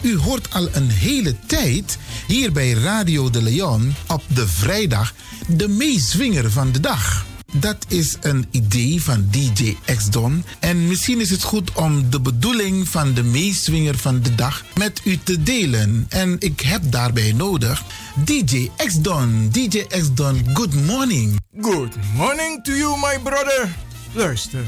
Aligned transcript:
U 0.00 0.16
hoort 0.18 0.54
al 0.54 0.68
een 0.72 0.90
hele 0.90 1.34
tijd 1.46 1.98
hier 2.26 2.52
bij 2.52 2.72
Radio 2.72 3.30
de 3.30 3.42
Leon 3.42 3.94
op 4.06 4.22
de 4.34 4.48
vrijdag 4.48 5.14
de 5.46 5.68
meeswinger 5.68 6.50
van 6.50 6.72
de 6.72 6.80
dag. 6.80 7.26
Dat 7.52 7.84
is 7.88 8.16
een 8.20 8.46
idee 8.50 9.02
van 9.02 9.28
DJ 9.30 9.76
X-Don. 9.96 10.44
En 10.58 10.86
misschien 10.86 11.20
is 11.20 11.30
het 11.30 11.42
goed 11.42 11.72
om 11.72 12.10
de 12.10 12.20
bedoeling 12.20 12.88
van 12.88 13.14
de 13.14 13.22
meeswinger 13.22 13.98
van 13.98 14.22
de 14.22 14.34
dag 14.34 14.64
met 14.74 15.00
u 15.04 15.18
te 15.22 15.42
delen. 15.42 16.06
En 16.08 16.36
ik 16.38 16.60
heb 16.60 16.82
daarbij 16.84 17.32
nodig 17.32 17.82
DJ 18.24 18.70
X-Don. 18.86 19.48
DJ 19.52 19.84
X-Don, 19.88 20.44
good 20.52 20.74
morning. 20.74 21.40
Good 21.60 21.96
morning 22.14 22.64
to 22.64 22.72
you, 22.72 22.96
my 22.96 23.20
brother. 23.22 23.74
Luister, 24.12 24.64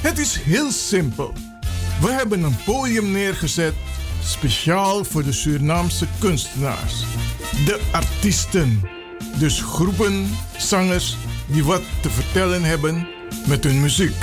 het 0.00 0.18
is 0.18 0.36
heel 0.36 0.72
simpel. 0.72 1.51
We 2.02 2.10
hebben 2.10 2.42
een 2.42 2.56
podium 2.64 3.10
neergezet 3.10 3.74
speciaal 4.24 5.04
voor 5.04 5.24
de 5.24 5.32
Surinaamse 5.32 6.06
kunstenaars. 6.18 6.94
De 7.64 7.80
artiesten. 7.92 8.80
Dus 9.38 9.60
groepen, 9.60 10.30
zangers 10.58 11.16
die 11.46 11.64
wat 11.64 11.82
te 12.00 12.10
vertellen 12.10 12.62
hebben 12.62 13.08
met 13.46 13.64
hun 13.64 13.80
muziek. 13.80 14.14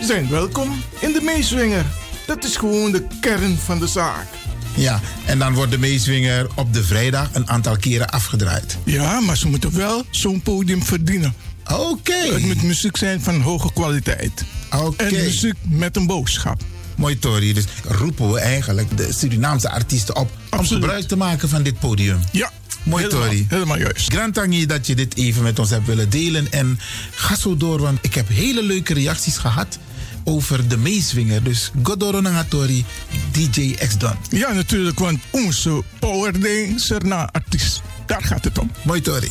Zijn 0.00 0.30
welkom 0.30 0.82
in 1.00 1.12
de 1.12 1.20
meeswinger. 1.20 1.84
Dat 2.26 2.44
is 2.44 2.56
gewoon 2.56 2.92
de 2.92 3.06
kern 3.20 3.56
van 3.56 3.78
de 3.78 3.86
zaak. 3.86 4.26
Ja, 4.74 5.00
en 5.26 5.38
dan 5.38 5.54
wordt 5.54 5.70
de 5.70 5.78
meeswinger 5.78 6.46
op 6.54 6.72
de 6.72 6.84
vrijdag 6.84 7.30
een 7.32 7.48
aantal 7.48 7.76
keren 7.76 8.10
afgedraaid. 8.10 8.78
Ja, 8.84 9.20
maar 9.20 9.36
ze 9.36 9.48
moeten 9.48 9.76
wel 9.76 10.02
zo'n 10.10 10.42
podium 10.42 10.82
verdienen. 10.82 11.34
Oké. 11.72 12.32
Het 12.32 12.46
moet 12.46 12.62
muziek 12.62 12.96
zijn 12.96 13.20
van 13.20 13.40
hoge 13.40 13.72
kwaliteit. 13.72 14.44
Oké. 14.76 15.04
En 15.04 15.12
muziek 15.12 15.56
met 15.62 15.96
een 15.96 16.06
boodschap. 16.06 16.62
Mooi, 16.96 17.18
Tori. 17.18 17.52
Dus 17.52 17.64
roepen 17.84 18.32
we 18.32 18.40
eigenlijk 18.40 18.96
de 18.96 19.12
Surinaamse 19.12 19.70
artiesten 19.70 20.16
op 20.16 20.30
om 20.50 20.66
gebruik 20.66 21.08
te 21.08 21.16
maken 21.16 21.48
van 21.48 21.62
dit 21.62 21.78
podium. 21.78 22.20
Ja. 22.32 22.50
Mooi, 22.82 23.04
helemaal, 23.04 23.26
Tori. 23.26 23.46
Helemaal 23.48 23.78
juist. 23.78 24.12
Grand 24.12 24.34
Tangi 24.34 24.66
dat 24.66 24.86
je 24.86 24.94
dit 24.94 25.16
even 25.16 25.42
met 25.42 25.58
ons 25.58 25.70
hebt 25.70 25.86
willen 25.86 26.10
delen. 26.10 26.52
En 26.52 26.78
ga 27.10 27.36
zo 27.36 27.56
door, 27.56 27.80
want 27.80 27.98
ik 28.02 28.14
heb 28.14 28.28
hele 28.28 28.62
leuke 28.62 28.94
reacties 28.94 29.36
gehad 29.36 29.78
over 30.24 30.68
de 30.68 30.76
meeswinger. 30.76 31.42
Dus 31.42 31.70
Godoro 31.82 32.20
Nangatori, 32.20 32.84
DJ 33.32 33.74
X-Don. 33.74 34.16
Ja, 34.30 34.52
natuurlijk, 34.52 34.98
want 34.98 35.18
onze 35.30 35.82
power 35.98 36.40
dancer 36.40 37.06
na 37.06 37.28
artiest. 37.32 37.82
Daar 38.06 38.22
gaat 38.22 38.44
het 38.44 38.58
om. 38.58 38.70
Mooi, 38.82 39.00
Tori. 39.00 39.30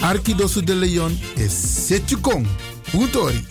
Arkidosu 0.00 0.64
de 0.64 0.74
Leon 0.74 1.20
is 1.34 1.86
Setjukong. 1.86 2.46
Utori. 2.92 3.46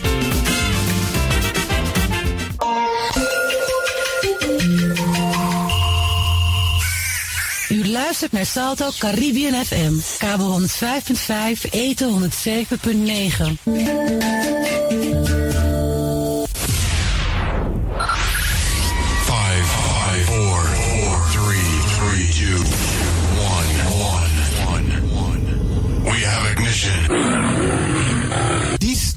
U 7.68 7.90
luistert 7.90 8.32
naar 8.32 8.46
Salto 8.46 8.90
Caribbean 8.98 9.64
FM. 9.64 9.92
Kabel 10.18 10.60
105.5, 10.60 11.70
eten 11.70 12.30
107.9. 12.30 14.61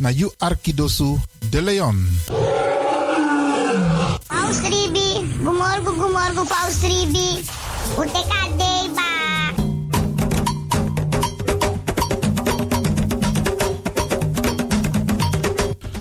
na 0.06 0.12
you 0.12 0.30
Arkidosu 0.40 1.18
de 1.50 1.62
Leon. 1.62 1.98
Paus 4.30 4.60
Ribi, 4.62 5.26
gumorgo 5.42 5.92
gumorgo 5.98 6.46
Paus 6.46 6.78
Ribi. 6.86 7.42
Uteka 7.98 8.42
deba. 8.54 9.10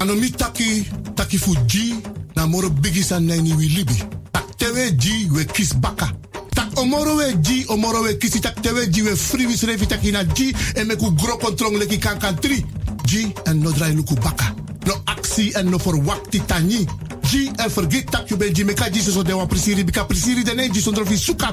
Anomi 0.01 0.31
taki, 0.37 0.85
taki 1.15 1.39
fuji, 1.39 1.97
na 2.37 2.47
moro 2.47 2.69
bigis 2.69 3.13
an 3.13 3.25
nani 3.27 3.55
wi 3.55 3.69
libi. 3.69 3.97
Tak 4.33 4.57
tewe 4.59 4.93
ji 4.99 5.31
we 5.33 5.45
kis 5.47 5.73
baka. 5.81 6.13
Tak 6.55 6.77
omoro 6.77 7.17
we 7.17 7.33
ji, 7.41 7.65
omoro 7.69 8.03
we 8.03 8.15
kisi 8.19 8.41
tak 8.41 8.61
tewe 8.61 8.87
ji 8.91 9.03
we 9.03 9.17
free 9.17 9.47
wis 9.47 9.65
revi 9.65 9.87
taki 9.87 10.13
na 10.13 10.25
ji 10.25 10.53
en 10.77 10.87
me 10.89 10.97
ku 10.97 11.11
gro 11.17 11.39
kontrong 11.39 11.79
leki 11.81 11.99
kan 11.99 12.19
kan 12.19 12.37
tri. 12.37 12.65
Ji 13.05 13.33
en 13.45 13.61
no 13.61 13.71
drai 13.71 13.95
luku 13.95 14.15
baka. 14.15 14.55
No 14.87 14.95
aksi 15.05 15.53
en 15.55 15.69
no 15.71 15.79
verwakti 15.79 16.41
tani. 16.47 16.87
Ji 17.23 17.51
en 17.57 17.71
vergeet 17.71 18.11
tak 18.11 18.29
you 18.29 18.37
ben 18.37 18.53
ji 18.55 18.65
meka 18.65 18.91
ji 18.91 19.01
so 19.01 19.23
de 19.23 19.33
wan 19.33 19.47
prisiri 19.47 19.85
bika 19.85 20.05
prisiri 20.05 20.45
den 20.45 20.59
en 20.59 20.73
ji 20.73 20.81
sondro 20.81 21.05
fi 21.05 21.17
suka. 21.17 21.53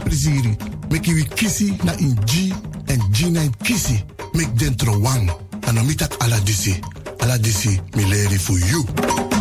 Meki 0.90 1.28
kisi 1.36 1.74
na 1.84 1.94
in 1.98 2.16
ji 2.26 2.54
en 2.88 3.02
ji 3.12 3.30
na 3.32 3.42
in 3.42 3.54
kisi. 3.64 4.04
Mek 4.34 4.58
dentro 4.58 5.00
wang. 5.00 5.32
Anomi 5.68 5.96
tak 5.96 6.16
ala 6.20 6.40
disi. 6.40 6.80
Ala 7.20 7.38
disi 7.38 7.80
mi 7.96 8.38
for 8.38 8.58
you. 8.58 9.41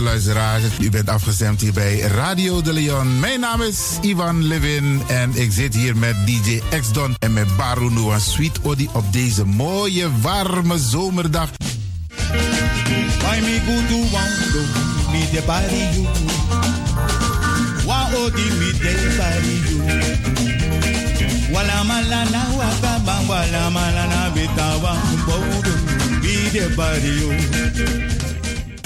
Beste. 0.00 0.60
U 0.80 0.90
bent 0.90 1.08
afgestemd 1.08 1.60
hier 1.60 1.72
bij 1.72 1.98
Radio 1.98 2.62
de 2.62 2.72
Leon. 2.72 3.20
Mijn 3.20 3.40
naam 3.40 3.62
is 3.62 3.78
Ivan 4.00 4.44
Levin 4.44 5.02
en 5.08 5.34
ik 5.34 5.52
zit 5.52 5.74
hier 5.74 5.96
met 5.96 6.16
DJ 6.26 6.60
X-Don 6.80 7.14
en 7.18 7.32
met 7.32 7.56
Baru 7.56 7.90
Noah 7.90 8.20
Sweet 8.20 8.60
Odi 8.62 8.88
op 8.92 9.12
deze 9.12 9.44
mooie, 9.44 10.08
warme 10.20 10.78
zomerdag. 10.78 11.50
Wala 21.52 21.84
wala. 23.24 23.62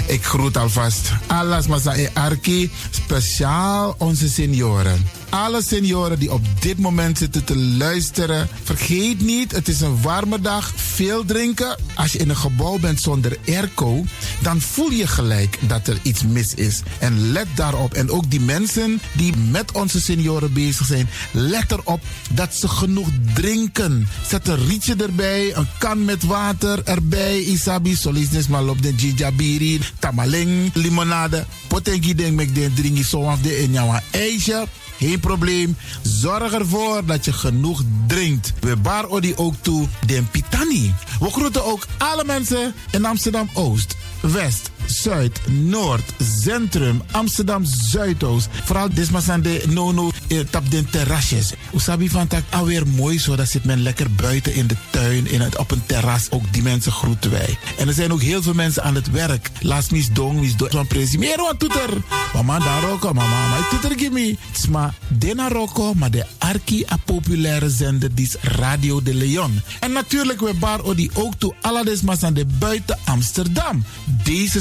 Ik 0.07 0.25
groet 0.25 0.57
alvast 0.57 1.13
alles 1.27 1.67
Masa 1.67 1.97
e 1.97 2.09
Arki, 2.13 2.71
speciaal 2.91 3.95
onze 3.99 4.29
senioren. 4.29 5.05
Alle 5.29 5.63
senioren 5.63 6.19
die 6.19 6.33
op 6.33 6.41
dit 6.61 6.79
moment 6.79 7.19
zitten 7.19 7.45
te 7.45 7.57
luisteren, 7.57 8.49
vergeet 8.63 9.21
niet, 9.21 9.53
het 9.53 9.69
is 9.69 9.81
een 9.81 10.03
warme 10.03 10.41
dag, 10.41 10.73
veel 10.97 11.25
drinken. 11.25 11.77
Als 11.95 12.13
je 12.13 12.19
in 12.19 12.29
een 12.29 12.37
gebouw 12.37 12.79
bent 12.79 13.01
zonder 13.01 13.39
airco, 13.47 14.05
dan 14.43 14.61
voel 14.61 14.91
je 14.91 15.07
gelijk 15.07 15.59
dat 15.61 15.87
er 15.87 15.99
iets 16.03 16.23
mis 16.25 16.55
is. 16.55 16.83
En 16.99 17.33
let 17.33 17.47
daarop. 17.55 17.95
En 17.95 18.11
ook 18.11 18.31
die 18.31 18.41
mensen 18.41 19.01
die 19.13 19.37
met 19.51 19.73
onze 19.73 20.01
senioren 20.01 20.53
bezig 20.53 20.87
zijn, 20.87 21.09
let 21.31 21.73
erop 21.73 22.01
dat 22.31 22.55
ze 22.55 22.69
genoeg 22.69 23.09
drinken. 23.35 24.09
Zet 24.29 24.49
een 24.49 24.67
rietje 24.67 24.95
erbij, 24.97 25.57
een 25.57 25.69
kan 25.79 26.05
met 26.05 26.25
water 26.25 26.85
erbij. 26.85 27.41
Isabi, 27.41 27.97
solisnes 27.97 28.49
malop 28.49 28.83
de 28.83 28.95
jijabiri, 28.95 29.81
tamaling, 29.99 30.75
limonade. 30.75 31.45
Potengi 31.69 32.15
denk 32.15 32.37
met 32.37 32.55
de 32.55 32.71
dringi 32.75 33.05
zo 33.05 33.23
af 33.23 33.41
de 33.41 33.59
in 33.59 33.73
jouw 33.73 34.01
ijsje. 34.11 34.67
Geen 34.99 35.21
probleem. 35.21 35.77
Zorg 36.03 36.53
ervoor 36.53 37.05
dat 37.05 37.25
je 37.25 37.33
genoeg 37.33 37.83
drinkt. 38.07 38.53
We 38.61 38.77
bar 38.77 39.09
odi 39.09 39.33
ook 39.37 39.55
toe 39.61 39.89
den 40.07 40.29
pitani. 40.31 40.86
We 41.21 41.31
groeten 41.31 41.65
ook 41.65 41.87
alle 41.99 42.25
mensen 42.25 42.75
in 42.91 43.05
Amsterdam 43.05 43.51
Oost, 43.55 43.97
West, 44.21 44.71
Zuid, 44.87 45.41
Noord, 45.49 46.13
Centrum, 46.41 47.03
Amsterdam 47.11 47.65
Zuidoost. 47.65 48.49
Vooral 48.65 48.89
desmasande 48.95 49.63
nono 49.69 50.11
eh, 50.29 50.39
tap 50.51 50.71
den 50.71 50.91
terrasjes. 50.91 51.53
Usabi 51.75 52.11
van 52.11 52.27
tak 52.27 52.43
alweer 52.51 52.87
mooi 52.87 53.19
zo. 53.19 53.37
Dat 53.37 53.49
zit 53.49 53.65
men 53.65 53.83
lekker 53.83 54.11
buiten 54.11 54.55
in 54.55 54.67
de 54.67 54.77
tuin, 54.91 55.31
in 55.31 55.41
het, 55.41 55.59
op 55.59 55.71
een 55.71 55.83
terras. 55.87 56.31
Ook 56.31 56.53
die 56.53 56.63
mensen 56.63 56.93
groeten 56.93 57.31
wij. 57.31 57.59
En 57.79 57.89
er 57.89 57.95
zijn 57.95 58.13
ook 58.13 58.23
heel 58.23 58.43
veel 58.43 58.55
mensen 58.55 58.83
aan 58.83 58.95
het 58.95 59.11
werk. 59.11 59.51
Laat 59.61 59.91
mis 59.91 60.13
dong, 60.13 60.41
mis 60.41 60.57
dong. 60.57 60.73
Van 60.73 60.87
presi. 60.87 61.19
Meer 61.19 61.37
wat 61.37 61.59
toeter. 61.59 61.91
Mama 62.35 62.59
daar 62.59 62.83
roko, 62.83 63.13
mama. 63.13 63.49
Maar 63.49 63.69
toeter 63.69 63.99
gimme. 63.99 64.37
Sma 64.53 64.95
dena 65.09 65.49
roko, 65.49 65.95
maar 65.95 66.11
de 66.11 66.27
arki 66.39 66.85
a 66.93 66.97
populaire 67.05 67.71
zender 67.71 68.15
die 68.15 68.27
is 68.27 68.37
Radio 68.41 69.03
de 69.03 69.15
Leon. 69.15 69.61
En 69.81 69.93
natuurlijk 69.93 70.41
we 70.41 70.55
bar 70.55 70.83
odi 70.83 71.11
ook 71.15 71.35
toe 71.39 71.55
alle 71.61 71.85
desmasande 71.85 72.45
buiten 72.59 72.99
Amsterdam. 73.05 73.85
Deze 74.25 74.61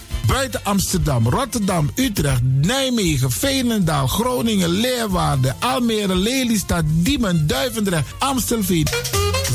Buiten 0.25 0.59
Amsterdam, 0.63 1.27
Rotterdam, 1.27 1.89
Utrecht, 1.95 2.41
Nijmegen, 2.43 3.31
Veenendaal, 3.31 4.07
Groningen, 4.07 4.69
Leeuwarden, 4.69 5.55
Almere, 5.59 6.15
Lelystad, 6.15 6.83
Diemen, 6.87 7.47
Duivendrecht, 7.47 8.05
Amstelveen. 8.19 8.87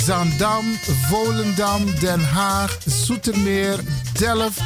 Zandam, 0.04 0.64
Volendam, 1.08 1.84
Den 2.00 2.20
Haag, 2.20 2.78
Zoetermeer, 2.84 3.78
Delft, 4.18 4.62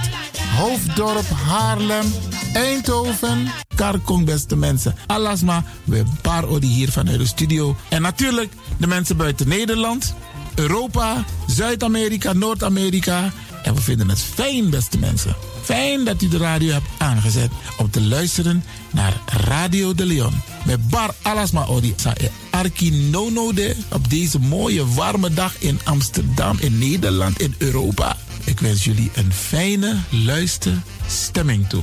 Hoofddorp, 0.57 1.31
Haarlem, 1.47 2.15
Eindhoven, 2.53 3.51
Karkong, 3.75 4.25
beste 4.25 4.57
mensen. 4.57 4.95
Alasma, 5.07 5.65
we 5.85 6.03
paar 6.23 6.49
odi 6.49 6.67
hier 6.67 6.91
vanuit 6.91 7.19
de 7.19 7.27
studio. 7.27 7.77
En 7.89 8.03
natuurlijk 8.03 8.53
de 8.79 8.87
mensen 8.87 9.17
buiten 9.17 9.49
Nederland, 9.49 10.15
Europa, 10.55 11.25
Zuid-Amerika, 11.47 12.33
Noord-Amerika. 12.33 13.33
En 13.63 13.75
we 13.75 13.81
vinden 13.81 14.09
het 14.09 14.23
fijn, 14.23 14.71
beste 14.71 14.99
mensen. 14.99 15.37
Fijn 15.63 16.05
dat 16.05 16.23
u 16.23 16.29
de 16.29 16.37
radio 16.37 16.73
hebt 16.73 16.89
aangezet 16.99 17.51
om 17.79 17.91
te 17.91 18.01
luisteren 18.03 18.65
naar 18.91 19.21
Radio 19.27 19.95
de 19.95 20.07
Leon. 20.07 20.33
Met 20.65 20.89
Bar 20.89 21.15
Alasma 21.23 21.65
Odi 21.65 21.95
e 22.15 22.29
Arki 22.51 22.91
Nono 22.91 23.53
de 23.53 23.77
op 23.93 24.11
deze 24.11 24.39
mooie 24.39 24.87
warme 24.87 25.31
dag 25.35 25.55
in 25.59 25.81
Amsterdam, 25.85 26.57
in 26.61 26.79
Nederland, 26.79 27.41
in 27.41 27.55
Europa. 27.59 28.17
Ik 28.45 28.61
wens 28.61 28.85
jullie 28.85 29.11
een 29.15 29.33
fijne 29.33 29.97
luisterstemming 30.11 31.69
toe. 31.69 31.83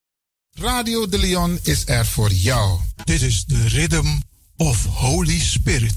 Radio 0.59 1.07
de 1.07 1.17
Leon 1.19 1.59
is 1.63 1.87
er 1.87 2.05
voor 2.05 2.31
jou. 2.31 2.79
Dit 3.03 3.21
is 3.21 3.45
de 3.45 3.67
Rhythm 3.67 4.07
of 4.57 4.85
Holy 4.85 5.39
Spirit. 5.39 5.93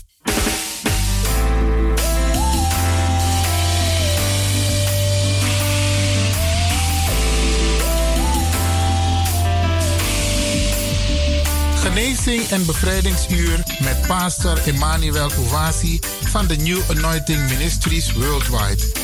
Genezing 11.80 12.42
en 12.48 12.66
bevrijdingsuur 12.66 13.62
met 13.80 14.06
pastor 14.06 14.58
Emmanuel 14.66 15.30
Owasi 15.38 15.98
van 16.24 16.46
de 16.46 16.56
New 16.56 16.80
Anointing 16.90 17.48
Ministries 17.48 18.12
Worldwide. 18.12 19.03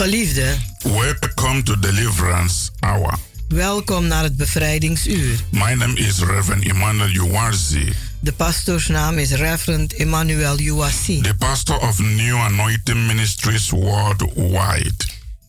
Geliefde, 0.00 0.56
welcome 0.82 1.62
to 1.62 1.78
Deliverance 1.78 2.70
Hour. 2.78 3.14
welkom 3.48 4.06
naar 4.06 4.22
het 4.22 4.36
bevrijdingsuur. 4.36 5.40
My 5.50 5.72
name 5.72 5.94
is 5.94 6.18
Reverend 6.18 6.64
Emmanuel 6.64 7.08
Uwazi, 7.08 7.92
De 8.20 8.32
pastoorsnaam 8.32 9.18
is 9.18 9.30
Reverend 9.30 9.92
Emmanuel 9.92 10.58
Uwasi. 10.60 11.20
the 11.20 11.34
pastor 11.34 11.78
of 11.78 11.98
New 11.98 12.36
Anointing 12.36 13.06
Ministries 13.06 13.70
worldwide. 13.70 14.94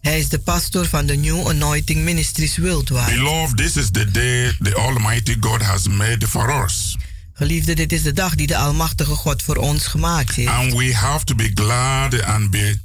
Hij 0.02 0.20
is 0.20 0.30
de 0.30 0.40
pastor 0.40 0.86
van 0.86 1.06
de 1.06 1.16
New 1.16 1.48
Anointing 1.48 2.04
Ministries 2.04 2.58
Worldwide. 2.58 3.16
Beloved, 3.16 3.58
this 3.58 3.76
is 3.76 3.92
the 3.92 4.12
day 4.12 4.56
the 4.62 4.76
Almighty 4.76 5.36
God 5.40 5.62
has 5.62 5.88
made 5.88 6.28
for 6.28 6.64
us. 6.64 6.98
Geliefde, 7.34 7.74
dit 7.74 7.92
is 7.92 8.02
de 8.02 8.14
dag 8.14 8.36
die 8.36 8.48
de 8.48 8.58
Almachtige 8.58 9.14
God 9.16 9.44
voor 9.44 9.56
ons 9.56 9.88
gemaakt 9.88 10.36
heeft. 10.36 10.50
And 10.50 10.74
we 10.74 10.96
have 10.96 11.24
to 11.24 11.36
be 11.36 11.52
glad 11.54 12.24
and 12.24 12.50
be 12.50 12.80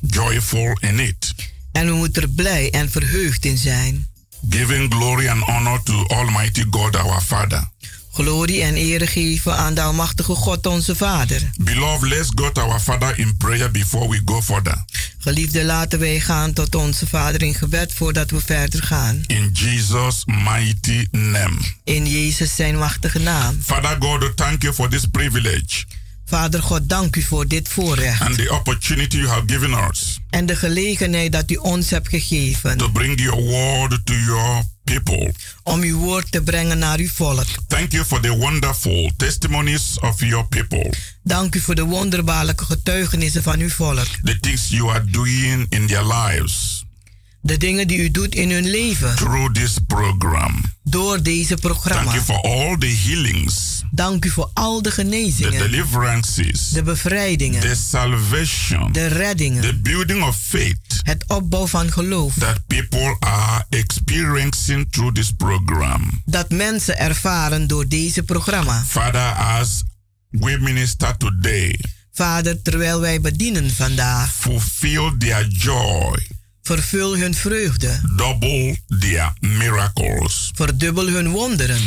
joyful 0.00 0.76
in 0.80 0.98
it. 0.98 1.34
En 1.72 1.86
we 1.86 1.92
moeten 1.92 2.22
er 2.22 2.28
blij 2.28 2.70
en 2.70 2.90
verheugd 2.90 3.44
in 3.44 3.58
zijn. 3.58 4.08
Giving 4.50 4.94
glory 4.94 5.28
and 5.28 5.42
honor 5.42 5.82
to 5.82 6.06
Almighty 6.06 6.64
God 6.70 6.96
our 6.96 7.20
Father. 7.20 7.68
Glorie 8.12 8.62
en 8.62 8.74
ere 8.74 9.06
geven 9.06 9.56
aan 9.56 9.74
de 9.74 9.80
Almachtige 9.80 10.34
God 10.34 10.66
onze 10.66 10.96
Vader. 10.96 11.50
Beloved, 11.58 12.08
let's 12.08 12.28
go 12.34 12.52
to 12.52 12.60
our 12.60 12.80
Father 12.80 13.18
in 13.18 13.36
prayer 13.36 13.70
before 13.70 14.08
we 14.08 14.22
go 14.24 14.42
further. 14.42 14.84
Geliefde, 15.18 15.64
laten 15.64 15.98
wij 15.98 16.20
gaan 16.20 16.52
tot 16.52 16.74
onze 16.74 17.06
Vader 17.06 17.42
in 17.42 17.54
gebed 17.54 17.92
voordat 17.92 18.30
we 18.30 18.40
verder 18.40 18.82
gaan. 18.82 19.22
In 19.26 19.50
Jesus' 19.52 20.22
mighty 20.24 21.06
name. 21.10 21.56
In 21.84 22.06
Jezus 22.06 22.54
zijn 22.54 22.78
machtige 22.78 23.18
naam. 23.18 23.60
Father 23.64 23.96
God, 23.98 24.36
thank 24.36 24.62
you 24.62 24.74
for 24.74 24.88
this 24.88 25.06
privilege 25.06 25.84
Vader 26.28 26.62
God, 26.62 26.88
dank 26.88 27.16
u 27.16 27.22
voor 27.22 27.46
dit 27.46 27.68
voorrecht. 27.68 28.20
and 28.20 28.34
the 28.36 28.50
opportunity 28.50 29.16
you 29.16 29.28
have 29.28 29.42
given 29.46 29.70
us 29.90 30.18
En 30.30 30.46
de 30.46 30.56
gelegenheid 30.56 31.32
dat 31.32 31.50
u 31.50 31.54
ons 31.54 31.90
hebt 31.90 32.08
gegeven. 32.08 32.76
to 32.76 32.90
bring 32.90 33.20
your 33.20 33.42
word 33.42 34.00
to 34.06 34.14
your 34.14 34.62
people. 34.84 35.32
Om 35.62 35.80
uw 35.82 35.98
woord 35.98 36.32
te 36.32 36.42
brengen 36.42 36.78
naar 36.78 36.98
uw 36.98 37.08
volk. 37.08 37.44
Thank 37.66 37.92
you 37.92 38.04
for 38.04 38.20
the 38.20 38.36
wonderful 38.36 39.12
testimonies 39.16 39.98
of 40.00 40.20
your 40.20 40.46
people, 40.46 40.92
Dank 41.22 41.54
u 41.54 41.60
voor 41.60 41.74
de 41.74 41.84
wonderbaarlijke 41.84 42.64
getuigenissen 42.64 43.42
van 43.42 43.58
uw 43.60 43.68
volk. 43.70 44.06
the 44.24 44.40
things 44.40 44.68
you 44.68 44.90
are 44.90 45.04
doing 45.04 45.66
in 45.68 45.86
their 45.86 46.06
lives 46.06 46.84
De 47.40 47.56
dingen 47.56 47.86
die 47.88 47.98
u 47.98 48.10
doet 48.10 48.34
in 48.34 48.50
hun 48.50 48.70
leven. 48.70 49.14
through 49.16 49.52
this 49.54 49.76
program. 49.86 50.62
Door 50.82 51.22
deze 51.22 51.46
Thank 51.46 51.60
programma. 51.60 52.12
you 52.12 52.24
for 52.24 52.40
all 52.40 52.76
the 52.78 52.86
healings, 53.06 53.77
Dank 53.90 54.24
u 54.24 54.28
voor 54.30 54.50
al 54.54 54.82
de 54.82 54.88
the 54.88 54.94
genezingen. 54.94 55.58
deliverances, 55.58 56.68
De 56.68 56.82
bevrijdingen. 56.82 57.60
the 57.60 57.74
salvation, 57.88 58.92
De 58.92 59.06
reddingen. 59.06 59.62
the 59.62 59.74
building 59.74 60.22
of 60.22 60.36
faith 60.36 61.00
Het 61.02 61.24
opbouw 61.26 61.66
van 61.66 61.92
geloof. 61.92 62.34
that 62.38 62.66
people 62.66 63.16
are 63.20 63.64
experiencing 63.70 64.86
through 64.90 65.14
this 65.14 65.32
program. 65.36 66.22
Dat 66.24 66.50
mensen 66.50 66.98
ervaren 66.98 67.66
door 67.66 67.88
deze 67.88 68.22
programma. 68.22 68.84
Father, 68.86 69.32
as 69.32 69.82
we 70.30 70.58
minister 70.60 71.16
today, 71.16 71.78
Vader, 72.12 72.62
terwijl 72.62 73.00
wij 73.00 73.20
bedienen 73.20 73.70
vandaag. 73.70 74.32
fulfill 74.34 75.12
their 75.18 75.46
joy, 75.48 76.26
Vervul 76.62 77.16
hun 77.18 77.34
vreugde. 77.34 78.00
double 78.16 78.76
their 78.98 79.32
miracles, 79.40 80.50
Verdubbel 80.54 81.06
hun 81.08 81.28
wonderen. 81.30 81.80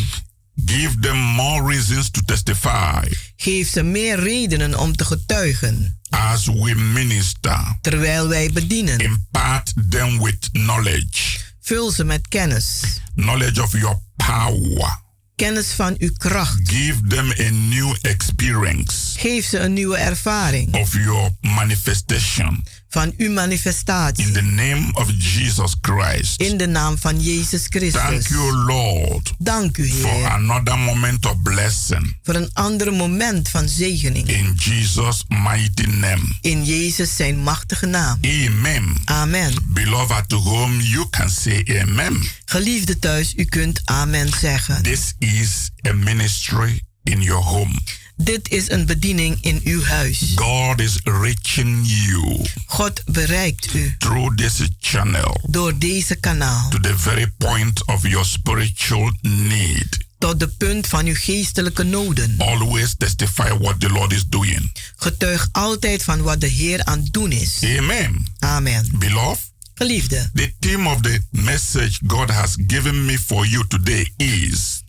Give 0.66 1.00
them 1.00 1.18
more 1.18 1.68
reasons 1.74 2.10
to 2.12 2.22
testify 2.26 3.08
Geef 3.36 3.70
ze 3.70 3.84
meer 3.84 4.20
redenen 4.20 4.80
om 4.80 4.96
te 4.96 5.06
getuigen. 5.06 6.00
as 6.10 6.46
we 6.46 6.76
minister. 6.76 7.78
Terwijl 7.82 8.28
wij 8.28 8.50
bedienen. 8.54 8.98
Impart 9.00 9.74
them 9.90 10.22
with 10.24 10.50
knowledge, 10.52 11.40
Vul 11.62 11.92
ze 11.92 12.04
met 12.04 12.28
kennis. 12.28 12.82
knowledge 13.16 13.62
of 13.64 13.72
your 13.72 14.00
power. 14.16 15.00
Kennis 15.36 15.68
van 15.68 15.96
uw 15.98 16.12
kracht. 16.18 16.70
Give 16.70 17.08
them 17.08 17.32
a 17.40 17.50
new 17.50 17.96
experience 18.02 19.20
Geef 19.20 19.46
ze 19.46 19.60
een 19.60 19.74
nieuwe 19.74 19.98
ervaring 19.98 20.74
of 20.76 20.94
your 20.94 21.30
manifestation 21.42 22.64
van 22.92 23.14
uw 23.18 23.32
manifestatie. 23.32 24.26
in 24.28 24.34
the 24.34 24.42
name 24.42 24.90
of 24.94 25.12
Jesus 25.18 25.76
Christ. 25.82 26.42
In 26.42 26.58
de 26.58 26.68
naam 26.68 26.98
van 26.98 27.20
Jezus 27.22 27.66
Christus. 27.70 28.02
Thank 28.02 28.28
you, 28.28 28.52
Lord, 28.56 29.34
Dank 29.38 29.78
u, 29.78 29.88
for 29.90 30.10
Heer, 30.10 30.28
another 30.28 30.80
moment 30.80 31.26
of 31.26 31.42
blessing. 31.42 32.18
voor 32.24 32.36
een 32.36 32.50
ander 32.54 32.94
moment 32.94 33.50
van 33.50 33.68
zegening. 33.70 34.28
In 34.30 34.54
Jesus' 34.60 35.24
mighty 35.28 35.86
name. 35.86 36.22
In 36.42 36.64
Jezus 36.66 37.16
zijn 37.16 37.38
machtige 37.44 37.86
naam. 37.86 38.18
Amen. 38.22 38.96
Amen. 39.06 39.54
Beloved 39.68 40.12
at 40.16 40.32
home, 40.32 40.84
you 40.84 41.10
can 41.10 41.30
say 41.30 41.80
amen. 41.82 42.22
Geliefde 42.46 43.00
thuis, 43.00 43.34
u 43.36 43.46
kunt 43.46 43.82
amen 43.86 44.30
zeggen. 44.40 44.84
This 44.84 45.14
is 45.20 45.70
a 45.88 45.94
ministry 45.94 46.82
in 47.04 47.22
your 47.22 47.44
home. 47.44 47.80
Dit 48.24 48.50
is 48.50 48.70
een 48.70 48.86
bediening 48.86 49.38
in 49.42 49.62
uw 49.64 49.84
huis. 49.84 50.32
God 50.36 50.80
is 50.80 51.00
reaching 51.04 51.82
you 51.84 52.46
God 52.66 53.02
bereikt 53.06 53.74
u 53.74 53.96
through 53.98 54.36
this 54.36 54.62
channel 54.80 55.42
door 55.50 55.78
deze 55.78 56.16
kanaal 56.16 56.70
to 56.70 56.80
the 56.80 56.98
very 56.98 57.32
point 57.38 57.88
of 57.88 58.08
your 58.08 58.26
spiritual 58.26 59.12
need. 59.22 59.98
tot 60.18 60.40
de 60.40 60.48
punt 60.48 60.88
van 60.88 61.06
uw 61.06 61.16
geestelijke 61.16 61.84
noden. 61.84 62.36
Always 62.38 62.96
testify 62.98 63.58
what 63.58 63.80
the 63.80 63.90
Lord 63.90 64.14
is 64.14 64.26
doing. 64.30 64.72
Getuig 64.96 65.50
altijd 65.52 66.04
van 66.04 66.22
wat 66.22 66.42
de 66.42 66.48
Heer 66.48 66.86
aan 66.86 67.00
het 67.00 67.14
doen 67.14 67.32
is. 67.32 67.60
Amen. 67.78 68.34
Amen. 68.40 68.90
Beloved, 68.94 69.52
Geliefde, 69.74 70.30
the 70.34 70.54
theme 70.60 70.90
of 70.90 71.02
the 71.02 71.20
message 71.30 72.00
God 72.08 72.30
has 72.30 72.56
given 72.68 73.06
me 73.06 73.18
for 73.20 73.46
you 73.46 73.68
today 73.68 74.14
is 74.18 74.81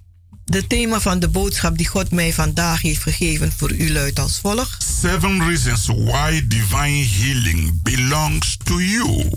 de 0.52 0.66
thema 0.66 1.00
van 1.00 1.18
de 1.18 1.28
boodschap 1.28 1.76
die 1.76 1.86
God 1.88 2.10
mij 2.10 2.32
vandaag 2.32 2.82
heeft 2.82 3.02
gegeven 3.02 3.52
voor 3.56 3.72
u 3.72 3.92
luidt 3.92 4.18
als 4.18 4.38
volgt. 4.38 4.84
Seven 5.00 5.48
reasons 5.48 5.86
why 5.86 6.46
divine 6.46 7.04
healing 7.04 7.82
belongs 7.82 8.56
to 8.64 8.80
you. 8.80 9.30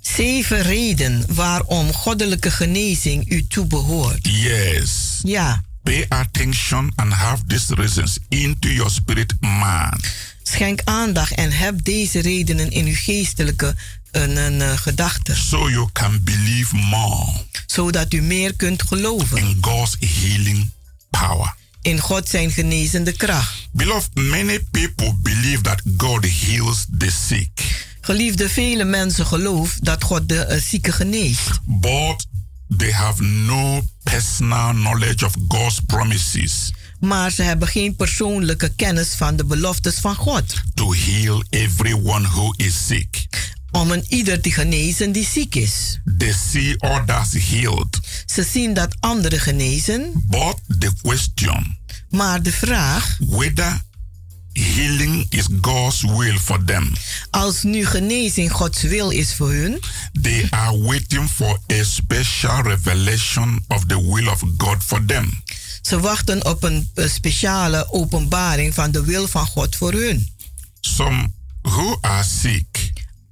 Zeven 0.00 0.62
reden 0.62 1.24
waarom 1.34 1.92
goddelijke 1.92 2.50
genezing 2.50 3.30
u 3.30 3.46
toebehoort. 3.46 4.18
Yes. 4.22 5.18
Ja, 5.22 5.62
Pay 5.82 6.06
attention 6.08 6.92
and 6.94 7.12
have 7.12 7.42
these 7.46 7.74
reasons 7.74 8.18
into 8.28 8.68
your 8.68 8.90
spirit 8.90 9.34
man. 9.40 10.00
schenk 10.42 10.80
aandacht 10.84 11.32
en 11.34 11.52
heb 11.52 11.84
deze 11.84 12.20
redenen 12.20 12.70
in 12.70 12.86
uw 12.86 12.94
geestelijke 12.96 13.74
een, 14.10 14.36
een 14.36 14.60
eh, 14.62 14.76
gedachte. 14.76 15.34
So 15.34 15.70
you 15.70 15.88
can 15.92 16.20
believe 16.24 16.76
more 16.76 17.32
Zodat 17.66 18.12
u 18.12 18.22
meer 18.22 18.54
kunt 18.56 18.82
geloven 18.82 19.36
in 19.38 19.58
God's 19.60 19.96
healing 20.00 20.70
power. 21.10 21.54
in 21.82 21.98
God 22.00 22.28
zijn 22.28 22.50
genezende 22.50 23.12
kracht. 23.12 23.68
Beloved, 23.72 24.14
many 24.14 24.58
people 24.70 25.14
believe 25.22 25.60
that 25.60 25.82
God 25.96 26.26
heals 26.30 26.84
the 26.98 27.10
sick, 27.28 27.86
Geliefde, 28.00 28.48
vele 28.48 28.84
mensen 28.84 29.26
geloven 29.26 29.84
dat 29.84 30.02
God 30.04 30.28
de 30.28 30.38
eh, 30.44 30.60
zieke 30.62 30.92
geneest. 30.92 31.50
but 31.64 32.26
they 32.76 32.92
have 32.92 33.22
no 33.22 33.80
personal 34.02 34.70
knowledge 34.72 35.24
of 35.26 35.32
God's 35.48 35.80
promises 35.86 36.72
Maar 37.00 37.30
ze 37.30 37.42
hebben 37.42 37.68
geen 37.68 37.96
persoonlijke 37.96 38.72
kennis 38.76 39.08
van 39.14 39.36
de 39.36 39.44
beloftes 39.44 39.94
van 39.94 40.14
God. 40.14 40.54
to 40.74 40.92
heal 40.92 41.44
everyone 41.50 42.26
who 42.28 42.52
is 42.56 42.86
sick. 42.86 43.26
Om 43.70 43.90
een 43.90 44.04
ieder 44.08 44.40
te 44.40 44.50
genezen 44.50 45.12
die 45.12 45.26
ziek 45.26 45.54
is. 45.54 45.98
They 46.18 46.32
see 46.50 46.80
others 46.80 47.32
healed, 47.50 47.98
Ze 48.26 48.42
zien 48.52 48.74
dat 48.74 48.96
anderen 49.00 49.40
genezen. 49.40 50.12
but 50.26 50.56
the 50.78 50.92
question 51.02 51.76
Maar 52.10 52.42
de 52.42 52.52
vraag, 52.52 53.16
whether 53.26 53.80
healing 54.52 55.26
is 55.30 55.48
God's 55.60 56.02
will 56.02 56.38
for 56.38 56.64
them, 56.64 56.92
als 57.30 57.62
nu 57.62 57.86
genezing 57.86 58.52
Gods 58.52 58.82
wil 58.82 59.10
is 59.10 59.34
voor 59.34 59.52
hun, 59.52 59.80
they 60.22 60.46
are 60.50 60.78
waiting 60.82 61.28
for 61.30 61.58
a 61.72 61.82
special 61.84 62.62
revelation 62.62 63.64
of 63.68 63.84
the 63.84 64.02
will 64.12 64.26
of 64.28 64.42
God 64.56 64.84
for 64.84 65.04
them. 65.04 65.42
ze 65.82 66.00
wachten 66.00 66.44
op 66.46 66.62
een 66.62 66.90
speciale 66.94 67.92
openbaring 67.92 68.74
van 68.74 68.90
de 68.90 69.04
wil 69.04 69.28
van 69.28 69.46
God 69.46 69.76
voor 69.76 69.92
hun. 69.92 70.28
Some 70.80 71.28
who 71.62 71.98
are 72.00 72.24
sick 72.40 72.67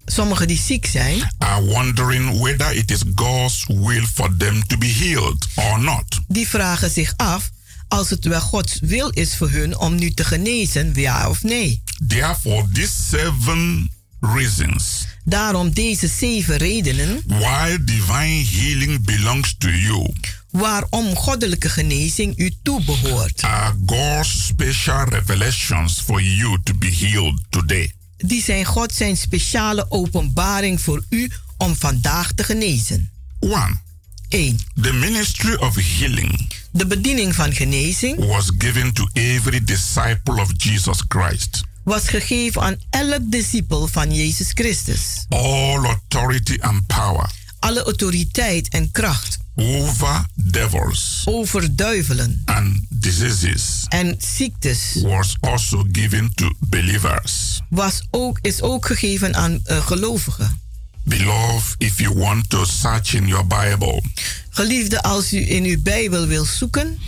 Sommigen 0.07 0.49
die 0.49 0.59
ziek 0.59 0.87
zijn, 0.87 1.35
are 1.39 1.65
wondering 1.65 2.41
whether 2.41 2.77
it 2.77 2.91
is 2.91 3.03
God's 3.15 3.65
will 3.67 4.07
for 4.15 4.37
them 4.37 4.67
to 4.67 4.79
be 4.79 4.87
healed 4.87 5.47
or 5.55 5.81
not. 5.81 6.21
die 6.29 6.49
vragen 6.49 6.91
zich 6.91 7.13
af 7.17 7.51
als 7.89 8.11
het 8.11 8.25
wel 8.25 8.41
Gods 8.41 8.79
wil 8.81 9.09
is 9.09 9.37
voor 9.37 9.51
hun 9.51 9.79
om 9.79 9.95
nu 9.95 10.11
te 10.11 10.25
genezen, 10.25 10.93
ja 10.95 11.29
of 11.29 11.43
nee. 11.43 11.83
Therefore, 12.07 12.69
these 12.73 12.93
seven 13.09 13.91
reasons 14.21 15.05
Daarom 15.25 15.73
deze 15.73 16.07
zeven 16.07 16.57
redenen 16.57 17.23
why 17.27 17.77
divine 17.85 18.45
healing 18.45 19.05
belongs 19.05 19.55
to 19.59 19.69
you 19.69 20.13
waarom 20.51 21.17
goddelijke 21.17 21.69
genezing 21.69 22.39
u 22.39 22.53
toebehoort. 22.63 23.43
are 23.43 23.75
God's 23.87 24.47
special 24.47 25.05
revelations 25.05 26.01
for 26.01 26.23
you 26.23 26.59
to 26.63 26.75
be 26.75 26.87
healed 27.01 27.41
today. 27.51 27.93
Die 28.17 28.43
zijn 28.43 28.65
God 28.65 28.93
zijn 28.95 29.17
speciale 29.17 29.87
openbaring 29.89 30.81
voor 30.81 31.05
u 31.09 31.31
om 31.57 31.77
vandaag 31.77 32.33
te 32.33 32.45
genezen. 32.45 33.11
1. 33.41 33.81
1. 34.29 34.59
The 34.83 34.93
ministry 34.93 35.55
of 35.55 35.75
healing 35.75 36.53
De 36.71 36.87
bediening 36.87 37.35
van 37.35 37.53
genezing 37.53 38.25
was 38.27 38.51
given 38.59 38.93
to 38.93 39.09
every 39.13 39.65
disciple 39.65 40.41
of 40.41 40.51
Jesus 40.57 41.03
Christ. 41.09 41.63
was 41.83 42.09
gegeven 42.09 42.63
aan 42.63 42.77
elk 42.91 43.21
discipel 43.31 43.87
van 43.87 44.15
Jezus 44.15 44.51
Christus. 44.55 45.25
All 45.29 45.85
authority 45.85 46.57
and 46.61 46.87
power 46.87 47.31
Alle 47.59 47.83
autoriteit 47.83 48.69
en 48.69 48.91
kracht 48.91 49.39
over 49.57 50.25
devils 50.35 51.23
over 51.25 51.77
duivelen 51.77 52.43
and 52.45 52.87
diseases 52.89 53.85
en 53.89 54.15
ziektes 54.19 55.01
was 55.03 55.37
also 55.41 55.85
given 55.93 56.31
to 56.35 56.51
believers. 56.59 57.61
was 57.69 58.03
ook, 58.11 58.39
is 58.43 58.63
ook 58.63 58.87
gegeven 58.87 59.35
aan 59.35 59.61
eh, 59.65 59.87
gelovigen. 59.87 60.61
Beloved, 61.05 61.75
if 61.79 62.01
you 62.01 62.15
want 62.15 62.51
to 62.51 62.65
search 62.65 63.15
in 63.15 63.27
your 63.27 63.47
Bible, 63.47 64.03
Geliefde, 64.51 65.03
als 65.03 65.33
u 65.33 65.51
in 65.51 65.65
uw 65.65 65.83
Bijbel 65.83 66.27
wil 66.27 66.45
zoeken, 66.45 66.99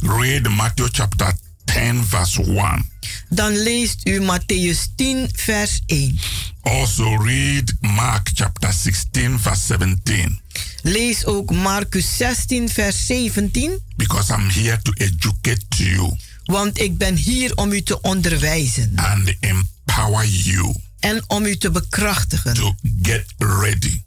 read 0.00 0.48
Matthew 0.48 0.88
chapter 0.92 1.32
10, 1.64 2.04
verse 2.04 2.42
1. 2.42 2.90
dan 3.28 3.62
leest 3.62 4.06
u 4.06 4.20
Matthäus 4.20 4.94
10, 4.96 5.28
vers 5.32 5.80
1. 5.86 6.18
Also 6.60 7.16
read 7.16 7.72
Mark 7.80 8.30
chapter 8.34 8.72
16, 8.72 9.38
verse 9.38 9.66
17. 9.66 10.40
Lees 10.82 11.24
ook 11.24 11.50
Marcus 11.50 12.16
16, 12.16 12.68
vers 12.68 13.06
17. 13.06 13.78
Because 13.96 14.32
I'm 14.32 14.48
here 14.48 14.78
to 14.82 14.92
educate 14.92 15.64
you 15.68 16.16
Want 16.44 16.80
ik 16.80 16.98
ben 16.98 17.16
hier 17.16 17.56
om 17.56 17.72
u 17.72 17.82
te 17.82 18.00
onderwijzen 18.00 18.92
and 18.94 19.36
empower 19.40 20.26
you 20.26 20.74
en 20.98 21.24
om 21.26 21.44
u 21.44 21.56
te 21.56 21.70
bekrachtigen, 21.70 22.54
to 22.54 22.74
get 23.02 23.24
ready 23.38 24.02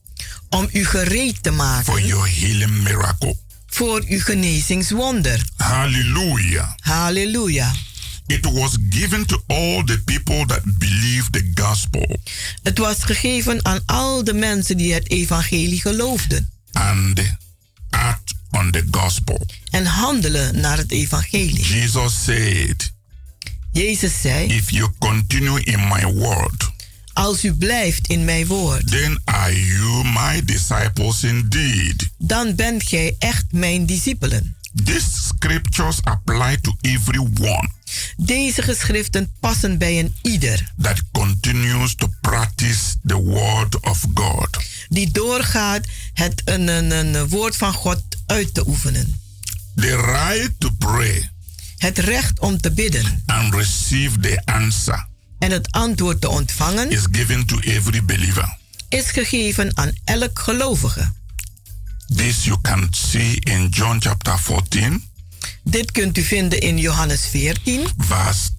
om 0.49 0.69
u 0.71 0.85
gereed 0.85 1.43
te 1.43 1.49
for 1.49 1.57
maken 1.57 2.05
your 2.05 2.29
healing 2.39 2.83
miracle. 2.83 3.35
voor 3.67 4.03
uw 4.07 4.19
genezingswonder. 4.19 5.45
Hallelujah. 5.55 6.71
Halleluja. 6.79 7.73
It 8.27 8.51
was 8.51 8.77
given 8.89 9.25
to 9.25 9.43
all 9.47 9.83
the 9.83 10.01
people 10.05 10.45
that 10.45 10.61
believe 10.63 11.29
the 11.29 11.51
gospel 11.53 12.17
Het 12.63 12.77
was 12.77 13.03
gegeven 13.03 13.65
aan 13.65 13.79
al 13.85 14.23
de 14.23 14.33
mensen 14.33 14.77
die 14.77 14.93
het 14.93 15.09
evangelie 15.09 15.81
geloofden 15.81 16.52
and 16.73 17.37
act 17.89 18.33
on 18.51 18.71
the 18.71 18.87
gospel. 18.91 19.45
en 19.71 19.85
handelen 19.85 20.59
naar 20.59 20.77
het 20.77 20.91
evangelie. 20.91 21.63
Jesus 21.65 22.23
said, 22.23 22.91
Jezus 23.71 24.21
zei, 24.21 24.47
If 24.47 24.69
you 24.69 24.89
continue 24.99 25.63
in 25.63 25.87
my 25.87 26.05
word, 26.05 26.71
als 27.13 27.43
u 27.43 27.53
blijft 27.53 28.07
in 28.07 28.25
mijn 28.25 28.45
woord, 28.47 28.87
then 28.87 29.21
are 29.23 29.65
you 29.65 30.03
my 30.03 30.41
disciples 30.45 31.23
indeed. 31.23 32.09
dan 32.17 32.55
bent 32.55 32.83
gij 32.83 33.15
echt 33.19 33.45
mijn 33.51 33.85
discipelen. 33.85 34.55
These 34.83 35.09
scriptures 35.27 35.97
apply 36.03 36.57
to 36.61 36.75
everyone 36.81 37.69
Deze 38.17 38.61
geschriften 38.61 39.31
passen 39.39 39.77
bij 39.77 39.99
een 39.99 40.15
ieder 40.21 40.71
that 40.81 41.01
continues 41.11 41.95
to 41.95 42.07
practice 42.21 42.95
the 43.05 43.15
word 43.15 43.79
of 43.79 44.05
God. 44.13 44.57
die 44.89 45.11
doorgaat 45.11 45.87
het 46.13 46.41
een, 46.45 46.67
een, 46.67 46.91
een 46.91 47.27
woord 47.27 47.55
van 47.55 47.73
God 47.73 48.01
uit 48.25 48.53
te 48.53 48.67
oefenen. 48.67 49.21
The 49.75 49.95
right 49.95 50.51
to 50.57 50.69
pray 50.77 51.29
Het 51.77 51.97
recht 51.97 52.39
om 52.39 52.61
te 52.61 52.71
bidden 52.71 53.23
and 53.25 53.53
receive 53.53 54.19
the 54.19 54.41
answer 54.45 55.07
en 55.39 55.51
het 55.51 55.71
antwoord 55.71 56.21
te 56.21 56.29
ontvangen 56.29 56.89
is 56.91 57.07
given 57.11 57.45
to 57.45 57.59
every 57.59 58.05
believer. 58.05 58.57
is 58.89 59.11
gegeven 59.11 59.77
aan 59.77 59.91
elk 60.03 60.39
gelovige. 60.39 61.11
This 62.15 62.43
you 62.43 62.57
can 62.61 62.87
see 62.91 63.35
in 63.39 63.67
John 63.69 63.97
chapter 63.99 64.39
14, 64.39 65.03
Dit 65.63 65.91
kunt 65.91 66.17
u 66.17 66.21
vinden 66.21 66.59
in 66.59 66.77
Johannes 66.77 67.25
14, 67.25 67.87
verse 67.97 68.49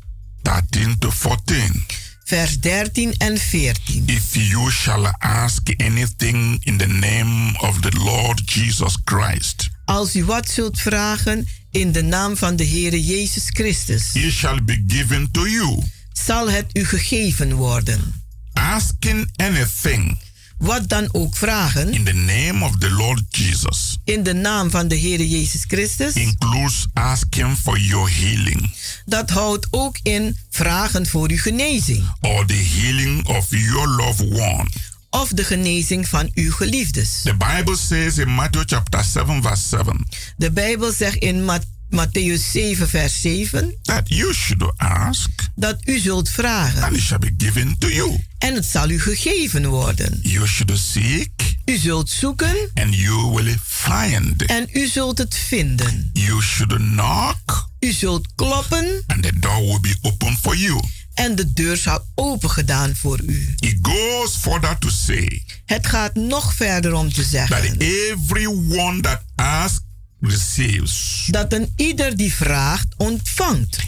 13 0.42 0.99
to 0.99 1.11
14. 1.11 1.85
vers 2.25 2.59
13 2.61 3.14
en 3.18 3.38
14. 3.38 4.03
If 4.07 4.35
you 4.35 4.70
shall 4.70 5.07
ask 5.18 5.68
anything 5.77 6.61
in 6.64 6.77
the 6.77 6.87
name 6.87 7.59
of 7.59 7.81
the 7.81 7.90
Lord 7.99 8.42
Jesus 8.53 8.97
Christ, 9.05 9.68
Als 9.85 10.14
u 10.16 10.25
wat 10.25 10.49
zult 10.49 10.81
vragen 10.81 11.47
in 11.70 11.92
de 11.92 12.03
naam 12.03 12.37
van 12.37 12.57
de 12.57 12.66
Heere 12.66 13.05
Jezus 13.05 13.44
Christus, 13.47 14.11
it 14.14 14.33
shall 14.33 14.64
be 14.64 14.85
given 14.87 15.31
to 15.31 15.47
you. 15.49 15.83
zal 16.12 16.51
het 16.51 16.66
u 16.73 16.85
gegeven 16.85 17.53
worden. 17.55 18.23
Asking 18.53 19.31
anything 19.37 20.18
Wat 20.59 20.88
dan 20.88 21.09
ook 21.12 21.37
vragen. 21.37 21.93
In 21.93 22.05
the 22.05 22.12
name 22.12 22.64
of 22.64 22.77
the 22.79 22.90
Lord 22.90 23.23
Jesus. 23.31 23.99
In 24.05 24.23
de 24.23 24.33
naam 24.33 24.71
van 24.71 24.88
de 24.88 24.99
Heere 25.01 25.29
Jezus 25.29 25.64
Christus, 25.69 26.14
includes 26.14 26.87
asking 26.93 27.57
for 27.57 27.79
your 27.79 28.11
healing. 28.21 28.75
Dat 29.05 29.31
houdt 29.31 29.67
ook 29.71 29.99
in 30.03 30.37
vragen 30.51 31.07
voor 31.07 31.31
uw 31.31 31.38
genezing. 31.38 32.11
Or 32.21 32.47
the 32.47 32.55
healing 32.81 33.27
of 33.27 33.47
your 33.51 33.88
loved 33.88 34.31
one. 34.33 34.67
of 35.11 35.29
de 35.29 35.45
genezing 35.45 36.09
van 36.09 36.31
uw 36.35 36.53
geliefdes. 36.53 37.21
The 37.23 37.37
Bible 37.37 37.77
says 37.77 38.19
in 38.19 38.29
Matthew 38.35 38.62
chapter 38.67 39.05
7, 39.05 39.43
verse 39.43 39.69
7, 39.69 40.07
De 40.37 40.51
Bijbel 40.51 40.93
zegt 40.93 41.17
in 41.17 41.45
Ma- 41.45 41.61
Matthäus 41.90 42.51
7, 42.51 42.88
vers 42.88 43.20
7 43.20 43.75
that 43.83 44.09
you 44.09 44.35
should 44.35 44.73
ask 44.77 45.31
dat 45.55 45.79
u 45.85 45.99
zult 45.99 46.29
vragen 46.31 46.83
and 46.83 46.97
it 46.97 47.03
shall 47.03 47.18
be 47.18 47.35
given 47.38 47.79
to 47.79 47.88
you. 47.88 48.20
en 48.38 48.55
het 48.55 48.66
zal 48.66 48.90
u 48.90 49.01
gegeven 49.01 49.66
worden. 49.66 50.18
You 50.23 50.47
should 50.47 50.79
seek 50.79 51.53
U 51.64 51.77
zult 51.77 52.11
zoeken 52.11 52.70
and 52.75 52.94
you 52.94 53.33
will 53.35 53.57
find. 53.62 54.42
en 54.47 54.68
u 54.73 54.87
zult 54.87 55.18
het 55.18 55.35
vinden. 55.35 56.11
You 56.12 56.42
should 56.42 56.75
knock 56.77 57.68
U 57.81 57.92
zult 57.92 58.29
kloppen 58.35 59.03
and 59.07 59.23
the 59.23 59.38
door 59.38 59.61
will 59.61 59.81
be 59.81 59.97
open 60.03 60.37
for 60.37 60.57
you. 60.57 60.81
en 61.14 61.35
de 61.35 61.53
deur 61.53 61.77
zal 61.77 62.07
opengedaan 62.14 62.97
voor 62.97 63.20
u. 63.27 63.55
It 63.59 63.79
goes 63.83 64.37
further 64.37 64.79
to 64.79 64.88
say 64.88 65.42
Het 65.64 65.87
gaat 65.87 66.14
nog 66.14 66.55
verder 66.55 66.92
om 66.94 67.12
te 67.12 67.20
that 67.20 67.31
zeggen 67.31 67.77
everyone 67.79 69.01
that 69.01 69.23
asks 69.35 69.81
receives. 70.28 71.28
dat 71.30 71.52
een 71.52 71.72
ieder 71.76 72.16
die 72.16 72.32
vraagt 72.32 72.94
ontvangt. 72.96 73.78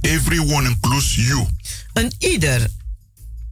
Everyone 0.00 0.68
includes 0.68 1.14
you. 1.14 1.46
Een 1.92 2.12
ieder, 2.18 2.70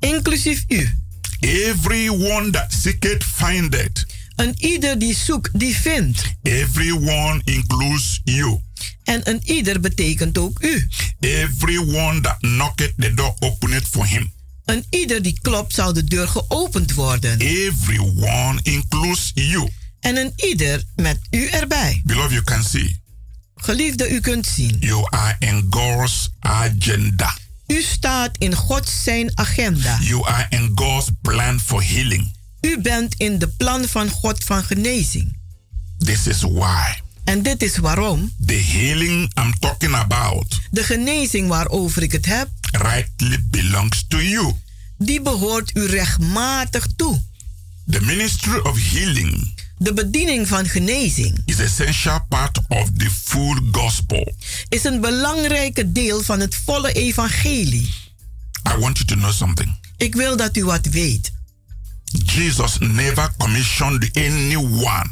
inclusief 0.00 0.64
u. 0.68 0.98
Everyone 1.40 2.50
that 2.50 2.72
seeketh 2.72 3.24
findeth. 3.24 4.06
Een 4.36 4.54
ieder 4.56 4.98
die 4.98 5.14
zoekt, 5.14 5.58
die 5.58 5.76
vindt. 5.76 6.22
Everyone 6.42 7.40
includes 7.44 8.20
you. 8.24 8.60
En 9.04 9.20
een 9.28 9.40
ieder 9.44 9.80
betekent 9.80 10.38
ook 10.38 10.62
u. 10.62 10.88
Everyone 11.20 12.20
that 12.20 12.38
knocketh 12.38 12.92
the 12.96 13.14
door 13.14 13.34
openeth 13.38 13.86
for 13.90 14.06
him. 14.06 14.32
Een 14.64 14.84
ieder 14.90 15.22
die 15.22 15.38
klopt, 15.42 15.74
zal 15.74 15.92
de 15.92 16.04
deur 16.04 16.28
geopend 16.28 16.94
worden. 16.94 17.38
Everyone 17.38 18.60
includes 18.62 19.30
you. 19.34 19.68
En 20.04 20.16
een 20.16 20.32
ieder 20.36 20.82
met 20.96 21.18
u 21.30 21.46
erbij. 21.46 22.00
Beloved, 22.04 22.30
you 22.30 22.42
can 22.42 22.64
see. 22.64 23.00
Geliefde, 23.54 24.10
u 24.10 24.20
kunt 24.20 24.46
zien. 24.46 24.76
You 24.80 25.06
are 25.10 25.36
in 25.38 25.66
God's 25.70 26.30
agenda. 26.40 27.38
U 27.66 27.82
staat 27.82 28.36
in 28.38 28.54
Gods 28.54 29.02
zijn 29.02 29.30
agenda. 29.38 29.98
You 30.00 30.26
are 30.26 30.46
in 30.48 30.72
God's 30.74 31.08
plan 31.20 31.60
for 31.60 31.82
healing. 31.82 32.36
U 32.60 32.80
bent 32.80 33.14
in 33.14 33.38
de 33.38 33.48
plan 33.48 33.84
van 33.84 34.08
God 34.08 34.44
van 34.44 34.64
genezing. 34.64 35.36
This 35.98 36.26
is 36.26 36.40
why. 36.40 37.00
En 37.24 37.42
dit 37.42 37.62
is 37.62 37.76
waarom. 37.76 38.32
The 38.46 38.62
healing 38.72 39.30
I'm 39.38 39.58
talking 39.58 39.94
about. 39.94 40.60
De 40.70 40.82
genezing 40.82 41.48
waarover 41.48 42.02
ik 42.02 42.12
het 42.12 42.26
heb. 42.26 42.48
Rightly 42.72 43.44
belongs 43.50 44.04
to 44.08 44.22
you. 44.22 44.52
Die 44.98 45.22
behoort 45.22 45.76
u 45.76 45.86
rechtmatig 45.86 46.86
toe. 46.96 47.22
The 47.90 48.00
ministry 48.00 48.58
of 48.58 48.78
healing 48.92 49.62
de 49.84 49.92
bediening 49.92 50.48
van 50.48 50.66
genezing 50.66 51.42
is 51.44 51.58
essential 51.58 52.20
part 52.28 52.58
of 52.68 52.88
the 52.96 53.10
full 53.24 53.58
gospel. 53.72 54.34
Is 54.68 54.84
een 54.84 55.00
belangrijke 55.00 55.92
deel 55.92 56.22
van 56.22 56.40
het 56.40 56.56
volle 56.64 56.92
evangelie. 56.92 57.92
I 58.68 58.78
want 58.78 58.98
you 58.98 59.04
to 59.04 59.14
know 59.14 59.32
something. 59.32 59.76
Ik 59.96 60.14
wil 60.14 60.36
dat 60.36 60.56
u 60.56 60.64
wat 60.64 60.86
weet. 60.86 61.32
Jesus 62.24 62.78
never 62.78 63.34
commissioned 63.36 64.10
anyone. 64.16 65.06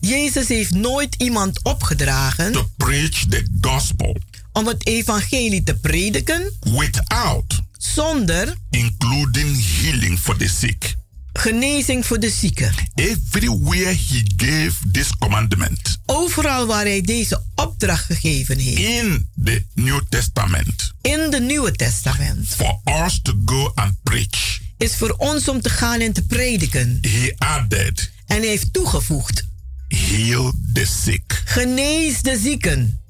Jezus 0.00 0.48
heeft 0.48 0.74
nooit 0.74 1.14
iemand 1.18 1.62
opgedragen 1.62 2.52
to 2.52 2.70
preach 2.76 3.24
the 3.28 3.46
gospel 3.60 4.16
om 4.52 4.66
het 4.66 4.86
evangelie 4.86 5.62
te 5.62 5.74
prediken 5.74 6.52
without 6.60 7.60
zonder 7.78 8.54
including 8.70 9.64
healing 9.80 10.18
for 10.18 10.36
the 10.36 10.48
sick 10.48 10.97
genezing 11.38 12.06
voor 12.06 12.20
de 12.20 12.30
zieken. 12.30 12.72
Everywhere 12.94 13.94
he 13.94 14.22
gave 14.36 14.90
this 14.92 15.16
commandment. 15.18 15.98
Overal 16.06 16.66
waar 16.66 16.84
hij 16.84 17.00
deze 17.00 17.42
opdracht 17.54 18.04
gegeven 18.04 18.58
heeft. 18.58 18.78
In 18.78 19.28
the 19.44 19.64
New 19.74 20.00
Testament. 20.08 20.92
In 21.00 21.30
de 21.30 21.40
Nieuwe 21.40 21.72
Testament. 21.72 22.46
For 22.46 22.80
us 23.04 23.20
to 23.22 23.32
go 23.44 23.72
and 23.74 23.94
preach. 24.02 24.58
Is 24.76 24.96
voor 24.96 25.10
ons 25.10 25.48
om 25.48 25.60
te 25.60 25.70
gaan 25.70 26.00
en 26.00 26.12
te 26.12 26.26
prediken. 26.26 26.98
He 27.00 27.34
added. 27.38 28.10
En 28.26 28.36
hij 28.36 28.46
heeft 28.46 28.72
toegevoegd. 28.72 29.44
Heal 29.88 30.52
the 30.72 30.86
sick. 31.02 31.42
Genees 31.44 32.22
de 32.22 32.38
zieken. 32.42 33.00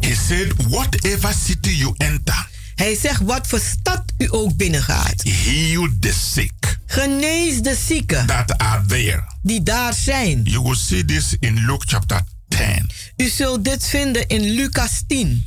He 0.00 0.14
said, 0.14 0.52
whatever 0.68 1.34
city 1.34 1.70
you 1.70 1.94
enter. 1.96 2.48
Hij 2.78 2.96
zegt 2.96 3.20
wat 3.20 3.46
voor 3.46 3.60
stad 3.60 4.02
u 4.18 4.26
ook 4.30 4.56
binnengaat. 4.56 5.22
Heal 5.22 5.88
the 6.00 6.12
sick. 6.12 6.78
Genees 6.86 7.60
de 7.60 7.78
zieken. 7.86 8.26
That 8.26 8.58
are 8.58 8.86
there. 8.86 9.22
Die 9.42 9.62
daar 9.62 9.94
zijn. 9.94 10.42
You 10.42 10.62
will 10.62 10.76
see 10.76 11.04
this 11.04 11.36
in 11.40 11.54
Luke 11.54 11.86
chapter 11.86 12.22
10. 12.48 12.90
U 13.16 13.28
zult 13.28 13.64
dit 13.64 13.86
vinden 13.86 14.28
in 14.28 14.40
Lucas 14.40 15.02
10. 15.06 15.46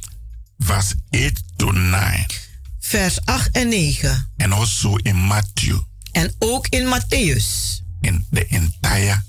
Vers 0.57 0.93
8 1.09 1.43
to 1.55 1.71
9. 1.71 2.25
Vers 2.79 3.25
8 3.25 3.51
en 3.51 3.67
9. 3.67 4.29
And 4.37 4.53
also 4.53 4.95
in 4.95 5.15
Matthew. 5.15 5.79
En 6.11 6.33
ook 6.39 6.67
in 6.67 6.85
Matthäus. 6.85 7.81
In 8.01 8.25
the 8.31 8.47
entire 8.47 9.21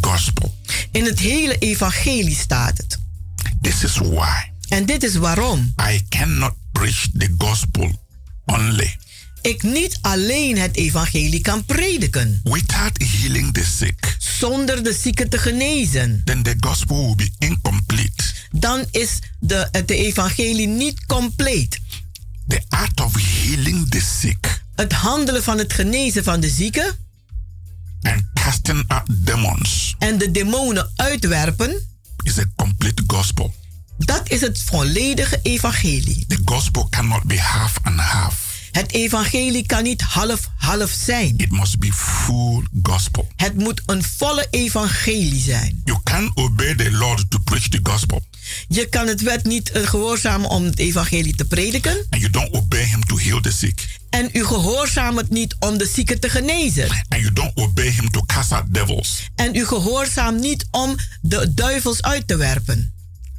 gospel. 0.00 0.54
In 0.90 1.04
het 1.04 1.18
hele 1.18 1.58
evangelie 1.58 2.36
staat 2.36 2.78
het. 2.78 2.98
This 3.60 3.84
is 3.84 3.96
why. 3.96 4.50
En 4.68 4.86
dit 4.86 5.02
is 5.02 5.14
waarom. 5.14 5.74
I 5.90 6.06
cannot 6.08 6.52
preach 6.72 7.06
the 7.18 7.34
gospel 7.38 7.90
only. 8.44 8.96
Ik 9.42 9.62
niet 9.62 9.98
alleen 10.00 10.58
het 10.58 10.76
evangelie 10.76 11.40
kan 11.40 11.64
prediken. 11.64 12.40
Without 12.42 13.02
healing 13.02 13.54
the 13.54 13.64
sick. 13.64 14.16
Zonder 14.18 14.84
de 14.84 14.92
zieken 14.92 15.28
te 15.28 15.38
genezen. 15.38 16.22
Then 16.24 16.42
the 16.42 16.56
gospel 16.60 16.96
will 16.96 17.14
be 17.14 17.30
incomplete. 17.38 18.24
Dan 18.50 18.84
is 18.90 19.18
de, 19.40 19.68
het 19.70 19.90
evangelie 19.90 20.66
niet 20.66 21.06
compleet. 21.06 21.80
The 22.48 22.62
art 22.68 23.00
of 23.00 23.14
healing 23.14 23.90
the 23.90 24.00
sick. 24.00 24.62
Het 24.74 24.92
handelen 24.92 25.42
van 25.42 25.58
het 25.58 25.72
genezen 25.72 26.24
van 26.24 26.40
de 26.40 26.48
zieken. 26.48 26.96
And 28.02 28.22
casting 28.34 28.84
out 28.88 29.26
demons. 29.26 29.94
En 29.98 30.18
de 30.18 30.30
demonen 30.30 30.90
uitwerpen. 30.96 31.80
Is 32.22 32.38
a 32.38 32.44
complete 32.56 33.02
gospel. 33.06 33.54
Dat 34.04 34.30
is 34.30 34.40
het 34.40 34.62
volledige 34.64 35.38
evangelie. 35.42 36.24
The 36.26 36.38
gospel 36.44 36.86
cannot 36.90 37.24
be 37.24 37.40
half 37.40 37.78
and 37.82 38.00
half. 38.00 38.50
Het 38.72 38.92
evangelie 38.92 39.66
kan 39.66 39.82
niet 39.82 40.02
half-half 40.02 40.90
zijn. 40.90 41.34
It 41.36 41.50
must 41.50 41.78
be 41.78 41.92
full 41.92 42.64
gospel. 42.82 43.28
Het 43.36 43.54
moet 43.58 43.82
een 43.86 44.02
volle 44.02 44.46
evangelie 44.50 45.40
zijn. 45.40 45.82
You 45.84 45.98
can 46.04 46.30
obey 46.34 46.74
the 46.74 46.90
Lord 46.90 47.30
to 47.30 47.38
preach 47.38 47.68
the 47.68 47.80
gospel. 47.82 48.24
Je 48.68 48.88
kan 48.88 49.06
het 49.06 49.20
wet 49.20 49.44
niet 49.44 49.70
gehoorzamen 49.72 50.50
om 50.50 50.64
het 50.64 50.78
evangelie 50.78 51.34
te 51.34 51.44
prediken. 51.44 52.06
And 52.10 52.20
you 52.20 52.30
don't 52.30 52.52
obey 52.52 52.84
him 52.84 53.04
to 53.04 53.18
heal 53.18 53.40
the 53.40 53.52
sick. 53.52 54.00
En 54.10 54.28
u 54.32 54.44
gehoorzaamt 54.44 55.16
het 55.16 55.30
niet 55.30 55.56
om 55.58 55.78
de 55.78 55.90
zieken 55.94 56.20
te 56.20 56.28
genezen. 56.28 56.90
And 56.90 57.20
you 57.20 57.32
don't 57.32 57.52
obey 57.54 57.90
him 57.90 58.10
to 58.10 58.22
cast 58.26 58.52
out 58.52 58.64
devils. 58.68 59.28
En 59.34 59.54
u 59.54 59.66
gehoorzaamt 59.66 60.40
niet 60.40 60.66
om 60.70 60.96
de 61.20 61.54
duivels 61.54 62.02
uit 62.02 62.28
te 62.28 62.36
werpen. 62.36 62.92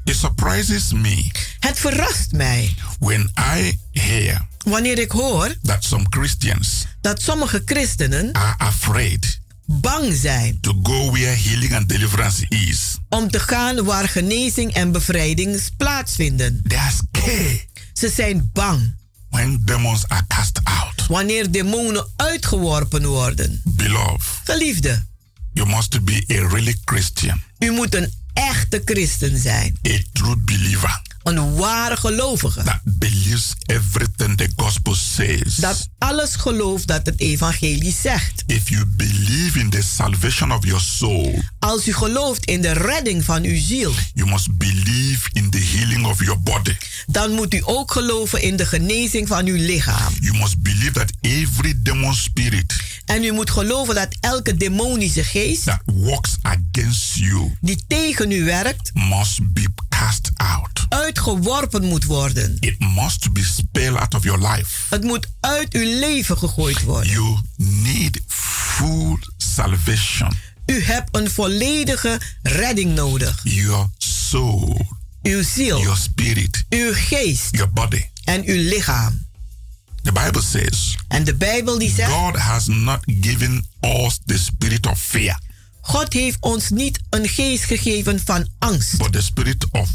It 0.04 0.16
surprises 0.16 0.94
me. 0.94 1.32
Het 1.60 1.80
verrast 1.80 2.32
mij. 2.32 2.76
When 3.00 3.32
I 3.58 3.80
hear 3.92 4.48
wanneer 4.64 5.00
ik 5.00 5.12
hoor 5.12 5.56
that 5.62 5.84
some 5.84 6.06
Christians 6.10 6.86
dat 7.02 7.22
sommige 7.22 7.62
christenen 7.66 8.32
are 8.32 8.56
afraid 8.58 9.42
bang 9.66 10.14
zijn 10.14 10.58
to 10.62 10.80
go 10.84 11.12
where 11.12 11.36
healing 11.36 11.76
and 11.76 11.90
deliverance 11.90 12.46
is. 12.48 12.98
Om 13.10 13.30
te 13.32 13.40
gaan 13.40 13.84
waar 13.84 14.08
genezing 14.08 14.74
en 14.74 14.92
bevrijding 14.92 15.62
plaatsvinden. 15.78 16.62
They 16.68 16.78
are 16.78 16.92
scared. 16.92 17.66
Ze 17.94 18.10
zijn 18.10 18.50
bang. 18.54 18.96
When 19.30 19.62
demons 19.66 20.08
are 20.08 20.24
cast 20.28 20.60
out. 20.64 21.08
Wanneer 21.08 21.52
demonen 21.52 22.08
uitgeworpen 22.16 23.06
worden. 23.06 23.62
Beloved. 23.64 24.42
Geliefde. 24.44 25.06
You 25.54 25.70
must 25.70 26.04
be 26.04 26.24
a 26.32 26.48
really 26.48 26.76
Christian. 26.86 27.44
U 27.60 27.72
moet 27.72 27.96
een 27.96 28.14
echte 28.34 28.82
christen 28.86 29.38
zijn. 29.38 29.78
A 29.88 29.98
true 30.14 30.38
believer. 30.38 31.02
Een 31.24 31.56
ware 31.56 31.98
gelovige. 31.98 32.64
That 32.64 32.80
believes 32.84 33.54
everything 33.66 34.38
the 34.38 34.50
gospel 34.56 34.96
says. 34.96 35.56
Dat 35.56 35.88
alles 35.98 36.36
gelooft 36.36 36.88
dat 36.88 37.06
het 37.06 37.20
evangelie 37.20 37.96
zegt. 38.02 38.44
If 38.46 38.70
you 38.70 38.86
believe 38.86 39.60
in 39.60 39.70
the 39.70 39.82
salvation 39.82 40.52
of 40.52 40.66
your 40.66 40.82
soul. 40.82 41.42
Als 41.60 41.88
u 41.88 41.94
gelooft 41.94 42.46
in 42.46 42.62
de 42.62 42.72
redding 42.72 43.24
van 43.24 43.44
uw 43.44 43.60
ziel. 43.60 43.94
You 44.14 44.30
must 44.30 44.58
believe 44.58 45.30
in 45.34 45.50
the 45.50 45.60
healing 45.60 46.06
of 46.06 46.20
your 46.20 46.42
body. 46.42 46.76
Dan 47.08 47.32
moet 47.32 47.54
u 47.54 47.62
ook 47.66 47.92
geloven 47.92 48.42
in 48.42 48.56
de 48.56 48.66
genezing 48.66 49.28
van 49.28 49.46
uw 49.46 49.56
lichaam. 49.56 50.14
You 50.20 50.38
must 50.38 50.62
believe 50.62 50.92
that 50.92 51.12
every 51.22 51.80
demon 51.82 52.16
spirit. 52.16 52.74
En 53.06 53.24
u 53.24 53.32
moet 53.32 53.50
geloven 53.50 53.96
dat 53.96 54.16
elke 54.20 54.58
demonische 54.58 55.24
geest. 55.24 55.64
That 55.64 55.82
works 55.86 56.36
against 56.42 57.16
you. 57.16 57.58
Die 57.62 57.84
tegen 57.88 58.32
u 58.32 58.44
werkt. 58.44 58.92
Must 58.94 59.54
be 59.54 59.68
cast 59.90 60.32
out. 60.36 60.86
Uitgeworpen 61.14 61.86
moet 61.86 62.04
worden. 62.04 62.58
It 62.60 62.80
must 62.80 63.34
be 63.34 63.44
spelled 63.44 63.98
out 63.98 64.14
of 64.14 64.24
your 64.24 64.48
life. 64.50 64.68
Het 64.90 65.04
moet 65.04 65.28
uit 65.40 65.74
uw 65.74 66.00
leven 66.00 66.38
gegooid 66.38 66.84
worden. 66.84 67.12
You 67.12 67.38
need 67.56 68.22
full 68.28 69.18
salvation. 69.38 70.38
U 70.66 70.84
hebt 70.84 71.18
een 71.18 71.32
volledige 71.32 72.22
redding 72.42 72.96
nodig. 72.96 73.40
Your 73.44 73.90
soul. 73.98 74.88
Uw 75.24 75.44
ziel. 75.44 75.82
Your 75.82 75.98
spirit. 75.98 76.64
Uw 76.70 76.92
geest. 76.94 77.48
Your 77.52 77.74
body. 77.74 78.06
En 78.24 78.46
uw 78.46 78.70
lichaam. 78.70 79.26
The 80.02 80.12
Bible 80.12 80.42
says. 80.42 80.98
En 81.08 81.24
de 81.24 81.36
Bijbel 81.36 81.80
die 81.80 81.94
zegt. 81.94 82.12
God 82.12 82.36
has 82.36 82.68
not 82.68 83.00
given 83.06 83.66
us 83.82 84.20
the 84.26 84.38
spirit 84.38 84.88
of 84.88 85.00
fear. 85.00 85.40
God 85.82 86.14
heeft 86.14 86.38
ons 86.40 86.70
niet 86.70 87.00
een 87.10 87.28
geest 87.28 87.64
gegeven 87.64 88.22
van 88.26 88.48
angst. 88.60 88.98
But 88.98 89.12
the 89.12 89.22
spirit 89.22 89.66
of 89.72 89.90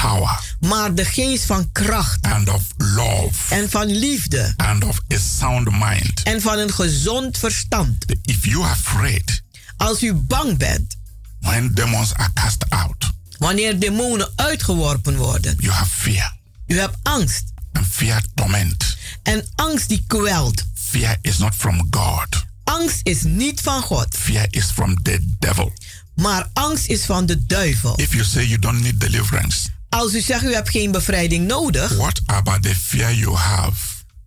power. 0.00 0.56
Maar 0.60 0.94
de 0.94 1.04
geest 1.04 1.44
van 1.44 1.72
kracht. 1.72 2.18
And 2.22 2.48
of 2.48 2.62
love. 2.76 3.54
En 3.54 3.70
van 3.70 3.86
liefde. 3.86 4.52
And 4.56 4.84
of 4.84 5.00
a 5.14 5.18
sound 5.18 5.70
mind. 5.70 6.22
En 6.22 6.40
van 6.40 6.58
een 6.58 6.72
gezond 6.72 7.38
verstand. 7.38 8.04
If 8.22 8.44
you 8.44 8.62
are 8.62 8.72
afraid. 8.72 9.42
Als 9.76 10.02
u 10.02 10.14
bang 10.14 10.58
bent. 10.58 10.96
When 11.40 11.74
demons 11.74 12.14
are 12.14 12.30
cast 12.34 12.64
out. 12.68 13.10
Wanneer 13.38 13.78
demonen 13.78 14.32
uitgeworpen 14.36 15.16
worden. 15.16 15.56
You 15.58 15.72
have 15.72 15.90
fear. 15.90 16.36
U 16.66 16.78
hebt 16.78 16.96
angst. 17.02 17.44
And 17.72 17.86
fear 17.86 18.22
torment. 18.34 18.96
En 19.22 19.48
angst 19.54 19.88
die 19.88 20.04
kwelt. 20.06 20.64
Fear 20.74 21.16
is 21.20 21.38
not 21.38 21.54
from 21.54 21.86
God. 21.90 22.44
Angst 22.64 23.00
is 23.02 23.22
niet 23.22 23.60
van 23.60 23.82
God. 23.82 24.16
Fear 24.18 24.46
is 24.50 24.64
from 24.64 25.02
the 25.02 25.34
devil. 25.38 25.72
Maar 26.14 26.50
angst 26.52 26.86
is 26.86 27.04
van 27.04 27.26
de 27.26 27.46
duivel. 27.46 27.98
If 27.98 28.12
you 28.12 28.24
say 28.24 28.46
you 28.46 28.58
don't 28.58 28.82
need 28.82 29.00
deliverance, 29.00 29.68
Als 29.88 30.14
u 30.14 30.20
zegt 30.20 30.44
u 30.44 30.54
hebt 30.54 30.70
geen 30.70 30.90
bevrijding 30.90 31.46
nodig, 31.46 31.96
what 31.96 32.20
about 32.26 32.62
the 32.62 32.74
fear 32.74 33.14
you 33.14 33.34
have? 33.36 33.76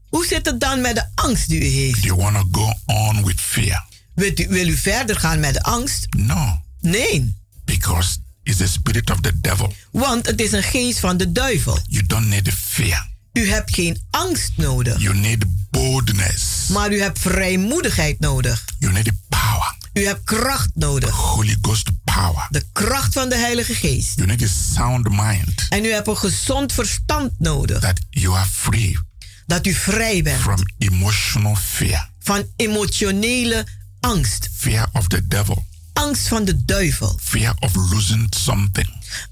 hoe 0.09 0.25
zit 0.25 0.45
het 0.45 0.59
dan 0.59 0.81
met 0.81 0.95
de 0.95 1.05
angst 1.15 1.49
die 1.49 1.59
u 1.61 1.65
heeft? 1.65 2.03
You 2.03 2.43
go 2.51 2.73
on 2.85 3.25
with 3.25 3.41
fear? 3.41 3.85
Wilt 4.15 4.39
u, 4.39 4.47
wil 4.47 4.67
u 4.67 4.77
verder 4.77 5.15
gaan 5.15 5.39
met 5.39 5.53
de 5.53 5.63
angst? 5.63 6.07
No, 6.17 6.61
Nee, 6.81 7.33
because 7.65 8.17
it's 8.43 8.57
the 8.57 8.67
spirit 8.67 9.09
of 9.11 9.19
the 9.21 9.39
devil. 9.41 9.73
want 9.91 10.25
het 10.25 10.41
is 10.41 10.51
een 10.51 10.63
geest 10.63 10.99
van 10.99 11.17
de 11.17 11.31
duivel. 11.31 11.79
You 11.87 12.05
don't 12.05 12.27
need 12.27 12.49
fear. 12.53 13.07
U 13.33 13.49
hebt 13.49 13.73
geen 13.73 13.97
angst 14.09 14.51
nodig, 14.55 15.01
You 15.01 15.15
need 15.17 15.45
boldness. 15.71 16.67
maar 16.67 16.91
u 16.91 17.01
hebt 17.01 17.19
vrijmoedigheid 17.19 18.19
nodig. 18.19 18.65
You 18.79 18.93
need 18.93 19.11
power. 19.29 19.75
U 19.99 20.05
hebt 20.05 20.23
kracht 20.23 20.69
nodig. 20.73 21.09
Holy 21.15 21.57
Ghost 21.61 21.89
power. 22.03 22.47
De 22.49 22.65
kracht 22.73 23.13
van 23.13 23.29
de 23.29 23.35
Heilige 23.37 23.73
Geest. 23.75 24.15
You 24.15 24.27
need 24.27 24.41
a 24.43 24.47
sound 24.73 25.09
mind 25.09 25.65
En 25.69 25.85
u 25.85 25.91
hebt 25.91 26.07
een 26.07 26.17
gezond 26.17 26.73
verstand 26.73 27.31
nodig. 27.39 27.79
that 27.79 27.99
you 28.09 28.35
are 28.37 28.47
free 28.51 28.97
Dat 29.45 29.65
u 29.67 29.73
vrij 29.73 30.21
bent 30.21 30.41
from 30.41 30.63
emotional 30.77 31.55
fear, 31.55 32.09
van 32.19 32.43
emotionele 32.55 33.65
angst. 33.99 34.49
fear 34.55 34.89
of 34.93 35.07
the 35.07 35.27
devil, 35.27 35.65
Angst 35.93 36.27
van 36.27 36.45
de 36.45 36.65
duivel. 36.65 37.19
fear 37.21 37.53
of 37.59 37.75
losing 37.75 38.27
something. 38.37 38.89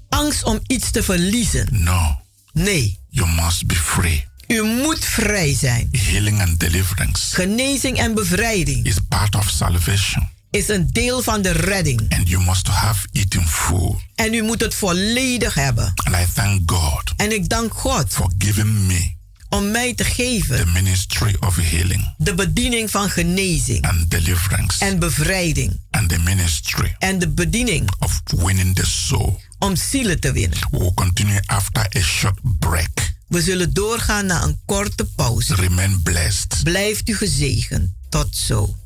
Angst 0.08 0.42
om 0.44 0.60
iets 0.66 0.90
te 0.90 1.02
verliezen. 1.02 1.66
No, 1.70 2.20
Nee, 2.52 2.98
you 3.10 3.28
must 3.42 3.66
be 3.66 3.74
free. 3.74 4.26
u 4.46 4.62
moet 4.62 5.04
vrij 5.04 5.54
zijn. 5.54 5.88
Healing 5.92 6.40
and 6.40 6.60
deliverance 6.60 7.34
Genezing 7.34 7.98
en 7.98 8.14
bevrijding 8.14 8.86
is 8.86 8.96
part 9.08 9.34
of 9.34 9.48
salvation, 9.50 10.28
is 10.50 10.68
een 10.68 10.88
deel 10.92 11.22
van 11.22 11.42
de 11.42 11.50
redding. 11.52 12.00
and 12.14 12.28
you 12.28 12.44
must 12.44 12.66
have 12.66 13.06
in 13.12 13.46
full. 13.48 13.94
En 14.14 14.34
u 14.34 14.42
moet 14.42 14.60
het 14.60 14.74
volledig 14.74 15.54
hebben. 15.54 15.92
And 15.94 16.16
I 16.16 16.32
thank 16.34 16.70
God 16.70 17.12
En 17.16 17.32
ik 17.32 17.48
dank 17.48 17.72
God 17.74 18.04
for 18.08 18.32
giving 18.38 18.78
me 18.86 19.16
om 19.48 19.70
mij 19.70 19.94
te 19.94 20.04
geven 20.04 20.56
the 20.58 20.66
ministry 20.66 21.36
of 21.40 21.56
healing 21.56 22.14
de 22.16 22.34
bediening 22.34 22.90
van 22.90 23.10
genezing 23.10 23.86
and 23.86 24.10
deliverance 24.10 24.84
en 24.84 24.98
bevrijding. 24.98 25.80
and 25.90 26.08
the 26.08 26.18
ministry 26.18 26.94
En 26.98 27.18
de 27.18 27.28
bediening 27.28 27.90
of 27.98 28.20
winning 28.36 28.74
the 28.74 28.86
soul. 28.86 29.40
om 29.58 29.76
zielen 29.76 30.20
te 30.20 30.32
winnen. 30.32 30.58
We 30.70 30.78
will 30.78 30.92
continue 30.94 31.40
after 31.46 31.86
a 31.96 32.00
short 32.00 32.38
break. 32.58 33.12
We 33.28 33.42
zullen 33.42 33.72
doorgaan 33.74 34.26
naar 34.26 34.42
een 34.42 34.58
korte 34.66 35.04
pauze. 35.04 35.54
Remain 35.54 36.00
blessed. 36.02 36.60
Blijft 36.62 37.08
u 37.08 37.16
gezegend. 37.16 37.90
Tot 38.08 38.36
zo. 38.36 38.76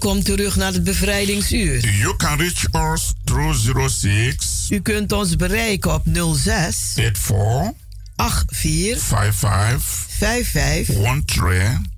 Welkom 0.00 0.22
terug 0.22 0.56
naar 0.56 0.72
het 0.72 0.84
bevrijdingsuur. 0.84 1.88
You 1.88 2.16
can 2.16 2.38
reach 2.38 2.92
us 2.94 3.12
through 3.24 3.88
06 3.88 4.66
U 4.70 4.80
kunt 4.80 5.12
ons 5.12 5.36
bereiken 5.36 5.94
op 5.94 6.02
06 6.36 6.92
84 6.94 8.44
84 8.46 9.02
55 9.02 10.06
55 10.08 10.94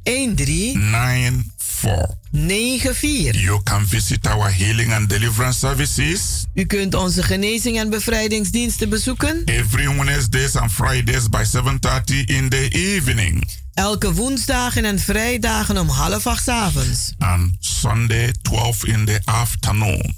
13 0.02 0.34
13 0.34 1.52
94. 1.58 2.14
94. 2.32 3.40
You 3.40 3.62
can 3.62 3.86
visit 3.86 4.26
our 4.26 4.54
healing 4.56 4.92
and 4.92 5.08
deliverance 5.08 5.58
services 5.58 6.44
U 6.54 6.64
kunt 6.64 6.94
onze 6.94 7.22
genezing 7.22 7.78
en 7.78 7.90
bevrijdingsdiensten 7.90 8.88
bezoeken. 8.88 9.42
every 9.44 9.96
Wednesdays 9.96 10.56
and 10.56 10.72
Fridays 10.72 11.28
by 11.28 11.44
7:30 11.44 12.24
in 12.24 12.48
the 12.48 12.68
evening 12.68 13.64
Elke 13.76 14.12
woensdagen 14.12 14.84
en 14.84 14.98
vrijdagen 14.98 15.78
om 15.78 15.88
half 15.88 16.26
acht 16.26 16.42
's 16.44 16.48
avonds. 16.48 17.12
and 17.18 17.56
Sunday 17.60 18.32
12 18.42 18.84
in 18.84 19.04
the 19.04 19.20
afternoon. 19.24 20.14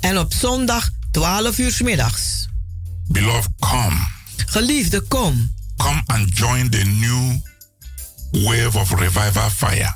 En 0.00 0.18
op 0.18 0.32
zondag 0.34 0.90
12 1.10 1.58
uur 1.58 1.70
's 1.72 1.80
middags. 1.80 2.48
Beloved, 3.08 3.48
come. 3.58 4.06
Geliefde, 4.46 5.00
kom. 5.00 5.52
Come 5.76 6.02
and 6.06 6.38
join 6.38 6.70
the 6.70 6.84
new 6.84 7.40
wave 8.46 8.78
of 8.78 8.90
revival 8.90 9.50
fire 9.50 9.94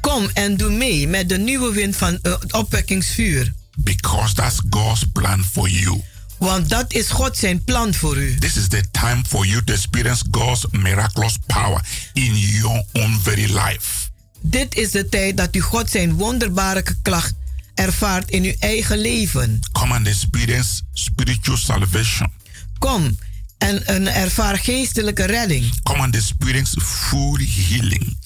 Kom 0.00 0.30
en 0.32 0.56
doe 0.56 0.70
mee 0.70 1.08
met 1.08 1.28
de 1.28 1.38
nieuwe 1.38 1.72
wind 1.72 1.96
van 1.96 2.18
het 2.22 2.52
opwekkingsvuur. 2.52 3.52
because 3.76 4.34
that's 4.34 4.60
God's 4.70 5.04
plan 5.12 5.44
for 5.52 5.68
you. 5.68 6.02
Want 6.44 6.68
dat 6.68 6.92
is 6.92 7.10
God 7.10 7.36
zijn 7.36 7.64
plan 7.64 7.94
voor 7.94 8.16
u. 8.16 8.38
This 8.38 8.56
is 8.56 8.68
the 8.68 8.82
time 8.90 9.22
for 9.28 9.46
you 9.46 9.64
to 9.64 9.72
experience 9.72 10.24
God's 10.30 10.66
miraculous 10.70 11.36
power 11.46 11.84
in 12.12 12.36
your 12.38 12.84
own 12.92 13.18
very 13.22 13.44
life. 13.52 14.08
Dit 14.40 14.74
is 14.76 14.90
de 14.90 15.08
tijd 15.08 15.36
dat 15.36 15.54
u 15.54 15.60
God 15.60 15.90
zijn 15.90 16.12
wonderbare 16.14 16.84
klacht 17.02 17.34
ervaart 17.74 18.30
in 18.30 18.44
uw 18.44 18.54
eigen 18.58 18.98
leven. 18.98 19.60
Come 19.72 19.94
and 19.94 20.06
experience 20.06 20.82
spiritual 20.92 21.56
salvation. 21.56 22.30
Kom 22.78 23.18
en, 23.58 23.86
en 23.86 24.14
ervaar 24.14 24.58
geestelijke 24.58 25.24
redding. 25.24 25.82
Come 25.82 25.98
and 26.02 26.14
experience 26.14 26.80
full 26.80 27.46
healing 27.68 28.16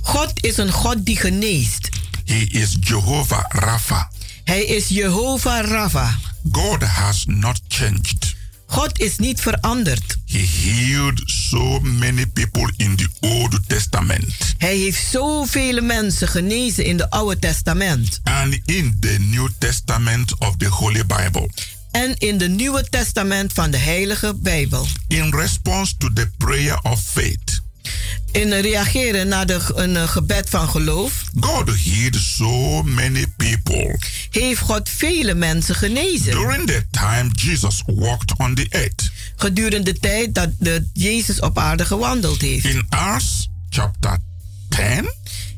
God 0.02 0.32
is 0.34 0.56
een 0.56 0.72
God 0.72 1.04
die 1.04 1.16
geneest. 1.16 1.88
He 2.30 2.46
is 2.50 2.76
Jehovah 2.80 3.44
Rapha. 3.48 4.10
Hij 4.44 4.64
is 4.64 4.88
Jehovah 4.88 5.68
Rapha. 5.68 6.18
God 6.52 6.82
has 6.82 7.24
not 7.26 7.60
changed. 7.68 8.34
God 8.66 8.98
is 9.00 9.18
niet 9.18 9.40
veranderd. 9.40 10.16
He 10.26 10.38
healed 10.38 11.22
so 11.26 11.80
many 11.80 12.26
people 12.26 12.72
in 12.76 12.96
the 12.96 13.08
Old 13.20 13.58
Testament. 13.66 14.54
Hij 14.58 14.76
heeft 14.76 15.10
zoveel 15.10 15.82
mensen 15.82 16.28
genezen 16.28 16.84
in 16.84 16.96
de 16.96 17.10
Oude 17.10 17.38
Testament. 17.38 18.20
And 18.24 18.58
in 18.64 18.96
the 19.00 19.16
New 19.18 19.48
Testament 19.58 20.38
of 20.38 20.56
the 20.56 20.68
Holy 20.68 21.06
Bible. 21.06 21.50
En 21.90 22.18
in 22.18 22.38
de 22.38 22.48
Nieuwe 22.48 22.88
Testament 22.90 23.52
van 23.52 23.70
de 23.70 23.78
Heilige 23.78 24.34
Bijbel. 24.34 24.86
In 25.08 25.30
response 25.34 25.96
to 25.98 26.12
the 26.12 26.30
prayer 26.36 26.78
of 26.82 27.00
faith. 27.00 27.60
In 28.32 28.52
reageren 28.52 29.28
naar 29.28 29.46
de, 29.46 29.60
een 29.74 30.08
gebed 30.08 30.50
van 30.50 30.68
geloof. 30.68 31.24
God 31.40 31.66
healed 31.66 32.16
so 32.16 32.82
many 32.82 33.26
people. 33.36 33.98
Heeft 34.30 34.60
God 34.60 34.88
vele 34.88 35.34
mensen 35.34 35.74
genezen. 35.74 36.32
During 36.32 36.66
the 36.66 36.86
time 36.90 37.30
Jesus 37.32 37.82
walked 37.86 38.32
on 38.36 38.54
the 38.54 38.66
earth. 38.68 39.10
Gedurende 39.36 39.92
de 39.92 39.98
tijd 39.98 40.34
dat 40.34 40.50
de 40.58 40.88
Jezus 40.92 41.40
op 41.40 41.58
aarde 41.58 41.84
gewandeld 41.84 42.40
heeft. 42.40 42.64
In 42.64 42.86
Acts 42.88 43.48
chapter 43.68 44.18
10. 44.68 45.12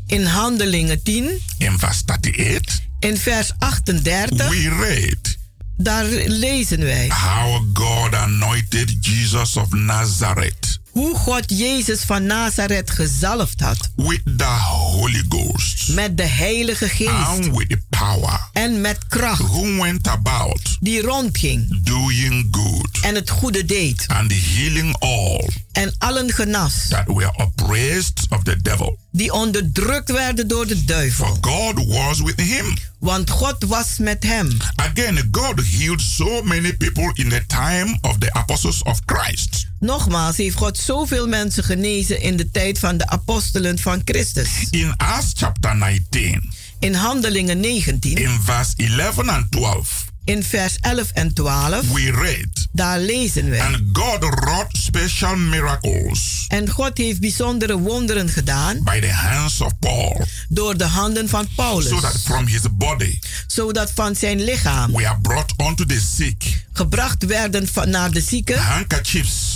In 0.06 0.24
Handelingen 0.24 1.02
10. 1.02 1.40
In 1.58 1.78
vers 1.78 2.02
38. 2.06 2.80
In 3.00 3.16
vers 3.16 3.52
38. 3.58 4.48
We 4.48 4.68
read. 4.68 5.36
Daar 5.76 6.04
lezen 6.26 6.78
wij. 6.78 7.08
How 7.08 7.64
God 7.72 8.14
anointed 8.14 8.96
Jesus 9.00 9.56
of 9.56 9.70
Nazareth. 9.70 10.80
Hoe 10.92 11.16
God 11.16 11.44
Jezus 11.46 12.00
van 12.00 12.26
Nazareth 12.26 12.90
gezalfd 12.90 13.60
had. 13.60 13.90
With 13.96 14.22
the 14.36 14.44
Holy 14.44 15.24
Ghost. 15.28 15.88
Met 15.88 16.16
de 16.16 16.22
Heilige 16.22 16.88
Geest. 16.88 17.10
And 17.10 17.56
with 17.56 17.68
the 17.68 17.80
power. 17.88 18.48
En 18.52 18.80
met 18.80 18.98
kracht. 19.08 19.42
Who 19.42 19.76
went 19.76 20.08
about. 20.08 20.76
Die 20.80 21.02
rondging. 21.02 21.80
Doing 21.84 22.48
good. 22.50 22.98
En 23.02 23.14
het 23.14 23.30
goede 23.30 23.64
deed. 23.64 24.04
And 24.08 24.32
healing 24.32 24.96
all. 24.98 25.48
En 25.72 25.94
allen 25.98 26.32
genas. 26.32 26.88
That 26.88 27.06
were 27.06 27.32
oppressed 27.36 28.26
of 28.28 28.42
the 28.42 28.56
devil. 28.62 28.98
Die 29.14 29.32
onderdrukt 29.32 30.10
werden 30.10 30.48
door 30.48 30.66
de 30.66 30.84
duivel. 30.84 31.26
For 31.26 31.36
God 31.40 31.86
was 31.86 32.20
with 32.20 32.40
him. 32.40 32.76
Want 32.98 33.30
God 33.30 33.64
was 33.66 33.98
met 33.98 34.22
hem. 34.22 34.56
Again, 34.76 35.28
God 35.30 35.60
healed 35.66 36.00
so 36.00 36.42
many 36.42 36.76
people 36.76 37.10
in 37.14 37.28
the 37.28 37.44
time 37.46 37.98
of 38.00 38.18
the 38.18 38.32
apostles 38.32 38.82
of 38.82 39.00
Christ. 39.06 39.66
Nogmaals 39.78 40.36
heeft 40.36 40.56
God 40.56 40.78
zoveel 40.78 41.28
mensen 41.28 41.64
genezen 41.64 42.20
in 42.20 42.36
de 42.36 42.50
tijd 42.50 42.78
van 42.78 42.96
de 42.96 43.08
apostelen 43.08 43.78
van 43.78 44.00
Christus. 44.04 44.48
In 44.70 44.94
Acts 44.96 45.32
chapter 45.34 45.76
19. 45.76 46.52
In 46.78 46.94
Handelingen 46.94 47.60
19. 47.60 48.16
In 48.16 48.40
vers 48.42 48.72
11 48.76 49.28
and 49.28 49.50
12. 49.50 50.11
In 50.24 50.44
vers 50.44 50.76
11 50.80 51.10
en 51.12 51.34
12. 51.34 51.88
We 51.92 52.10
read. 52.10 52.68
Daar 52.72 53.00
lezen 53.00 53.50
we. 53.50 53.62
And 53.62 53.80
God 53.92 54.18
wrought 54.18 54.76
special 54.76 55.36
miracles. 55.36 56.44
En 56.48 56.70
God 56.70 56.98
heeft 56.98 57.20
bijzondere 57.20 57.78
wonderen 57.78 58.28
gedaan. 58.28 58.82
By 58.82 59.00
the 59.00 59.12
hands 59.12 59.60
of 59.60 59.78
Paul. 59.78 60.26
Door 60.48 60.76
de 60.76 60.84
handen 60.84 61.28
van 61.28 61.48
Paulus. 61.56 61.88
So 61.88 62.00
that 62.00 62.20
from 62.24 62.46
his 62.46 62.62
body. 62.72 63.18
Zodat 63.46 63.90
van 63.94 64.16
zijn 64.16 64.44
lichaam. 64.44 64.92
We 64.92 65.08
are 65.08 65.18
brought 65.20 65.52
unto 65.56 65.84
the 65.84 66.00
sick. 66.16 66.64
Gebracht 66.72 67.26
werden 67.26 67.68
van, 67.68 67.90
naar 67.90 68.10
de 68.10 68.20
zieken. 68.20 68.58
Handkerchiefs. 68.58 69.51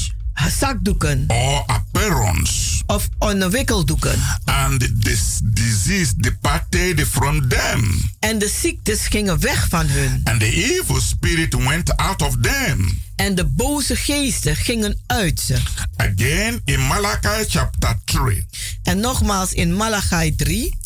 Zakdoeken. 0.58 1.24
Or 1.26 1.64
aprons. 1.66 2.82
Of 2.86 3.08
wikkeldoeken. 3.50 4.18
And 4.44 5.02
this 5.02 5.40
disease 5.44 6.14
departed 6.16 7.06
from 7.06 7.48
them. 7.48 8.10
En 8.20 8.38
de 8.38 8.48
ziektes 8.48 9.06
gingen 9.06 9.40
weg 9.40 9.68
van 9.68 9.86
hun. 9.86 10.20
And 10.24 10.40
the 10.40 10.52
evil 10.52 11.00
spirit 11.00 11.54
went 11.54 11.96
out 11.96 12.22
of 12.22 12.36
them. 12.40 13.00
En 13.16 13.34
de 13.34 13.44
boze 13.44 13.96
geesten 13.96 14.56
gingen 14.56 14.98
uit 15.06 15.40
ze. 15.40 15.56
Again 15.96 16.60
in 16.64 16.80
Malachi 16.86 17.44
chapter 17.48 17.98
3. 18.04 18.46
En 18.82 19.00
nogmaals 19.00 19.52
in 19.52 19.74
Malachi 19.74 20.34
3. 20.36 20.76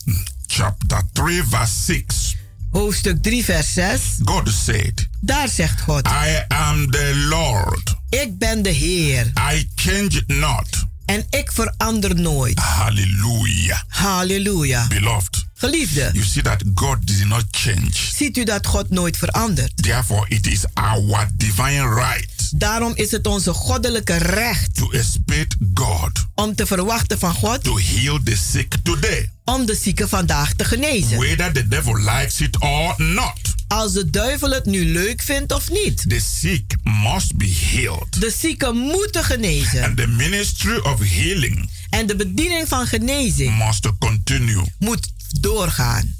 Chapter 0.46 1.02
3 1.12 1.42
verse 1.48 1.74
6. 1.84 2.36
Hoofdstuk 2.70 3.22
3 3.22 3.44
vers 3.44 3.72
6. 3.72 4.00
God 4.24 4.48
said. 4.48 5.08
Daar 5.20 5.48
zegt 5.48 5.80
God. 5.80 6.06
I 6.06 6.44
am 6.48 6.90
the 6.90 7.26
Lord. 7.28 7.94
Ik 8.08 8.38
ben 8.38 8.62
de 8.62 8.70
Heer. 8.70 9.26
I 9.52 9.68
change 9.74 10.22
not. 10.26 10.88
En 11.06 11.26
ik 11.30 11.52
verander 11.52 12.20
nooit. 12.20 12.58
Halleluja. 12.58 13.84
Halleluja. 13.88 14.86
Beloved. 14.86 15.44
Geliefde. 15.54 16.10
You 16.12 16.24
see 16.24 16.42
that 16.42 16.62
God 16.74 17.06
did 17.06 17.24
not 17.24 17.44
change. 17.50 17.90
Ziet 17.92 18.36
u 18.36 18.44
dat 18.44 18.66
God 18.66 18.90
nooit 18.90 19.16
verandert? 19.16 19.82
Therefore 19.82 20.24
it 20.28 20.46
is 20.46 20.64
our 20.74 21.28
divine 21.36 21.94
right. 21.94 22.39
Daarom 22.54 22.92
is 22.94 23.10
het 23.10 23.26
onze 23.26 23.52
goddelijke 23.52 24.16
recht. 24.16 24.74
To 24.74 24.90
expect 24.90 25.56
God. 25.74 26.10
Om 26.34 26.54
te 26.54 26.66
verwachten 26.66 27.18
van 27.18 27.34
God. 27.34 27.64
To 27.64 27.78
heal 27.78 28.20
the 28.22 28.36
sick 28.36 28.74
today. 28.82 29.30
Om 29.44 29.66
de 29.66 29.74
zieken 29.74 30.08
vandaag 30.08 30.52
te 30.52 30.64
genezen. 30.64 31.18
Whether 31.18 31.52
the 31.52 31.68
devil 31.68 31.96
likes 31.96 32.40
it 32.40 32.58
or 32.58 32.94
not. 32.96 33.38
Als 33.68 33.92
de 33.92 34.10
duivel 34.10 34.50
het 34.50 34.64
nu 34.64 34.84
leuk 34.84 35.22
vindt 35.22 35.52
of 35.52 35.70
niet. 35.70 36.08
The 36.08 36.20
sick 36.40 36.74
must 36.82 37.36
be 37.36 37.56
healed. 37.70 38.20
De 38.20 38.34
zieken 38.38 38.76
moeten 38.76 39.24
genezen. 39.24 39.84
And 39.84 39.96
the 39.96 40.06
ministry 40.06 40.78
of 40.78 40.98
healing. 40.98 41.70
En 41.90 42.06
de 42.06 42.16
bediening 42.16 42.68
van 42.68 42.86
genezing. 42.86 43.64
Must 43.66 43.88
continue. 43.98 44.64
Moet 44.78 45.12
doorgaan. 45.40 46.14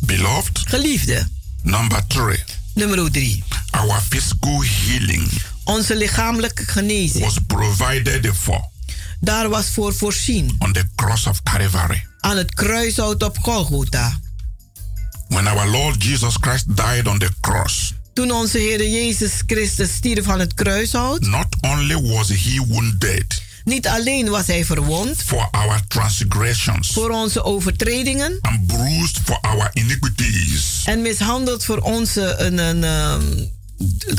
Beloved. 0.00 0.60
Geliefde. 0.64 1.28
Number 1.62 2.06
three. 2.06 2.44
Nummer 2.74 3.10
drie. 3.10 3.44
Our 3.70 4.00
physical 4.08 4.62
healing. 4.62 5.30
Onze 5.64 5.96
lichamelijke 5.96 6.64
genezing. 6.66 7.24
Was 7.24 7.38
provided 7.46 8.30
for. 8.34 8.68
Daar 9.20 9.48
was 9.48 9.66
voor 9.70 9.94
voorzien. 9.94 10.56
On 10.58 10.72
the 10.72 10.84
cross 10.94 11.26
of 11.26 11.42
Calvary. 11.42 12.06
Aan 12.20 12.36
het 12.36 12.54
kruishout 12.54 13.22
op 13.22 13.38
Golgotha. 13.38 14.20
When 15.28 15.46
our 15.46 15.68
Lord 15.68 16.04
Jesus 16.04 16.34
Christ 16.40 16.76
died 16.76 17.06
on 17.06 17.18
the 17.18 17.28
cross. 17.40 17.94
Toen 18.12 18.30
onze 18.30 18.58
Heer 18.58 18.88
Jezus 18.88 19.42
Christus 19.46 19.92
stierf 19.92 20.28
aan 20.28 20.40
het 20.40 20.54
kruishout. 20.54 21.20
Not 21.20 21.46
only 21.60 22.00
was 22.00 22.28
he 22.28 22.64
wounded. 22.68 23.42
Niet 23.64 23.88
alleen 23.88 24.28
was 24.28 24.46
hij 24.46 24.64
verwond. 24.64 25.22
For 25.22 25.48
our 25.50 25.80
transgressions. 25.88 26.92
Voor 26.92 27.10
onze 27.10 27.42
overtredingen. 27.42 28.38
And 28.40 28.66
bruised 28.66 29.18
for 29.24 29.38
our 29.40 29.70
iniquities. 29.72 30.82
En 30.84 31.02
mishandeld 31.02 31.64
voor 31.64 31.78
onze, 31.78 32.34
een, 32.38 32.58
een, 32.58 32.84
um, 32.84 33.50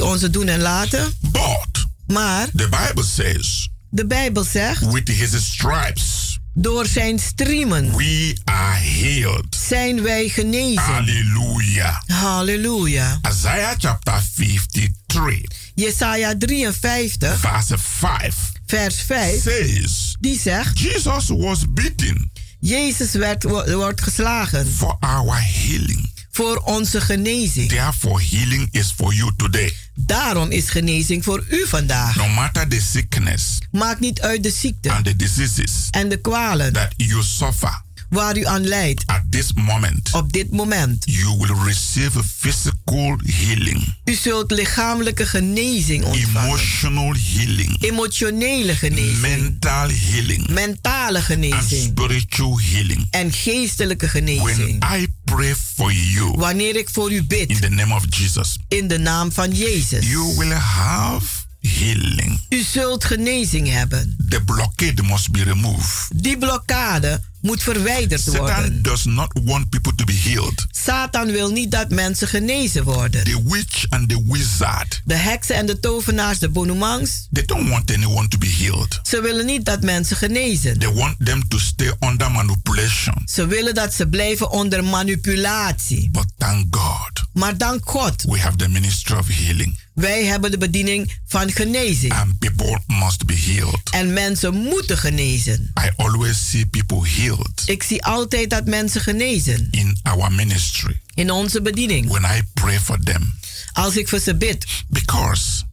onze 0.02 0.30
doen 0.30 0.48
en 0.48 0.60
laten. 0.62 1.14
But. 1.32 1.86
Maar. 2.08 2.48
The 2.56 2.70
Bible 2.70 3.04
says. 3.04 3.70
De 3.90 4.06
Bijbel 4.08 4.44
zegt, 4.44 4.92
with 4.92 5.08
his 5.08 5.46
stripes, 5.46 6.40
door 6.54 6.86
zijn 6.86 7.20
striemen 7.20 7.96
we 7.96 8.38
are 8.44 8.76
healed. 8.80 9.58
zijn 9.68 10.02
wij 10.02 10.28
genezen. 10.30 10.82
Hallelujah. 10.82 11.96
Halleluja. 12.08 13.20
Isaiah 13.32 13.74
chapter 13.78 14.22
53, 14.36 15.42
Jesaja 15.76 16.38
53, 16.38 17.40
verse 17.40 17.78
5 17.78 18.36
vers 18.66 18.96
5, 19.02 19.42
says, 19.42 20.16
die 20.20 20.40
zegt, 20.40 20.80
Jesus 20.80 21.28
was 21.28 21.60
beaten 21.70 22.32
Jezus 22.60 23.12
werd, 23.12 23.44
wo- 23.44 23.76
wordt 23.76 24.02
geslagen 24.02 24.68
for 24.68 24.98
our 25.00 25.42
healing. 25.44 26.10
Voor 26.42 26.58
onze 26.58 27.02
genezing. 27.02 27.70
Therefore, 27.70 28.24
healing 28.30 28.68
is 28.72 28.94
for 28.96 29.14
you 29.14 29.32
today. 29.38 29.74
Daarom 29.96 30.52
is 30.52 30.70
genezing 30.70 31.24
voor 31.24 31.46
u 31.50 31.66
vandaag. 31.68 32.16
No 32.16 32.28
matter 32.28 32.68
the 32.68 32.82
sickness 32.92 33.58
Maakt 33.72 34.00
niet 34.00 34.22
uit 34.22 34.44
de 34.44 34.52
ziekte 34.52 34.92
and 34.92 35.06
the 35.06 35.16
diseases 35.16 35.72
en 35.92 36.10
de 36.10 36.18
kwalen 36.18 36.74
that 36.74 36.94
you 36.98 37.24
suffer 37.24 37.82
waar 38.10 38.38
u 38.38 38.46
aan 38.46 38.68
lijdt 38.68 39.04
at 39.06 39.22
this 39.30 39.54
moment, 39.54 40.10
op 40.12 40.34
dit 40.34 40.52
moment. 40.52 41.04
you 41.06 41.38
will 41.38 41.56
receive 41.66 42.24
physical 42.38 43.20
healing, 43.26 43.96
U 44.06 44.14
zult 44.14 44.52
lichamelijke 44.52 45.26
genezing 45.26 46.04
ontvangen. 46.04 46.48
emotional 46.50 47.14
healing, 47.34 47.82
Emotionele 47.84 48.76
genezing. 48.76 49.20
mental 49.20 49.90
healing, 49.90 50.48
Mentale 50.50 51.18
and 51.18 51.26
genezing. 51.26 51.82
spiritual 51.84 52.60
healing. 52.60 53.08
En 53.10 53.32
geestelijke 53.32 54.06
When 54.12 54.26
genezing. 54.26 54.84
I 54.96 55.08
pray 55.24 55.56
for 55.76 55.92
you 55.94 56.32
Wanneer 56.38 56.76
ik 56.76 56.90
voor 56.90 57.12
u 57.12 57.16
in 57.16 57.28
bid 57.28 57.62
the 57.62 57.70
name 57.70 57.94
of 57.96 58.04
Jesus, 58.10 58.58
in 58.68 58.88
de 58.88 58.98
naam 59.00 59.32
van 59.32 59.52
Jezus. 59.52 60.10
you 60.10 60.36
will 60.38 60.52
have 60.54 61.26
healing. 61.60 62.46
U 62.50 62.62
zult 62.62 63.04
genezing 63.06 63.68
hebben. 63.70 64.16
The 64.30 64.42
blockade 64.44 65.04
must 65.04 65.32
be 65.32 65.44
removed. 65.44 66.08
Die 66.16 66.38
blokkade 66.38 67.22
moet 67.42 67.64
verwijderd 67.64 68.22
Satan 68.22 68.40
worden. 68.40 68.82
does 68.82 69.04
not 69.06 69.40
want 69.44 69.70
people 69.70 69.96
to 69.96 70.04
be 70.04 70.14
healed. 70.14 70.66
Satan 70.72 71.32
wil 71.32 71.52
niet 71.52 71.72
dat 71.72 71.90
mensen 71.90 72.28
genezen 72.28 72.84
worden. 72.84 73.24
The 73.24 73.42
witch 73.46 73.86
and 73.90 74.10
the 74.10 74.24
wizard, 74.28 75.02
De 75.06 75.16
heksen 75.16 75.56
en 75.56 75.66
de 75.66 75.80
tovenaars, 75.80 76.40
de 76.40 76.50
bonoemangs, 76.50 77.28
they 77.32 77.46
don't 77.46 77.70
want 77.70 77.92
anyone 77.94 78.28
to 78.28 78.38
be 78.38 78.48
healed. 78.60 79.00
ze 79.04 79.22
willen 79.22 79.46
niet 79.46 79.66
dat 79.66 79.82
mensen 79.82 80.18
genezen. 80.18 80.80
They 80.80 80.94
want 80.94 81.16
them 81.26 81.48
to 81.48 81.60
stay 81.60 81.92
under 82.00 82.32
manipulation. 82.32 83.16
Ze 83.26 83.46
willen 83.48 83.74
dat 83.76 83.94
ze 83.94 84.08
blijven 84.08 84.52
onder 84.52 84.84
manipulatie. 84.84 86.10
But 86.12 86.26
thank 86.38 86.76
God, 86.76 87.24
Maar 87.34 87.58
dank 87.58 87.82
God, 87.90 88.24
we 88.24 88.40
have 88.40 88.56
the 88.56 88.68
ministry 88.70 89.16
of 89.18 89.28
healing. 89.28 89.80
wij 89.94 90.26
hebben 90.26 90.52
de 90.52 90.58
bediening 90.58 91.14
van 91.28 91.52
genezing. 91.52 92.14
And 92.14 92.40
people 92.40 92.80
must 92.88 93.26
be 93.26 93.34
healed. 93.36 93.90
En 93.92 94.14
mensen 94.14 94.54
moeten 94.54 94.98
genezen. 94.98 95.72
I 95.86 95.90
always 95.98 96.50
see 96.50 96.66
people 96.66 97.10
healed 97.10 97.31
Ik 97.66 97.84
zie 97.84 98.04
altijd 98.04 98.50
dat 98.50 98.66
mensen 98.66 99.02
genezen 99.02 99.68
in 99.72 100.00
our 100.04 100.32
ministry 100.32 101.02
in 101.14 101.32
onze 101.32 101.62
bediening. 101.62 102.08
when 102.10 102.24
I 102.24 102.42
pray 102.54 102.80
for 102.80 103.00
them. 103.04 103.40
Als 103.74 103.98
ik 103.98 104.08
voor 104.08 104.20
ze 104.20 104.36
bid. 104.36 104.66
Because 104.88 105.64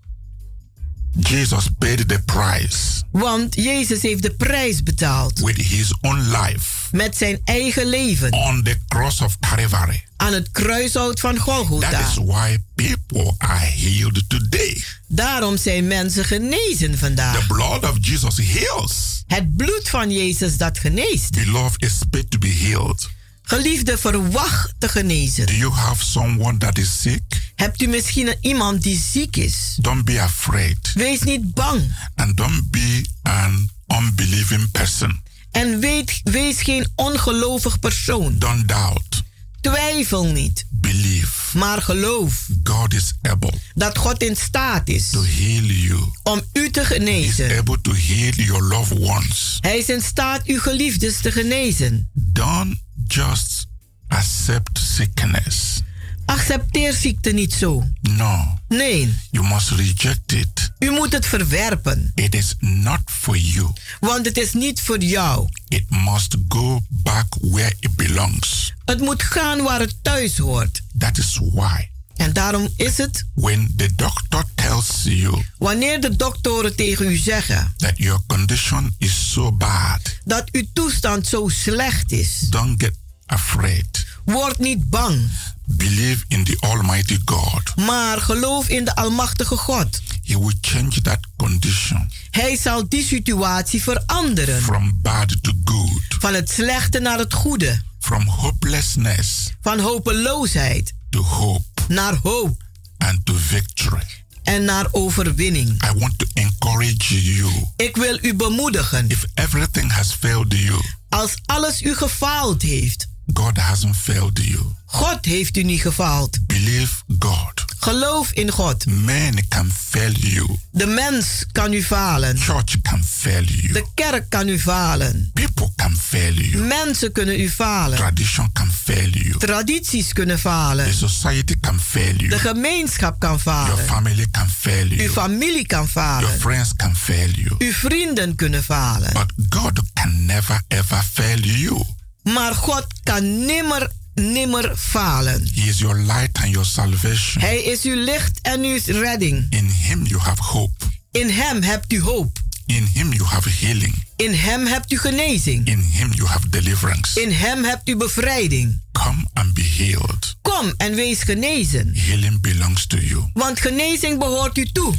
Jesus 1.21 1.69
paid 1.79 2.09
the 2.09 2.19
price 2.25 3.03
Want 3.11 3.55
Jezus 3.55 4.03
heeft 4.03 4.23
de 4.23 4.31
prijs 4.31 4.83
betaald 4.83 5.39
with 5.39 5.57
his 5.57 5.95
own 6.01 6.19
life 6.21 6.67
met 6.97 7.17
zijn 7.17 7.41
eigen 7.45 7.87
leven 7.87 8.33
on 8.33 8.63
the 8.63 8.77
cross 8.89 9.21
of 9.21 9.37
Calvary. 9.39 10.05
aan 10.17 10.33
het 10.33 10.51
kruishout 10.51 11.21
van 11.21 11.35
That 11.35 11.43
Golgotha. 11.43 12.01
is 12.09 12.15
why 12.25 12.59
people 12.75 13.35
are 13.39 13.65
healed 13.67 14.25
today. 14.29 14.83
Daarom 15.07 15.57
zijn 15.57 15.87
mensen 15.87 16.25
genezen 16.25 16.99
vandaag. 16.99 17.41
The 17.41 17.47
blood 17.47 17.85
of 17.91 17.97
Jesus 18.01 18.37
heals. 18.37 19.23
Het 19.27 19.57
bloed 19.57 19.89
van 19.89 20.11
Jezus 20.11 20.57
dat 20.57 20.79
geneest. 20.79 21.31
Beloved, 21.31 21.83
expect 21.83 22.31
to 22.31 22.39
be 22.39 22.49
healed. 22.49 23.09
Geliefde, 23.53 23.99
verwacht 23.99 24.75
te 24.79 24.89
genezen. 24.89 25.47
Do 25.47 25.53
you 25.55 25.73
have 25.73 26.05
someone 26.05 26.59
that 26.59 26.79
is 26.79 27.01
sick? 27.01 27.23
Hebt 27.55 27.83
u 27.83 27.87
misschien 27.87 28.35
iemand 28.41 28.83
die 28.83 28.99
ziek 29.13 29.37
is? 29.37 29.77
Don't 29.81 30.05
be 30.05 30.21
afraid. 30.23 30.93
Wees 30.95 31.23
niet 31.23 31.55
bang. 31.55 31.95
And 32.15 32.37
don't 32.37 32.71
be 32.71 33.05
an 33.23 33.71
unbelieving 33.89 34.71
person. 34.71 35.23
En 35.51 35.81
weet, 35.81 36.21
wees 36.25 36.63
geen 36.63 36.89
ongelovig 36.95 37.79
persoon. 37.79 38.39
Don't 38.39 38.69
doubt. 38.69 39.23
Twijfel 39.61 40.25
niet, 40.27 40.65
Believe. 40.71 41.59
maar 41.59 41.83
geloof 41.83 42.47
God 42.63 42.95
is 42.95 43.15
able 43.23 43.53
dat 43.75 43.99
God 43.99 44.23
in 44.23 44.37
staat 44.37 44.89
is 44.89 45.11
to 45.11 45.23
heal 45.23 45.63
you. 45.63 46.01
om 46.23 46.41
u 46.53 46.71
te 46.71 46.85
genezen. 46.85 47.59
able 47.59 47.81
to 47.81 47.93
heal 47.95 48.31
your 48.35 48.63
loved 48.63 48.99
ones. 48.99 49.57
Hij 49.61 49.79
is 49.79 49.89
in 49.89 50.03
staat 50.03 50.45
uw 50.45 50.59
geliefdes 50.61 51.21
te 51.21 51.33
genezen. 51.33 52.11
Don't 52.13 52.77
just 53.09 53.67
accept 54.09 54.79
sickness. 54.79 55.81
Accepteer 56.27 56.93
ziekte 56.93 57.31
niet 57.31 57.53
zo. 57.53 57.85
No. 58.01 58.59
Nee, 58.69 59.15
You 59.31 59.47
must 59.47 59.71
reject 59.71 60.33
it. 60.33 60.71
u 60.79 60.91
moet 60.91 61.13
het 61.13 61.27
verwerpen, 61.27 62.13
It 62.15 62.35
is 62.35 62.55
not 62.59 63.01
for 63.05 63.37
you. 63.37 63.73
want 64.01 64.27
het 64.27 64.39
is 64.39 64.53
niet 64.53 64.81
voor 64.81 64.99
jou. 64.99 65.49
It 65.69 65.85
must 65.91 66.37
go 66.49 66.81
back 66.89 67.27
where 67.41 67.75
it 67.81 67.97
belongs. 67.97 68.73
Het 68.85 69.01
moet 69.01 69.23
gaan 69.23 69.63
waar 69.63 69.81
het 69.81 69.95
thuis 70.03 70.39
hoort. 70.39 70.83
That 70.99 71.19
is 71.19 71.39
why 71.53 71.89
En 72.19 72.33
daarom 72.33 72.69
is 72.77 72.97
het, 72.99 73.25
when 73.35 73.73
the 73.77 73.89
doctor 73.97 74.45
tells 74.55 74.87
you 75.03 75.45
wanneer 75.59 76.01
de 76.01 76.17
doktoren 76.17 76.77
tegen 76.77 77.07
u 77.07 77.17
zeggen 77.17 77.75
that 77.77 77.93
your 77.97 78.21
condition 78.27 78.95
is 78.99 79.33
so 79.33 79.53
bad, 79.53 80.01
dat 80.25 80.51
uw 80.53 80.65
toestand 80.73 81.27
zo 81.27 81.49
slecht 81.49 82.13
is, 82.13 82.39
don't 82.51 82.83
get 82.83 82.95
afraid. 83.27 84.07
word 84.25 84.59
niet 84.59 84.91
bang, 84.91 85.31
Believe 85.65 86.25
in 86.29 86.45
the 86.45 86.57
Almighty 86.61 87.19
God. 87.25 87.77
maar 87.77 88.21
geloof 88.21 88.69
in 88.69 88.85
de 88.85 88.95
Almachtige 88.95 89.57
God. 89.57 90.01
He 90.23 90.39
will 90.39 90.55
change 90.61 91.01
that 91.03 91.19
condition 91.37 92.11
Hij 92.31 92.57
zal 92.57 92.89
die 92.89 93.05
situatie 93.05 93.83
veranderen. 93.83 94.63
from 94.63 94.99
bad 95.03 95.37
to 95.43 95.53
good, 95.65 96.03
Van 96.19 96.35
het 96.35 96.51
slechte 96.51 96.99
naar 96.99 97.19
het 97.19 97.35
goede. 97.35 97.81
from 98.01 98.27
hopelessness 98.29 99.51
Van 99.61 99.79
hopeloosheid 99.81 100.93
to 101.11 101.23
hope 101.23 101.65
naar 101.89 102.15
hoop 102.23 102.63
and 102.99 103.27
to 103.27 103.35
victory. 103.37 104.03
en 104.43 104.65
naar 104.65 104.87
overwinning. 104.91 105.69
I 105.69 105.99
want 105.99 106.19
to 106.19 106.27
encourage 106.33 107.33
you. 107.35 107.51
Ik 107.77 107.97
wil 107.97 108.19
u 108.23 108.35
bemoedigen. 108.35 109.09
If 109.09 109.25
everything 109.35 109.93
has 109.93 110.13
failed 110.13 110.53
you, 110.53 110.81
Als 111.09 111.35
alles 111.47 111.83
u 111.83 111.95
gefaald 111.95 112.63
heeft, 112.63 113.09
God 113.33 113.57
hasn't 113.57 113.97
failed 113.97 114.39
you. 114.45 114.78
God 114.91 115.25
heeft 115.25 115.57
u 115.57 115.63
niet 115.63 115.81
gefaald. 115.81 116.39
Believe 116.47 116.95
God. 117.19 117.65
Geloof 117.81 118.33
in 118.33 118.51
God. 118.51 118.87
Man 118.87 119.39
can 119.49 119.71
fail 119.89 120.13
you. 120.13 120.57
De 120.71 120.87
mens 120.87 121.45
kan 121.53 121.73
u 121.73 121.83
falen. 121.83 122.37
Church 122.39 122.81
can 122.83 123.05
fail 123.05 123.43
you. 123.45 123.73
De 123.73 123.85
kerk 123.95 124.31
kan 124.31 124.49
u 124.49 124.59
falen. 124.59 125.31
People 125.35 125.71
can 125.77 125.97
fail 125.97 126.33
you. 126.35 126.63
Mensen 126.65 127.13
kunnen 127.13 127.41
u 127.41 127.51
falen. 127.51 127.99
Tradition 127.99 128.53
can 128.53 128.71
fail 128.85 129.09
you. 129.11 129.39
Tradities 129.39 130.13
kunnen 130.13 130.39
falen. 130.39 130.85
The 130.87 130.93
society 131.09 131.55
can 131.61 131.81
fail 131.81 132.15
you. 132.17 132.29
De 132.29 132.39
gemeenschap 132.39 133.19
kan 133.21 133.39
Your 133.45 133.67
falen. 133.69 133.87
family 133.87 134.27
can 134.31 134.49
fail 134.49 134.87
Uw 134.91 134.95
you. 134.97 135.11
familie 135.11 135.67
kan 135.67 135.79
Your 135.79 135.91
falen. 135.91 136.41
friends 136.41 136.73
can 136.77 136.97
fail 136.97 137.31
you. 137.31 137.55
Uw 137.59 137.73
vrienden 137.73 138.35
kunnen 138.35 138.65
falen. 138.65 139.13
But 139.13 139.33
God 139.49 139.81
can 139.95 140.25
never 140.27 140.63
ever 140.69 141.03
fail 141.13 141.39
you. 141.39 141.83
Maar 142.23 142.55
God 142.55 142.87
kan 143.03 143.45
nimmer, 143.47 143.91
nimmer 144.19 144.77
falen. 144.77 145.49
He 145.55 145.69
is 145.69 145.79
your 145.79 145.97
light 145.97 146.39
and 146.43 146.51
your 146.51 146.67
salvation. 146.67 147.43
Hij 147.43 147.63
is 147.63 147.83
uw 147.83 147.95
licht 147.95 148.39
en 148.43 148.63
uw 148.63 148.79
redding. 148.85 149.47
In 149.51 149.71
Him 149.71 150.05
you 150.07 150.21
have 150.21 150.43
hope. 150.43 150.85
In 151.11 151.31
Hem 151.31 151.63
hebt 151.63 151.93
u 151.93 152.01
hoop. 152.01 152.39
In 152.67 152.89
Him 152.95 153.13
you 153.13 153.25
have 153.25 153.51
healing. 153.51 154.05
In 154.17 154.35
Hem 154.35 154.67
hebt 154.67 154.93
u 154.93 154.99
genezing. 154.99 155.67
In 155.67 155.81
Him 155.81 156.13
you 156.13 156.29
have 156.29 156.49
deliverance. 156.49 157.21
In 157.21 157.33
Hem 157.33 157.65
hebt 157.65 157.89
u 157.89 157.97
bevrijding. 157.97 158.81
Come 158.93 159.27
and 159.33 159.55
be 159.55 159.63
healed. 159.63 160.37
Kom 160.43 160.73
en 160.77 160.95
wees 160.95 161.23
genezen. 161.23 161.93
Healing 161.95 162.41
belongs 162.41 162.87
to 162.87 162.97
you. 162.97 163.31
Want 163.33 163.61
genezing 163.61 164.19
behoort 164.19 164.59
u 164.59 164.65
toe. 164.73 164.95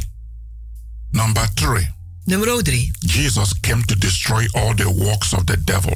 Number 1.11 1.53
three, 1.53 1.89
Nummer 2.29 2.61
3. 2.61 2.91
Jesus 2.99 3.53
came 3.53 3.81
to 3.87 3.95
destroy 3.95 4.45
all 4.53 4.75
the 4.75 4.87
works 4.87 5.33
of 5.33 5.47
the 5.47 5.57
devil 5.57 5.93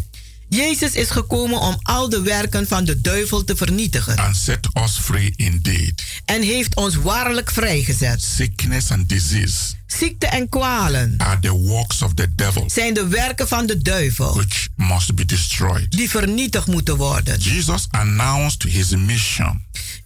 Jezus 0.53 0.93
is 0.93 1.09
gekomen 1.09 1.59
om 1.59 1.79
al 1.81 2.09
de 2.09 2.21
werken 2.21 2.67
van 2.67 2.83
de 2.85 3.01
duivel 3.01 3.43
te 3.43 3.55
vernietigen. 3.55 4.17
and 4.17 4.35
set 4.35 4.67
us 4.73 4.97
free 4.99 5.33
indeed. 5.35 6.03
En 6.25 6.41
heeft 6.41 6.75
ons 6.75 6.95
waarlijk 6.95 7.51
vrijgezet. 7.51 8.23
Sickness 8.23 8.91
and 8.91 9.09
disease 9.09 9.57
Ziekte 9.87 10.25
en 10.27 10.49
kwalen 10.49 11.13
are 11.17 11.39
the 11.39 11.51
works 11.51 12.01
of 12.01 12.13
the 12.13 12.35
devil 12.35 12.63
zijn 12.67 12.93
de 12.93 13.07
werken 13.07 13.47
van 13.47 13.65
de 13.65 13.77
duivel. 13.81 14.35
which 14.35 14.67
must 14.75 15.15
be 15.15 15.25
destroyed. 15.25 15.91
Die 15.91 16.09
vernietigd 16.09 16.67
moeten 16.67 16.95
worden. 16.97 17.39
Jesus 17.39 17.87
announced 17.89 18.63
his 18.63 18.89
mission 18.89 19.61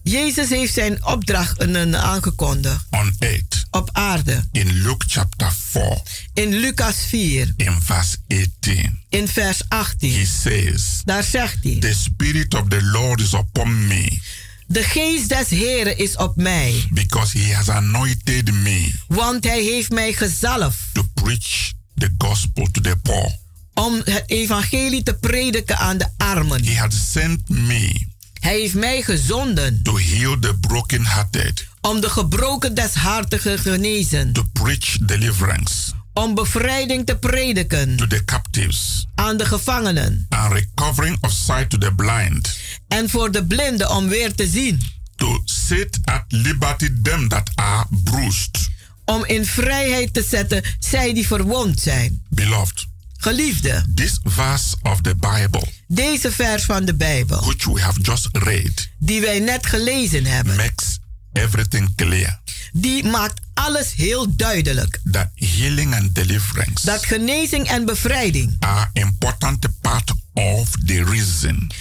Jezus 0.07 0.49
heeft 0.49 0.73
zijn 0.73 1.05
opdracht 1.05 1.59
aangekondigd 1.95 2.85
on 2.89 3.15
earth 3.19 3.65
op 3.71 3.89
aarde. 3.93 4.43
In 4.51 4.81
Luke 4.81 5.05
chapter 5.07 5.53
4, 5.71 6.01
In 6.33 6.59
Lucas 6.59 6.95
4, 7.07 7.53
in 7.57 7.75
verse 7.81 8.17
18, 8.27 8.99
in 9.09 9.27
vers 9.27 9.57
he 9.57 9.65
18. 9.67 10.25
says, 10.25 11.01
Daar 11.05 11.23
zegt 11.23 11.57
hij: 11.63 11.77
The 11.79 11.93
Spirit 11.93 12.53
of 12.53 12.67
the 12.67 12.81
Lord 12.81 13.21
is 13.21 13.33
upon 13.33 13.87
me 13.87 14.19
De 14.67 14.83
geest 14.83 15.29
des 15.29 15.49
Heren 15.49 15.97
is 15.97 16.15
op 16.15 16.35
mij, 16.35 16.87
because 16.91 17.37
he 17.39 17.53
has 17.55 17.69
anointed 17.69 18.53
me 18.53 18.91
want 19.07 19.43
hij 19.43 19.61
heeft 19.61 19.91
mij 19.91 20.13
gezalfd 20.13 20.79
to 20.93 21.03
preach 21.13 21.71
the 21.95 22.13
gospel 22.17 22.67
to 22.71 22.81
the 22.81 22.95
poor. 23.03 23.35
om 23.73 24.01
het 24.03 24.23
evangelie 24.25 25.03
te 25.03 25.13
prediken 25.13 25.77
aan 25.77 25.97
de 25.97 26.07
armen. 26.17 26.65
He 26.65 26.75
has 26.75 27.11
sent 27.11 27.49
me 27.49 28.06
Hij 28.39 28.59
heeft 28.59 28.73
mij 28.73 29.01
gezonden. 29.01 29.83
To 29.83 29.97
heal 29.97 30.39
the 30.39 30.57
brokenhearted, 30.59 31.67
om 31.81 32.01
de 32.01 32.09
gebroken 32.09 32.73
des 32.73 32.93
hartigen 32.93 33.55
te 33.55 33.69
genezen, 33.69 34.33
to 34.33 34.43
preach 34.53 34.97
deliverance. 34.97 35.91
Om 36.13 36.35
bevrijding 36.35 37.05
te 37.05 37.17
prediken. 37.17 37.95
To 37.95 38.07
the 38.07 38.25
captives, 38.25 39.07
aan 39.15 39.37
de 39.37 39.45
gevangenen. 39.45 40.25
And 40.29 40.53
recovering 40.53 41.17
of 41.21 41.31
sight 41.31 41.69
to 41.69 41.77
the 41.77 41.93
blind, 41.95 42.57
en 42.87 43.09
voor 43.09 43.31
de 43.31 43.45
blinden 43.45 43.89
om 43.89 44.07
weer 44.07 44.35
te 44.35 44.47
zien, 44.47 44.81
to 45.15 45.41
set 45.45 45.99
at 46.03 46.23
liberty 46.27 46.89
them 47.01 47.27
that 47.27 47.49
are 47.55 47.85
bruised. 48.03 48.69
om 49.05 49.25
in 49.25 49.45
vrijheid 49.45 50.13
te 50.13 50.23
zetten 50.29 50.63
zij 50.79 51.13
die 51.13 51.27
verwond 51.27 51.79
zijn. 51.79 52.23
Beloved, 52.29 52.87
Geliefde, 53.17 53.83
this 53.95 54.19
verse 54.23 54.75
of 54.83 55.01
the 55.01 55.15
Bible, 55.15 55.67
deze 55.87 56.31
vers 56.31 56.63
van 56.63 56.85
de 56.85 56.95
Bijbel, 56.95 57.39
which 57.39 57.65
we 57.65 57.81
have 57.81 58.01
just 58.01 58.27
read, 58.31 58.89
die 58.99 59.21
wij 59.21 59.39
net 59.39 59.65
gelezen 59.65 60.25
hebben, 60.25 60.55
makes 60.55 60.99
everything 61.33 61.95
clear. 61.95 62.39
Die 62.71 63.03
maakt 63.03 63.41
alles 63.53 63.93
heel 63.93 64.35
duidelijk. 64.35 64.99
that 65.11 65.29
healing 65.33 65.95
and 65.95 66.15
deliverance 66.15 66.85
Dat 66.85 67.05
genezing 67.05 67.67
en 67.67 67.85
bevrijding 67.85 68.55
are 68.59 68.89
important 68.93 69.67
part 69.81 70.11
of 70.33 70.69
the 70.85 71.03
reason 71.03 71.71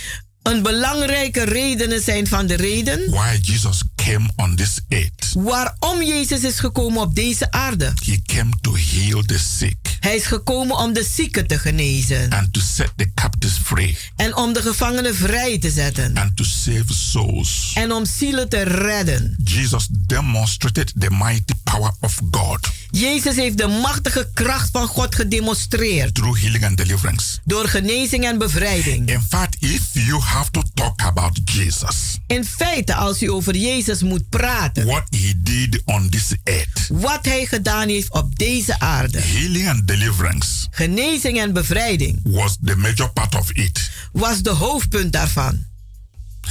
een 0.46 0.62
belangrijke 0.62 1.44
redenen 1.44 2.00
zijn 2.02 2.26
van 2.26 2.46
de 2.46 2.54
reden 2.56 3.10
why 3.10 3.38
Jesus 3.42 3.82
came 3.96 4.28
on 4.36 4.56
this 4.56 4.78
earth. 4.88 5.32
waarom 5.34 6.02
Jezus 6.02 6.42
is 6.44 6.58
gekomen 6.58 7.00
op 7.00 7.14
deze 7.14 7.50
aarde. 7.50 7.92
He 8.04 8.20
came 8.26 8.50
to 8.60 8.74
heal 8.76 9.22
the 9.22 9.38
sick 9.38 9.76
Hij 10.00 10.16
is 10.16 10.24
gekomen 10.26 10.76
om 10.76 10.92
de 10.92 11.04
zieken 11.14 11.46
te 11.46 11.58
genezen 11.58 12.30
and 12.30 12.52
to 12.52 12.60
set 12.60 12.90
the 12.96 13.10
captives 13.14 13.58
free 13.64 13.98
en 14.16 14.36
om 14.36 14.52
de 14.52 14.62
gevangenen 14.62 15.14
vrij 15.14 15.58
te 15.58 15.70
zetten 15.70 16.16
and 16.16 16.36
to 16.36 16.44
save 16.44 16.84
souls. 16.86 17.72
en 17.74 17.92
om 17.92 18.04
zielen 18.06 18.48
te 18.48 18.62
redden. 18.62 19.36
Jesus 19.44 19.86
demonstrated 19.90 20.92
the 20.98 21.10
mighty 21.10 21.54
power 21.64 21.90
of 22.00 22.20
God 22.30 22.68
Jezus 22.90 23.36
heeft 23.36 23.58
de 23.58 23.66
machtige 23.66 24.30
kracht 24.34 24.68
van 24.72 24.86
God 24.86 25.14
gedemonstreerd 25.14 26.14
through 26.14 26.40
healing 26.40 26.64
and 26.64 26.76
deliverance. 26.76 27.38
door 27.44 27.68
genezing 27.68 28.24
en 28.24 28.38
bevrijding. 28.38 29.08
In 29.08 29.22
fact, 29.28 29.56
if 29.60 29.82
you 29.92 30.20
have 30.20 30.35
to 30.44 30.62
talk 30.74 31.00
about 31.02 31.40
Jesus, 31.44 32.18
In 32.26 32.44
feite, 32.44 32.94
als 32.94 33.22
u 33.22 33.30
over 33.30 33.56
Jezus 33.56 34.02
moet 34.02 34.28
praten, 34.28 34.86
what 34.86 35.04
he 35.10 35.32
did 35.36 35.82
on 35.84 36.08
this 36.08 36.34
earth, 36.44 36.88
wat 36.88 37.24
hij 37.24 37.46
gedaan 37.46 37.88
heeft 37.88 38.12
op 38.12 38.38
deze 38.38 38.80
aarde, 38.80 39.20
healing 39.20 39.68
and 39.68 39.86
deliverance 39.88 40.66
genezing 40.70 41.38
en 41.40 41.52
bevrijding, 41.52 42.20
was 42.24 42.56
the 42.64 42.76
major 42.76 43.10
part 43.12 43.34
of 43.34 43.50
it. 43.50 43.90
was 44.12 44.42
de 44.42 44.50
hoofdpunt 44.50 45.12
daarvan. 45.12 45.64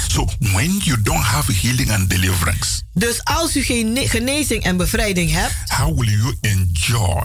So 0.10 0.28
when 0.40 0.78
you 0.84 1.02
don't 1.02 1.24
have 1.24 1.52
healing 1.54 1.92
and 1.92 2.10
deliverance, 2.10 2.82
Dus 2.94 3.24
als 3.24 3.56
u 3.56 3.64
geen 3.64 3.94
ne- 3.94 4.08
genezing 4.08 4.64
en 4.64 4.78
bevrijding 4.78 5.32
hebt, 5.32 5.54
how 5.68 6.00
will 6.00 6.10
you 6.18 6.36
enjoy 6.42 7.24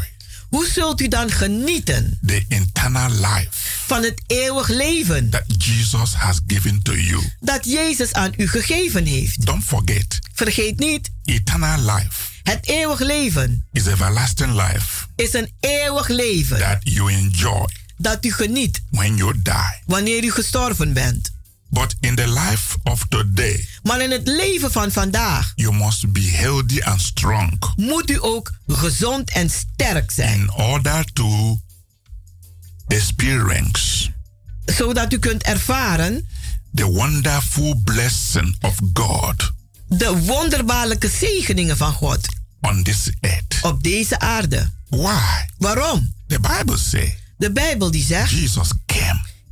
hoe 0.51 0.67
zult 0.67 1.01
u 1.01 1.09
dan 1.09 1.31
genieten 1.31 2.19
the 2.27 2.45
eternal 2.49 3.11
life 3.11 3.49
van 3.87 4.03
het 4.03 4.23
eeuwig 4.27 4.69
leven 4.69 5.31
that 5.31 5.45
Jesus 5.65 6.15
has 6.15 6.41
given 6.47 6.83
to 6.83 6.95
you? 6.95 7.23
dat 7.41 7.65
Jezus 7.65 8.13
aan 8.13 8.33
u 8.37 8.49
gegeven 8.49 9.05
heeft? 9.05 9.47
Don't 9.47 9.65
forget, 9.65 10.19
Vergeet 10.33 10.79
niet, 10.79 11.11
eternal 11.25 11.79
life 11.79 12.29
het 12.43 12.67
eeuwig 12.69 12.99
leven 13.01 13.65
is 13.73 13.87
everlasting 13.87 14.53
life 14.53 15.07
is 15.17 15.33
een 15.33 15.53
eeuwig 15.61 16.09
leven 16.09 16.59
that 16.59 16.79
you 16.83 17.13
enjoy 17.13 17.67
dat 17.97 18.25
u 18.25 18.33
geniet 18.33 18.83
when 18.91 19.17
you 19.17 19.43
die. 19.43 19.83
wanneer 19.87 20.25
u 20.25 20.31
gestorven 20.31 20.93
bent. 20.93 21.33
But 21.71 21.95
in 22.01 22.15
the 22.15 22.29
life 22.29 22.77
of 22.83 23.07
today, 23.09 23.69
Maar 23.83 24.01
in 24.03 24.11
het 24.11 24.27
leven 24.27 24.73
van 24.73 24.91
vandaag 24.93 25.53
you 25.55 25.75
must 25.75 26.13
be 26.13 26.21
healthy 26.21 26.81
and 26.83 27.01
strong 27.01 27.59
moet 27.77 28.11
u 28.11 28.19
ook 28.21 28.53
gezond 28.67 29.31
en 29.31 29.51
sterk 29.51 30.11
zijn, 30.11 30.41
in 30.41 30.53
order 30.53 31.05
to 31.13 31.59
experience 32.87 34.11
zodat 34.65 35.13
u 35.13 35.19
kunt 35.19 35.43
ervaren 35.43 36.29
the 36.75 36.85
wonderful 36.85 37.81
blessing 37.85 38.57
of 38.61 38.75
God 38.93 39.51
de 39.89 40.19
wonderbaarlijke 40.19 41.09
zegeningen 41.09 41.77
van 41.77 41.93
God 41.93 42.29
on 42.61 42.83
this 42.83 43.11
earth. 43.21 43.59
op 43.63 43.83
deze 43.83 44.19
aarde. 44.19 44.71
Why? 44.89 45.47
Waarom? 45.59 46.15
The 46.27 46.41
Bible 46.41 46.79
says 46.79 47.11
De 47.37 47.53
Bijbel 47.53 47.91
die 47.91 48.05
zegt, 48.05 48.31
Jesus 48.31 48.69
came 48.87 49.00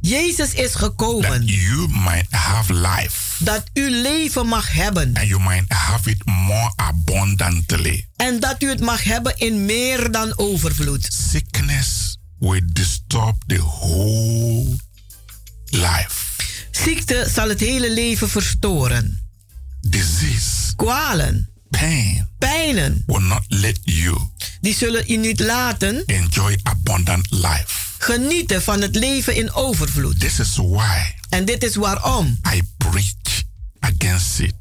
Jezus 0.01 0.55
is 0.55 0.73
that 0.73 0.81
gekomen 0.81 1.45
you 1.45 1.89
might 1.89 2.27
have 2.31 2.73
life 2.73 3.45
dat 3.45 3.65
u 3.73 3.91
leven 3.91 4.47
mag 4.47 4.73
hebben 4.73 5.17
and 5.17 5.29
you 5.29 5.41
might 5.41 5.73
have 5.73 6.11
it 6.11 6.25
more 6.25 6.73
abundantly. 6.77 8.09
en 8.17 8.41
dat 8.41 8.63
u 8.63 8.69
het 8.69 8.81
mag 8.81 9.03
hebben 9.05 9.37
in 9.37 9.65
meer 9.65 10.11
dan 10.11 10.39
overvloed. 10.39 11.09
Sickness 11.31 12.19
will 12.39 12.63
disturb 12.73 13.35
the 13.47 13.59
whole 13.59 14.77
life. 15.65 16.27
Ziekte 16.71 17.29
zal 17.35 17.49
het 17.49 17.61
hele 17.61 17.93
leven 17.93 18.29
verstoren. 18.29 19.27
Disease, 19.81 20.75
Kwalen, 20.77 21.49
pain 21.71 22.29
pijnen, 22.39 23.03
will 23.07 23.23
not 23.23 23.45
let 23.49 23.79
you 23.83 24.19
die 24.61 24.75
zullen 24.75 25.05
u 25.09 25.17
niet 25.17 25.41
laten 25.41 26.05
enjoy 26.07 26.59
abundant 26.63 27.31
life. 27.31 27.88
Genieten 27.99 28.63
van 28.63 28.81
het 28.81 28.95
leven 28.95 29.35
in 29.35 29.53
overvloed. 29.53 30.21
This 30.21 30.39
is 30.39 30.57
why 30.57 31.17
En 31.29 31.45
dit 31.45 31.63
is 31.65 31.75
waarom 31.77 32.39
I 32.55 32.63
preach 32.77 33.43
against 33.81 34.39
it. 34.39 34.57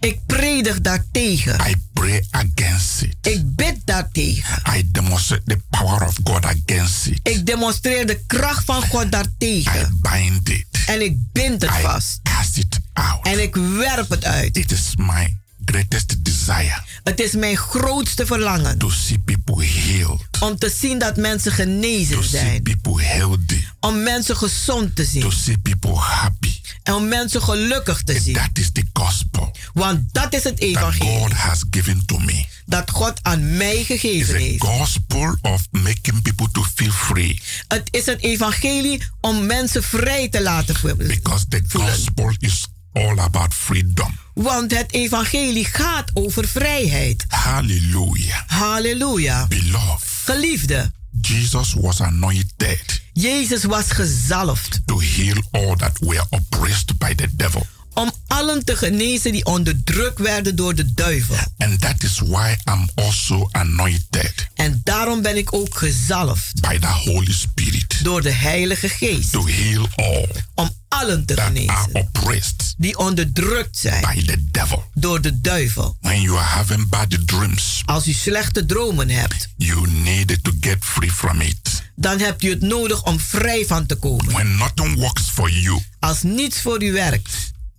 ik 0.00 0.26
predig 0.26 0.80
daartegen. 0.80 1.60
I 1.68 1.74
pray 1.92 2.26
against 2.30 3.02
it. 3.02 3.16
Ik 3.20 3.54
bid 3.54 3.76
daartegen. 3.84 4.62
I 4.76 4.90
demonstrate 4.90 5.42
the 5.44 5.60
power 5.70 6.06
of 6.06 6.14
God 6.24 6.44
against 6.44 7.06
it. 7.06 7.20
Ik 7.22 7.46
demonstreer 7.46 8.06
de 8.06 8.20
kracht 8.26 8.64
van 8.64 8.82
God 8.82 9.04
I 9.04 9.08
daartegen. 9.08 9.98
bind 10.00 10.48
it. 10.48 10.66
En 10.86 11.02
ik 11.02 11.16
bind 11.32 11.62
het 11.62 11.70
I 11.70 11.82
vast. 11.82 12.20
cast 12.22 12.56
it 12.56 12.80
out. 12.92 13.26
En 13.26 13.42
ik 13.42 13.56
werp 13.56 14.10
het 14.10 14.24
uit. 14.24 14.56
It 14.56 14.72
is 14.72 14.92
my 14.96 15.36
greatest 15.72 16.24
desire 16.24 16.82
Het 17.04 17.20
is 17.20 17.32
mijn 17.34 17.56
grootste 17.56 18.26
verlangen 18.26 18.78
to 18.78 18.90
see 18.90 19.18
people 19.18 19.64
healed, 19.64 20.20
om 20.40 20.58
te 20.58 20.70
zien 20.80 20.98
dat 20.98 21.16
mensen 21.16 21.50
to 21.50 21.56
genezen 21.56 22.24
see 22.24 22.38
zijn. 22.40 22.62
people 22.62 23.02
healthy, 23.04 23.64
Om 23.80 24.02
mensen 24.02 24.36
gezond 24.36 24.96
te 24.96 25.02
to 25.02 25.08
zien. 25.10 25.32
see 25.32 25.58
people 25.58 25.94
happy. 25.94 26.52
En 26.82 26.94
om 26.94 27.08
mensen 27.08 27.42
gelukkig 27.42 28.02
te 28.02 28.20
zien. 28.20 28.34
That 28.34 28.48
is 28.58 28.70
the 28.72 28.84
gospel 28.92 29.56
Want 29.72 30.00
dat 30.12 30.34
is 30.34 30.44
het 30.44 30.58
evangelie 30.60 31.18
God 31.20 31.32
has 31.32 31.64
given 31.70 32.02
to 32.06 32.18
me. 32.18 32.44
dat 32.66 32.90
God 32.90 33.18
aan 33.22 33.56
mij 33.56 33.84
gegeven 33.84 34.34
a 34.34 34.38
heeft. 34.38 34.62
gospel 34.64 35.36
of 35.42 35.62
making 35.70 36.22
people 36.22 36.48
to 36.52 36.64
feel 36.74 36.90
free 36.92 37.42
Het 37.68 37.88
is 37.90 38.06
een 38.06 38.18
evangelie 38.18 39.02
om 39.20 39.46
mensen 39.46 39.82
vrij 39.82 40.28
te 40.28 40.42
laten 40.42 40.76
voelen. 40.76 41.06
because 41.06 41.44
the 41.48 41.62
gospel 41.68 42.34
is 42.38 42.66
all 42.92 43.18
about 43.18 43.54
freedom. 43.54 44.18
Want 44.42 44.76
het 44.76 44.92
evangelie 44.92 45.64
gaat 45.64 46.10
over 46.14 46.48
vrijheid. 46.48 47.24
Hallelujah. 47.28 48.40
Halleluja. 48.46 49.46
Beloved, 49.46 50.08
Geliefde, 50.24 50.92
Jesus 51.20 51.74
was 51.74 52.00
anointed 52.00 53.02
Jezus 53.12 53.64
was 53.64 53.90
gezalfd 53.90 54.80
to 54.84 54.98
heal 54.98 55.42
all 55.50 55.76
that 55.76 55.98
were 55.98 56.24
oppressed 56.30 56.98
by 56.98 57.14
the 57.14 57.26
devil. 57.36 57.66
Om 57.94 58.12
allen 58.26 58.64
te 58.64 58.76
genezen 58.76 59.32
die 59.32 59.44
onderdrukt 59.44 60.18
werden 60.18 60.56
door 60.56 60.74
de 60.74 60.94
duivel. 60.94 61.36
And 61.58 61.80
that 61.80 62.02
is 62.02 62.18
why 62.24 62.56
I'm 62.70 62.88
also 62.94 63.48
anointed 63.52 64.46
En 64.54 64.80
daarom 64.84 65.22
ben 65.22 65.36
ik 65.36 65.52
ook 65.54 65.76
gezalfd 65.78 66.60
by 66.60 66.78
the 66.78 66.86
Holy 66.86 67.32
Spirit 67.32 68.04
door 68.04 68.22
de 68.22 68.30
Heilige 68.32 68.88
Geest 68.88 69.32
to 69.32 69.46
heal 69.46 69.88
all 69.96 70.26
om 70.54 70.70
allen 70.88 71.24
te 71.26 71.34
that 71.34 71.44
are 71.44 71.52
genezen 71.52 71.88
oppressed 71.92 72.74
die 72.76 72.98
onderdrukt 72.98 73.78
zijn 73.78 74.00
by 74.00 74.24
the 74.24 74.44
devil. 74.50 74.84
door 74.94 75.20
de 75.20 75.40
duivel. 75.40 75.96
When 76.00 76.20
you 76.20 76.36
are 76.36 76.46
having 76.46 76.88
bad 76.88 77.10
dreams, 77.24 77.82
Als 77.84 78.06
u 78.06 78.12
slechte 78.12 78.66
dromen 78.66 79.08
hebt, 79.08 79.48
you 79.56 79.86
need 79.90 80.38
to 80.44 80.52
get 80.60 80.76
free 80.80 81.12
from 81.12 81.40
it. 81.40 81.82
dan 81.94 82.18
hebt 82.18 82.42
u 82.44 82.50
het 82.50 82.60
nodig 82.62 83.02
om 83.04 83.20
vrij 83.20 83.64
van 83.66 83.86
te 83.86 83.94
komen. 83.94 84.32
When 84.32 84.56
nothing 84.56 84.96
works 84.98 85.22
for 85.22 85.50
you, 85.50 85.80
Als 85.98 86.22
niets 86.22 86.60
voor 86.60 86.82
u 86.82 86.92
werkt, 86.92 87.30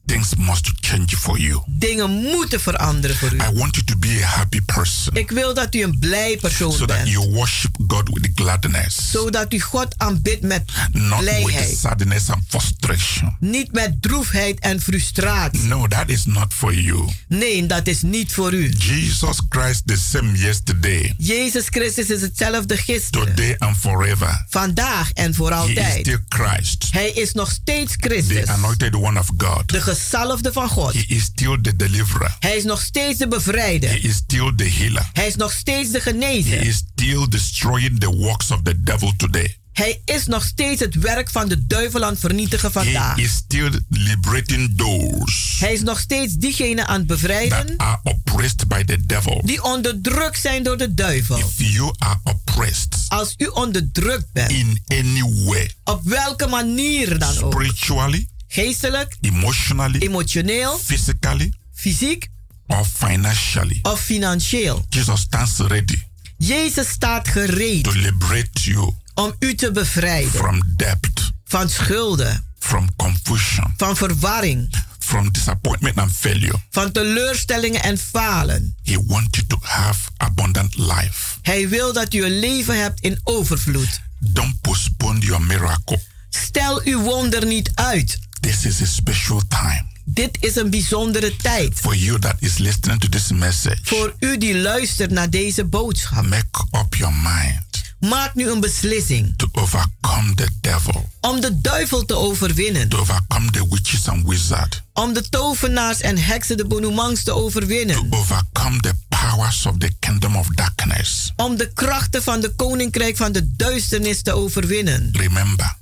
Things 0.10 0.36
must 0.38 0.72
change 0.82 1.18
for 1.18 1.40
you. 1.40 1.62
Dingen 1.68 2.10
moeten 2.10 2.60
veranderen 2.62 3.16
voor 3.18 3.34
u. 3.34 3.36
I 3.36 3.52
want 3.54 3.76
you 3.76 3.84
to 3.86 3.96
be 3.98 4.20
a 4.24 4.28
happy 4.28 4.62
person. 4.62 5.16
Ik 5.16 5.32
wil 5.32 5.54
dat 5.54 5.76
u 5.76 5.84
een 5.84 6.00
blij 6.00 6.38
persoon 6.42 6.72
So 6.72 6.78
that 6.86 6.88
bent. 6.98 7.10
you 7.10 7.30
worship 7.32 7.78
God 7.88 8.10
with 8.14 8.30
gladness. 8.36 9.12
Zodat 9.12 9.54
u 9.54 9.60
God 9.60 9.88
aanbidt 9.98 10.42
met 10.42 10.64
Not 10.92 11.10
with 11.10 11.20
blijheid. 11.20 11.78
sadness 11.78 12.30
and 12.30 12.44
frustration. 12.48 13.36
Niet 13.40 13.72
met 13.72 14.02
droefheid 14.02 14.60
en 14.60 14.82
frustratie. 14.82 15.64
No, 15.64 15.88
that 15.88 16.10
is 16.10 16.26
not 16.26 16.54
for 16.54 16.74
you. 16.74 17.10
Nee, 17.28 17.66
dat 17.66 17.88
is 17.88 18.02
niet 18.02 18.32
voor 18.34 18.54
u. 18.54 18.70
Jesus 18.78 19.42
Christ 19.50 19.82
the 19.88 19.98
same 19.98 20.38
yesterday, 20.38 21.14
Jezus 21.18 21.66
Christus 21.70 22.10
is 22.10 22.22
hetzelfde 22.22 22.78
gisteren, 22.78 23.28
today 23.28 23.56
and 23.58 23.78
forever. 23.78 24.46
vandaag 24.50 25.12
en 25.12 25.34
voor 25.36 25.52
He 25.52 25.56
is 25.64 25.68
altijd. 25.78 26.00
still 26.00 26.20
Christ, 26.30 26.88
Hij 26.92 27.10
is 27.10 27.34
nog 27.34 27.52
steeds 27.52 27.96
the 27.98 28.08
Christus, 28.10 28.46
anointed 28.48 28.96
one 28.96 29.20
of 29.20 29.28
God. 29.38 29.68
de 29.68 29.82
gezalfde 30.00 30.54
van 30.54 30.70
God. 30.70 30.94
He 30.94 31.04
is 31.08 31.24
still 31.24 31.58
the 31.62 31.76
deliverer. 31.76 32.36
Hij 32.40 32.58
is 32.58 32.64
nog 32.64 32.82
steeds 32.82 33.18
de 33.18 33.24
He 33.24 33.30
bevrijder. 33.30 34.04
is 34.04 34.16
still 34.16 34.54
the 34.56 34.64
healer. 34.70 35.10
Hij 35.14 35.28
is 35.28 35.36
nog 35.36 35.52
steeds 35.52 35.92
de 35.92 35.98
He 35.98 36.04
genezer. 36.12 36.62
is 36.62 36.76
still 36.94 37.28
destroying 37.30 38.00
the 38.00 38.10
works 38.10 38.52
of 38.52 38.60
the 38.64 38.84
devil 38.84 39.14
today. 39.18 39.58
Hij 39.74 40.02
is 40.06 40.26
nog 40.26 40.44
steeds 40.44 40.80
het 40.82 40.96
werk 40.96 41.30
van 41.30 41.48
de 41.48 41.66
duivel 41.68 42.04
aan 42.04 42.10
het 42.12 42.20
vernietigen 42.20 42.72
vandaag. 42.72 43.16
He 43.16 43.22
is 43.22 43.34
still 43.34 43.72
liberating 43.90 44.78
those 44.78 45.56
Hij 45.66 45.74
is 45.74 45.82
nog 45.82 46.00
steeds 46.00 46.34
diegene 46.34 46.86
aan 46.86 46.98
het 46.98 47.08
bevrijden 47.08 47.66
that 47.68 47.78
are 47.78 48.00
oppressed 48.04 48.68
by 48.68 48.84
the 48.84 48.98
devil. 49.06 49.42
die 49.46 49.64
onderdrukt 49.64 50.40
zijn 50.40 50.64
door 50.64 50.78
de 50.78 50.94
duivel. 50.94 51.38
If 51.38 51.54
you 51.58 51.94
are 51.98 52.20
oppressed 52.24 52.96
Als 53.08 53.34
u 53.38 53.46
onderdrukt 53.46 54.32
bent, 54.34 54.52
in 54.52 54.82
any 54.88 55.24
way, 55.46 55.72
op 55.84 56.02
welke 56.04 56.48
manier 56.48 57.20
dan 57.20 57.38
ook, 57.44 57.52
spiritually, 57.54 58.28
geestelijk, 58.52 59.18
emotionally, 59.22 60.00
emotioneel, 60.00 60.80
physically, 60.84 61.54
fysiek 61.74 62.28
or 62.68 62.86
financially, 62.86 63.80
of 63.82 64.02
financieel. 64.02 64.86
Jesus 64.90 65.20
stands 65.20 65.58
ready 65.58 66.08
Jezus 66.40 66.88
staat 66.88 67.28
gereed 67.28 67.84
to 67.84 67.92
liberate 67.92 68.62
you 68.62 68.94
om 69.14 69.36
u 69.40 69.56
te 69.56 69.72
bevrijden 69.72 70.32
from 70.32 70.64
debt, 70.76 71.32
van 71.44 71.70
schulden, 71.70 72.44
from 72.60 72.96
confusion, 72.96 73.74
van 73.78 73.96
verwarring, 73.96 74.70
from 75.00 75.32
disappointment 75.32 75.98
and 75.98 76.12
failure. 76.12 76.60
van 76.70 76.92
teleurstellingen 76.92 77.84
en 77.84 77.98
falen. 77.98 78.76
He 78.84 78.98
wants 79.06 79.38
you 79.38 79.48
to 79.48 79.58
have 79.62 80.10
abundant 80.18 80.78
life. 80.78 81.38
Hij 81.42 81.70
wil 81.70 81.94
dat 81.94 82.14
u 82.14 82.24
een 82.24 82.40
leven 82.40 82.82
hebt 82.82 83.00
in 83.00 83.20
overvloed. 83.24 84.02
Don't 84.20 84.62
postpone 84.62 85.20
your 85.20 85.42
miracle. 85.42 86.02
Stel 86.30 86.82
uw 86.84 87.02
wonder 87.02 87.46
niet 87.46 87.72
uit. 87.74 88.20
This 88.40 88.66
is 88.66 88.82
a 88.82 88.86
special 88.86 89.42
time 89.48 89.86
Dit 90.06 90.38
is 90.40 90.56
een 90.56 90.70
bijzondere 90.70 91.36
tijd. 91.36 91.80
for 91.80 91.96
you 91.96 92.20
that 92.20 92.36
is 92.40 92.58
listening 92.58 93.00
to 93.00 93.08
this 93.10 93.32
message. 93.32 93.78
Voor 93.84 94.16
u 94.20 94.38
die 94.38 94.58
luistert 94.58 95.12
naar 95.12 95.30
deze 95.30 95.64
boodschap. 95.66 96.26
Make 96.26 96.66
up 96.72 96.96
your 96.96 97.14
mind 97.16 97.68
Maak 98.00 98.36
nu 98.36 98.50
een 98.50 98.60
beslissing 98.60 99.34
to 99.38 99.48
overcome 99.52 100.34
the 100.36 100.48
devil, 100.62 101.10
om 101.22 101.40
de 101.42 101.62
duivel 101.62 102.06
te 102.06 102.16
overwinnen. 102.16 102.90
to 102.90 102.98
overcome 103.00 103.52
the 103.52 103.68
witches 103.70 104.08
and 104.08 104.28
wizards, 104.28 104.82
Om 104.94 105.14
de 105.14 105.30
tovenaars 105.30 106.02
en 106.02 106.18
heksen 106.18 106.58
de 106.58 106.66
bonoemangs 106.66 107.24
te 107.24 107.32
overwinnen. 107.32 108.08
overcome 108.10 108.80
the 108.80 108.94
powers 109.10 109.66
of 109.66 109.78
the 109.78 109.92
kingdom 110.00 110.36
of 110.36 110.48
darkness. 110.48 111.34
Om 111.36 111.58
de 111.58 111.74
krachten 111.74 112.24
van 112.24 112.40
de 112.42 112.50
koninkrijk 112.56 113.18
van 113.18 113.32
de 113.32 113.56
duisternis 113.56 114.22
te 114.22 114.32
overwinnen. 114.34 115.10
Remember, 115.14 115.76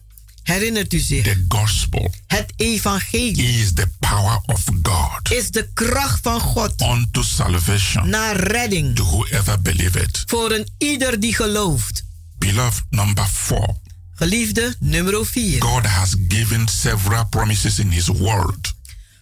Herinnert 0.47 0.93
u 0.93 0.99
zich? 0.99 1.23
the 1.23 1.45
gospel 1.47 2.13
Het 2.27 2.53
evangelie 2.55 3.59
is 3.61 3.73
the 3.73 3.87
power 3.99 4.39
of 4.45 4.63
God 4.81 5.31
is 5.31 5.49
de 5.51 5.69
kracht 5.73 6.19
van 6.21 6.39
God 6.39 6.81
unto 6.81 7.21
salvation 7.21 8.09
naar 8.09 8.35
redding 8.35 8.95
to 8.95 9.03
whoever 9.03 9.61
believeth. 9.61 10.23
voor 10.25 10.51
een 10.51 10.67
ieder 10.77 11.19
die 11.19 11.35
gelooft. 11.35 12.03
Beloved, 12.37 12.83
number 12.89 13.25
four. 13.25 13.75
Geliefde, 14.15 14.75
nummer 14.79 15.25
4. 15.25 15.61
God 15.61 15.85
has 15.85 16.15
given 16.27 16.67
several 16.67 17.25
promises 17.29 17.79
in 17.79 17.89
His 17.89 18.07
Word 18.07 18.73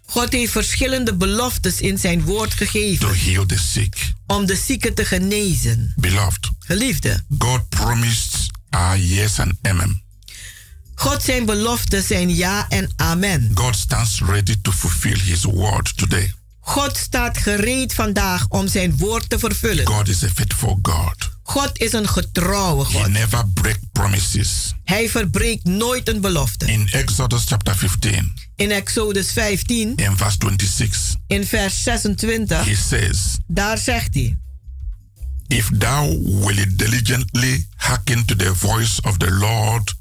God 0.05 0.31
heeft 0.31 0.51
verschillende 0.51 1.13
beloftes 1.15 1.81
in 1.81 1.97
zijn 1.97 2.21
woord 2.23 2.49
to 2.49 2.55
gegeven 2.65 3.17
heal 3.19 3.45
the 3.45 3.57
sick. 3.57 4.13
om 4.27 4.45
de 4.45 4.55
zieken 4.55 4.93
te 4.93 5.05
genezen. 5.05 5.93
Beloved, 5.95 6.49
Geliefde, 6.59 7.23
God 7.37 7.69
promised 7.69 8.35
our 8.69 8.97
yes 8.97 9.39
and 9.39 9.53
amen. 9.61 10.03
God 10.95 11.23
zijn 11.23 11.45
beloften 11.45 12.03
zijn 12.03 12.35
ja 12.35 12.65
en 12.69 12.89
amen. 12.95 13.51
God 13.53 13.75
stands 13.75 14.21
ready 14.21 14.55
to 14.61 14.71
fulfill 14.71 15.19
His 15.19 15.43
word 15.43 15.97
today. 15.97 16.33
God 16.59 16.97
staat 16.97 17.37
gereed 17.37 17.93
vandaag 17.93 18.45
om 18.49 18.67
zijn 18.67 18.97
woord 18.97 19.29
te 19.29 19.39
vervullen. 19.39 19.85
God 19.87 20.07
is 20.07 20.23
a 20.23 20.27
faithful 20.27 20.79
God. 20.81 21.29
God 21.43 21.79
is 21.79 21.93
een 21.93 22.07
getrouwe 22.07 22.85
He 22.85 22.91
God. 22.91 23.07
never 23.07 23.47
break 23.53 23.77
promises. 23.91 24.73
Hij 24.83 25.09
verbreekt 25.09 25.63
nooit 25.63 26.09
een 26.09 26.21
belofte. 26.21 26.65
In 26.65 26.87
Exodus 26.91 27.43
chapter 27.45 27.75
15, 27.75 28.33
In 28.55 28.71
Exodus 28.71 29.31
15, 29.31 29.95
in 29.95 30.17
verse 30.17 30.37
26, 30.39 31.15
in 31.27 31.45
vers 31.45 31.83
26, 31.83 32.65
He 32.65 32.75
says, 32.75 33.37
daar 33.47 33.77
zegt 33.77 34.13
hij: 34.13 34.37
If 35.47 35.69
thou 35.77 36.21
wilt 36.23 36.77
diligently 36.77 37.67
hearken 37.75 38.25
to 38.25 38.35
the 38.35 38.55
voice 38.55 39.01
of 39.01 39.17
the 39.17 39.31
Lord 39.31 39.93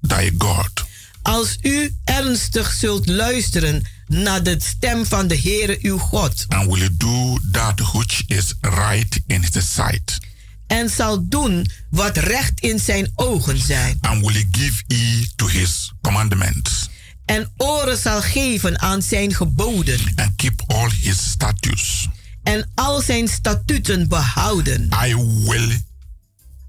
thy 0.00 0.30
God, 0.38 0.84
Als 1.22 1.56
u 1.62 1.94
ernstig 2.04 2.72
zult 2.72 3.08
luisteren 3.08 3.82
naar 4.06 4.42
de 4.42 4.56
stem 4.60 5.06
van 5.06 5.26
de 5.26 5.38
Heere 5.40 5.78
uw 5.82 5.98
God. 5.98 6.44
And 6.48 6.72
will 6.74 6.88
do 6.96 7.38
that 7.52 7.92
which 7.92 8.22
is 8.26 8.54
right 8.60 9.20
in 9.26 9.40
his 9.52 9.74
sight, 9.74 10.18
en 10.66 10.90
zal 10.90 11.28
doen 11.28 11.70
wat 11.90 12.16
recht 12.16 12.60
in 12.60 12.78
zijn 12.78 13.12
ogen 13.14 13.58
zijn. 13.58 13.98
And 14.00 14.20
will 14.20 14.46
give 14.50 14.82
ear 14.86 15.26
to 15.36 15.46
his 15.46 15.92
commandments, 16.02 16.88
en 17.24 17.52
oren 17.56 17.98
zal 17.98 18.20
geven 18.20 18.80
aan 18.80 19.02
zijn 19.02 19.34
geboden. 19.34 20.00
And 20.14 20.36
keep 20.36 20.62
all 20.66 20.90
his 21.00 21.30
statutes, 21.30 22.08
en 22.42 22.70
al 22.74 23.00
zijn 23.00 23.28
statuten 23.28 24.08
behouden, 24.08 24.88
I 25.06 25.14
will 25.44 25.86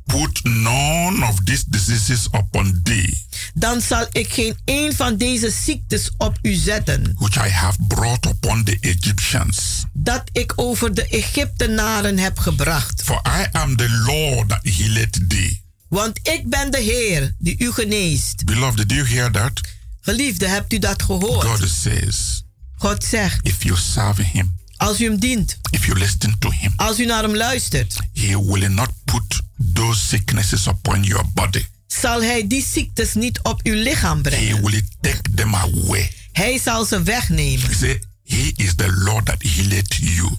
put 0.10 0.44
none 0.44 1.26
of 1.28 1.40
these 1.44 1.64
diseases 1.68 2.28
upon 2.32 2.80
thee, 2.84 3.26
dan 3.54 3.82
zal 3.82 4.08
ik 4.12 4.34
geen 4.34 4.58
een 4.66 4.94
van 4.96 5.18
deze 5.18 5.52
ziektes 5.64 6.10
op 6.18 6.38
u 6.42 6.54
zetten, 6.54 7.16
which 7.18 7.46
I 7.46 7.50
have 7.50 7.78
brought 7.88 8.26
upon 8.26 8.64
the 8.64 8.78
Egyptians. 8.80 9.86
dat 9.94 10.24
ik 10.32 10.54
over 10.56 10.94
de 10.94 11.08
Egyptenaren 11.08 12.18
heb 12.18 12.40
gebracht. 12.40 13.02
For 13.04 13.22
I 13.42 13.48
am 13.52 13.76
the 13.76 13.90
Lord 13.90 14.50
that 14.50 14.64
healeth 14.64 15.30
thee. 15.30 15.62
Want 15.88 16.20
ik 16.24 16.50
ben 16.50 16.72
de 16.72 16.80
Heer 16.80 17.36
die 17.38 17.56
u 17.58 17.72
geneest. 17.72 18.46
Beloved, 18.46 18.78
did 18.78 18.92
you 18.92 19.08
hear 19.08 19.32
that? 19.32 19.62
Geliefde, 20.02 20.48
hebt 20.48 20.74
u 20.74 20.80
dat 20.80 21.04
gehoord? 21.04 21.46
God 21.46 21.70
says, 21.70 22.44
God 22.76 23.04
zegt, 23.04 23.48
if 23.48 23.64
you 23.64 23.78
serve 23.78 24.22
him, 24.24 24.56
als 24.80 25.02
u 25.02 25.06
hem 25.06 25.20
dient, 25.20 25.58
if 25.72 25.86
you 25.86 26.00
listen 26.00 26.36
to 26.40 26.52
him, 26.52 26.74
als 26.76 27.00
u 27.00 27.06
naar 27.06 27.24
hem 27.24 27.36
luistert, 27.36 27.96
he 28.14 28.44
will 28.46 28.68
not 28.70 28.90
put 29.06 29.40
those 29.74 30.00
sicknesses 30.08 30.68
upon 30.68 31.04
your 31.04 31.26
body. 31.34 31.66
zal 31.88 32.22
hij 32.22 32.48
die 32.48 32.66
ziektes 32.74 33.14
niet 33.14 33.40
op 33.44 33.60
uw 33.64 33.74
lichaam 33.74 34.16
He 34.18 34.22
brengen. 34.22 34.64
will 34.64 34.84
take 35.02 35.22
them 35.36 35.56
away. 35.56 36.12
Hij 36.32 36.60
zal 36.64 36.86
ze 36.86 37.04
wegnemen. 37.04 37.68
He 37.68 37.74
say, 37.76 38.02
He 38.24 38.52
is 38.56 38.76
the 38.76 38.92
Lord 38.92 39.26
that 39.26 39.42
healeth 39.42 39.96
you. 39.96 40.30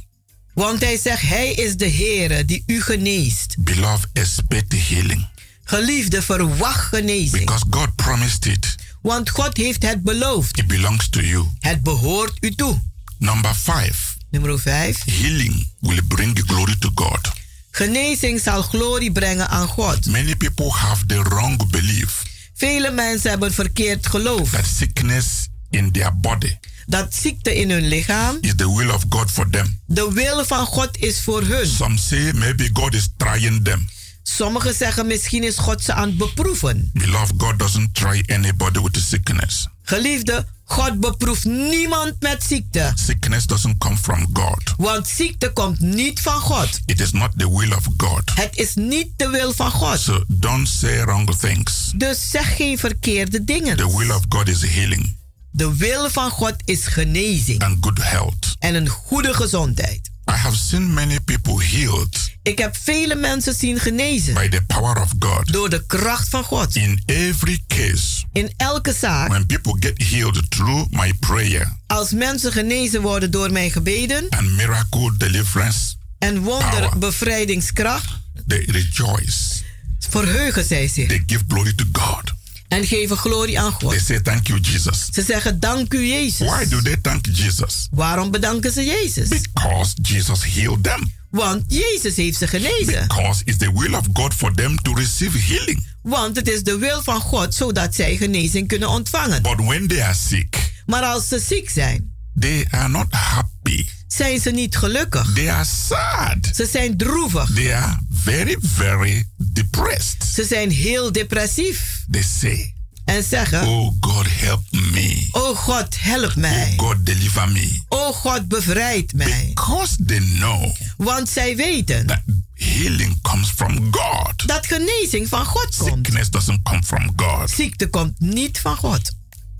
Want 0.54 0.80
hij 0.80 0.96
zegt, 0.98 1.22
hij 1.22 1.52
is 1.52 1.76
de 1.76 1.90
Heere 1.90 2.44
die 2.44 2.62
u 2.66 2.80
geneest. 2.82 3.54
Beloved, 3.58 4.08
expect 4.12 4.74
healing. 4.88 5.26
Geliefde, 5.64 6.22
verwacht 6.22 6.84
genezing. 6.88 7.30
Because 7.44 7.64
God 7.70 7.94
promised 7.96 8.46
it. 8.46 8.74
Want 9.02 9.30
God 9.30 9.56
heeft 9.56 9.82
het 9.82 10.02
beloofd. 10.02 10.58
It 10.58 10.66
belongs 10.66 11.08
to 11.08 11.20
you. 11.20 11.46
Het 11.58 11.82
behoort 11.82 12.36
u 12.40 12.54
toe. 12.54 12.80
Number 13.18 13.54
five, 13.54 13.94
Nummer 14.30 14.58
5. 14.58 14.96
healing 15.04 15.66
will 15.80 16.00
bring 16.06 16.34
glory 16.46 16.76
to 16.78 16.90
God. 16.94 17.30
Genezing 17.70 18.40
zal 18.40 18.62
glorie 18.62 19.12
brengen 19.12 19.48
aan 19.48 19.66
God. 19.68 20.06
Many 20.06 20.34
people 20.36 20.70
have 20.72 21.06
the 21.06 21.22
wrong 21.22 21.70
belief 21.70 22.22
Vele 22.54 22.90
mensen 22.90 23.30
hebben 23.30 23.52
verkeerd 23.52 24.06
geloof. 24.06 24.50
that 24.50 24.66
sickness 24.66 25.48
in 25.70 25.92
their 25.92 26.16
body 26.20 26.58
Dat 26.86 27.14
ziekte 27.14 27.54
in 27.54 27.70
hun 27.70 27.86
lichaam 27.88 28.38
is 28.40 28.52
the 28.56 28.74
will 28.76 28.90
of 28.90 29.04
God 29.08 29.30
for 29.30 29.50
them. 29.50 29.80
de 29.86 30.10
wil 30.12 30.44
van 30.44 30.66
God 30.66 30.96
is 30.98 31.20
voor 31.20 31.42
hun. 31.42 31.66
Some 31.66 31.98
say 31.98 32.32
maybe 32.32 32.70
God 32.72 32.94
is 32.94 33.08
trying 33.16 33.64
them. 33.64 33.88
Sommigen 34.22 34.74
zeggen 34.74 35.06
misschien 35.06 35.44
is 35.44 35.56
God 35.58 35.82
ze 35.82 35.92
aan 35.92 36.08
het 36.08 36.16
beproeven. 36.16 36.90
Beloved, 36.92 37.34
God 37.36 37.58
doesn't 37.58 37.94
try 37.94 38.22
anybody 38.26 38.80
with 38.80 38.96
sickness. 39.08 39.68
Geliefde, 39.82 40.46
God 40.70 41.00
beproeft 41.00 41.44
niemand 41.44 42.14
met 42.20 42.42
ziekte. 42.42 42.92
Sickness 42.94 43.46
doesn't 43.46 43.78
come 43.78 43.96
from 43.96 44.26
God. 44.32 44.74
Want 44.76 45.08
ziekte 45.08 45.52
komt 45.52 45.80
niet 45.80 46.20
van 46.20 46.40
God. 46.40 46.80
It 46.86 47.00
is 47.00 47.12
not 47.12 47.30
the 47.36 47.56
will 47.56 47.72
of 47.72 47.84
God. 47.96 48.22
Het 48.34 48.56
is 48.56 48.74
niet 48.74 49.08
de 49.16 49.28
wil 49.28 49.52
van 49.52 49.70
God. 49.70 49.98
So 50.00 50.24
don't 50.28 50.68
say 50.68 51.04
wrong 51.04 51.36
things. 51.36 51.92
Dus 51.96 52.30
zeg 52.30 52.56
geen 52.56 52.78
verkeerde 52.78 53.44
dingen. 53.44 53.76
The 53.76 53.96
will 53.96 54.10
of 54.10 54.22
God 54.28 54.48
is 54.48 54.62
healing. 54.66 55.16
De 55.50 55.76
wil 55.76 56.10
van 56.10 56.30
God 56.30 56.54
is 56.64 56.86
genezing. 56.86 57.62
and 57.62 57.76
good 57.80 58.02
health. 58.02 58.54
En 58.58 58.74
een 58.74 58.88
goede 58.88 59.34
gezondheid. 59.34 60.09
I 60.30 60.36
have 60.36 60.56
seen 60.56 60.94
many 60.94 61.20
people 61.20 61.64
healed 61.64 62.28
Ik 62.42 62.58
heb 62.58 62.76
vele 62.76 63.14
mensen 63.14 63.54
zien 63.54 63.78
genezen. 63.80 64.34
by 64.34 64.48
the 64.48 64.62
power 64.66 65.00
of 65.00 65.12
God. 65.18 65.52
Door 65.52 65.70
de 65.70 65.86
kracht 65.86 66.28
van 66.28 66.44
God. 66.44 66.76
In 66.76 67.02
every 67.06 67.62
case, 67.66 68.24
In 68.32 68.52
elke 68.56 68.92
zaak. 69.00 69.28
when 69.28 69.46
people 69.46 69.76
get 69.80 70.02
healed 70.10 70.50
through 70.50 70.84
my 70.90 71.12
prayer 71.20 71.76
Als 71.86 72.10
mensen 72.12 72.52
genezen 72.52 73.00
worden 73.02 73.30
door 73.30 73.52
mijn 73.52 73.70
gebeden. 73.70 74.26
and 74.28 74.50
miracle 74.50 75.16
deliverance, 75.16 75.94
En 76.18 76.38
wonder 76.38 76.98
bevrijdingskracht. 76.98 78.08
they 78.46 78.64
rejoice. 78.66 79.62
Verheugen 79.98 80.64
zij 80.64 80.88
zich. 80.88 81.08
They 81.08 81.22
give 81.26 81.44
glory 81.48 81.72
to 81.72 81.84
God. 81.92 82.32
En 82.70 82.86
geven 82.86 83.16
glorie 83.16 83.60
aan 83.60 83.72
God. 83.72 83.90
They 83.90 84.00
say, 84.00 84.20
Thank 84.20 84.46
you, 84.46 84.60
Jesus. 84.60 85.08
Ze 85.12 85.22
zeggen 85.22 85.60
dank 85.60 85.94
u 85.94 86.06
Jezus. 86.06 86.48
Why 86.48 86.68
do 86.68 86.82
they 86.82 86.96
thank 86.96 87.26
Jesus? 87.26 87.88
Waarom 87.90 88.30
bedanken 88.30 88.72
ze 88.72 88.84
Jezus? 88.84 89.28
Because 89.28 89.94
Jesus 90.02 90.44
healed 90.44 90.82
them. 90.82 91.12
Want 91.30 91.64
Jezus 91.66 92.16
heeft 92.16 92.38
ze 92.38 92.46
genezen. 92.46 93.06
Because 93.08 93.42
it's 93.44 93.56
the 93.56 93.72
will 93.74 93.94
of 93.94 94.06
God 94.12 94.34
for 94.34 94.54
them 94.54 94.82
to 94.82 94.94
receive 94.94 95.38
healing. 95.38 95.86
Want 96.02 96.36
het 96.36 96.48
is 96.48 96.62
de 96.62 96.78
wil 96.78 97.02
van 97.02 97.20
God 97.20 97.54
zodat 97.54 97.94
zij 97.94 98.16
genezing 98.16 98.68
kunnen 98.68 98.88
ontvangen. 98.88 99.42
But 99.42 99.56
when 99.56 99.86
they 99.86 100.02
are 100.02 100.14
sick, 100.14 100.72
Maar 100.86 101.02
als 101.02 101.28
ze 101.28 101.38
ziek 101.38 101.70
zijn, 101.70 102.14
they 102.38 102.66
are 102.70 102.88
not 102.88 103.06
happy. 103.10 103.88
Zijn 104.12 104.40
ze 104.40 104.50
niet 104.50 104.76
gelukkig. 104.76 105.32
They 105.34 105.50
are 105.50 105.64
sad. 105.64 106.50
Ze 106.54 106.66
zijn 106.70 106.96
droevig. 106.96 107.50
They 107.54 107.74
are 107.76 107.98
very, 108.10 108.56
very 108.60 109.28
depressed. 109.36 110.24
Ze 110.34 110.44
zijn 110.44 110.70
heel 110.70 111.12
depressief. 111.12 112.04
They 112.10 112.22
say, 112.22 112.74
En 113.04 113.22
zeggen: 113.22 113.66
Oh 113.66 113.92
God, 114.00 114.26
help 114.30 114.62
me. 114.70 115.28
Oh 115.30 115.56
God, 115.56 116.00
help 116.00 116.34
mij. 116.34 116.72
God, 116.76 117.06
deliver 117.06 117.48
me. 117.48 117.80
Oh 117.88 118.08
God, 118.14 118.48
bevrijd 118.48 119.12
mij. 119.14 119.44
Because 119.54 119.96
they 120.06 120.18
know 120.18 120.74
Want 120.96 121.28
zij 121.28 121.56
weten 121.56 122.06
that 122.06 122.22
healing 122.54 123.18
comes 123.22 123.48
from 123.50 123.88
God. 123.90 124.46
dat 124.48 124.66
genezing 124.66 125.28
van 125.28 125.44
God 125.44 125.76
komt. 125.76 126.06
Sickness 126.06 126.30
doesn't 126.30 126.62
come 126.62 126.82
from 126.82 127.12
God. 127.16 127.50
Ziekte 127.50 127.86
komt 127.88 128.20
niet 128.20 128.58
van 128.58 128.76
God. 128.76 129.12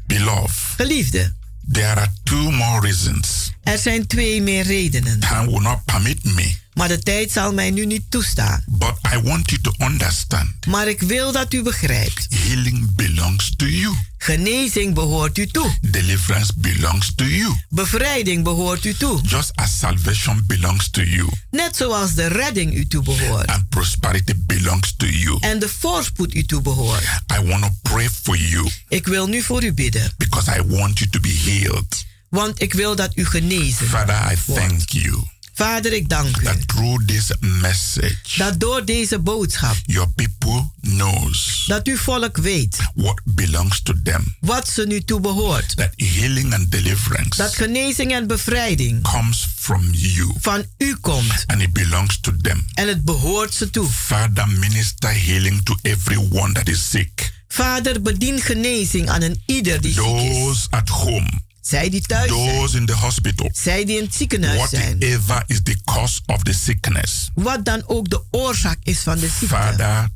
Beloved, 0.07 0.51
Geliefde, 0.76 1.32
there 1.72 1.94
are 1.94 2.08
two 2.22 2.50
more 2.50 2.80
reasons. 2.80 3.52
er 3.62 3.78
zijn 3.78 4.06
twee 4.06 4.42
meer 4.42 4.64
redenen. 4.64 5.20
Time 5.20 5.46
will 5.46 5.61
not 5.61 5.84
permit 5.84 6.24
me. 6.24 6.54
Maar 6.81 6.89
de 6.89 6.99
tijd 6.99 7.33
zal 7.33 7.55
mij 7.55 7.70
nu 7.70 7.87
niet 7.87 8.03
toestaan. 8.09 8.64
But 8.66 8.93
I 9.14 9.18
want 9.22 9.51
you 9.51 9.61
to 9.62 9.72
understand 9.85 10.66
Maar 10.66 10.89
ik 10.89 11.01
wil 11.01 11.33
dat 11.33 11.53
u 11.53 11.62
begrijpt. 11.62 12.26
healing 12.35 12.95
belongs 12.95 13.53
to 13.57 13.66
you. 13.66 13.95
Genezing 14.18 14.95
behoort 14.95 15.39
u 15.39 15.47
toe. 15.47 15.76
Deliverance 15.81 16.53
belongs 16.57 17.12
to 17.14 17.24
you. 17.24 17.55
Bevrijding 17.68 18.45
behoort 18.45 18.85
u 18.85 18.95
toe. 18.95 19.20
Just 19.22 19.51
as 19.55 19.78
salvation 19.78 20.43
belongs 20.47 20.91
to 20.91 21.03
you. 21.03 21.28
Net 21.51 21.76
zoals 21.76 22.14
de 22.14 22.26
redding 22.26 22.74
u 22.74 22.87
toe 22.87 23.03
behoort. 23.03 23.47
And 23.47 23.68
prosperity 23.68 24.35
belongs 24.47 24.95
to 24.97 25.07
you. 25.07 25.37
En 25.41 25.59
de 25.59 25.68
voorspoed 25.68 26.35
u 26.35 26.45
toe 26.45 26.62
behoort. 26.62 27.05
I 27.41 27.47
want 27.47 27.62
to 27.62 27.70
pray 27.83 28.09
for 28.22 28.37
you 28.37 28.70
Ik 28.89 29.07
wil 29.07 29.26
nu 29.26 29.43
voor 29.43 29.62
u 29.64 29.72
bidden. 29.72 30.12
because 30.16 30.51
I 30.59 30.62
want 30.76 30.99
you 30.99 31.11
to 31.11 31.20
be 31.20 31.41
healed. 31.45 32.05
Want 32.28 32.62
ik 32.62 32.72
wil 32.72 32.97
dat 32.97 33.16
u 33.16 33.24
genezen 33.26 33.87
Father, 33.89 34.33
I 34.33 34.55
thank 34.55 34.89
you 34.91 35.22
Vader, 35.61 35.92
ik 35.92 36.08
dank 36.08 36.36
u. 36.40 36.44
that 36.44 36.68
through 36.68 37.04
this 37.06 37.30
message, 37.40 38.16
Dat 38.36 38.61
door 38.61 38.84
deze 38.84 39.18
boodschap. 39.18 39.76
your 39.86 40.08
people 40.11 40.70
knows 40.80 41.64
Dat 41.66 41.86
uw 41.86 41.96
volk 41.96 42.36
weet. 42.36 42.76
what 42.94 43.20
belongs 43.24 43.82
to 43.82 43.94
them. 44.04 44.36
Wat 44.40 44.68
ze 44.68 44.86
nu 44.86 45.00
toe 45.00 45.20
behoort. 45.20 45.76
That 45.76 45.90
healing 45.96 46.54
and 46.54 46.70
deliverance 46.70 47.36
Dat 47.42 47.54
genezing 47.54 48.12
en 48.12 48.26
bevrijding. 48.26 49.02
comes 49.02 49.46
from 49.56 49.88
you. 49.92 50.32
Van 50.40 50.64
u 50.78 50.96
komt. 51.00 51.44
And 51.46 51.61
it 51.62 51.72
belongs 51.72 52.20
to 52.20 52.32
them. 52.42 52.66
En 52.74 52.88
het 52.88 53.04
behoort 53.04 53.54
ze 53.54 53.70
toe. 53.70 53.88
Father, 53.88 54.48
minister 54.48 55.24
healing 55.26 55.62
to 55.64 55.76
everyone 55.82 56.52
that 56.52 56.68
is 56.68 56.88
sick. 56.90 57.32
Vader, 57.48 58.02
bedien 58.02 58.40
genezing 58.40 59.08
aan 59.11 59.22
een 59.22 59.42
ieder 59.46 59.80
die 59.80 59.92
ziek 59.92 60.02
is. 60.04 60.38
Those 60.38 60.66
at 60.70 60.88
home. 60.88 61.30
Zij 61.61 61.90
die 61.90 62.00
thuis 62.00 62.30
zijn. 62.30 62.56
Those 62.56 62.76
in 62.76 62.86
the 62.86 62.94
hospital. 62.94 63.50
Zij 63.52 63.84
die 63.84 63.96
in 63.96 64.04
het 64.04 64.14
ziekenhuis 64.14 64.70
zijn. 64.70 64.98
Whatever 64.98 65.42
is 65.46 65.61
the 65.62 65.76
cause 65.84 66.20
of 66.26 66.42
the 66.42 66.52
sickness. 66.52 67.30
Wat 67.34 67.64
dan 67.64 67.82
ook 67.86 68.11
de 68.11 68.22
oorzaak 68.30 68.78
is 68.82 68.98
van 68.98 69.18
de 69.18 69.28
ziekte. 69.28 69.46
Father, 69.46 70.08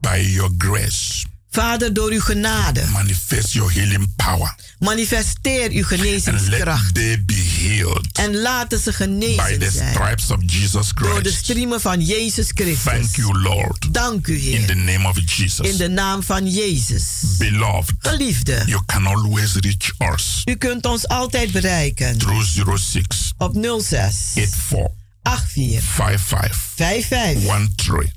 by 0.00 0.28
your 0.30 0.54
grace. 0.58 1.24
Vader, 1.50 1.92
door 1.92 2.10
uw 2.10 2.20
genade. 2.20 2.84
Manifest 2.92 3.52
your 3.52 3.72
healing 3.72 4.12
power. 4.16 4.54
Manifesteer 4.78 5.70
uw 5.70 5.84
genezingskracht. 5.84 6.94
they 6.94 7.22
be 7.24 7.34
healed. 7.34 8.06
En 8.12 8.36
laten 8.36 8.78
ze 8.78 8.90
By 8.90 8.96
genezen 8.96 9.58
the 9.58 9.70
zijn. 9.70 9.94
stripes 9.94 10.30
of 10.30 10.38
Jesus 10.46 10.92
Door 10.94 11.14
de 11.14 11.28
Christ. 11.28 11.36
striemen 11.44 11.80
van 11.80 12.00
Jezus 12.00 12.50
Christus. 12.54 12.82
Thank 12.92 13.16
you, 13.16 13.38
Lord. 13.38 13.94
Dank 13.94 14.26
u, 14.26 14.34
In 14.34 14.66
the 14.66 14.72
Heer. 14.72 14.76
name 14.76 15.08
of 15.08 15.18
Jesus. 15.36 15.70
In 15.70 15.76
de 15.76 15.88
naam 15.88 16.22
van 16.22 16.46
Jezus. 16.50 17.04
Beloved, 17.38 17.94
Geliefde, 17.98 18.62
you 18.66 18.82
can 18.86 19.06
always 19.06 19.54
reach 19.54 20.12
us 20.14 20.42
u 20.44 20.54
kunt 20.54 20.86
ons 20.86 21.08
altijd 21.08 21.50
bereiken. 21.52 22.18
through 22.18 22.76
06 22.78 23.32
Op 23.38 23.54
06 23.80 24.14
84 24.34 24.90
84 25.22 25.82
55 25.82 26.56
55 26.74 27.42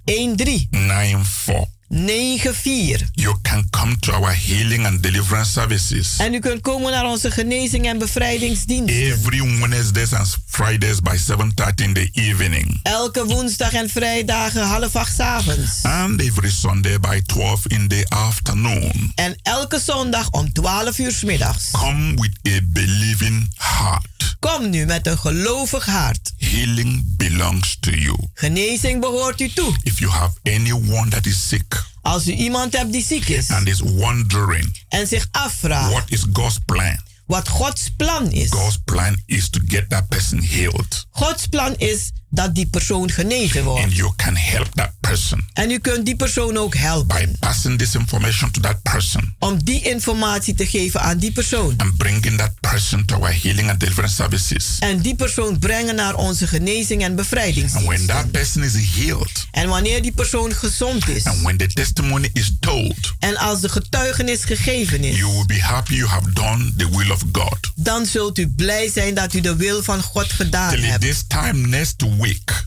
13 0.06 0.36
13 0.36 0.68
94. 0.72 1.66
94. 1.94 2.98
You 3.16 3.34
can 3.42 3.64
come 3.72 3.96
to 4.02 4.14
our 4.14 4.32
healing 4.34 4.86
and 4.86 5.02
deliverance 5.04 5.52
services 5.52 6.18
En 6.18 6.34
u 6.34 6.40
kunt 6.40 6.62
komen 6.62 6.92
naar 6.92 7.06
onze 7.06 7.32
genezing 7.32 7.86
en 7.88 7.98
bevrijdingsdiensten. 7.98 8.96
every 9.02 9.60
Wednesdays 9.60 10.14
and 10.14 10.38
Fridays 10.46 11.00
by 11.02 11.18
7:30 11.18 11.86
in 11.86 11.94
the 11.94 12.10
evening. 12.14 12.80
Elke 12.84 13.26
woensdag 13.26 13.74
en 13.74 13.90
vrijdagen 13.90 14.68
half 14.68 14.96
acht 14.96 15.16
's 15.16 15.20
avonds. 15.20 15.80
And 15.82 16.22
every 16.22 16.50
Sunday 16.50 17.00
by 17.00 17.22
12 17.26 17.68
in 17.68 17.88
the 17.88 18.06
afternoon. 18.10 19.12
En 19.16 19.36
elke 19.44 19.80
zondag 19.80 20.30
om 20.30 20.54
12 20.54 20.98
uur 20.98 21.12
's 21.12 21.24
middags. 21.24 21.72
Come 21.72 22.14
with 22.16 22.54
a 22.54 22.60
believing 22.64 23.54
heart. 23.58 24.36
Kom 24.40 24.70
nu 24.70 24.86
met 24.86 25.08
een 25.08 25.18
gelovig 25.18 25.86
hart. 25.86 26.32
Healing 26.38 27.04
belongs 27.18 27.78
to 27.80 27.92
you. 27.92 28.16
Genezing 28.34 29.00
behoort 29.02 29.42
u 29.42 29.50
toe. 29.50 29.74
If 29.84 30.00
you 30.00 30.12
have 30.12 30.34
anyone 30.44 31.10
that 31.10 31.26
is 31.26 31.48
sick 31.48 31.81
Als 32.02 32.28
u 32.28 32.32
iemand 32.32 32.78
hebt 32.78 32.92
die 32.92 33.04
ziek 33.04 33.28
is 33.28 33.50
and 33.50 33.68
is 33.68 33.80
wondering 33.80 34.84
en 34.90 35.08
zich 35.08 35.28
afvraagt 35.32 35.92
what 35.92 36.04
is 36.08 36.26
God's 36.34 36.58
plan, 36.66 37.00
wat 37.26 37.48
Gods 37.48 37.90
plan 37.98 38.32
is. 38.32 38.50
God's 38.50 38.78
plan 38.86 39.22
is 39.26 39.50
to 39.50 39.60
get 39.68 39.90
that 39.90 40.08
person 40.08 40.42
healed. 40.44 41.06
Gods 41.22 41.48
plan 41.48 41.76
is 41.78 42.12
dat 42.34 42.56
die 42.56 42.66
persoon 42.66 43.10
genezen 43.12 43.64
wordt. 43.64 43.84
And 43.84 43.96
you 43.96 44.14
can 44.16 44.36
help 44.36 44.68
that 44.76 44.92
person 45.00 45.50
En 45.54 45.72
u 45.72 45.78
kunt 45.80 46.06
die 46.06 46.16
persoon 46.16 46.58
ook 46.58 46.76
helpen. 46.76 47.18
by 47.18 47.28
passing 47.40 47.78
this 47.78 47.96
information 47.96 48.52
to 48.52 48.62
that 48.62 48.82
person 48.82 49.36
Om 49.40 49.64
die 49.64 49.82
informatie 49.82 50.54
te 50.56 50.66
geven 50.66 51.02
aan 51.02 51.18
die 51.18 51.32
persoon. 51.32 51.74
and 51.78 51.98
bringing 51.98 52.38
that 52.38 52.52
person 52.60 53.06
to 53.06 53.16
our 53.16 53.34
healing 53.42 53.70
and 53.70 53.80
deliverance 53.80 54.16
services. 54.16 54.78
En 54.80 55.00
die 55.02 55.16
persoon 55.16 55.60
brengen 55.60 55.96
naar 55.96 56.16
onze 56.16 56.48
genezing 56.48 57.04
en 57.04 57.20
And 57.20 57.86
when 57.86 58.06
that 58.06 58.32
person 58.32 58.64
is 58.64 58.74
healed 58.96 59.48
En 59.52 59.68
wanneer 59.70 60.02
die 60.02 60.12
persoon 60.12 60.54
gezond 60.54 61.08
is. 61.10 61.24
and 61.26 61.42
when 61.42 61.58
the 61.58 61.68
testimony 61.68 62.30
is 62.34 62.52
told, 62.60 63.14
En 63.20 63.38
als 63.38 63.62
de 63.62 63.70
getuigenis 63.70 64.44
gegeven 64.44 65.04
is. 65.04 65.18
you 65.18 65.32
will 65.32 65.46
be 65.46 65.62
happy 65.62 65.94
you 65.94 66.08
have 66.08 66.32
done 66.34 66.74
the 66.78 66.90
will 66.90 67.12
of 67.12 67.24
God. 67.32 67.58
Dan 67.76 68.06
zult 68.06 68.38
u 68.38 68.48
blij 68.48 68.90
zijn 68.94 69.14
dat 69.14 69.34
u 69.34 69.42
de 69.42 69.56
wil 69.56 69.84
van 69.84 70.02
God 70.02 70.32
gedaan 70.32 70.78
hebt. 70.80 71.04
This 71.12 71.28
time 71.28 71.70
next 71.70 72.04
week, 72.20 72.64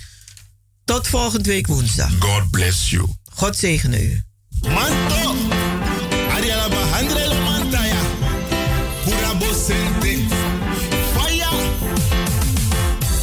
Tot 0.85 1.09
volgende 1.09 1.49
week 1.49 1.67
woensdag. 1.67 2.11
God 2.19 2.51
bless 2.51 2.91
you. 2.91 3.09
God 3.35 3.57
zegene 3.57 4.03
u. 4.03 4.23
Manto, 4.61 5.35
Ariela 6.35 6.69
Bahandre 6.69 7.29
la 7.29 7.41
Mantaya, 7.41 8.01
Pura 9.05 9.35
Bocente, 9.35 10.19
Fire. 11.15 11.57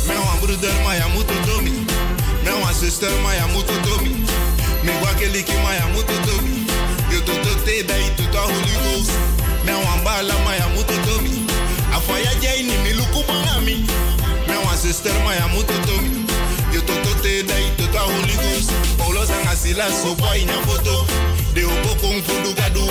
Me 0.08 0.16
wan 0.26 0.40
broeder, 0.40 0.82
het 1.30 1.46
doen. 1.46 1.64
Me 2.44 2.60
wan 2.62 2.74
zuster, 2.74 3.22
moet 3.54 3.70
het 3.70 3.84
doen. 3.84 4.26
Me 4.84 5.00
wakeliki, 5.04 5.54
moet 5.94 6.10
het 6.16 6.24
doen. 6.24 6.66
Je 7.10 7.24
tot 7.24 7.46
het 7.50 7.66
te 7.66 7.84
tot 8.16 8.32
de 8.32 8.38
Holy 8.38 8.76
Ghost. 8.84 9.12
Me 9.66 9.72
wan 9.84 10.04
bala, 10.04 10.44
maar 10.44 10.56
je 10.56 10.72
moet 10.76 10.90
het 10.90 11.04
doen. 11.04 11.50
Afaya 11.92 12.32
jai 12.42 12.64
ni 12.64 12.78
mi 12.84 12.94
luku 14.84 14.88
banami. 14.88 14.88
Me 14.88 14.88
wan 14.88 14.88
zuster, 14.88 15.24
maar 15.24 15.34
je 15.34 15.46
moet 15.54 15.70
het 15.72 15.88
doen. 15.88 16.26
Je 16.72 16.84
tot 16.84 16.96
het 16.96 17.22
te 17.22 17.44
dat 17.48 17.58
je 17.58 17.76
tot 17.76 17.92
de 17.92 17.98
Holy 17.98 18.38
Ghost. 18.38 18.72
Paulo 18.98 19.26
sanga 19.26 19.56
sila 19.56 19.88
so 19.90 20.16
boy 20.16 20.44
nya 20.46 20.60
foto. 20.66 21.06
De 21.54 21.66
oko 21.66 21.96
kung 22.02 22.24
fu 22.24 22.42
duga 22.44 22.70
du. 22.74 22.86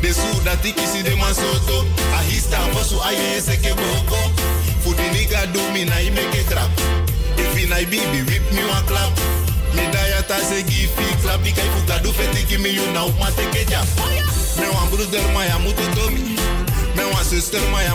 De 0.00 0.12
su 0.12 0.42
da 0.44 0.56
tiki 0.56 0.86
si 0.92 1.02
de 1.02 1.16
masoto. 1.16 1.84
Ahista 2.18 2.58
masu 2.74 3.00
aye 3.02 3.40
boko. 3.74 4.18
Fu 4.82 4.94
di 4.94 5.08
nigga 5.12 5.46
do 5.52 5.60
me 5.72 5.84
na 5.84 5.96
i 5.96 6.10
make 6.10 6.40
it 6.40 6.48
trap. 6.48 6.70
If 7.36 7.58
in 7.62 7.72
I 7.72 7.84
baby 7.84 8.22
whip 8.28 8.44
me 8.52 8.62
one 8.64 8.84
clap. 8.86 9.12
Me 9.74 9.84
da 9.92 10.02
ya 10.06 10.22
ta 10.22 10.36
se 10.38 10.62
give 10.62 10.90
fi 10.96 11.04
clap. 11.22 11.46
Ika 11.46 11.62
ifu 11.62 11.80
ka 11.86 11.98
do 12.02 12.12
feti 12.12 12.44
ki 12.48 12.56
me 12.58 12.70
you 12.70 12.86
na 12.92 13.04
up 13.04 13.18
ma 13.18 13.30
teke 13.30 13.64
jam. 13.70 13.86
Me 14.58 14.66
wan 14.74 14.88
broeder 14.90 15.26
ma 15.34 15.44
ya 15.44 15.58
muto 15.58 15.84
to 15.94 16.10
mi. 16.10 16.20
Me 16.20 16.34
Me 16.96 17.04
wa 17.12 17.22
sister 17.22 17.62
ma 17.70 17.80
ya 17.82 17.94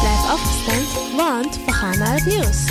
Blijf 0.00 0.24
afgestemd, 0.26 1.16
want 1.16 1.64
we 1.66 1.72
gaan 1.72 1.98
naar 1.98 2.14
het 2.14 2.26
nieuws. 2.26 2.64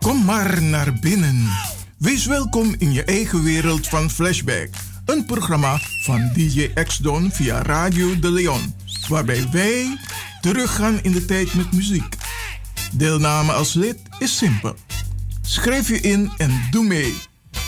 Kom 0.00 0.24
maar 0.24 0.62
naar 0.62 0.92
binnen. 1.00 1.48
Wees 1.98 2.26
welkom 2.26 2.74
in 2.78 2.92
je 2.92 3.04
eigen 3.04 3.42
wereld 3.42 3.88
van 3.88 4.10
Flashback. 4.10 4.68
Een 5.04 5.24
programma 5.24 5.78
van 6.02 6.30
DJ 6.34 6.72
X-Don 6.84 7.30
via 7.32 7.62
Radio 7.62 8.18
de 8.18 8.30
Leon. 8.30 8.74
Waarbij 9.08 9.48
wij 9.52 9.98
teruggaan 10.40 11.02
in 11.02 11.12
de 11.12 11.24
tijd 11.24 11.54
met 11.54 11.72
muziek. 11.72 12.16
Deelname 12.92 13.52
als 13.52 13.74
lid 13.74 13.98
is 14.18 14.36
simpel. 14.36 14.74
Schrijf 15.42 15.88
je 15.88 16.00
in 16.00 16.32
en 16.36 16.60
doe 16.70 16.84
mee. 16.84 17.31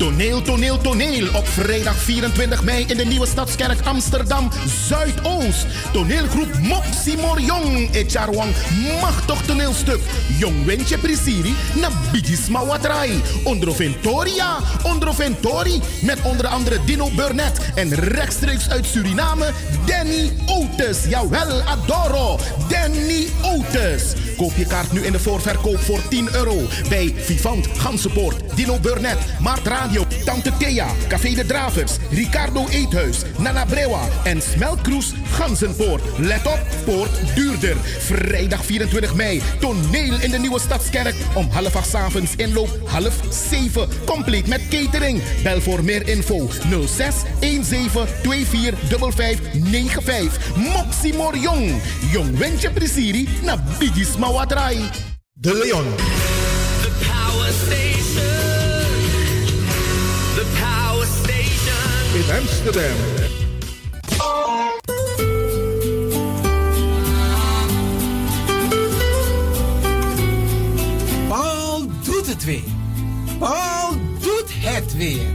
Toneel, 0.00 0.42
toneel, 0.42 0.78
toneel. 0.78 1.28
Op 1.34 1.48
vrijdag 1.48 1.96
24 1.96 2.62
mei 2.62 2.84
in 2.88 2.96
de 2.96 3.04
nieuwe 3.04 3.26
stadskerk 3.26 3.80
Amsterdam 3.86 4.50
Zuidoost. 4.88 5.66
Toneelgroep 5.92 6.58
Moxie 6.58 7.18
Jong. 7.36 7.90
Echarwang 7.94 8.54
machtig 9.00 9.40
toneelstuk. 9.46 10.00
Jong 10.38 10.64
Wentje 10.64 10.98
Prisiri 10.98 11.54
na 11.80 11.88
Bigisma 12.12 12.64
Watrai. 12.64 13.22
Ondroventoria, 13.44 14.56
Ondroventori. 14.82 15.80
Met 16.02 16.18
onder 16.22 16.46
andere 16.46 16.78
Dino 16.84 17.10
Burnett. 17.16 17.60
En 17.74 17.94
rechtstreeks 17.94 18.68
uit 18.68 18.86
Suriname 18.86 19.50
Danny 19.86 20.32
Otis. 20.46 21.04
Jawel, 21.08 21.60
Adoro. 21.62 22.38
Danny 22.68 23.26
Otis. 23.42 24.02
Koop 24.36 24.56
je 24.56 24.66
kaart 24.66 24.92
nu 24.92 25.00
in 25.00 25.12
de 25.12 25.18
voorverkoop 25.18 25.78
voor 25.78 26.08
10 26.08 26.28
euro. 26.34 26.56
Bij 26.88 27.14
Vivant, 27.16 27.68
Gansenpoort, 27.76 28.56
Dino 28.56 28.78
Burnett, 28.78 29.18
Maart 29.40 29.66
Tante 30.24 30.52
Thea, 30.58 30.86
Café 31.08 31.34
de 31.34 31.46
Dravers, 31.46 31.98
Ricardo 32.10 32.66
Eethuis, 32.68 33.22
Nana 33.38 33.64
Brewa 33.64 34.00
en 34.24 34.42
Smelkroes 34.42 35.14
Gansenpoort. 35.30 36.02
Let 36.18 36.46
op, 36.46 36.60
poort 36.84 37.10
duurder. 37.34 37.76
Vrijdag 37.98 38.64
24 38.64 39.14
mei, 39.14 39.42
toneel 39.60 40.20
in 40.20 40.30
de 40.30 40.38
nieuwe 40.38 40.60
stadskerk. 40.60 41.14
Om 41.34 41.48
half 41.50 41.76
acht 41.76 41.94
avonds 41.94 42.36
inloop 42.36 42.78
half 42.84 43.14
zeven. 43.50 43.88
Compleet 44.04 44.46
met 44.46 44.68
catering. 44.68 45.22
Bel 45.42 45.60
voor 45.60 45.84
meer 45.84 46.08
info 46.08 46.48
06 46.86 47.14
17 47.40 47.90
24 48.44 49.14
55 49.14 49.40
95. 49.52 50.56
Moxie 50.56 51.14
Jong. 51.40 51.80
Jong 52.12 52.38
Wentje 52.38 52.70
Prisiri 52.70 53.28
na 53.42 53.56
Bigis 53.78 54.16
Mawatrai. 54.16 54.90
De 55.32 55.54
Leon. 55.54 56.29
Amsterdam. 62.38 62.96
Paul 71.28 71.86
doet 72.04 72.26
het 72.26 72.44
weer. 72.44 72.62
Paul 73.38 73.90
doet 74.20 74.48
het 74.48 74.96
weer. 74.96 75.26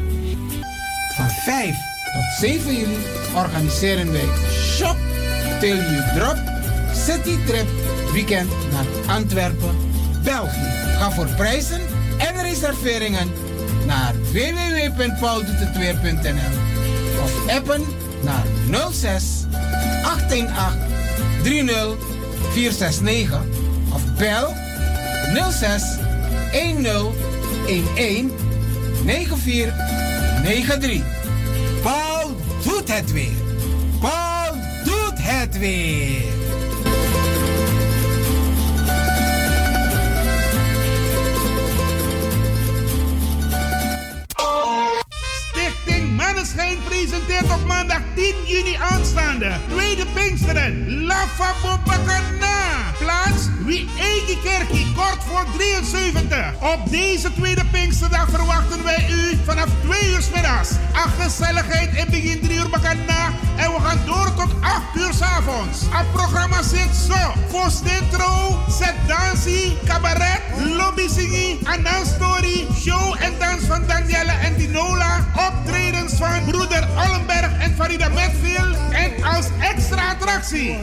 Van 1.16 1.30
5 1.30 1.76
tot 2.14 2.24
7 2.40 2.76
juli 2.76 2.98
organiseren 3.36 4.12
wij 4.12 4.28
Shop 4.50 4.98
Till 5.60 5.76
You 5.76 6.04
Drop 6.16 6.38
citytrip 6.94 7.68
weekend 8.14 8.52
naar 8.72 8.86
Antwerpen, 9.16 9.76
België. 10.24 10.72
Ga 10.98 11.12
voor 11.12 11.28
prijzen 11.28 11.82
en 12.18 12.42
reserveringen 12.42 13.32
naar 13.86 14.14
www.pauldoetetweer.nl 14.32 16.65
of 17.26 17.50
appen 17.50 17.84
naar 18.22 18.46
06 18.92 19.24
818 20.04 20.80
30 21.44 21.96
469 22.52 23.40
of 23.94 24.02
bel 24.18 24.54
06 25.52 25.84
10 26.52 26.86
11 26.86 27.14
9493. 29.04 31.02
Paul 31.82 32.36
doet 32.64 32.94
het 32.94 33.12
weer. 33.12 33.36
Paul 34.00 34.54
doet 34.84 35.18
het 35.18 35.58
weer. 35.58 36.45
Manneschijn 46.36 46.78
presenteert 46.84 47.52
op 47.52 47.66
maandag 47.68 48.02
10 48.16 48.36
juni 48.46 48.76
aanstaande. 48.76 49.52
Tweede 49.70 50.06
Pinksteren. 50.14 51.04
La 51.06 51.28
Fabopakana. 51.28 52.75
Plaats 53.00 53.48
Wie 53.66 53.90
Eigen 54.00 54.42
Kerkie, 54.42 54.94
kort 54.96 55.24
voor 55.24 55.46
73. 55.58 56.54
Op 56.62 56.80
deze 56.90 57.34
tweede 57.34 57.66
Pinksterdag 57.72 58.30
verwachten 58.30 58.84
wij 58.84 59.06
u 59.10 59.38
vanaf 59.46 59.68
2 59.84 60.10
uur 60.10 60.24
middags. 60.34 60.70
Ach, 60.94 61.12
gezelligheid 61.20 61.96
in 61.96 62.06
begin 62.10 62.42
3 62.42 62.58
uur 62.58 62.70
bakana. 62.70 63.32
En 63.56 63.72
we 63.72 63.80
gaan 63.80 64.00
door 64.06 64.34
tot 64.34 64.62
8 64.62 64.82
uur 64.96 65.14
's 65.14 65.22
avonds. 65.22 65.80
Het 65.90 66.12
programma 66.12 66.62
zit 66.62 66.96
zo. 67.08 67.34
Voor 67.50 67.72
Stintro, 67.72 68.60
Set 68.70 68.96
Dansie, 69.08 69.78
Cabaret, 69.86 70.42
Lobby 70.78 71.08
Anan 71.64 72.06
Story, 72.06 72.68
Show 72.80 73.16
en 73.20 73.34
dans 73.40 73.64
van 73.68 73.88
Danielle 73.88 74.32
en 74.32 74.56
Dinola. 74.58 75.26
Optredens 75.50 76.14
van 76.14 76.46
broeder 76.46 76.88
Allenberg 76.96 77.52
en 77.60 77.76
Farida 77.76 78.10
Metfield. 78.10 78.78
En 78.92 79.24
als 79.24 79.46
extra 79.60 80.10
attractie. 80.12 80.78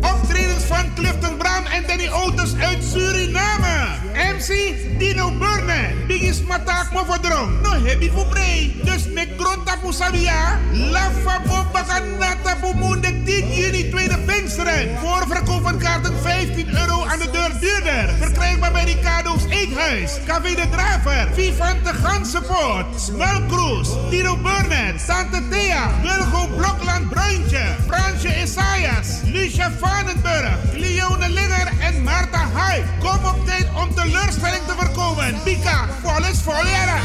Optredens 0.00 0.64
van 0.64 0.94
Clifton 0.94 1.36
Brown 1.36 1.57
en 1.66 1.86
Danny 1.86 2.08
Otis 2.08 2.54
uit 2.60 2.84
Suriname. 2.84 3.98
MC 4.14 4.74
Dino 4.98 5.30
Burne. 5.30 6.06
Bigis 6.06 6.42
Matak 6.42 6.92
Mofodrom. 6.92 7.60
No 7.62 7.70
hebi 7.84 8.10
voor 8.10 8.26
brei. 8.26 8.80
Dus 8.84 9.08
met 9.08 9.28
grond 9.36 9.66
tapu 9.66 9.92
sabia. 9.92 10.58
La 10.72 11.10
Fabo 11.24 11.64
Bakana 11.72 12.36
tapu 12.42 12.74
Moende 12.74 13.22
10 13.24 13.54
juni 13.54 13.90
tweede 13.90 14.18
Pinksteren. 14.18 14.98
Voorverkoop 14.98 15.62
van 15.62 15.78
kaarten 15.78 16.14
15 16.22 16.78
euro 16.78 17.04
aan 17.04 17.18
de 17.18 17.30
deur 17.30 17.52
duurder. 17.60 18.14
Verkrijgbaar 18.18 18.72
bij 18.72 18.84
Ricardo's 19.28 19.50
Eethuis. 19.50 20.20
Café 20.26 20.54
de 20.54 20.66
Draver. 20.70 21.28
Vivante 21.34 21.92
Gansenpoort. 21.92 22.86
Smelkroes. 22.96 23.88
Dino 24.10 24.36
Burnett. 24.36 25.06
Tante 25.06 25.40
Thea. 25.50 25.90
Wilgo 26.02 26.46
Blokland 26.56 27.08
Bruintje. 27.10 27.76
Fransje 27.86 28.42
Isaias. 28.42 29.20
Lucia 29.24 29.70
Vanenburg. 29.70 30.58
Leone 30.72 31.28
Linger 31.28 31.72
en 31.80 32.02
Marta 32.02 32.48
Hai. 32.52 32.84
Kom 33.00 33.24
op 33.24 33.46
tijd 33.46 33.66
om 33.74 33.94
teleurstelling 33.94 34.62
te 34.66 34.72
voorkomen. 34.76 35.42
Pika. 35.44 35.88
Vol 36.02 36.24
is 36.30 36.40
vol 36.40 36.66
jaren. 36.66 37.02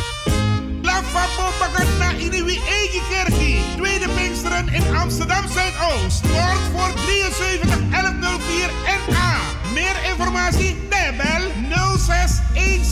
La 0.82 1.01
Fabo 1.03 1.49
Bagana 1.59 2.11
in 2.17 2.34
uw 2.34 2.47
eigen 2.47 3.01
kerkie. 3.09 3.61
Tweede 3.76 4.09
Pinksteren 4.09 4.74
in 4.74 4.95
Amsterdam 4.95 5.43
Zuidoost. 5.47 6.21
Kort 6.21 6.63
voor 6.71 6.93
73 6.93 7.89
1104 7.89 8.69
NA. 9.09 9.53
Meer 9.74 9.95
informatie? 10.09 10.76
Bel 11.17 11.51
06 11.97 12.32
16 12.55 12.84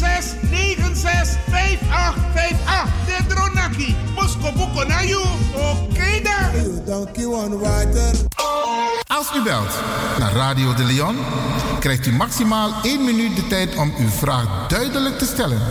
96 0.44 1.38
5858. 1.50 2.90
De 3.06 3.18
Dronaki. 3.28 3.96
Bosko 4.16 4.52
Boko 4.52 4.84
na 4.84 5.04
you. 5.04 5.24
Oké 5.54 6.22
dan. 6.86 7.60
Water. 7.60 8.12
Als 9.08 9.36
u 9.36 9.44
belt 9.44 9.80
naar 10.20 10.32
Radio 10.32 10.74
de 10.74 10.84
Leon, 10.84 11.16
krijgt 11.80 12.06
u 12.06 12.12
maximaal 12.12 12.74
1 12.82 13.06
minuut 13.06 13.36
de 13.36 13.48
tijd 13.48 13.76
om 13.76 13.94
uw 13.98 14.10
vraag 14.10 14.68
duidelijk 14.68 15.18
te 15.18 15.26
stellen. 15.26 15.62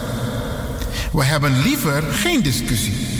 We 1.13 1.25
hebben 1.25 1.63
liever 1.63 2.03
geen 2.03 2.43
discussie. 2.43 3.20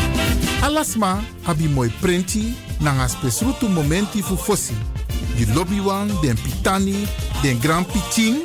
Alasma 0.61 1.23
abi 1.45 1.67
moi 1.67 1.89
prenti 1.99 2.53
nanga 2.79 3.07
spesrutu 3.07 3.67
momenti 3.67 4.21
fu 4.21 4.35
fosi. 4.35 4.73
Di 5.35 5.45
lobby 5.53 5.79
wan, 5.79 6.07
den 6.21 6.35
pitani, 6.35 7.07
den 7.41 7.59
grand 7.59 7.85
piching, 7.87 8.35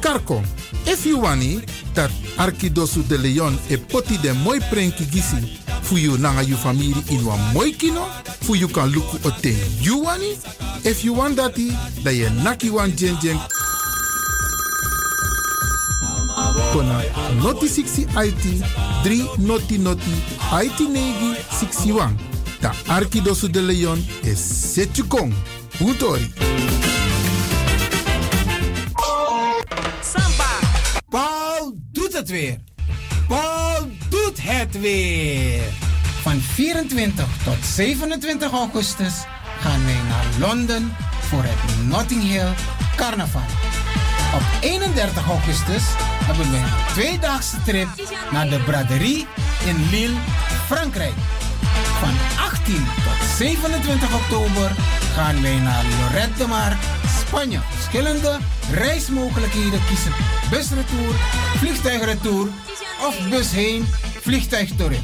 karko. 0.00 0.42
If 0.86 1.04
you 1.04 1.20
wani, 1.20 1.60
dat 1.94 2.10
Arkidosu 2.36 3.02
de 3.08 3.18
Leon 3.18 3.58
e 3.68 3.76
poti 3.76 4.18
den 4.18 4.36
moi 4.42 4.58
prenki 4.70 5.04
gisi 5.04 5.58
fu 5.82 5.96
you 5.96 6.16
nanga 6.16 6.42
you 6.42 6.56
family 6.56 6.94
in 7.10 7.24
wan 7.24 7.38
moi 7.52 7.72
kino, 7.72 8.06
fu 8.40 8.54
you 8.54 8.68
kan 8.68 8.90
luku 8.90 9.18
o 9.24 9.30
ten 9.42 9.56
you 9.80 10.02
wani. 10.02 10.36
If 10.84 11.04
you 11.04 11.12
want 11.14 11.36
dati, 11.36 11.72
da 12.02 12.10
ye 12.10 12.30
naki 12.42 12.70
wan 12.70 12.96
jen 12.96 13.18
jen 13.20 13.38
kona 16.76 17.02
noti 17.42 17.68
60 17.68 18.06
IT 18.26 18.44
3 19.02 19.28
noti 19.38 19.78
noti 19.78 20.14
IT 20.64 20.78
negi 20.92 21.30
61. 21.50 22.14
Da 22.60 22.72
Arkidosu 22.86 23.50
de 23.50 23.62
Leon 23.62 24.06
is 24.22 24.72
Setjukong. 24.72 25.32
Hutori. 25.78 26.32
Samba. 30.12 30.52
Paul 31.08 31.72
doet 31.92 32.12
het 32.12 32.28
weer. 32.28 32.58
Paul 33.28 33.88
doet 34.08 34.38
het 34.42 34.80
weer. 34.80 35.62
Van 36.22 36.40
24 36.40 37.26
tot 37.44 37.56
27 37.74 38.52
augustus 38.52 39.14
gaan 39.60 39.84
wij 39.84 40.00
naar 40.08 40.26
Londen 40.40 40.96
voor 41.20 41.42
het 41.42 41.88
Notting 41.88 42.22
Hill 42.22 42.52
Carnaval. 42.96 43.75
Op 44.36 44.42
31 44.60 45.26
augustus 45.26 45.82
hebben 46.24 46.50
we 46.50 46.56
een 46.56 46.92
tweedaagse 46.92 47.56
trip 47.62 47.88
naar 48.30 48.48
de 48.48 48.58
braderie 48.58 49.26
in 49.66 49.88
Lille, 49.90 50.14
Frankrijk. 50.66 51.14
Van 52.00 52.14
18 52.44 52.74
tot 52.74 53.28
27 53.36 54.14
oktober 54.14 54.70
gaan 55.14 55.42
wij 55.42 55.58
naar 55.58 55.84
Lorette 56.00 56.46
de 56.46 56.76
Spanje. 57.26 57.58
Verschillende 57.70 58.38
reismogelijkheden 58.72 59.80
kiezen. 59.86 60.12
Busretour, 60.50 61.14
vliegtuigretour 61.56 62.48
of 63.06 63.28
bus 63.28 63.50
heen, 63.50 63.86
vliegtuig 64.20 64.70
terug. 64.76 65.02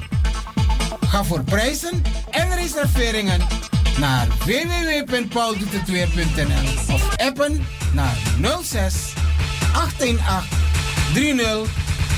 Ga 1.07 1.25
voor 1.25 1.43
prijzen 1.43 2.03
en 2.31 2.55
reserveringen 2.55 3.41
naar 3.99 4.27
www.pauldoetetweer.nl 4.29 6.95
of 6.95 7.17
appen 7.17 7.67
naar 7.93 8.17
06 8.63 8.95
818 9.75 10.59
30 11.15 11.69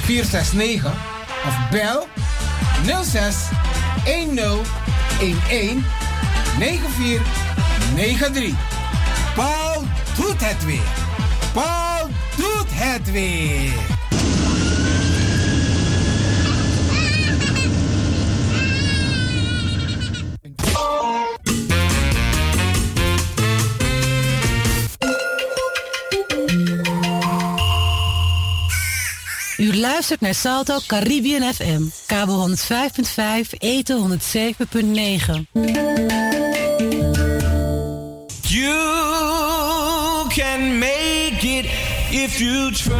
469 0.04 0.92
of 1.46 1.68
bel 1.70 2.06
06 3.04 3.36
10 4.04 4.38
11 4.38 4.82
9493. 6.58 8.54
Paul 9.34 9.82
doet 10.16 10.44
het 10.44 10.64
weer. 10.64 10.92
Paul 11.52 12.08
doet 12.36 12.68
het 12.70 13.10
weer. 13.10 13.93
luistert 29.84 30.20
naar 30.20 30.34
Salto 30.34 30.78
Caribbean 30.86 31.54
FM. 31.54 31.82
Kabel 32.06 32.48
105.5, 32.48 33.50
eten 33.58 34.18
107.9. 34.20 35.58
You 38.40 38.68
can 40.28 40.78
make 40.78 41.38
it 41.40 41.64
if 42.10 42.38
you 42.38 42.72
try. 42.72 42.94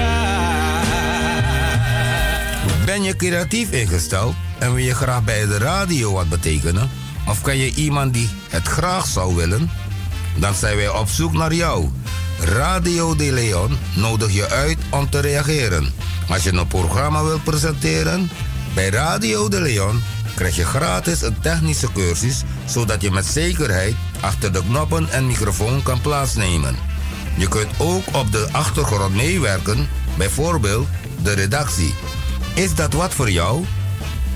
Ben 2.84 3.02
je 3.02 3.16
creatief 3.16 3.70
ingesteld 3.70 4.34
en 4.58 4.74
wil 4.74 4.84
je 4.84 4.94
graag 4.94 5.24
bij 5.24 5.46
de 5.46 5.58
radio 5.58 6.12
wat 6.12 6.28
betekenen? 6.28 6.90
Of 7.28 7.40
ken 7.40 7.56
je 7.56 7.74
iemand 7.74 8.12
die 8.12 8.28
het 8.48 8.66
graag 8.66 9.06
zou 9.06 9.34
willen? 9.34 9.70
Dan 10.36 10.54
zijn 10.54 10.76
wij 10.76 10.88
op 10.88 11.08
zoek 11.08 11.32
naar 11.32 11.54
jou. 11.54 11.88
Radio 12.40 13.16
De 13.16 13.32
Leon 13.32 13.78
nodig 13.96 14.32
je 14.32 14.48
uit 14.48 14.78
om 14.90 15.10
te 15.10 15.20
reageren. 15.20 15.92
Als 16.28 16.42
je 16.42 16.52
een 16.52 16.66
programma 16.66 17.24
wilt 17.24 17.44
presenteren, 17.44 18.30
bij 18.74 18.88
Radio 18.88 19.48
De 19.48 19.60
Leon 19.60 20.02
krijg 20.34 20.56
je 20.56 20.64
gratis 20.64 21.22
een 21.22 21.40
technische 21.40 21.92
cursus, 21.92 22.42
zodat 22.64 23.02
je 23.02 23.10
met 23.10 23.26
zekerheid 23.26 23.94
achter 24.20 24.52
de 24.52 24.62
knoppen 24.68 25.08
en 25.10 25.26
microfoon 25.26 25.82
kan 25.82 26.00
plaatsnemen. 26.00 26.76
Je 27.36 27.48
kunt 27.48 27.70
ook 27.78 28.04
op 28.12 28.32
de 28.32 28.48
achtergrond 28.52 29.14
meewerken, 29.14 29.88
bijvoorbeeld 30.16 30.86
de 31.22 31.32
redactie. 31.32 31.94
Is 32.54 32.74
dat 32.74 32.92
wat 32.92 33.14
voor 33.14 33.30
jou? 33.30 33.64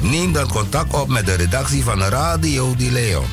Neem 0.00 0.32
dan 0.32 0.48
contact 0.48 0.94
op 0.94 1.08
met 1.08 1.26
de 1.26 1.34
redactie 1.34 1.84
van 1.84 2.02
Radio 2.02 2.74
De 2.76 2.90
Leon. 2.90 3.26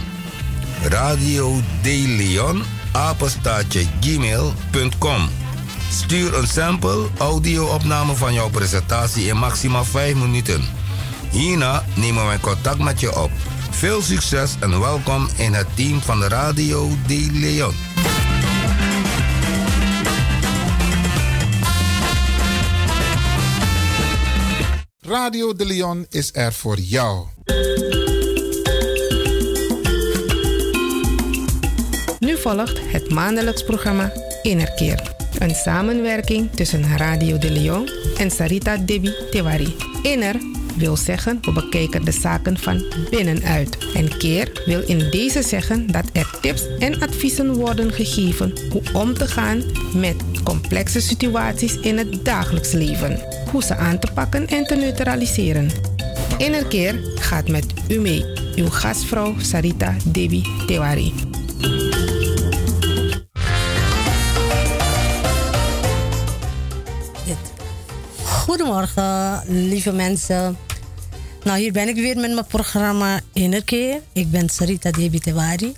Radio 0.83 1.61
De 1.81 2.03
Leon, 2.07 2.63
apenstaatje 2.91 3.85
gmail.com. 3.99 5.44
Stuur 5.95 6.37
een 6.37 6.47
sample 6.47 7.07
audio-opname 7.17 8.15
van 8.15 8.33
jouw 8.33 8.49
presentatie 8.49 9.27
in 9.27 9.37
maximaal 9.37 9.85
5 9.85 10.15
minuten. 10.15 10.61
Hierna 11.31 11.83
nemen 11.93 12.25
wij 12.25 12.39
contact 12.39 12.79
met 12.79 12.99
je 12.99 13.19
op. 13.21 13.31
Veel 13.69 14.01
succes 14.01 14.55
en 14.59 14.79
welkom 14.79 15.27
in 15.37 15.53
het 15.53 15.67
team 15.73 16.01
van 16.01 16.19
de 16.19 16.27
Radio 16.27 16.89
De 17.07 17.29
Leon. 17.31 17.73
Radio 25.01 25.53
De 25.53 25.65
Leon 25.65 26.05
is 26.09 26.29
er 26.33 26.53
voor 26.53 26.79
jou. 26.79 27.25
Nu 32.19 32.37
volgt 32.37 32.79
het 32.91 33.09
maandelijks 33.09 33.63
programma 33.63 34.11
Innerkeer. 34.41 35.14
Een 35.39 35.55
samenwerking 35.55 36.51
tussen 36.51 36.97
Radio 36.97 37.37
de 37.37 37.51
Leon 37.51 37.89
en 38.17 38.31
Sarita 38.31 38.77
Debi 38.77 39.13
Tewari. 39.31 39.75
Inner 40.01 40.35
wil 40.75 40.97
zeggen, 40.97 41.37
we 41.41 41.51
bekijken 41.51 42.05
de 42.05 42.11
zaken 42.11 42.57
van 42.57 42.83
binnenuit. 43.09 43.77
En 43.93 44.17
keer 44.17 44.61
wil 44.65 44.81
in 44.81 45.09
deze 45.09 45.41
zeggen 45.41 45.91
dat 45.91 46.05
er 46.13 46.37
tips 46.41 46.77
en 46.79 47.01
adviezen 47.01 47.53
worden 47.53 47.91
gegeven 47.91 48.53
hoe 48.69 48.81
om 48.93 49.13
te 49.13 49.27
gaan 49.27 49.63
met 49.93 50.15
complexe 50.43 51.01
situaties 51.01 51.79
in 51.79 51.97
het 51.97 52.25
dagelijks 52.25 52.71
leven. 52.71 53.19
Hoe 53.51 53.63
ze 53.63 53.75
aan 53.75 53.99
te 53.99 54.07
pakken 54.13 54.47
en 54.47 54.63
te 54.63 54.75
neutraliseren. 54.75 55.69
Innerkeer 56.37 56.99
gaat 57.15 57.47
met 57.47 57.65
u 57.89 57.99
mee. 57.99 58.25
Uw 58.55 58.69
gastvrouw 58.69 59.33
Sarita 59.39 59.95
Debi 60.05 60.43
Tewari. 60.67 61.34
Goedemorgen, 68.65 69.41
lieve 69.67 69.91
mensen. 69.91 70.57
Nou, 71.43 71.59
hier 71.59 71.71
ben 71.71 71.87
ik 71.87 71.95
weer 71.95 72.17
met 72.17 72.33
mijn 72.33 72.45
programma 72.45 73.19
Innerkeer. 73.33 74.01
Ik 74.13 74.31
ben 74.31 74.49
Sarita 74.49 74.91
Debitewari. 74.91 75.73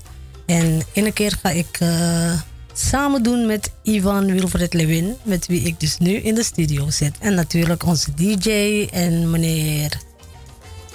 En 0.46 0.82
Innerkeer 0.92 1.38
ga 1.42 1.50
ik 1.50 1.78
eh, 1.80 2.40
samen 2.74 3.24
doen 3.24 3.46
met 3.46 3.72
Ivan 3.84 4.26
Wilfred 4.26 4.74
Lewin, 4.74 5.16
met 5.24 5.48
wie 5.48 5.62
ik 5.62 5.80
dus 5.80 5.98
nu 5.98 6.12
in 6.16 6.36
de 6.36 6.44
studio 6.44 6.90
zit. 6.90 7.16
En 7.20 7.34
natuurlijk 7.34 7.84
onze 7.86 8.14
DJ 8.14 8.88
en 8.92 9.30
meneer... 9.30 9.98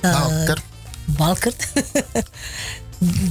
eh, 0.01 0.29
Balker. 0.29 0.63
Balkert. 1.05 1.69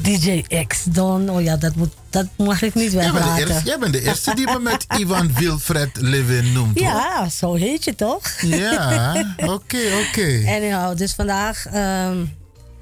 DJ 0.01 0.43
X 0.67 0.83
Don. 0.83 1.29
Oh 1.29 1.41
ja, 1.41 1.57
dat, 1.57 1.75
moet, 1.75 1.93
dat 2.09 2.25
mag 2.37 2.61
ik 2.61 2.73
niet 2.73 2.91
Jij 2.91 3.11
weglaten. 3.11 3.47
eerste, 3.47 3.65
jij 3.65 3.79
bent 3.79 3.93
de 3.93 4.01
eerste 4.01 4.35
die 4.35 4.45
me 4.45 4.59
met 4.59 4.85
Ivan 4.97 5.33
Wilfred 5.33 5.89
Levin 6.01 6.51
noemt. 6.51 6.79
hoor. 6.79 6.87
Ja, 6.89 7.29
zo 7.29 7.53
heet 7.53 7.83
je 7.83 7.95
toch? 7.95 8.21
Ja, 8.41 9.13
oké, 9.37 9.79
oké. 10.07 10.43
Anyhow, 10.47 10.97
dus 10.97 11.13
vandaag... 11.13 11.65
ehm, 11.65 12.15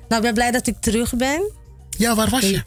nou, 0.08 0.16
ik 0.16 0.22
ben 0.22 0.34
blij 0.34 0.52
dat 0.52 0.68
ik 0.68 0.76
terug 0.80 1.16
ben. 1.16 1.52
Ja, 1.90 2.16
waar 2.16 2.30
was 2.30 2.42
je? 2.42 2.56
Ik, 2.56 2.64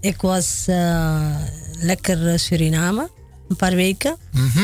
ik 0.00 0.20
was 0.20 0.64
eh, 0.66 1.36
lekker 1.72 2.28
eh, 2.28 2.38
Suriname. 2.38 3.10
Een 3.48 3.56
paar 3.56 3.74
weken. 3.74 4.16
Mhm. 4.32 4.62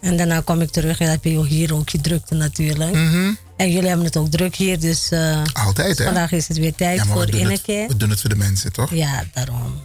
En 0.00 0.16
daarna 0.16 0.40
kwam 0.40 0.60
ik 0.60 0.70
terug 0.70 0.98
en 1.00 1.10
heb 1.10 1.24
je 1.24 1.44
hier 1.46 1.74
ook 1.74 1.88
je 1.88 2.00
drukte 2.00 2.34
natuurlijk. 2.34 2.94
Mhm. 2.94 3.32
En 3.56 3.70
jullie 3.70 3.88
hebben 3.88 4.06
het 4.06 4.16
ook 4.16 4.30
druk 4.30 4.54
hier, 4.56 4.80
dus... 4.80 5.10
eh, 5.10 5.42
Altijd, 5.52 5.98
hè? 5.98 6.04
Vandaag 6.04 6.32
is 6.32 6.48
het 6.48 6.56
weer 6.58 6.74
tijd 6.74 6.98
Ja, 6.98 7.04
voor 7.04 7.34
innerkeer. 7.34 7.88
we 7.88 7.96
doen 7.96 8.10
het 8.10 8.20
voor 8.20 8.30
de 8.30 8.36
mensen, 8.36 8.72
toch? 8.72 8.90
Ja, 8.94 9.24
daarom. 9.32 9.80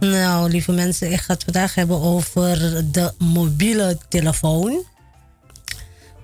Nou, 0.00 0.50
lieve 0.50 0.72
mensen, 0.72 1.12
ik 1.12 1.20
ga 1.20 1.32
het 1.34 1.44
vandaag 1.44 1.74
hebben 1.74 2.00
over 2.00 2.84
de 2.92 3.12
mobiele 3.18 3.98
telefoon. 4.08 4.84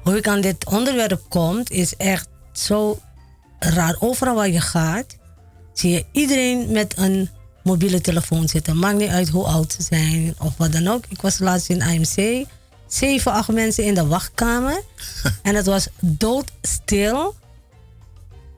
Hoe 0.03 0.17
ik 0.17 0.29
aan 0.29 0.41
dit 0.41 0.67
onderwerp 0.67 1.23
kom, 1.29 1.61
is 1.65 1.97
echt 1.97 2.29
zo 2.53 2.99
raar. 3.59 3.97
Overal 4.01 4.35
waar 4.35 4.49
je 4.51 4.61
gaat, 4.61 5.17
zie 5.73 5.91
je 5.91 6.05
iedereen 6.13 6.73
met 6.73 6.93
een 6.97 7.31
mobiele 7.63 8.01
telefoon 8.01 8.49
zitten. 8.49 8.79
Maakt 8.79 8.99
niet 8.99 9.09
uit 9.11 9.29
hoe 9.29 9.45
oud 9.45 9.73
ze 9.73 9.83
zijn 9.83 10.35
of 10.39 10.53
wat 10.57 10.73
dan 10.73 10.89
ook. 10.89 11.05
Ik 11.09 11.21
was 11.21 11.39
laatst 11.39 11.69
in 11.69 11.83
AMC. 11.83 12.47
Zeven, 12.87 13.33
acht 13.33 13.49
mensen 13.53 13.85
in 13.85 13.95
de 13.95 14.07
wachtkamer. 14.07 14.83
en 15.43 15.55
het 15.55 15.67
was 15.67 15.89
doodstil. 16.01 17.35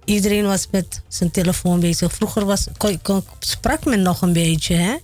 Iedereen 0.04 0.46
was 0.46 0.66
met 0.70 1.00
zijn 1.08 1.30
telefoon 1.30 1.80
bezig. 1.80 2.12
Vroeger 2.12 2.44
was, 2.44 2.66
kon, 2.76 3.02
kon- 3.02 3.24
sprak 3.38 3.84
men 3.84 4.02
nog 4.02 4.22
een 4.22 4.32
beetje, 4.32 4.74
hè? 4.74 4.96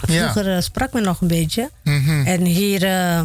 Vroeger 0.00 0.54
eh, 0.56 0.60
sprak 0.62 0.92
men 0.92 1.02
nog 1.02 1.20
een 1.20 1.28
beetje. 1.28 1.70
Mhm. 1.84 2.26
En 2.26 2.44
hier 2.44 2.84
eh, 2.84 3.22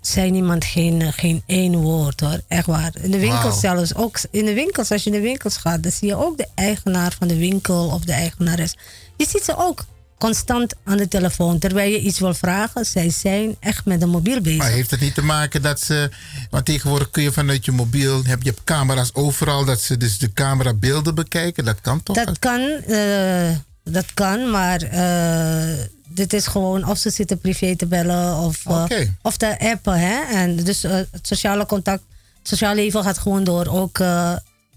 zei 0.00 0.30
niemand 0.30 0.64
geen, 0.64 1.02
eh, 1.02 1.08
geen 1.12 1.42
één 1.46 1.76
woord 1.76 2.20
hoor. 2.20 2.40
Echt 2.48 2.66
waar. 2.66 2.92
In 3.00 3.10
de 3.10 3.18
winkels 3.18 3.60
zelfs. 3.60 3.94
Ook 3.94 4.18
in 4.30 4.44
de 4.44 4.52
winkels, 4.54 4.90
als 4.90 5.04
je 5.04 5.10
in 5.10 5.16
de 5.16 5.22
winkels 5.22 5.56
gaat, 5.56 5.82
dan 5.82 5.92
zie 5.92 6.08
je 6.08 6.16
ook 6.16 6.36
de 6.36 6.46
eigenaar 6.54 7.14
van 7.18 7.28
de 7.28 7.36
winkel 7.36 7.86
of 7.88 8.00
de 8.04 8.12
eigenares. 8.12 8.76
Je 9.16 9.26
ziet 9.28 9.42
ze 9.44 9.56
ook 9.56 9.84
constant 10.22 10.74
aan 10.84 10.96
de 10.96 11.08
telefoon. 11.08 11.58
Terwijl 11.58 11.90
je 11.90 12.00
iets 12.00 12.18
wil 12.18 12.34
vragen, 12.34 12.86
zij 12.86 13.10
zijn 13.10 13.56
echt 13.60 13.84
met 13.84 14.00
de 14.00 14.06
mobiel 14.06 14.40
bezig. 14.40 14.58
Maar 14.58 14.70
heeft 14.70 14.90
het 14.90 15.00
niet 15.00 15.14
te 15.14 15.22
maken 15.22 15.62
dat 15.62 15.80
ze... 15.80 16.10
Want 16.50 16.64
tegenwoordig 16.64 17.10
kun 17.10 17.22
je 17.22 17.32
vanuit 17.32 17.64
je 17.64 17.72
mobiel... 17.72 18.24
Heb 18.24 18.42
je 18.42 18.48
hebt 18.48 18.64
camera's 18.64 19.10
overal, 19.12 19.64
dat 19.64 19.80
ze 19.80 19.96
dus 19.96 20.18
de 20.18 20.32
camerabeelden 20.32 21.14
bekijken. 21.14 21.64
Dat 21.64 21.80
kan 21.80 22.02
toch? 22.02 22.16
Dat 22.16 22.38
kan, 22.38 22.60
eh, 22.60 23.50
dat 23.84 24.14
kan, 24.14 24.50
maar 24.50 24.82
eh, 24.82 25.84
dit 26.08 26.32
is 26.32 26.46
gewoon 26.46 26.88
of 26.88 26.98
ze 26.98 27.10
zitten 27.10 27.38
privé 27.38 27.76
te 27.76 27.86
bellen 27.86 28.36
of, 28.36 28.66
eh, 28.66 28.84
of 29.22 29.36
te 29.36 29.58
appen. 29.58 29.98
Hè? 29.98 30.20
En 30.20 30.56
dus 30.56 30.82
het 30.82 31.08
sociale 31.22 31.66
contact, 31.66 32.02
het 32.38 32.48
sociale 32.48 32.74
leven 32.74 33.02
gaat 33.02 33.18
gewoon 33.18 33.44
door, 33.44 33.66
ook 33.66 33.98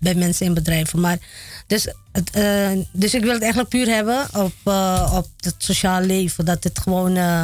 bij 0.05 0.15
mensen 0.15 0.45
in 0.45 0.53
bedrijven. 0.53 0.99
Maar 0.99 1.17
dus, 1.67 1.87
het, 2.11 2.29
eh, 2.31 2.71
dus 2.91 3.13
ik 3.13 3.23
wil 3.23 3.33
het 3.33 3.41
eigenlijk 3.41 3.69
puur 3.69 3.87
hebben 3.87 4.27
op, 4.33 4.53
eh, 4.63 5.13
op 5.15 5.27
het 5.39 5.55
sociale 5.57 6.05
leven, 6.05 6.45
dat 6.45 6.63
het 6.63 6.79
gewoon 6.79 7.15
eh 7.15 7.43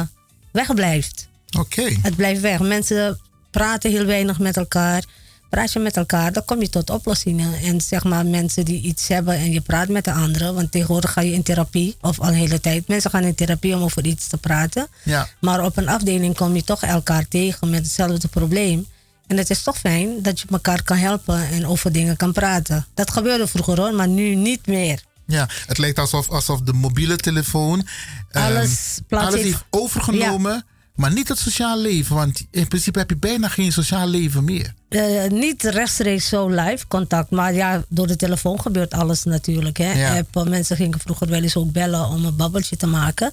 wegblijft. 0.52 1.28
Oké. 1.58 1.96
Het 2.02 2.16
blijft 2.16 2.40
weg. 2.40 2.60
Mensen 2.60 3.20
praten 3.50 3.90
heel 3.90 4.04
weinig 4.04 4.38
met 4.38 4.56
elkaar. 4.56 5.04
Praat 5.48 5.72
je 5.72 5.78
met 5.78 5.96
elkaar, 5.96 6.32
dan 6.32 6.44
kom 6.44 6.60
je 6.60 6.68
tot 6.68 6.90
oplossingen. 6.90 7.54
En 7.62 7.80
zeg 7.80 8.04
maar 8.04 8.26
mensen 8.26 8.64
die 8.64 8.82
iets 8.82 9.08
hebben 9.08 9.34
en 9.34 9.52
je 9.52 9.60
praat 9.60 9.88
met 9.88 10.04
de 10.04 10.12
anderen. 10.12 10.54
Want 10.54 10.72
tegenwoordig 10.72 11.12
ga 11.12 11.20
je 11.20 11.32
in 11.32 11.42
therapie, 11.42 11.96
of 12.00 12.20
al 12.20 12.28
een 12.28 12.34
hele 12.34 12.60
tijd. 12.60 12.88
Mensen 12.88 13.10
gaan 13.10 13.22
in 13.22 13.34
therapie 13.34 13.74
om 13.76 13.82
over 13.82 14.04
iets 14.04 14.26
te 14.26 14.36
praten. 14.36 14.86
Ja. 15.02 15.28
Maar 15.40 15.64
op 15.64 15.76
een 15.76 15.88
afdeling 15.88 16.36
kom 16.36 16.54
je 16.54 16.64
toch 16.64 16.82
elkaar 16.82 17.28
tegen 17.28 17.70
met 17.70 17.82
hetzelfde 17.82 18.28
probleem. 18.28 18.86
En 19.26 19.36
het 19.36 19.50
is 19.50 19.62
toch 19.62 19.78
fijn 19.78 20.22
dat 20.22 20.40
je 20.40 20.46
elkaar 20.50 20.82
kan 20.82 20.96
helpen 20.96 21.48
en 21.48 21.66
over 21.66 21.92
dingen 21.92 22.16
kan 22.16 22.32
praten. 22.32 22.86
Dat 22.94 23.10
gebeurde 23.10 23.46
vroeger 23.46 23.80
hoor, 23.80 23.94
maar 23.94 24.08
nu 24.08 24.34
niet 24.34 24.66
meer. 24.66 25.02
Ja, 25.26 25.48
het 25.66 25.78
lijkt 25.78 25.98
alsof, 25.98 26.30
alsof 26.30 26.60
de 26.60 26.72
mobiele 26.72 27.16
telefoon 27.16 27.86
ehm, 28.30 28.44
Alles 28.44 28.98
alles 29.08 29.34
heeft- 29.34 29.64
overgenomen, 29.70 30.64
maar 30.94 31.12
niet 31.12 31.28
het 31.28 31.38
sociaal 31.38 31.78
leven. 31.80 32.16
Want 32.16 32.46
in 32.50 32.68
principe 32.68 32.98
heb 32.98 33.10
je 33.10 33.16
bijna 33.16 33.48
geen 33.48 33.72
sociaal 33.72 34.06
leven 34.06 34.44
meer. 34.44 34.74
Eh, 34.88 35.30
niet 35.30 35.62
rechtstreeks 35.62 36.28
zo 36.28 36.48
live 36.48 36.86
contact, 36.88 37.30
maar 37.30 37.54
ja, 37.54 37.84
door 37.88 38.06
de 38.06 38.16
telefoon 38.16 38.60
gebeurt 38.60 38.92
alles 38.94 39.24
natuurlijk. 39.24 39.76
Hè? 39.76 39.92
Ja. 39.92 40.18
Appen, 40.18 40.48
mensen 40.50 40.76
gingen 40.76 41.00
vroeger 41.00 41.28
wel 41.28 41.42
eens 41.42 41.56
ook 41.56 41.72
bellen 41.72 42.08
om 42.08 42.24
een 42.24 42.36
babbeltje 42.36 42.76
te 42.76 42.86
maken. 42.86 43.32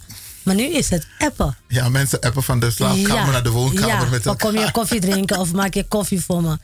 Maar 0.49 0.57
nu 0.57 0.73
is 0.73 0.89
het 0.89 1.07
appen. 1.17 1.57
Ja, 1.67 1.89
mensen 1.89 2.19
appen 2.19 2.43
van 2.43 2.59
de 2.59 2.71
slaapkamer 2.71 3.31
naar 3.31 3.43
de 3.43 3.49
woonkamer 3.49 3.87
ja, 3.87 4.09
met 4.09 4.23
dan 4.23 4.37
kom 4.37 4.57
je 4.57 4.71
koffie 4.79 4.99
drinken 4.99 5.39
of 5.39 5.53
maak 5.53 5.73
je 5.73 5.83
koffie 5.83 6.21
voor 6.21 6.41
me. 6.41 6.57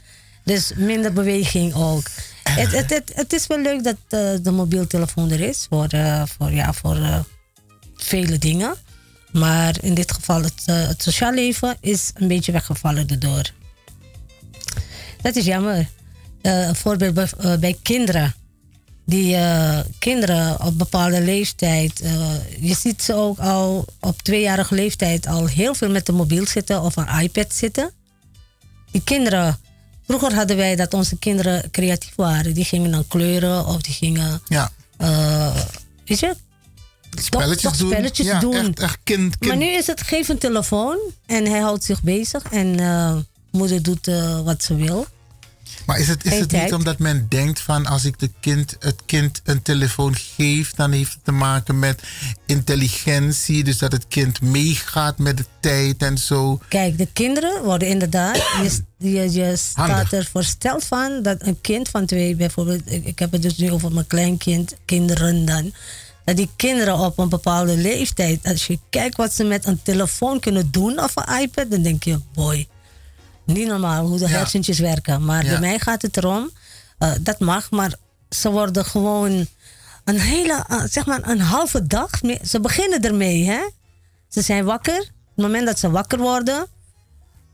Dus 0.43 0.71
minder 0.75 1.13
beweging 1.13 1.73
ook. 1.73 2.03
Het, 2.43 2.71
het, 2.71 2.89
het, 2.89 3.11
het 3.15 3.33
is 3.33 3.47
wel 3.47 3.59
leuk 3.59 3.83
dat 3.83 3.95
eh, 4.09 4.19
de 4.41 4.51
mobieltelefoon 4.51 5.31
er 5.31 5.39
is 5.39 5.65
voor, 5.69 5.87
eh, 5.87 6.23
voor, 6.37 6.51
ja, 6.51 6.73
voor 6.73 6.95
eh, 6.95 7.19
vele 7.95 8.37
dingen. 8.37 8.75
Maar 9.31 9.75
in 9.81 9.93
dit 9.93 10.11
geval, 10.11 10.41
het, 10.41 10.63
eh, 10.65 10.87
het 10.87 11.03
sociaal 11.03 11.33
leven 11.33 11.77
is 11.79 12.11
een 12.13 12.27
beetje 12.27 12.51
weggevallen 12.51 13.07
erdoor. 13.07 13.51
Dat 15.21 15.35
is 15.35 15.45
jammer. 15.45 15.87
Eh, 16.41 16.67
een 16.67 16.75
voorbeeld 16.75 17.13
bij, 17.13 17.29
eh, 17.39 17.57
bij 17.57 17.77
kinderen. 17.81 18.33
Die 19.05 19.35
eh, 19.35 19.79
kinderen 19.99 20.61
op 20.65 20.77
bepaalde 20.77 21.21
leeftijd. 21.21 22.01
eh, 22.01 22.33
je 22.59 22.75
ziet 22.75 23.03
ze 23.03 23.13
ook 23.13 23.39
al 23.39 23.85
op 23.99 24.21
tweejarige 24.21 24.75
leeftijd 24.75 25.27
al 25.27 25.45
heel 25.47 25.73
veel 25.75 25.89
met 25.89 26.05
de 26.05 26.11
mobiel 26.11 26.45
zitten 26.45 26.81
of 26.81 26.95
een 26.95 27.19
iPad 27.21 27.53
zitten. 27.53 27.91
Die 28.91 29.01
kinderen. 29.03 29.59
Vroeger 30.07 30.33
hadden 30.33 30.57
wij 30.57 30.75
dat 30.75 30.93
onze 30.93 31.17
kinderen 31.17 31.71
creatief 31.71 32.13
waren. 32.15 32.53
Die 32.53 32.65
gingen 32.65 32.91
dan 32.91 33.07
kleuren 33.07 33.65
of 33.65 33.81
die 33.81 33.93
gingen. 33.93 34.41
Ja. 34.47 34.71
eh, 34.97 35.55
weet 36.05 36.19
je? 36.19 36.35
Spelletjes 37.21 37.61
toch, 37.61 37.71
toch 37.71 37.79
doen. 37.79 37.89
spelletjes 37.91 38.25
ja, 38.27 38.39
doen. 38.39 38.55
Echt, 38.55 38.79
echt 38.79 38.99
kind, 39.03 39.37
kind. 39.37 39.51
Maar 39.51 39.57
nu 39.57 39.65
is 39.73 39.87
het 39.87 40.01
geef 40.01 40.27
een 40.29 40.37
telefoon 40.37 40.97
en 41.25 41.45
hij 41.45 41.59
houdt 41.59 41.83
zich 41.83 42.03
bezig 42.03 42.43
en 42.51 43.27
moeder 43.51 43.83
doet 43.83 44.09
wat 44.43 44.63
ze 44.63 44.75
wil. 44.75 45.07
Maar 45.85 45.99
is 45.99 46.07
het, 46.07 46.25
is 46.25 46.39
het 46.39 46.51
niet 46.51 46.73
omdat 46.73 46.99
men 46.99 47.25
denkt 47.29 47.59
van 47.59 47.85
als 47.85 48.05
ik 48.05 48.19
de 48.19 48.31
kind, 48.39 48.75
het 48.79 49.01
kind 49.05 49.41
een 49.43 49.61
telefoon 49.61 50.15
geef, 50.15 50.73
dan 50.73 50.91
heeft 50.91 51.13
het 51.13 51.23
te 51.23 51.31
maken 51.31 51.79
met 51.79 52.01
intelligentie. 52.45 53.63
Dus 53.63 53.77
dat 53.77 53.91
het 53.91 54.07
kind 54.07 54.41
meegaat 54.41 55.17
met 55.17 55.37
de 55.37 55.45
tijd 55.59 56.01
en 56.01 56.17
zo. 56.17 56.59
Kijk, 56.67 56.97
de 56.97 57.07
kinderen 57.13 57.63
worden 57.63 57.87
inderdaad, 57.87 58.35
je, 58.35 58.81
je, 58.97 59.31
je 59.31 59.55
staat 59.55 59.89
Handig. 59.89 60.11
er 60.11 60.29
versteld 60.31 60.83
van 60.83 61.21
dat 61.21 61.37
een 61.39 61.61
kind 61.61 61.89
van 61.89 62.05
twee, 62.05 62.35
bijvoorbeeld, 62.35 62.81
ik, 62.85 63.05
ik 63.05 63.19
heb 63.19 63.31
het 63.31 63.41
dus 63.41 63.57
nu 63.57 63.71
over 63.71 63.91
mijn 63.91 64.07
kleinkind, 64.07 64.75
kinderen 64.85 65.45
dan. 65.45 65.73
Dat 66.25 66.35
die 66.35 66.49
kinderen 66.55 66.99
op 66.99 67.17
een 67.17 67.29
bepaalde 67.29 67.77
leeftijd, 67.77 68.39
als 68.43 68.67
je 68.67 68.79
kijkt 68.89 69.15
wat 69.15 69.33
ze 69.33 69.43
met 69.43 69.65
een 69.65 69.81
telefoon 69.83 70.39
kunnen 70.39 70.71
doen 70.71 70.99
of 70.99 71.11
een 71.15 71.41
iPad, 71.41 71.71
dan 71.71 71.81
denk 71.81 72.03
je, 72.03 72.19
boy, 72.33 72.67
niet 73.45 73.67
normaal 73.67 74.05
hoe 74.05 74.17
de 74.19 74.27
Ja. 74.27 74.37
hersentjes 74.37 74.79
werken. 74.79 75.25
Maar 75.25 75.43
Ja. 75.43 75.49
bij 75.49 75.59
mij 75.59 75.79
gaat 75.79 76.01
het 76.01 76.17
erom, 76.17 76.49
eh, 76.97 77.11
dat 77.21 77.39
mag, 77.39 77.71
maar 77.71 77.93
ze 78.29 78.51
worden 78.51 78.85
gewoon 78.85 79.47
een 80.03 80.19
hele, 80.19 80.63
eh, 80.67 80.83
zeg 80.89 81.05
maar 81.05 81.29
een 81.29 81.39
halve 81.41 81.87
dag, 81.87 82.21
mee- 82.21 82.39
ze 82.45 82.59
beginnen 82.59 83.01
ermee, 83.01 83.45
hè. 83.45 83.69
Ze 84.29 84.41
zijn 84.41 84.65
wakker, 84.65 84.99
op 84.99 85.05
het 85.35 85.45
moment 85.45 85.65
dat 85.65 85.79
ze 85.79 85.89
wakker 85.91 86.17
worden, 86.19 86.67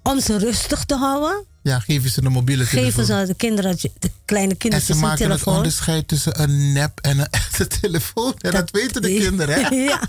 om 0.04 0.20
ze 0.20 0.38
rustig 0.38 0.84
te 0.86 0.96
houden, 0.96 1.46
Ja, 1.64 1.80
geven 1.80 2.10
ze 2.10 2.24
een 2.24 2.32
mobiele 2.32 2.66
telefoon. 2.66 2.92
geven 2.92 3.06
ze 3.06 3.24
de 3.28 3.34
kinderen, 3.34 3.78
de 4.00 4.12
kleine 4.26 4.52
en 4.52 4.58
kinderen 4.58 4.86
ze 4.86 4.92
een 4.92 5.00
maken 5.00 5.18
het 5.20 5.28
telefoon. 5.30 5.56
onderscheid 5.56 6.08
tussen 6.08 6.42
een 6.42 6.72
nep 6.72 7.00
en 7.02 7.20
een 7.20 7.30
echte 7.42 7.68
telefoon. 7.68 8.34
En 8.38 8.52
dat, 8.52 8.72
weten 8.72 9.02
de 9.02 9.14
kinderen, 9.16 9.64
hè? 9.64 9.76
ja. 9.90 10.02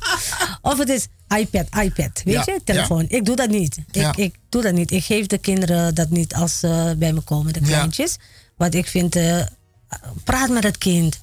Of 0.62 0.78
het 0.78 0.89
is 0.89 1.06
iPad, 1.36 1.66
iPad. 1.82 2.20
Weet 2.24 2.35
Ja, 2.35 2.43
je, 2.47 2.60
telefoon. 2.64 3.05
Ik 3.09 3.24
doe 3.24 3.36
dat 3.36 3.48
niet. 3.51 3.78
Ik, 3.90 4.16
ik 4.16 4.35
doe 4.48 4.62
dat 4.62 4.73
niet. 4.73 4.90
Ik 4.90 5.05
geef 5.05 5.27
de 5.27 5.39
kinderen 5.39 5.94
dat 5.94 6.10
niet 6.10 6.35
als 6.35 6.59
ze 6.59 6.94
bij 6.98 7.12
me 7.12 7.20
komen, 7.20 7.52
de 7.52 7.60
kleintjes. 7.60 8.16
Want 8.56 8.74
ik 8.74 8.86
vind, 8.86 9.16
eh, 9.16 9.40
praat 10.24 10.48
met 10.51 10.62
het 10.62 10.78
kind. 10.78 11.20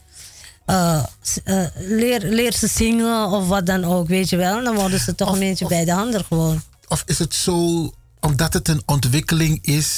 Eh, 0.65 1.03
eh, 1.43 1.65
leer, 1.75 2.19
leer 2.23 2.53
ze 2.53 2.67
zingen 2.67 3.25
of 3.31 3.47
wat 3.47 3.65
dan 3.65 3.83
ook, 3.85 4.07
weet 4.07 4.29
je 4.29 4.37
wel. 4.37 4.63
Dan 4.63 4.75
worden 4.75 4.99
ze 4.99 5.15
toch 5.15 5.31
een 5.33 5.39
beetje 5.39 5.67
bij 5.67 5.85
de 5.85 5.91
handen 5.91 6.25
gewoon. 6.25 6.61
Of 6.87 7.03
is 7.05 7.19
het 7.19 7.33
zo, 7.35 7.91
omdat 8.29 8.53
het 8.53 8.67
een 8.67 8.81
ontwikkeling 8.85 9.59
is, 9.61 9.89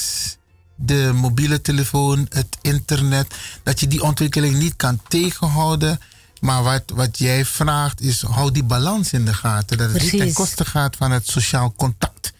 de 0.74 1.10
mobiele 1.14 1.60
telefoon, 1.60 2.26
het 2.28 2.56
internet, 2.62 3.34
dat 3.62 3.80
je 3.80 3.86
die 3.86 4.02
ontwikkeling 4.02 4.58
niet 4.58 4.76
kan 4.76 5.00
tegenhouden? 5.08 6.00
Maar 6.40 6.62
wat, 6.62 6.82
wat 6.94 7.18
jij 7.18 7.44
vraagt 7.44 8.00
is, 8.00 8.22
hou 8.22 8.50
die 8.50 8.64
balans 8.64 9.12
in 9.12 9.24
de 9.24 9.34
gaten. 9.34 9.78
Dat 9.78 9.92
het 9.92 10.02
niet 10.02 10.20
ten 10.20 10.32
koste 10.32 10.64
gaat 10.64 10.96
van 10.96 11.10
het 11.10 11.26
sociaal 11.26 11.72
contact. 11.76 12.32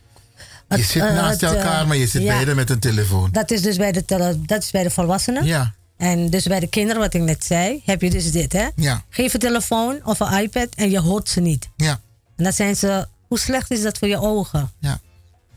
Je 0.69 0.83
zit 0.83 1.03
eh, 1.03 1.15
naast 1.15 1.41
het, 1.41 1.51
eh, 1.51 1.57
elkaar, 1.57 1.87
maar 1.87 1.97
je 1.97 2.07
zit 2.07 2.23
ja. 2.23 2.33
beide 2.33 2.55
met 2.55 2.71
een 2.71 2.79
telefoon. 2.79 3.29
Dat 3.33 3.51
is 3.51 3.63
dus 3.63 3.77
bij 3.77 3.93
de, 3.93 4.05
tele- 4.05 4.39
dat 4.47 4.63
is 4.63 4.71
bij 4.71 4.83
de 4.83 4.91
volwassenen. 4.91 5.45
Ja. 5.45 5.75
En 5.97 6.31
dus 6.31 6.45
bij 6.47 6.61
de 6.61 6.67
kinderen, 6.67 7.01
wat 7.01 7.15
ik 7.15 7.21
net 7.23 7.45
zei, 7.45 7.83
heb 7.85 8.03
je 8.03 8.11
dus 8.11 8.33
dit, 8.33 8.53
hè? 8.53 8.69
Ja. 8.77 9.05
Geef 9.09 9.35
een 9.35 9.41
telefoon 9.41 10.01
of 10.05 10.21
een 10.21 10.43
iPad 10.43 10.69
en 10.75 10.91
je 10.91 11.01
hoort 11.01 11.29
ze 11.29 11.41
niet. 11.41 11.69
Ja. 11.77 12.01
En 12.37 12.45
dan 12.45 12.53
zijn 12.53 12.77
ze, 12.77 13.07
hoe 13.29 13.39
slecht 13.39 13.71
is 13.71 13.83
dat 13.83 13.99
voor 13.99 14.09
je 14.09 14.21
ogen? 14.21 14.71
Ja. 14.79 15.01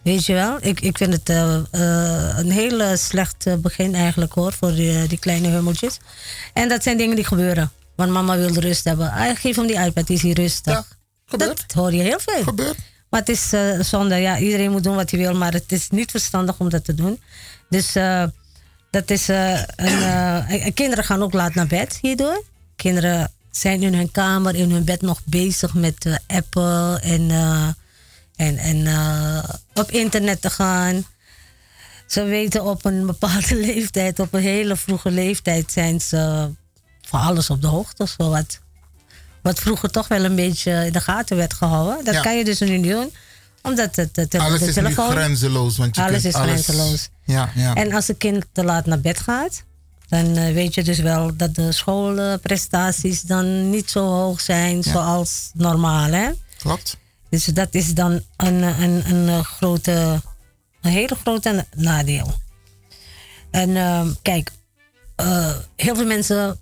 Weet 0.05 0.25
je 0.25 0.33
wel? 0.33 0.57
Ik, 0.61 0.79
ik 0.79 0.97
vind 0.97 1.13
het 1.13 1.29
eh, 1.29 1.55
eh, 1.55 2.37
een 2.37 2.51
heel 2.51 2.97
slecht 2.97 3.45
eh, 3.45 3.53
begin 3.55 3.95
eigenlijk 3.95 4.33
hoor, 4.33 4.53
voor 4.53 4.73
die, 4.73 5.07
die 5.07 5.17
kleine 5.17 5.47
hummeltjes. 5.47 5.97
En 6.53 6.69
dat 6.69 6.83
zijn 6.83 6.97
dingen 6.97 7.15
die 7.15 7.25
gebeuren. 7.25 7.71
Want 7.95 8.11
mama 8.11 8.37
wil 8.37 8.53
rust 8.53 8.83
hebben. 8.83 9.11
Ah, 9.11 9.35
geef 9.35 9.55
hem 9.55 9.67
die 9.67 9.79
iPad, 9.79 10.07
die 10.07 10.15
is 10.15 10.21
hier 10.21 10.35
rustig. 10.35 10.97
dat 11.25 11.65
hoor 11.73 11.93
je 11.93 12.01
heel 12.01 12.19
veel. 12.19 12.43
Gebeurt. 12.43 12.77
Maar 13.09 13.19
het 13.19 13.29
is 13.29 13.53
eh, 13.53 13.79
zonde. 13.79 14.15
Ja, 14.15 14.37
iedereen 14.37 14.71
moet 14.71 14.83
doen 14.83 14.95
wat 14.95 15.11
hij 15.11 15.19
wil, 15.19 15.33
maar 15.33 15.53
het 15.53 15.71
is 15.71 15.89
niet 15.89 16.11
verstandig 16.11 16.59
om 16.59 16.69
dat 16.69 16.85
te 16.85 16.95
doen. 16.95 17.21
Dus 17.69 17.93
dat 18.91 19.09
is. 19.09 19.27
een, 19.27 19.65
en 20.47 20.73
kinderen 20.73 21.03
gaan 21.03 21.23
ook 21.23 21.33
laat 21.33 21.53
naar 21.53 21.67
bed 21.67 21.97
hierdoor. 22.01 22.43
Kinderen 22.75 23.31
zijn 23.51 23.83
in 23.83 23.93
hun 23.93 24.11
kamer, 24.11 24.55
in 24.55 24.71
hun 24.71 24.83
bed 24.83 25.01
nog 25.01 25.21
bezig 25.23 25.73
met 25.73 26.19
appen 26.27 27.01
en, 27.01 27.29
en, 28.35 28.57
en 28.57 28.87
eh, 28.87 29.43
op 29.73 29.91
internet 29.91 30.41
te 30.41 30.49
gaan. 30.49 31.05
Ze 32.07 32.23
weten 32.23 32.63
op 32.63 32.85
een 32.85 33.05
bepaalde 33.05 33.55
leeftijd, 33.71 34.19
op 34.19 34.33
een 34.33 34.41
hele 34.41 34.75
vroege 34.75 35.11
leeftijd, 35.11 35.71
zijn 35.71 36.01
ze 36.01 36.49
van 37.01 37.21
alles 37.21 37.49
op 37.49 37.61
de 37.61 37.67
hoogte. 37.67 38.07
Zo 38.07 38.29
wat, 38.29 38.59
wat 39.41 39.59
vroeger 39.59 39.89
toch 39.91 40.07
wel 40.07 40.23
een 40.25 40.35
beetje 40.35 40.85
in 40.85 40.91
de 40.91 41.01
gaten 41.01 41.37
werd 41.37 41.53
gehouden. 41.53 42.05
Dat 42.05 42.13
Ja. 42.13 42.21
kan 42.21 42.37
je 42.37 42.43
dus 42.43 42.59
nu 42.59 42.77
niet 42.77 42.91
doen. 42.91 43.13
Omdat 43.61 43.95
het, 43.95 44.15
het, 44.15 44.35
Alles 44.35 44.59
de 44.59 44.67
is 44.67 44.73
telefoon... 44.73 45.09
nu 45.09 45.15
grenzeloos. 45.15 45.77
Want 45.77 45.95
je 45.95 46.03
alles 46.03 46.25
is 46.25 46.35
grenzeloos. 46.35 47.09
Ja, 47.23 47.49
ja. 47.55 47.73
En 47.73 47.93
als 47.93 48.07
een 48.07 48.17
kind 48.17 48.45
te 48.51 48.63
laat 48.63 48.85
naar 48.85 48.99
bed 48.99 49.19
gaat, 49.19 49.63
dan 50.07 50.35
eh, 50.37 50.53
weet 50.53 50.73
je 50.73 50.83
dus 50.83 50.99
wel 50.99 51.35
dat 51.35 51.55
de 51.55 51.71
schoolprestaties 51.71 53.21
dan 53.21 53.69
niet 53.69 53.89
zo 53.89 54.05
hoog 54.05 54.41
zijn 54.41 54.83
zoals 54.83 55.49
normaal. 55.53 56.09
Hè? 56.11 56.29
Klopt. 56.57 56.97
Dus 57.35 57.45
dat 57.45 57.73
is 57.73 57.93
dan 57.93 58.21
een, 58.37 58.61
een, 58.63 59.09
een, 59.09 59.27
eh, 59.29 59.39
grote, 59.39 60.21
een 60.81 60.91
hele 60.91 61.15
grote 61.15 61.65
nadeel. 61.75 62.33
En 63.51 63.75
ehm, 63.75 64.11
kijk, 64.21 64.51
eh, 65.15 65.55
heel 65.75 65.95
veel 65.95 66.05
mensen 66.05 66.59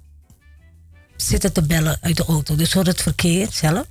zitten 1.16 1.54
te 1.54 1.62
bellen 1.62 1.98
uit 2.02 2.18
de 2.18 2.26
auto. 2.26 2.56
Dus 2.56 2.72
voor 2.72 2.86
het 2.86 3.02
verkeer 3.02 3.48
zelf 3.52 3.86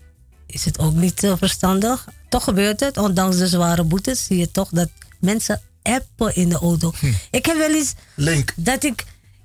is 0.47 0.65
het 0.65 0.79
ook 0.79 0.95
niet 0.95 1.25
eh, 1.25 1.33
verstandig. 1.37 2.09
Toch 2.29 2.45
gebeurt 2.45 2.81
het, 2.81 2.97
ondanks 2.97 3.37
de 3.37 3.49
zware 3.49 3.85
boetes, 3.85 4.25
zie 4.25 4.39
je 4.39 4.51
toch 4.51 4.69
dat 4.69 4.89
mensen 5.21 5.61
appen 5.83 6.35
in 6.35 6.49
de 6.49 6.59
auto. 6.59 6.93
Ik 7.31 7.47
heb 7.47 7.57
wel 7.57 7.75
eens 7.75 7.95
Link. 8.15 8.53
dat 8.57 8.85
ik 8.85 9.05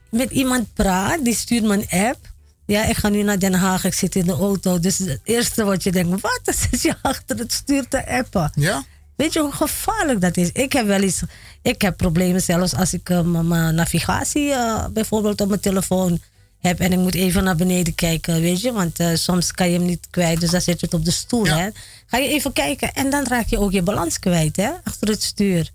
met 0.10 0.32
iemand 0.32 0.74
praat, 0.74 1.24
die 1.24 1.36
stuurt 1.36 1.64
me 1.64 1.74
een 1.74 2.08
app. 2.08 2.36
Ja, 2.68 2.86
ik 2.86 2.98
ga 2.98 3.10
nu 3.10 3.24
naar 3.24 3.40
Den 3.40 3.54
Haag, 3.54 3.84
ik 3.84 3.94
zit 3.94 4.16
in 4.16 4.26
de 4.26 4.32
auto. 4.32 4.80
Dus 4.80 4.98
het 4.98 5.20
eerste 5.24 5.64
wat 5.64 5.84
je 5.84 5.92
denkt, 5.92 6.22
wat 6.22 6.56
zit 6.70 6.82
je 6.82 6.96
achter 7.02 7.38
het 7.38 7.54
stuur 7.54 7.88
te 7.88 8.08
appen? 8.08 8.52
Ja? 8.56 8.84
Weet 9.16 9.34
je 9.34 9.40
hoe 9.40 9.52
gevaarlijk 9.52 10.22
dat 10.22 10.38
is? 10.38 10.52
Ik 10.52 10.74
heb 10.74 10.86
wel 10.86 11.02
eens, 11.02 11.22
ik 11.62 11.82
heb 11.82 11.98
problemen 11.98 12.42
zelfs 12.42 12.76
als 12.76 12.94
ik 12.94 13.10
eh, 13.10 13.22
mijn 13.22 13.76
navigatie 13.76 14.52
eh, 14.52 14.86
bijvoorbeeld 14.94 15.42
op 15.42 15.48
mijn 15.48 15.60
telefoon 15.60 16.20
heb 16.60 16.80
en 16.80 16.92
ik 16.92 16.98
moet 16.98 17.16
even 17.16 17.44
naar 17.44 17.56
beneden 17.56 17.96
kijken, 17.96 18.42
weet 18.42 18.62
je? 18.62 18.72
Want 18.72 19.00
eh, 19.00 19.10
soms 19.14 19.52
kan 19.52 19.70
je 19.70 19.78
hem 19.78 19.86
niet 19.86 20.08
kwijt, 20.10 20.40
dus 20.40 20.50
dan 20.52 20.62
zet 20.62 20.80
je 20.80 20.86
het 20.86 20.96
op 20.96 21.06
de 21.06 21.12
stoel, 21.12 21.46
hè? 21.46 21.70
Ga 22.06 22.18
je 22.18 22.28
even 22.28 22.54
kijken 22.54 22.94
en 22.94 23.10
dan 23.10 23.24
raak 23.28 23.48
je 23.48 23.60
ook 23.60 23.72
je 23.72 23.82
balans 23.82 24.20
kwijt, 24.20 24.56
hè? 24.56 24.70
Achter 24.84 25.08
het 25.08 25.24
stuur. 25.24 25.72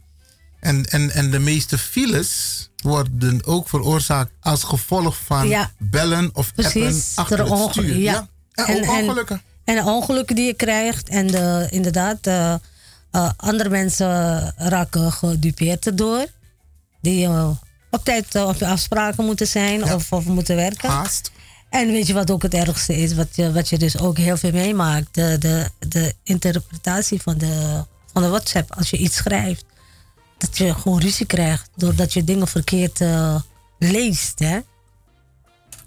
En, 0.63 0.85
en, 0.85 1.11
en 1.11 1.31
de 1.31 1.39
meeste 1.39 1.79
files 1.79 2.69
worden 2.83 3.45
ook 3.47 3.69
veroorzaakt 3.69 4.31
als 4.41 4.63
gevolg 4.63 5.17
van 5.25 5.49
Ja. 5.49 5.71
bellen 5.79 6.31
of 6.33 6.53
appen 6.57 6.95
achter 7.15 7.39
het 7.51 7.71
stuur. 7.71 7.97
ja. 7.97 8.29
En, 8.53 8.65
En- 8.67 8.77
ook 8.77 8.95
en- 8.95 9.03
ongelukken. 9.05 9.43
En 9.65 9.75
de 9.75 9.83
ongelukken 9.91 10.37
die 10.37 10.47
je 10.47 10.55
krijgt. 10.55 11.09
En 11.09 11.27
de, 11.27 11.67
inderdaad, 11.71 12.27
eh, 12.27 12.55
andere 13.37 13.69
mensen 13.69 14.09
raken 14.57 15.13
gedupeerd 15.13 15.87
erdoor. 15.87 16.27
Die 17.01 17.25
eh, 17.25 17.49
op 17.91 18.05
tijd 18.05 18.35
eh, 18.35 18.47
op 18.49 18.57
je 18.57 18.67
afspraken 18.67 19.25
moeten 19.25 19.47
zijn 19.47 19.85
of, 19.85 20.13
of 20.13 20.25
moeten 20.25 20.57
werken. 20.57 20.91
Haast. 20.91 21.31
En 21.71 21.87
weet 21.87 22.07
je 22.07 22.13
wat 22.13 22.31
ook 22.31 22.43
het 22.43 22.55
ergste 22.55 22.97
is? 22.97 23.15
Wat 23.15 23.29
je, 23.37 23.53
wat 23.53 23.69
je 23.69 23.79
dus 23.79 23.99
ook 23.99 24.17
heel 24.17 24.37
veel 24.37 24.53
meemaakt. 24.53 25.15
De, 25.15 25.37
de, 25.39 25.71
de 25.89 26.15
interpretatie 26.23 27.23
van 27.23 27.39
de, 27.39 27.85
van 28.13 28.23
de 28.23 28.29
WhatsApp. 28.29 28.75
Als 28.77 28.91
je 28.91 28.97
iets 28.97 29.17
schrijft. 29.17 29.65
Dat 30.43 30.59
je 30.59 30.75
gewoon 30.75 31.01
ruzie 31.01 31.27
krijgt. 31.27 31.69
Doordat 31.77 32.13
je 32.13 32.25
dingen 32.25 32.49
verkeerd 32.49 33.01
eh, 33.01 33.37
leest. 33.79 34.39
Hè? 34.39 34.59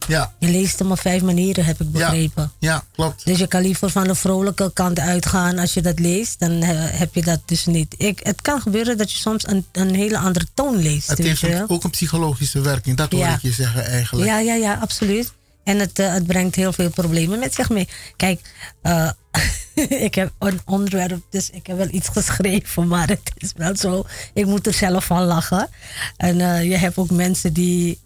Ja. 0.07 0.33
Je 0.39 0.47
leest 0.47 0.79
hem 0.79 0.91
op 0.91 0.99
vijf 0.99 1.21
manieren, 1.21 1.65
heb 1.65 1.81
ik 1.81 1.91
begrepen. 1.91 2.51
Ja, 2.59 2.83
klopt. 2.93 3.25
Dus 3.25 3.39
je 3.39 3.47
kan 3.47 3.61
liever 3.61 3.89
van 3.89 4.03
de 4.03 4.15
vrolijke 4.15 4.71
kant 4.73 4.99
uitgaan 4.99 5.59
als 5.59 5.73
je 5.73 5.81
dat 5.81 5.99
leest. 5.99 6.39
Dan 6.39 6.51
eh, 6.61 6.69
heb 6.75 7.15
je 7.15 7.21
dat 7.21 7.39
dus 7.45 7.65
niet. 7.65 7.95
Ik, 7.97 8.19
het 8.23 8.41
kan 8.41 8.61
gebeuren 8.61 8.97
dat 8.97 9.11
je 9.11 9.17
soms 9.17 9.47
een, 9.47 9.65
een 9.71 9.95
hele 9.95 10.17
andere 10.17 10.45
toon 10.53 10.75
leest. 10.77 11.07
Het 11.07 11.17
weet 11.17 11.27
heeft 11.27 11.39
je 11.39 11.65
ook 11.67 11.83
een 11.83 11.89
psychologische 11.89 12.61
werking, 12.61 12.97
dat 12.97 13.11
hoor 13.11 13.19
Ja. 13.21 13.33
ik 13.33 13.41
je 13.41 13.51
zeggen 13.51 13.85
eigenlijk. 13.85 14.27
Ja, 14.27 14.39
ja, 14.39 14.53
ja, 14.53 14.73
absoluut. 14.81 15.33
En 15.63 15.79
het, 15.79 15.99
eh, 15.99 16.13
het 16.13 16.27
brengt 16.27 16.55
heel 16.55 16.73
veel 16.73 16.89
problemen 16.89 17.39
met 17.39 17.53
zich 17.53 17.69
mee. 17.69 17.87
Kijk, 18.15 18.41
eh, 18.81 19.09
ik 20.07 20.15
heb 20.15 20.31
een 20.39 20.59
onderwerp, 20.65 21.21
dus 21.29 21.49
ik 21.49 21.67
heb 21.67 21.77
wel 21.77 21.87
iets 21.91 22.07
geschreven, 22.07 22.87
maar 22.87 23.07
het 23.07 23.31
is 23.37 23.51
wel 23.55 23.75
zo. 23.75 24.05
Ik 24.33 24.45
moet 24.45 24.67
er 24.67 24.73
zelf 24.73 25.05
van 25.05 25.23
lachen. 25.23 25.69
En 26.17 26.41
eh, 26.41 26.63
je 26.69 26.77
hebt 26.77 26.97
ook 26.97 27.09
mensen 27.09 27.53
die, 27.53 27.99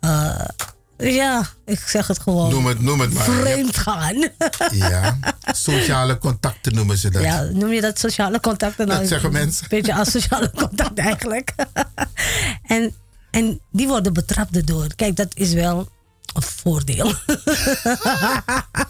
eh, 0.00 0.44
ja, 0.96 1.48
ik 1.64 1.78
zeg 1.78 2.06
het 2.06 2.18
gewoon. 2.18 2.50
Noem 2.50 2.66
het, 2.66 2.80
noem 2.80 3.00
het 3.00 3.12
maar. 3.12 3.24
Vreemd 3.24 3.76
gaan. 3.76 4.16
Ja, 4.70 5.18
sociale 5.52 6.18
contacten 6.18 6.74
noemen 6.74 6.98
ze 6.98 7.10
dat. 7.10 7.22
Ja, 7.22 7.42
noem 7.42 7.72
je 7.72 7.80
dat 7.80 7.98
sociale 7.98 8.40
contacten? 8.40 8.86
Dat 8.86 8.96
Nou, 8.96 9.08
zeggen 9.08 9.32
mensen. 9.32 9.62
Een 9.62 9.68
beetje 9.68 9.94
als 9.94 10.10
sociale 10.10 10.50
contact 10.60 10.98
eigenlijk. 10.98 11.54
en, 12.62 12.94
en 13.30 13.60
die 13.72 13.86
worden 13.88 14.12
betrapt 14.12 14.56
erdoor. 14.56 14.86
Kijk, 14.96 15.16
dat 15.16 15.28
is 15.34 15.52
wel 15.52 15.88
voordeel. 16.34 17.12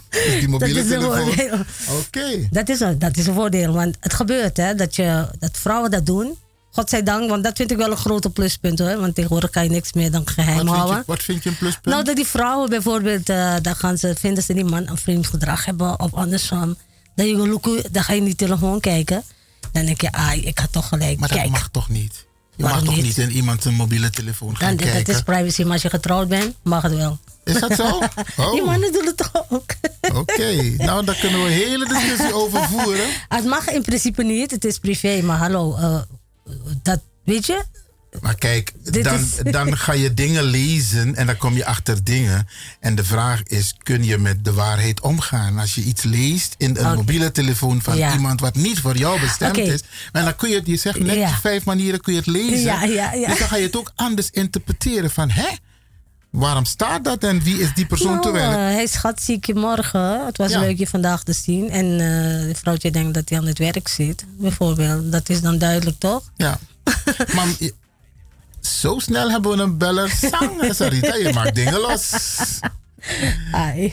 Dus 0.09 0.39
die 0.39 0.47
mobiele 0.53 0.73
Dat 0.73 0.85
is 0.85 0.91
een 0.91 0.99
telefoon. 0.99 1.25
voordeel. 1.25 1.59
Oké. 1.99 2.47
Dat 2.51 2.69
is, 2.69 2.79
een, 2.79 2.99
dat 2.99 3.17
is 3.17 3.27
een 3.27 3.33
voordeel, 3.33 3.73
want 3.73 3.97
het 3.99 4.13
gebeurt 4.13 4.57
hè, 4.57 4.75
dat, 4.75 4.95
je, 4.95 5.27
dat 5.39 5.57
vrouwen 5.57 5.91
dat 5.91 6.05
doen. 6.05 6.37
Godzijdank, 6.71 7.29
want 7.29 7.43
dat 7.43 7.57
vind 7.57 7.71
ik 7.71 7.77
wel 7.77 7.91
een 7.91 7.97
grote 7.97 8.29
pluspunt 8.29 8.79
hoor. 8.79 8.99
Want 8.99 9.15
tegenwoordig 9.15 9.49
kan 9.49 9.63
je 9.63 9.69
niks 9.69 9.93
meer 9.93 10.11
dan 10.11 10.27
geheim 10.27 10.55
Wat 10.57 10.65
vind, 10.65 10.75
houden. 10.77 10.97
je, 10.97 11.03
wat 11.05 11.23
vind 11.23 11.43
je 11.43 11.49
een 11.49 11.57
pluspunt? 11.57 11.85
Nou, 11.85 12.03
dat 12.03 12.15
die 12.15 12.25
vrouwen 12.27 12.69
bijvoorbeeld, 12.69 13.25
dan 13.61 13.75
gaan 13.75 13.97
ze, 13.97 14.15
vinden 14.19 14.43
ze 14.43 14.53
die 14.53 14.63
man 14.65 14.87
een 14.87 14.97
vreemd 14.97 15.27
gedrag 15.27 15.65
hebben 15.65 15.99
of 15.99 16.13
andersom. 16.13 16.77
Dan, 17.15 17.27
je 17.27 17.83
dan 17.91 18.03
ga 18.03 18.13
je 18.13 18.19
in 18.19 18.25
die 18.25 18.35
telefoon 18.35 18.79
kijken. 18.79 19.23
Dan 19.71 19.85
denk 19.85 20.01
je, 20.01 20.11
ah, 20.11 20.35
ik 20.35 20.57
had 20.59 20.71
toch 20.71 20.87
gelijk. 20.87 21.19
maar 21.19 21.29
dat 21.29 21.37
Kijk, 21.37 21.49
mag 21.49 21.69
toch 21.71 21.89
niet? 21.89 22.25
Je 22.59 22.65
Waarom 22.65 22.85
mag 22.85 22.93
toch 22.95 23.03
niet? 23.03 23.17
in 23.17 23.31
iemand 23.31 23.61
zijn 23.63 23.73
mobiele 23.75 24.09
telefoon 24.09 24.57
gaan 24.57 24.67
dan, 24.67 24.85
dat 24.85 24.93
kijken? 24.93 25.13
is 25.13 25.21
privacy, 25.21 25.63
maar 25.63 25.71
als 25.71 25.81
je 25.81 25.89
getrouwd 25.89 26.27
bent, 26.27 26.55
mag 26.63 26.81
het 26.81 26.95
wel. 26.95 27.19
Is 27.43 27.59
dat 27.59 27.73
zo? 27.75 27.99
Oh. 28.37 28.51
Die 28.51 28.63
mannen 28.63 28.91
doen 28.93 29.05
het 29.05 29.17
toch 29.17 29.31
ook? 29.49 29.71
Oké, 30.15 30.61
nou 30.77 31.05
daar 31.05 31.15
kunnen 31.15 31.39
we 31.43 31.45
een 31.45 31.51
hele 31.53 31.87
discussie 31.87 32.33
over 32.33 32.63
voeren. 32.69 33.07
Het 33.37 33.45
mag 33.45 33.67
in 33.69 33.81
principe 33.81 34.23
niet, 34.23 34.51
het 34.51 34.65
is 34.65 34.77
privé, 34.79 35.21
maar 35.21 35.37
hallo, 35.37 35.75
eh, 35.75 35.99
dat 36.83 36.99
weet 37.23 37.45
je? 37.45 37.63
Maar 38.21 38.35
kijk, 38.35 38.73
Dit 38.83 39.03
dan, 39.03 39.19
is- 39.19 39.51
dan 39.51 39.77
ga 39.85 39.93
je 39.93 40.13
dingen 40.13 40.43
lezen 40.43 41.15
en 41.15 41.25
dan 41.25 41.37
kom 41.37 41.55
je 41.55 41.65
achter 41.65 42.03
dingen. 42.03 42.47
En 42.79 42.95
de 42.95 43.03
vraag 43.03 43.43
is, 43.43 43.75
kun 43.83 44.03
je 44.03 44.17
met 44.17 44.45
de 44.45 44.53
waarheid 44.53 44.99
omgaan? 45.01 45.57
Als 45.59 45.75
je 45.75 45.81
iets 45.81 46.03
leest 46.03 46.55
in 46.57 46.77
een 46.77 46.95
mobiele 46.95 47.31
telefoon 47.31 47.81
van 47.81 47.97
Ja. 47.97 48.13
iemand 48.13 48.39
wat 48.39 48.55
niet 48.55 48.79
voor 48.79 48.97
jou 48.97 49.19
bestemd 49.19 49.57
is. 49.57 49.81
En 50.11 50.23
dan 50.23 50.35
kun 50.35 50.49
je 50.49 50.55
het, 50.55 50.65
je 50.67 50.75
zegt 50.77 50.99
net 50.99 51.15
Ja. 51.15 51.29
vijf 51.39 51.65
manieren 51.65 52.01
kun 52.01 52.13
je 52.13 52.19
het 52.19 52.27
lezen. 52.27 52.59
Ja. 52.91 53.11
Dus 53.11 53.37
dan 53.37 53.47
ga 53.47 53.55
je 53.55 53.63
het 53.65 53.75
ook 53.77 53.91
anders 53.95 54.29
interpreteren 54.31 55.11
van, 55.11 55.29
hè? 55.29 55.47
Waarom 56.29 56.65
staat 56.65 57.03
dat 57.03 57.23
en 57.23 57.41
wie 57.43 57.59
is 57.59 57.73
die 57.73 57.85
persoon 57.85 58.09
Nou, 58.11 58.21
terwijl? 58.21 58.49
eh, 58.51 58.55
hij 58.57 58.83
is 58.83 58.91
schatziek 58.91 59.53
morgen. 59.53 60.25
Het 60.25 60.37
was 60.37 60.51
leuk 60.51 60.77
je 60.77 60.87
vandaag 60.87 61.23
te 61.23 61.33
zien. 61.33 61.69
En 61.69 61.85
het 62.47 62.59
vrouwtje 62.59 62.91
denkt 62.91 63.13
dat 63.13 63.29
hij 63.29 63.37
aan 63.37 63.45
het 63.47 63.57
werk 63.57 63.87
zit, 63.87 64.25
bijvoorbeeld. 64.39 65.11
Dat 65.11 65.29
is 65.29 65.41
dan 65.41 65.57
duidelijk, 65.57 65.99
toch? 65.99 66.31
Ja. 66.35 66.59
maar 67.35 67.47
je- 67.59 67.73
zo 68.61 68.99
snel 68.99 69.29
hebben 69.31 69.57
we 69.57 69.63
een 69.63 69.77
beller. 69.77 70.09
Sang, 70.09 70.73
Sarita, 70.73 71.15
je 71.15 71.33
maakt 71.33 71.55
dingen 71.55 71.79
los. 71.79 72.11
Hi. 73.51 73.89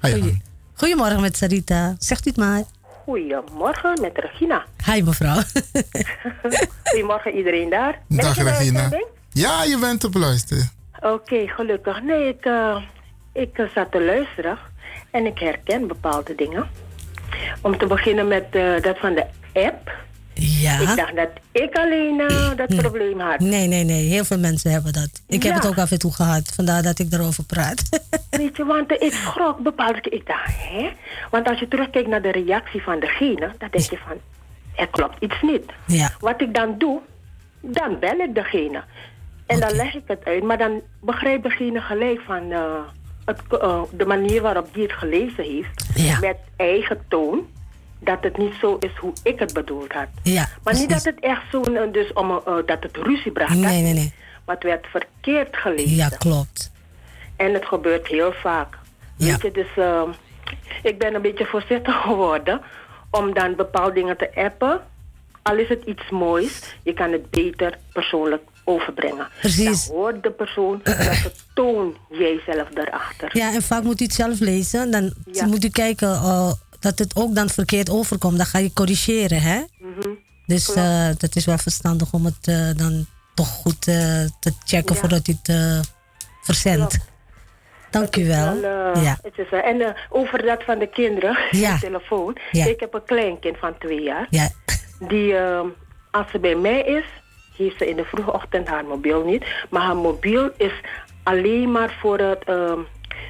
Goeie- 0.00 0.42
Goedemorgen 0.74 1.20
met 1.20 1.36
Sarita. 1.36 1.94
Zegt 1.98 2.26
u 2.26 2.28
het 2.28 2.38
maar. 2.38 2.62
Goedemorgen 3.04 4.00
met 4.00 4.12
Regina. 4.14 4.64
Hi 4.84 5.02
mevrouw. 5.02 5.40
Goedemorgen 6.84 7.36
iedereen 7.36 7.70
daar. 7.70 7.98
Ben 8.08 8.18
Dag 8.18 8.36
Regina. 8.42 8.88
Ja, 9.32 9.62
je 9.64 9.78
bent 9.78 10.04
op 10.04 10.14
luisteren. 10.14 10.70
Oké, 11.00 11.48
gelukkig. 11.48 12.02
Nee, 12.02 12.28
ik, 12.28 12.44
eh, 12.44 12.76
ik 13.32 13.58
eh, 13.58 13.66
zat 13.74 13.90
te 13.90 14.04
luisteren 14.04 14.58
en 15.10 15.26
ik 15.26 15.38
herken 15.38 15.86
bepaalde 15.86 16.34
dingen. 16.34 16.68
Om 17.60 17.78
te 17.78 17.86
beginnen 17.86 18.28
met 18.28 18.44
eh, 18.50 18.82
dat 18.82 18.98
van 18.98 19.14
de 19.14 19.26
app. 19.52 19.90
Ja. 20.40 20.78
Ik 20.78 20.96
dacht 20.96 21.16
dat 21.16 21.28
ik 21.52 21.76
alleen 21.76 22.20
eh, 22.20 22.56
dat 22.56 22.76
probleem 22.76 23.20
had. 23.20 23.40
Nee, 23.40 23.66
nee, 23.66 23.84
nee. 23.84 24.08
Heel 24.08 24.24
veel 24.24 24.38
mensen 24.38 24.70
hebben 24.70 24.92
dat. 24.92 25.22
Ik 25.26 25.42
heb 25.42 25.54
het 25.54 25.66
ook 25.66 25.78
af 25.78 25.90
en 25.90 25.98
toe 25.98 26.12
gehad. 26.12 26.52
Vandaar 26.54 26.82
dat 26.82 26.98
ik 26.98 27.12
erover 27.12 27.44
praat. 27.44 27.82
Weet 28.30 28.56
je, 28.56 28.64
want 28.64 28.96
eh, 28.96 29.06
ik 29.06 29.12
schrok 29.12 29.58
bepaald. 29.58 30.12
Ik 30.12 30.26
dacht, 30.26 30.52
hè? 30.56 30.90
Want 31.30 31.48
als 31.48 31.58
je 31.58 31.68
terugkijkt 31.68 32.08
naar 32.08 32.22
de 32.22 32.30
reactie 32.30 32.82
van 32.82 33.00
degene, 33.00 33.52
dan 33.58 33.68
denk 33.70 33.90
je 33.90 33.98
van, 34.06 34.16
er 34.76 34.88
klopt 34.88 35.22
iets 35.22 35.42
niet. 35.42 35.64
Ja. 35.86 36.10
Wat 36.20 36.40
ik 36.40 36.54
dan 36.54 36.74
doe, 36.78 37.00
dan 37.60 37.98
bel 37.98 38.18
ik 38.18 38.34
degene. 38.34 38.82
En 39.46 39.60
dan 39.60 39.72
leg 39.72 39.94
ik 39.94 40.02
het 40.06 40.24
uit. 40.24 40.42
Maar 40.42 40.58
dan 40.58 40.80
begrijpt 41.00 41.42
degene 41.42 41.80
gelijk 41.80 42.20
van 42.26 42.52
eh, 42.52 42.60
het, 43.24 43.40
de 43.92 44.04
manier 44.06 44.42
waarop 44.42 44.74
die 44.74 44.82
het 44.82 44.92
gelezen 44.92 45.44
heeft. 45.44 46.20
Met 46.20 46.36
eigen 46.56 46.98
toon. 47.08 47.46
Dat 48.00 48.18
het 48.20 48.38
niet 48.38 48.54
zo 48.60 48.76
is 48.80 48.96
hoe 48.96 49.12
ik 49.22 49.38
het 49.38 49.52
bedoeld 49.52 49.92
had. 49.92 50.06
Ja. 50.22 50.48
Maar 50.64 50.74
niet 50.74 50.88
dat 50.88 51.04
het 51.04 51.20
echt 51.20 51.42
zo, 51.50 51.62
eh, 51.62 51.92
dus 51.92 52.12
om, 52.12 52.30
eh, 52.30 52.54
dat 52.66 52.82
het 52.82 52.96
ruzie 52.96 53.32
bracht. 53.32 53.54
Nee, 53.54 53.82
nee, 53.82 53.92
nee. 53.92 54.12
Maar 54.44 54.54
het 54.54 54.64
werd 54.64 54.86
verkeerd 54.86 55.56
gelezen. 55.56 55.96
Ja, 55.96 56.08
klopt. 56.08 56.70
En 57.36 57.52
het 57.52 57.64
gebeurt 57.64 58.06
heel 58.06 58.32
vaak. 58.32 58.78
Weet 59.16 59.42
je, 59.42 59.50
dus 59.50 59.66
eh, 59.76 60.02
ik 60.82 60.98
ben 60.98 61.14
een 61.14 61.22
beetje 61.22 61.46
voorzichtig 61.46 62.00
geworden 62.06 62.60
om 63.10 63.34
dan 63.34 63.56
bepaalde 63.56 63.92
dingen 63.92 64.16
te 64.16 64.30
appen. 64.34 64.80
Al 65.42 65.56
is 65.56 65.68
het 65.68 65.82
iets 65.84 66.10
moois, 66.10 66.60
je 66.82 66.92
kan 66.92 67.12
het 67.12 67.30
beter 67.30 67.78
persoonlijk 67.92 68.42
overbrengen. 68.64 69.28
Precies. 69.40 69.86
Dan 69.86 69.96
hoort 69.96 70.22
de 70.22 70.30
persoon 70.30 70.80
dat 71.22 71.32
toon 71.54 71.96
jijzelf 72.10 72.68
daarachter. 72.68 73.36
Ja, 73.36 73.54
en 73.54 73.62
vaak 73.62 73.82
moet 73.82 74.00
u 74.00 74.04
het 74.04 74.14
zelf 74.14 74.40
lezen. 74.40 74.90
Dan 74.90 75.12
moet 75.46 75.64
u 75.64 75.68
kijken 75.68 76.08
eh, 76.08 76.52
dat 76.80 76.98
het 76.98 77.16
ook 77.16 77.34
dan 77.34 77.48
verkeerd 77.48 77.90
overkomt. 77.90 78.36
Dan 78.36 78.46
ga 78.46 78.58
je 78.58 78.72
corrigeren, 78.72 79.40
hè? 79.42 79.60
Mhm. 79.78 80.08
Dus 80.46 80.72
eh, 80.72 81.08
dat 81.18 81.36
is 81.36 81.44
wel 81.44 81.58
verstandig 81.58 82.12
om 82.12 82.24
het 82.24 82.46
eh, 82.48 82.70
dan 82.76 83.06
toch 83.34 83.48
goed 83.48 83.86
eh, 83.88 83.94
te 84.40 84.52
checken 84.64 84.94
Ja. 84.94 85.00
voordat 85.00 85.28
u 85.28 85.36
het 85.42 85.86
verzendt. 86.42 86.98
Dank 87.90 88.16
u 88.16 88.26
wel. 88.26 88.60
Wel, 88.60 88.98
ja. 88.98 89.18
het 89.22 89.38
is, 89.38 89.50
en 89.50 89.94
over 90.08 90.42
dat 90.46 90.62
van 90.64 90.78
de 90.78 90.86
kinderen, 90.86 91.38
Ja. 91.50 91.72
de 91.74 91.80
telefoon. 91.80 92.36
Ja. 92.50 92.66
Ik 92.66 92.80
heb 92.80 92.94
een 92.94 93.04
kleinkind 93.04 93.58
van 93.58 93.78
twee 93.78 94.00
jaar. 94.02 94.26
Ja. 94.30 94.48
Die, 95.08 95.36
eh, 95.36 95.60
als 96.10 96.30
ze 96.30 96.38
bij 96.38 96.54
mij 96.56 96.80
is, 96.82 97.04
heeft 97.56 97.78
ze 97.78 97.88
in 97.88 97.96
de 97.96 98.04
vroege 98.04 98.32
ochtend 98.32 98.68
haar 98.68 98.84
mobiel 98.84 99.24
niet. 99.24 99.44
Maar 99.70 99.82
haar 99.82 99.96
mobiel 99.96 100.50
is 100.56 100.72
alleen 101.22 101.72
maar 101.72 101.96
voor 102.00 102.18
het, 102.18 102.44
eh, 102.44 102.72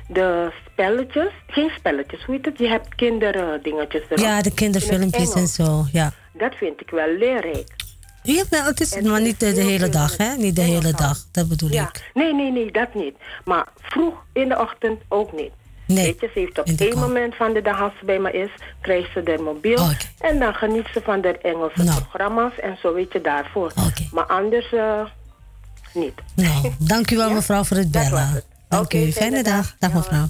de 0.08 0.52
spelletjes. 0.84 1.32
Geen 1.46 1.70
spelletjes, 1.76 2.24
hoe 2.24 2.34
heet 2.34 2.44
het? 2.44 2.58
Je 2.58 2.68
hebt 2.68 2.94
kinderdingetjes 2.94 4.02
erop. 4.08 4.18
ja, 4.18 4.42
de 4.42 4.48
In 4.48 4.54
kinderfilmpjes 4.54 5.32
en 5.32 5.46
zo. 5.46 5.84
Ja. 5.92 6.12
Dat 6.32 6.54
vind 6.54 6.80
ik 6.80 6.90
wel 6.90 7.16
leerrijk. 7.18 7.68
Ja, 8.22 8.44
maar 8.50 8.64
het 8.64 8.80
is 8.80 9.00
maar 9.00 9.20
niet 9.20 9.40
de, 9.40 9.52
de 9.52 9.60
hele 9.62 9.88
dag, 9.88 10.16
hè? 10.16 10.36
Niet 10.36 10.56
de 10.56 10.62
hele 10.62 10.92
dag, 10.92 11.18
dat 11.32 11.48
bedoel 11.48 11.70
Ja, 11.70 11.82
ik. 11.88 12.10
nee, 12.14 12.34
nee, 12.34 12.52
nee, 12.52 12.72
dat 12.72 12.94
niet. 12.94 13.14
Maar 13.44 13.66
vroeg 13.80 14.14
in 14.32 14.48
de 14.48 14.58
ochtend 14.60 15.00
ook 15.08 15.32
niet. 15.32 15.50
Nee, 15.86 16.04
Weet 16.04 16.20
je, 16.20 16.30
ze 16.32 16.38
heeft 16.38 16.58
op 16.58 16.66
één 16.66 16.98
moment 16.98 17.34
van 17.34 17.52
de 17.52 17.62
dag 17.62 17.80
als 17.80 17.92
ze 17.98 18.04
bij 18.04 18.18
me 18.18 18.32
is, 18.32 18.50
krijgt 18.80 19.12
ze 19.12 19.22
haar 19.24 19.42
mobiel. 19.42 19.88
En 20.20 20.38
dan 20.38 20.54
geniet 20.54 20.86
ze 20.92 21.00
van 21.04 21.20
de 21.20 21.38
Engelse 21.38 21.82
Nou. 21.82 22.00
programma's 22.00 22.52
en 22.58 22.76
zo 22.82 22.94
weet 22.94 23.12
je 23.12 23.20
daarvoor. 23.20 23.72
Maar 24.12 24.24
anders 24.26 24.72
eh, 24.72 25.00
niet. 25.94 26.14
Nou, 26.36 26.72
dank 26.78 27.10
u 27.10 27.16
wel 27.16 27.30
mevrouw 27.30 27.64
voor 27.64 27.76
het 27.76 27.90
bellen. 27.90 28.42
Dank 28.68 28.92
u. 28.94 29.12
Fijne 29.12 29.42
dag. 29.42 29.74
Dag 29.78 29.92
mevrouw. 29.92 30.28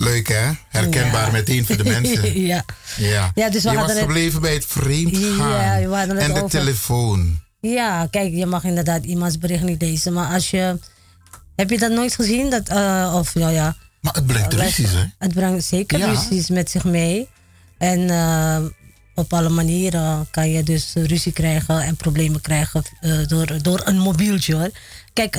Leuk 0.00 0.28
hè? 0.28 0.50
Herkenbaar 0.68 1.32
meteen 1.32 1.66
voor 1.66 1.76
de 1.76 1.84
mensen. 1.84 2.40
ja. 2.46 2.64
Ja. 2.96 3.30
Ja, 3.34 3.50
dus 3.50 3.62
we 3.62 3.70
je 3.70 3.76
was 3.76 3.90
het- 3.90 3.98
gebleven 3.98 4.40
bij 4.40 4.52
het 4.54 4.64
vreemd 4.66 5.16
gaan. 5.16 5.50
Ja, 5.82 5.88
we 5.88 5.94
hadden 5.96 6.16
het 6.16 6.24
en 6.24 6.34
de 6.34 6.42
over- 6.42 6.50
telefoon. 6.58 7.40
Ja, 7.60 8.06
kijk, 8.10 8.32
je 8.34 8.46
mag 8.46 8.64
inderdaad 8.64 9.04
iemands 9.04 9.38
bericht 9.38 9.62
niet 9.62 9.82
lezen. 9.82 10.12
Maar 10.12 10.32
als 10.32 10.50
je... 10.50 10.78
Heb 11.56 11.70
je 11.70 11.78
dat 11.78 11.90
nooit 11.90 12.14
gezien? 12.14 12.50
Dat, 12.50 12.68
eh, 12.68 13.12
of 13.16 13.34
ja, 13.34 13.48
ja. 13.48 13.76
Maar 14.00 14.12
het 14.14 14.26
brengt 14.26 14.52
ruzies 14.52 14.90
hè? 14.92 15.04
Het 15.18 15.34
brengt 15.34 15.64
zeker 15.64 15.98
Ja. 15.98 16.06
ruzies 16.06 16.48
met 16.48 16.70
zich 16.70 16.84
mee. 16.84 17.28
En 17.78 18.10
eh, 18.10 18.58
op 19.14 19.32
alle 19.32 19.48
manieren 19.48 20.28
kan 20.30 20.50
je 20.50 20.62
dus 20.62 20.92
ruzie 20.94 21.32
krijgen 21.32 21.80
en 21.80 21.96
problemen 21.96 22.40
krijgen 22.40 22.82
eh, 23.00 23.26
door, 23.26 23.62
door 23.62 23.80
een 23.84 23.98
mobieltje 23.98 24.54
hoor. 24.54 24.70
Kijk, 25.12 25.34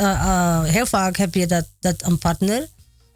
heel 0.71 0.85
vaak 0.85 1.17
heb 1.17 1.33
je 1.33 1.47
dat, 1.47 1.67
dat 1.79 1.95
een 2.03 2.17
partner 2.17 2.67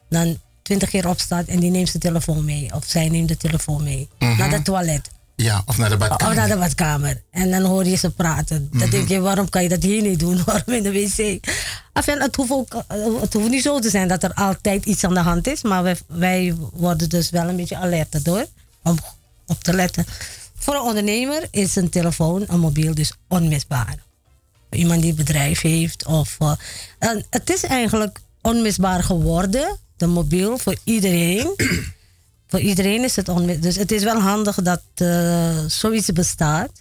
dan 0.10 0.42
twintig 0.64 0.90
keer 0.90 1.08
opstaat 1.08 1.46
en 1.46 1.60
die 1.60 1.72
neemt 1.72 1.90
zijn 1.90 2.02
telefoon 2.02 2.46
mee. 2.46 2.74
Of 2.74 2.84
zij 2.88 3.10
neemt 3.10 3.28
de 3.28 3.38
telefoon 3.38 3.84
mee. 3.84 4.10
Mhm. 4.20 4.38
Naar 4.38 4.52
het 4.52 4.66
toilet. 4.66 5.10
Ja, 5.36 5.62
of 5.66 5.78
naar 5.78 5.90
de 5.90 5.98
badkamer. 5.98 6.28
Of 6.30 6.36
naar 6.36 6.48
de 6.48 6.58
badkamer. 6.58 7.22
En 7.32 7.52
dan 7.52 7.62
hoor 7.64 7.86
je 7.86 7.96
ze 7.96 8.10
praten. 8.12 8.68
Dan 8.72 8.80
Mhm. 8.82 8.90
denk 8.90 9.08
je, 9.08 9.20
waarom 9.20 9.50
kan 9.50 9.64
je 9.64 9.70
dat 9.70 9.84
hier 9.84 10.02
niet 10.02 10.20
doen? 10.20 10.44
Waarom 10.46 10.74
in 10.74 10.84
de 10.84 10.92
wc? 10.92 11.46
Enfin, 11.94 12.22
het, 12.22 12.36
hoeft 12.36 12.52
ook, 12.52 12.74
eh, 12.88 12.98
het 13.22 13.34
hoeft 13.34 13.50
niet 13.50 13.62
zo 13.64 13.80
te 13.80 13.90
zijn 13.90 14.08
dat 14.08 14.24
er 14.24 14.34
altijd 14.34 14.86
iets 14.86 15.04
aan 15.04 15.14
de 15.14 15.20
hand 15.20 15.48
is. 15.48 15.62
Maar 15.64 15.84
wij, 15.84 15.98
wij 16.08 16.56
worden 16.74 17.10
dus 17.10 17.30
wel 17.30 17.48
een 17.50 17.56
beetje 17.56 17.78
alert 17.78 18.26
door. 18.26 18.46
Om 18.84 18.98
op 19.48 19.64
te 19.64 19.74
letten. 19.74 20.06
Voor 20.56 20.74
een 20.76 20.82
ondernemer 20.82 21.48
is 21.52 21.76
een 21.76 21.90
telefoon, 21.90 22.44
een 22.48 22.60
mobiel, 22.60 22.94
dus 22.96 23.14
onmisbaar. 23.28 23.96
Iemand 24.70 25.02
die 25.02 25.10
een 25.10 25.16
bedrijf 25.18 25.62
heeft. 25.62 26.06
Of, 26.06 26.38
eh, 26.40 26.52
het 27.30 27.50
is 27.50 27.64
eigenlijk 27.64 28.20
onmisbaar 28.42 29.04
geworden, 29.04 29.78
de 30.04 30.10
mobiel, 30.10 30.58
voor 30.58 30.76
iedereen. 30.84 31.54
Voor 32.48 32.62
iedereen 32.62 33.04
is 33.04 33.16
het 33.16 33.30
onmisbaar. 33.30 33.62
Dus 33.62 33.76
het 33.76 33.92
is 33.92 34.04
wel 34.04 34.20
handig 34.22 34.56
dat 34.56 34.82
eh, 34.96 35.58
zoiets 35.68 36.12
bestaat. 36.12 36.72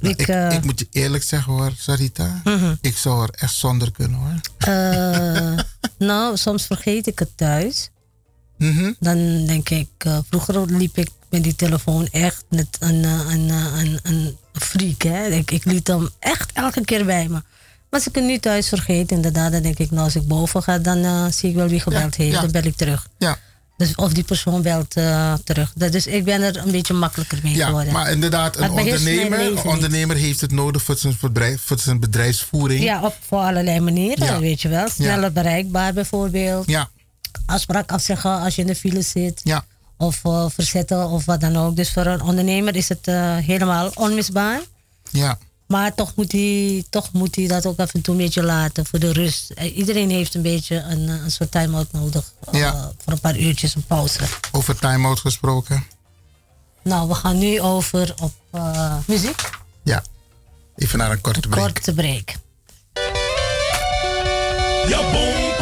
Nou, 0.00 0.14
ik, 0.14 0.20
ik, 0.20 0.28
eh, 0.28 0.52
ik 0.52 0.64
moet 0.64 0.78
je 0.78 0.86
eerlijk 0.90 1.22
zeggen 1.24 1.52
hoor, 1.52 1.72
Sarita. 1.76 2.40
Mhm. 2.44 2.74
Ik 2.80 2.96
zou 2.96 3.22
er 3.22 3.30
echt 3.30 3.54
zonder 3.54 3.92
kunnen 3.92 4.18
hoor. 4.18 4.40
eh, 4.58 5.58
nou, 6.08 6.36
soms 6.36 6.66
vergeet 6.66 7.06
ik 7.06 7.18
het 7.18 7.36
thuis. 7.36 7.90
Mhm. 8.56 8.92
Dan 8.98 9.46
denk 9.46 9.68
ik, 9.68 9.88
vroeger 10.30 10.66
liep 10.66 10.96
ik 10.98 11.10
met 11.30 11.42
die 11.42 11.54
telefoon 11.54 12.08
echt 12.10 12.44
met 12.50 12.76
een, 12.80 13.04
een, 13.04 13.48
een, 13.50 13.98
een 14.02 14.36
freak. 14.52 15.02
Hè? 15.02 15.26
Ik, 15.26 15.50
ik 15.50 15.64
liet 15.64 15.86
hem 15.86 16.08
echt 16.18 16.52
elke 16.52 16.84
keer 16.84 17.04
bij 17.04 17.28
me. 17.28 17.42
Maar 17.90 18.00
als 18.00 18.08
ik 18.08 18.14
het 18.14 18.24
nu 18.24 18.38
thuis 18.38 18.68
vergeet, 18.68 19.10
inderdaad, 19.10 19.52
dan 19.52 19.62
denk 19.62 19.78
ik, 19.78 19.90
nou, 19.90 20.04
als 20.04 20.16
ik 20.16 20.26
boven 20.26 20.62
ga, 20.62 20.78
dan 20.78 21.04
eh, 21.04 21.24
zie 21.30 21.50
ik 21.50 21.56
wel 21.56 21.68
wie 21.68 21.80
gebeld 21.80 22.14
heeft. 22.14 22.34
ja. 22.34 22.40
Dan 22.40 22.50
bel 22.50 22.62
ik 22.64 22.76
terug. 22.76 23.08
Ja. 23.18 23.38
Dus 23.76 23.94
of 23.94 24.12
die 24.12 24.24
persoon 24.24 24.62
belt 24.62 24.94
eh, 24.96 25.34
terug. 25.44 25.72
Dus 25.72 26.06
ik 26.06 26.24
ben 26.24 26.42
er 26.42 26.56
een 26.56 26.70
beetje 26.70 26.94
makkelijker 26.94 27.38
mee 27.42 27.54
Ja, 27.54 27.66
geworden. 27.66 27.92
maar 27.92 28.10
inderdaad, 28.10 28.56
een 28.56 28.70
ondernemer, 28.70 29.40
een 29.40 29.58
ondernemer 29.64 30.16
heeft 30.16 30.40
het 30.40 30.50
nodig 30.52 30.82
voor 30.82 30.96
zijn, 30.96 31.16
bedrijf, 31.20 31.62
voor 31.64 31.78
zijn 31.78 32.00
bedrijfsvoering. 32.00 32.82
Ja, 32.82 33.02
op, 33.04 33.16
voor 33.26 33.38
allerlei 33.38 33.80
manieren, 33.80 34.26
Ja. 34.26 34.38
weet 34.40 34.62
je 34.62 34.68
wel. 34.68 34.88
Sneller 34.88 35.32
bereikbaar 35.32 35.92
bijvoorbeeld. 35.92 36.66
Ja. 36.68 36.88
Afspraak 37.46 37.92
afzeggen 37.92 38.40
als 38.40 38.54
je 38.54 38.60
in 38.60 38.66
de 38.66 38.74
file 38.74 39.02
zit. 39.02 39.40
Ja. 39.44 39.64
Of 39.96 40.20
eh, 40.24 40.44
verzetten 40.48 41.08
of 41.08 41.24
wat 41.24 41.40
dan 41.40 41.56
ook. 41.56 41.76
Dus 41.76 41.92
voor 41.92 42.06
een 42.06 42.22
ondernemer 42.22 42.76
is 42.76 42.88
het 42.88 43.06
helemaal 43.44 43.90
onmisbaar. 43.94 44.60
Ja. 45.10 45.38
Maar 45.68 45.94
toch 45.94 46.12
moet, 46.16 46.32
hij, 46.32 46.84
toch 46.90 47.12
moet 47.12 47.36
hij 47.36 47.46
dat 47.46 47.66
ook 47.66 47.78
af 47.78 47.94
en 47.94 48.00
toe 48.00 48.14
een 48.14 48.20
beetje 48.20 48.42
laten 48.42 48.86
voor 48.86 48.98
de 48.98 49.12
rust. 49.12 49.50
Eh, 49.50 49.76
Iedereen 49.76 50.10
heeft 50.10 50.34
een 50.34 50.42
beetje 50.42 50.76
een, 50.76 51.08
eh, 51.08 51.14
een 51.24 51.30
soort 51.30 51.50
time-out 51.50 51.92
nodig. 51.92 52.32
eh. 52.52 52.84
Voor 53.04 53.12
een 53.12 53.20
paar 53.20 53.38
uurtjes 53.38 53.74
een 53.74 53.84
pauze. 53.86 54.20
Over 54.52 54.78
time-out 54.78 55.18
gesproken. 55.20 55.84
Nou, 56.82 57.08
we 57.08 57.14
gaan 57.14 57.38
nu 57.38 57.60
over 57.60 58.14
op 58.22 58.32
eh, 58.50 58.94
muziek. 59.06 59.50
Ja. 59.82 60.02
Even 60.76 60.98
naar 60.98 61.10
een 61.10 61.20
korte 61.20 61.48
break. 61.48 61.64
Korte 61.74 61.94
break. 61.94 62.32
Your 64.88 65.12
boom 65.12 65.56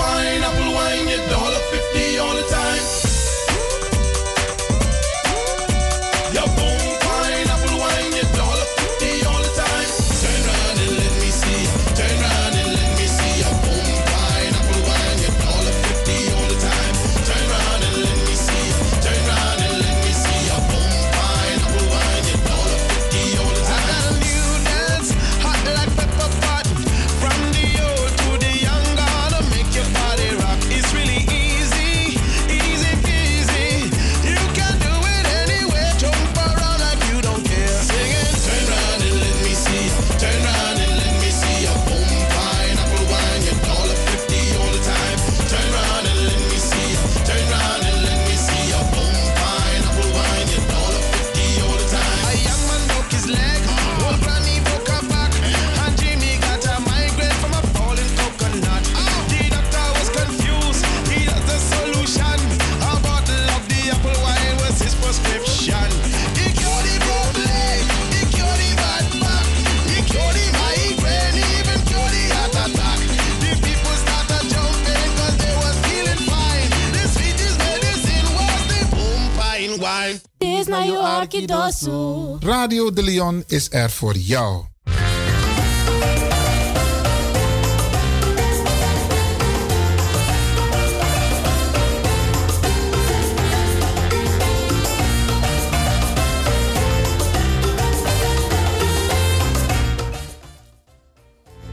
wine. 80.68 80.82
This 80.82 80.84
na 80.84 80.84
you 80.84 80.98
arkidosu. 80.98 82.38
Radio 82.40 82.90
de 82.92 83.02
Leon 83.02 83.44
is 83.46 83.68
er 83.70 83.90
voor 83.90 84.16
jou. 84.16 84.64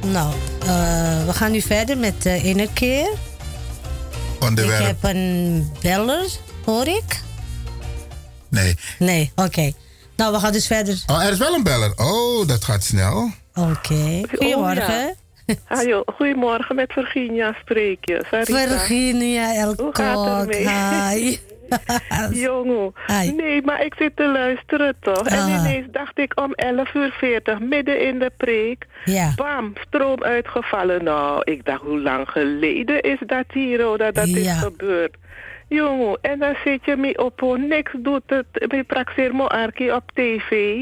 Nou, 0.06 0.34
eh, 0.60 1.26
we 1.26 1.34
gaan 1.34 1.52
nu 1.52 1.62
verder 1.62 1.98
met 1.98 2.22
de 2.22 2.42
ene 2.44 2.70
keer. 2.74 3.10
Onderwerp. 4.40 4.80
Ik 4.80 4.86
heb 4.86 5.16
een 5.16 5.72
beller, 5.82 6.26
hoor 6.66 6.88
ik? 6.88 7.22
Nee. 8.54 8.76
Nee, 9.00 9.32
oké. 9.36 9.72
Nou, 10.18 10.34
we 10.34 10.40
gaan 10.40 10.52
dus 10.52 10.68
verder. 10.68 11.04
Oh, 11.08 11.24
er 11.26 11.32
is 11.32 11.38
wel 11.38 11.54
een 11.54 11.64
beller. 11.64 11.94
Oh, 11.96 12.48
dat 12.48 12.64
gaat 12.64 12.84
snel. 12.84 13.30
Oké. 13.56 14.22
Goedemorgen. 14.30 15.16
Hallo, 15.66 16.04
goedemorgen, 16.16 16.76
met 16.76 16.92
Virginia 16.94 17.56
spreek 17.62 17.98
je. 18.02 18.26
Sarita. 18.32 18.68
Virginia 18.68 19.46
Hoe 19.54 19.56
Elkok. 19.64 19.98
gaat 19.98 20.46
het 20.46 20.56
ermee? 20.56 21.40
Jongen, 22.48 22.94
Hi. 23.08 23.32
nee, 23.32 23.62
maar 23.62 23.86
ik 23.86 23.94
zit 23.98 24.16
te 24.16 24.28
luisteren 24.28 24.96
toch. 25.02 25.28
En 25.28 25.40
Ah. 25.40 25.48
ineens 25.60 25.88
dacht 25.92 26.18
ik 26.20 26.40
om 26.42 26.54
11 26.54 26.94
uur 26.94 27.12
40, 27.18 27.60
midden 27.60 28.08
in 28.08 28.20
de 28.20 28.32
preek. 28.38 28.86
Ja. 29.06 29.34
Bam, 29.36 29.74
stroom 29.88 30.24
uitgevallen. 30.24 31.04
Nou, 31.04 31.42
ik 31.44 31.66
dacht, 31.66 31.82
hoe 31.82 32.02
lang 32.02 32.30
geleden 32.30 33.02
is 33.02 33.18
dat 33.26 33.46
hier, 33.54 33.88
oh, 33.88 33.98
dat 33.98 34.16
dat 34.16 34.28
is 34.28 34.44
Ja. 34.44 34.54
gebeurd. 34.56 35.16
Jongen, 35.68 36.18
en 36.22 36.40
dan 36.40 36.56
zit 36.64 36.86
je 36.86 36.96
mee 36.96 37.18
op, 37.18 37.58
niks 37.58 37.92
doet 37.98 38.24
het. 38.26 38.46
Ik 38.54 38.88
praxeer 38.88 39.36
mijn 39.36 39.94
op 39.96 40.12
tv. 40.14 40.78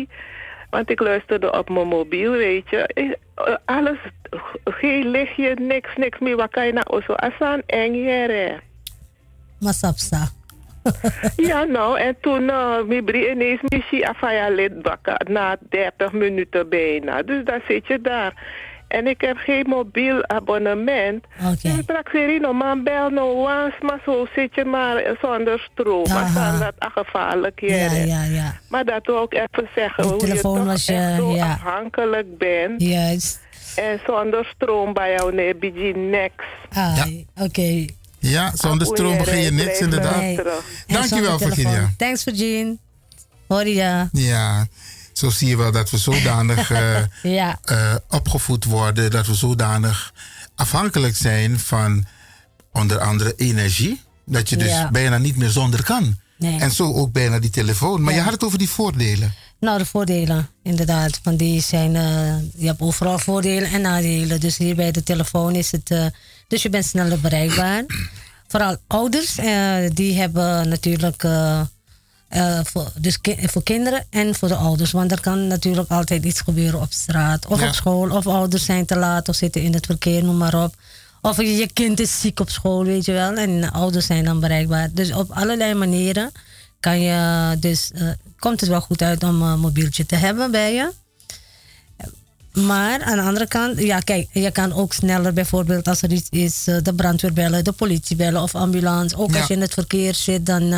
Want 0.70 0.90
ik 0.90 1.00
luisterde 1.00 1.52
op 1.52 1.70
mijn 1.70 1.88
mobiel, 1.88 2.32
weet 2.32 2.70
je. 2.70 3.18
Eh, 3.36 3.56
Alles, 3.66 3.98
geen 4.64 5.08
lichtje, 5.08 5.54
niks, 5.60 5.96
niks 5.96 6.20
meer. 6.20 6.36
Wat 6.36 6.52
kan 6.52 6.66
je 6.66 6.74
nou 6.74 7.02
zo? 7.02 7.14
Asan 7.14 7.62
eng 7.66 7.94
hier, 7.94 8.62
Masapsa. 9.60 10.30
ja, 11.50 11.64
nou, 11.64 12.00
en 12.00 12.16
toen 12.22 12.44
uh, 12.44 12.84
mijn 12.84 13.06
brie 13.06 13.30
ineens 13.30 13.62
missie 13.68 14.08
afaya 14.08 14.50
lid 14.50 14.82
bakken 14.82 15.26
na 15.30 15.58
30 15.70 16.12
minuten 16.12 16.70
bijna. 16.70 17.22
Dus 17.22 17.46
dan 17.46 17.62
zit 17.68 17.88
je 17.88 18.02
daar. 18.02 18.34
En 18.92 19.08
ik 19.08 19.22
heb 19.22 19.38
geen 19.38 19.66
mobiel 19.68 20.28
abonnement. 20.28 21.24
Oké. 21.40 21.56
Dus 21.62 21.84
straks 21.84 22.12
weer 22.12 22.36
in 22.36 22.56
man 22.56 22.84
bel 22.84 23.10
no 23.10 23.32
once, 23.32 23.76
maar 23.82 24.00
zo 24.06 24.28
zit 24.36 24.56
je 24.56 24.66
maar 24.66 25.16
zonder 25.22 25.70
stroom. 25.74 26.06
Maar 26.10 26.32
dan 26.34 26.60
dat 26.60 26.74
gevaarlijk 26.96 27.60
hier. 27.60 27.76
Ja, 27.78 27.92
ja, 27.94 28.24
ja. 28.24 28.60
Maar 28.70 28.86
dat 28.86 29.06
wil 29.06 29.24
ik 29.24 29.34
even 29.34 29.70
zeggen, 29.76 30.04
Die 30.04 30.12
hoe 30.12 30.22
je 30.22 30.28
telefoon 30.28 30.56
toch 30.58 30.66
was 30.66 30.86
je- 30.86 30.94
echt 30.94 31.16
zo 31.16 31.36
ja. 31.36 31.52
afhankelijk 31.52 32.38
bent. 32.38 32.82
Juist. 32.82 33.40
En 33.76 34.00
zonder 34.06 34.52
stroom 34.56 34.94
bij 34.94 35.12
jou, 35.12 35.34
nee, 35.36 35.56
je 35.76 35.96
niks. 35.96 36.44
Ah, 36.74 37.06
Oké. 37.42 37.86
Ja, 38.20 38.52
zonder 38.56 38.88
stroom 38.88 39.18
begin 39.18 39.40
je 39.42 39.52
niks, 39.52 39.80
inderdaad. 39.80 40.22
Nee. 40.22 40.40
Dankjewel. 40.88 41.38
Virginia. 41.40 41.90
Thanks, 41.98 42.24
Virgin. 42.24 42.80
Hoor 43.48 43.68
je? 43.68 44.08
Ja, 44.12 44.66
zo 45.22 45.30
zie 45.30 45.48
je 45.48 45.58
wel 45.58 45.72
dat 45.72 45.90
we 45.90 45.98
zodanig 45.98 46.72
eh, 46.82 46.98
Ja. 47.24 47.60
eh, 47.64 47.96
opgevoed 48.10 48.66
worden, 48.66 49.12
dat 49.12 49.28
we 49.28 49.34
zodanig 49.36 50.14
afhankelijk 50.56 51.16
zijn 51.16 51.60
van 51.60 52.06
onder 52.72 53.00
andere 53.00 53.34
energie, 53.36 54.02
dat 54.26 54.50
je 54.50 54.58
dus 54.58 54.70
Ja. 54.70 54.92
bijna 54.92 55.18
niet 55.18 55.36
meer 55.36 55.50
zonder 55.50 55.84
kan. 55.84 56.20
Nee. 56.38 56.60
En 56.60 56.72
zo 56.72 56.94
ook 56.94 57.12
bijna 57.12 57.40
die 57.40 57.50
telefoon. 57.50 58.02
Maar 58.02 58.14
je 58.14 58.20
had 58.22 58.32
het 58.34 58.44
over 58.44 58.58
die 58.58 58.70
voordelen. 58.70 59.34
Nou, 59.60 59.78
de 59.78 59.86
voordelen, 59.86 60.50
inderdaad. 60.64 61.20
Van 61.24 61.36
die 61.36 61.62
zijn, 61.62 61.96
eh, 61.96 62.36
je 62.62 62.66
hebt 62.68 62.82
overal 62.82 63.20
voordelen 63.20 63.70
en 63.72 63.82
nadelen. 63.82 64.40
Dus 64.40 64.58
hier 64.58 64.76
bij 64.76 64.92
de 64.92 65.04
telefoon 65.04 65.56
is 65.56 65.72
het, 65.72 66.12
dus 66.48 66.62
je 66.62 66.70
bent 66.70 66.86
sneller 66.86 67.20
bereikbaar. 67.20 67.84
Vooral 68.48 68.78
ouders, 68.88 69.36
die 69.94 70.18
hebben 70.20 70.70
natuurlijk, 70.70 71.24
eh, 72.32 72.60
voor, 72.64 72.92
dus 73.00 73.22
ki- 73.22 73.38
voor 73.48 73.64
kinderen 73.64 74.06
en 74.10 74.36
voor 74.36 74.48
de 74.48 74.56
ouders. 74.56 74.92
Want 74.92 75.12
er 75.12 75.22
kan 75.22 75.48
natuurlijk 75.48 75.90
altijd 75.92 76.24
iets 76.26 76.42
gebeuren 76.42 76.82
op 76.82 76.92
straat 76.92 77.48
of 77.48 77.60
Ja. 77.62 77.68
op 77.68 77.74
school. 77.74 78.10
Of 78.12 78.28
ouders 78.28 78.66
zijn 78.66 78.86
te 78.86 78.98
laat 78.98 79.30
of 79.30 79.36
zitten 79.36 79.62
in 79.62 79.74
het 79.74 79.86
verkeer, 79.86 80.24
noem 80.24 80.38
maar 80.38 80.64
op. 80.64 80.76
Of 81.22 81.38
je, 81.38 81.70
kind 81.74 82.00
is 82.00 82.20
ziek 82.22 82.40
op 82.40 82.50
school, 82.50 82.84
weet 82.84 83.06
je 83.06 83.12
wel. 83.12 83.34
En 83.34 83.72
ouders 83.72 84.06
zijn 84.06 84.26
dan 84.26 84.40
bereikbaar. 84.40 84.90
Dus 84.94 85.14
op 85.14 85.32
allerlei 85.32 85.74
manieren 85.74 86.32
kan 86.80 87.02
je 87.02 87.56
dus, 87.60 87.92
eh, 87.94 88.08
komt 88.40 88.60
het 88.60 88.70
wel 88.70 88.82
goed 88.82 89.02
uit 89.02 89.24
om 89.24 89.42
een 89.42 89.60
mobieltje 89.60 90.06
te 90.06 90.16
hebben 90.16 90.52
bij 90.52 90.74
je. 90.74 90.92
Maar 92.54 93.02
aan 93.04 93.16
de 93.18 93.24
andere 93.24 93.48
kant, 93.48 93.80
ja, 93.80 94.00
kijk, 94.00 94.28
je 94.34 94.52
kan 94.52 94.74
ook 94.74 94.94
sneller 94.94 95.34
bijvoorbeeld 95.34 95.88
als 95.88 96.02
er 96.02 96.12
iets 96.12 96.30
is, 96.30 96.68
eh, 96.68 96.76
de 96.84 96.94
brandweer 96.94 97.34
bellen, 97.34 97.64
de 97.64 97.72
politie 97.72 98.16
bellen 98.16 98.42
of 98.42 98.56
ambulance. 98.56 99.18
Ook 99.18 99.32
Ja. 99.32 99.38
als 99.38 99.48
je 99.48 99.54
in 99.54 99.62
het 99.62 99.74
verkeer 99.74 100.14
zit, 100.16 100.46
dan 100.46 100.74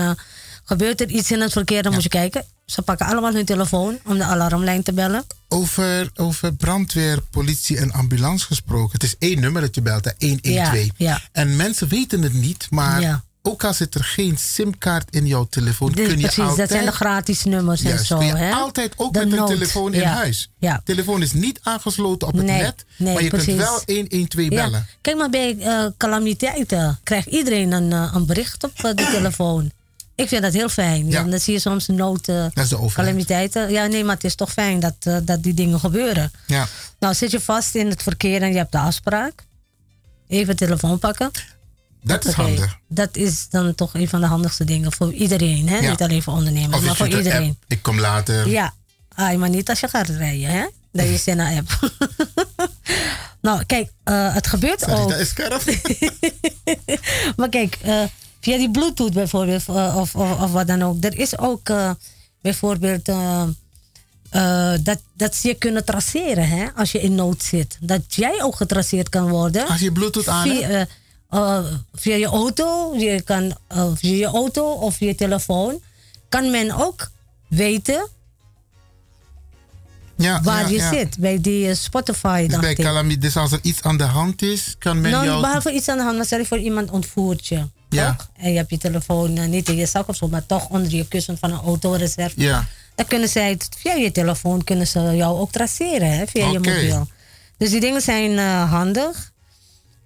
gebeurt 0.64 1.02
er 1.02 1.10
iets 1.10 1.32
in 1.32 1.42
het 1.42 1.52
verkeer, 1.52 1.84
dan 1.84 1.94
moet 1.94 2.04
je 2.04 2.10
kijken. 2.10 2.46
Ze 2.66 2.82
pakken 2.82 3.06
allemaal 3.06 3.34
hun 3.34 3.46
telefoon 3.46 4.00
om 4.06 4.18
de 4.18 4.24
alarmlijn 4.24 4.84
te 4.84 4.94
bellen. 4.94 5.24
Over, 5.48 6.10
over 6.16 6.54
brandweer, 6.54 7.22
politie 7.32 7.78
en 7.78 7.92
ambulance 7.92 8.46
gesproken. 8.46 8.92
Het 8.92 9.04
is 9.04 9.16
één 9.20 9.40
nummer 9.40 9.62
dat 9.62 9.76
je 9.76 9.82
belt, 9.82 10.06
hè, 10.06 10.12
112. 10.28 10.74
Ja, 10.74 10.92
ja. 10.98 11.22
En 11.32 11.56
mensen 11.56 11.88
weten 11.88 12.22
het 12.22 12.34
niet, 12.34 12.68
maar 12.70 13.02
Ja. 13.02 13.24
ook 13.42 13.64
al 13.64 13.74
zit 13.74 13.96
er 13.96 14.04
geen 14.04 14.38
simkaart 14.38 15.16
in 15.16 15.28
jouw 15.28 15.48
telefoon, 15.50 15.92
Dus 15.92 16.08
kun 16.08 16.16
je 16.16 16.22
precies, 16.22 16.40
altijd... 16.40 16.58
dat 16.58 16.70
zijn 16.70 16.86
de 16.86 16.92
gratis 16.92 17.44
nummers 17.44 17.82
en 17.84 18.06
zo. 18.06 18.18
kun 18.18 18.26
je 18.28 18.36
hè? 18.36 18.52
altijd 18.54 18.94
ook 18.98 19.14
De 19.14 19.26
met 19.26 19.40
een 19.40 19.46
telefoon 19.46 19.94
in 19.94 20.00
ja. 20.02 20.14
huis. 20.14 20.50
Ja. 20.58 20.82
telefoon 20.84 21.22
is 21.22 21.34
niet 21.34 21.60
aangesloten 21.64 22.28
op 22.28 22.34
het 22.34 22.46
Nee, 22.46 22.62
net, 22.62 22.86
nee, 22.98 23.14
maar 23.14 23.24
je 23.24 23.30
precies. 23.30 23.48
kunt 23.48 23.58
wel 23.60 23.82
112 23.86 24.50
Ja. 24.52 24.64
bellen. 24.64 24.88
Kijk 25.02 25.18
maar, 25.18 25.30
bij 25.30 25.58
eh, 25.60 25.86
calamiteiten 25.98 27.00
krijgt 27.04 27.28
iedereen 27.28 27.72
een, 27.72 27.92
eh, 27.94 28.12
een 28.16 28.26
bericht 28.26 28.64
op 28.64 28.72
eh, 28.76 28.84
de 28.96 29.10
telefoon. 29.18 29.72
Ik 30.16 30.28
vind 30.28 30.42
dat 30.42 30.54
heel 30.54 30.70
fijn. 30.70 31.10
Ja. 31.10 31.24
Dan 31.24 31.40
zie 31.40 31.54
je 31.54 31.60
soms 31.60 31.88
nood, 31.88 32.28
eh, 32.28 32.36
Dat 32.36 32.64
is 32.64 32.70
de 32.70 32.76
overheid. 32.80 32.94
calamiteiten. 33.08 33.72
Ja, 33.72 33.86
nee, 33.86 34.04
maar 34.04 34.16
het 34.16 34.24
is 34.24 34.36
toch 34.36 34.52
fijn 34.52 34.80
dat, 34.80 34.96
eh, 35.00 35.18
dat 35.24 35.44
die 35.44 35.54
dingen 35.54 35.80
gebeuren. 35.80 36.32
Ja. 36.48 36.68
Nou, 37.00 37.14
zit 37.14 37.32
je 37.32 37.40
vast 37.40 37.76
in 37.76 37.90
het 37.90 38.04
verkeer 38.04 38.42
en 38.42 38.52
je 38.52 38.58
hebt 38.58 38.72
de 38.72 38.78
afspraak. 38.78 39.44
Even 40.28 40.56
telefoon 40.56 41.00
pakken. 41.00 41.32
Dat 42.04 42.26
is 42.26 42.34
handig. 42.34 42.78
Dat 42.88 43.16
is 43.18 43.48
dan 43.50 43.76
toch 43.76 43.94
een 43.94 44.08
van 44.10 44.22
de 44.22 44.28
handigste 44.28 44.64
dingen 44.64 44.92
voor 44.94 45.14
iedereen. 45.14 45.70
Hè? 45.70 45.78
Ja. 45.78 45.90
Niet 45.90 46.02
alleen 46.02 46.24
voor 46.24 46.34
ondernemers, 46.34 46.82
maar 46.82 46.96
voor 46.96 47.08
iedereen. 47.08 47.50
app, 47.50 47.64
ik 47.68 47.82
kom 47.82 48.00
later. 48.00 48.50
Ja, 48.50 48.74
ah, 49.16 49.36
maar 49.38 49.50
niet 49.50 49.70
als 49.70 49.80
je 49.80 49.88
gaat 49.88 50.08
rijden, 50.10 50.50
hè? 50.50 50.66
Dat 50.92 51.06
is 51.06 51.28
in 51.28 51.40
een 51.40 51.58
app. 51.58 51.92
nou, 53.42 53.64
kijk, 53.66 53.92
eh, 54.04 54.34
het 54.34 54.48
gebeurt 54.48 54.80
Sorry, 54.80 54.96
ook. 54.96 55.10
dat 55.10 55.20
is 55.20 55.30
scherp. 55.30 55.64
maar 57.38 57.50
kijk, 57.50 57.78
via 58.44 58.58
die 58.58 58.72
Bluetooth 58.72 59.14
bijvoorbeeld, 59.14 59.68
eh, 59.68 59.96
of, 59.98 60.16
of, 60.16 60.42
of 60.42 60.52
wat 60.52 60.68
dan 60.68 60.82
ook. 60.82 61.04
Er 61.04 61.20
is 61.20 61.38
ook 61.38 61.70
eh, 61.70 61.92
bijvoorbeeld 62.42 63.08
eh, 63.10 63.44
dat, 64.84 65.02
dat 65.14 65.36
ze 65.36 65.48
je 65.48 65.54
kunnen 65.54 65.86
traceren 65.86 66.48
hè, 66.48 66.68
als 66.76 66.92
je 66.92 67.02
in 67.02 67.16
nood 67.16 67.44
zit. 67.44 67.78
Dat 67.80 68.16
jij 68.16 68.44
ook 68.44 68.56
getraceerd 68.56 69.10
kan 69.10 69.30
worden. 69.30 69.68
Als 69.68 69.80
je 69.80 69.92
Bluetooth 69.92 70.28
aan 70.28 70.48
via, 70.48 70.68
hebt? 70.68 70.92
via 71.94 72.16
je 72.16 72.26
auto, 72.26 72.96
je 72.96 73.22
kan, 73.22 73.58
via 73.96 74.16
je 74.16 74.26
auto 74.26 74.72
of 74.72 75.00
je 75.00 75.16
telefoon, 75.16 75.82
kan 76.30 76.52
men 76.52 76.72
ook 76.72 77.12
weten 77.48 78.08
Ja, 80.16 80.42
waar 80.42 80.62
ja, 80.62 80.68
je 80.68 80.76
ja. 80.76 80.90
zit. 80.94 81.18
Bij 81.18 81.42
die 81.42 81.76
Spotify. 81.76 82.48
Dus 82.48 82.60
bij 82.60 82.72
ik. 82.72 82.78
calamie, 82.78 83.18
dus 83.18 83.38
als 83.38 83.52
er 83.52 83.60
iets 83.62 83.82
aan 83.82 83.98
de 83.98 84.04
hand 84.04 84.42
is, 84.42 84.76
kan 84.80 85.02
men 85.02 85.12
Nou, 85.12 85.26
jou... 85.26 85.42
behalve 85.42 85.72
iets 85.72 85.88
aan 85.88 85.98
de 85.98 86.04
hand, 86.04 86.16
maar 86.16 86.26
stel 86.26 86.40
je 86.40 86.46
voor 86.46 86.60
iemand 86.60 86.92
ontvoert 86.92 87.48
je. 87.48 87.68
Ja. 87.94 88.16
toch? 88.16 88.30
En 88.38 88.52
je 88.52 88.58
hebt 88.58 88.70
je 88.70 88.78
telefoon 88.78 89.38
eh, 89.38 89.46
niet 89.48 89.70
in 89.70 89.76
je 89.76 89.86
zak 89.86 90.08
of 90.08 90.16
zo, 90.16 90.28
maar 90.28 90.46
toch 90.46 90.70
onder 90.70 90.96
je 90.96 91.08
kussen 91.08 91.38
van 91.38 91.52
een 91.52 91.60
autoreserve. 91.60 92.42
Ja. 92.42 92.66
Dan 92.96 93.06
kunnen 93.06 93.30
zij, 93.30 93.58
via 93.78 93.94
je 93.94 94.12
telefoon 94.12 94.64
kunnen 94.64 94.88
ze 94.88 95.00
jou 95.00 95.40
ook 95.40 95.52
traceren, 95.52 96.12
hè, 96.12 96.28
via 96.28 96.48
je 96.48 96.60
mobiel. 96.60 97.08
Dus 97.58 97.70
die 97.70 97.80
dingen 97.80 98.02
zijn 98.02 98.38
eh, 98.38 98.72
handig. 98.72 99.32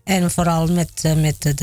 En 0.07 0.31
vooral 0.31 0.67
met, 0.67 0.89
eh, 1.01 1.13
met 1.13 1.41
de, 1.41 1.53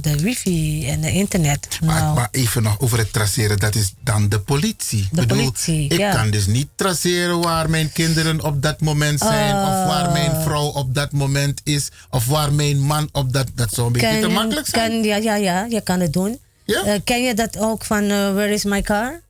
de, 0.00 0.16
wifi 0.20 0.88
en 0.88 1.00
de 1.00 1.10
internet. 1.10 1.68
Maar, 1.84 2.02
Nou, 2.02 2.14
maar 2.14 2.28
even 2.30 2.62
nog 2.62 2.80
over 2.80 2.98
het 2.98 3.12
traceren, 3.12 3.58
dat 3.58 3.74
is 3.74 3.92
dan 4.04 4.28
de 4.28 4.40
politie. 4.40 5.08
De 5.10 5.20
Bedoel, 5.20 5.38
politie, 5.38 5.88
ik 5.88 5.98
ja. 5.98 6.12
kan 6.12 6.30
dus 6.30 6.46
niet 6.46 6.68
traceren 6.74 7.40
waar 7.40 7.70
mijn 7.70 7.92
kinderen 7.92 8.44
op 8.44 8.62
dat 8.62 8.80
moment 8.80 9.18
zijn, 9.20 9.54
of 9.54 9.86
waar 9.92 10.12
mijn 10.12 10.42
vrouw 10.42 10.66
op 10.66 10.94
dat 10.94 11.12
moment 11.12 11.60
is, 11.64 11.88
of 12.10 12.26
waar 12.26 12.52
mijn 12.52 12.80
man 12.80 13.08
op 13.12 13.32
dat... 13.32 13.46
Dat 13.54 13.74
zou 13.74 13.86
een 13.86 13.92
beetje 13.92 14.20
te 14.20 14.28
makkelijk 14.28 14.66
zijn. 14.66 14.90
Kan, 14.90 15.02
ja, 15.02 15.16
ja, 15.16 15.34
ja, 15.34 15.64
je 15.64 15.80
kan 15.80 16.00
het 16.00 16.12
doen. 16.12 16.38
Eh, 16.66 16.94
ken 17.04 17.22
je 17.22 17.34
dat 17.34 17.58
ook 17.58 17.84
van 17.84 18.02
eh, 18.02 18.08
Where 18.08 18.52
is 18.52 18.64
my 18.64 18.82
car? 18.82 19.20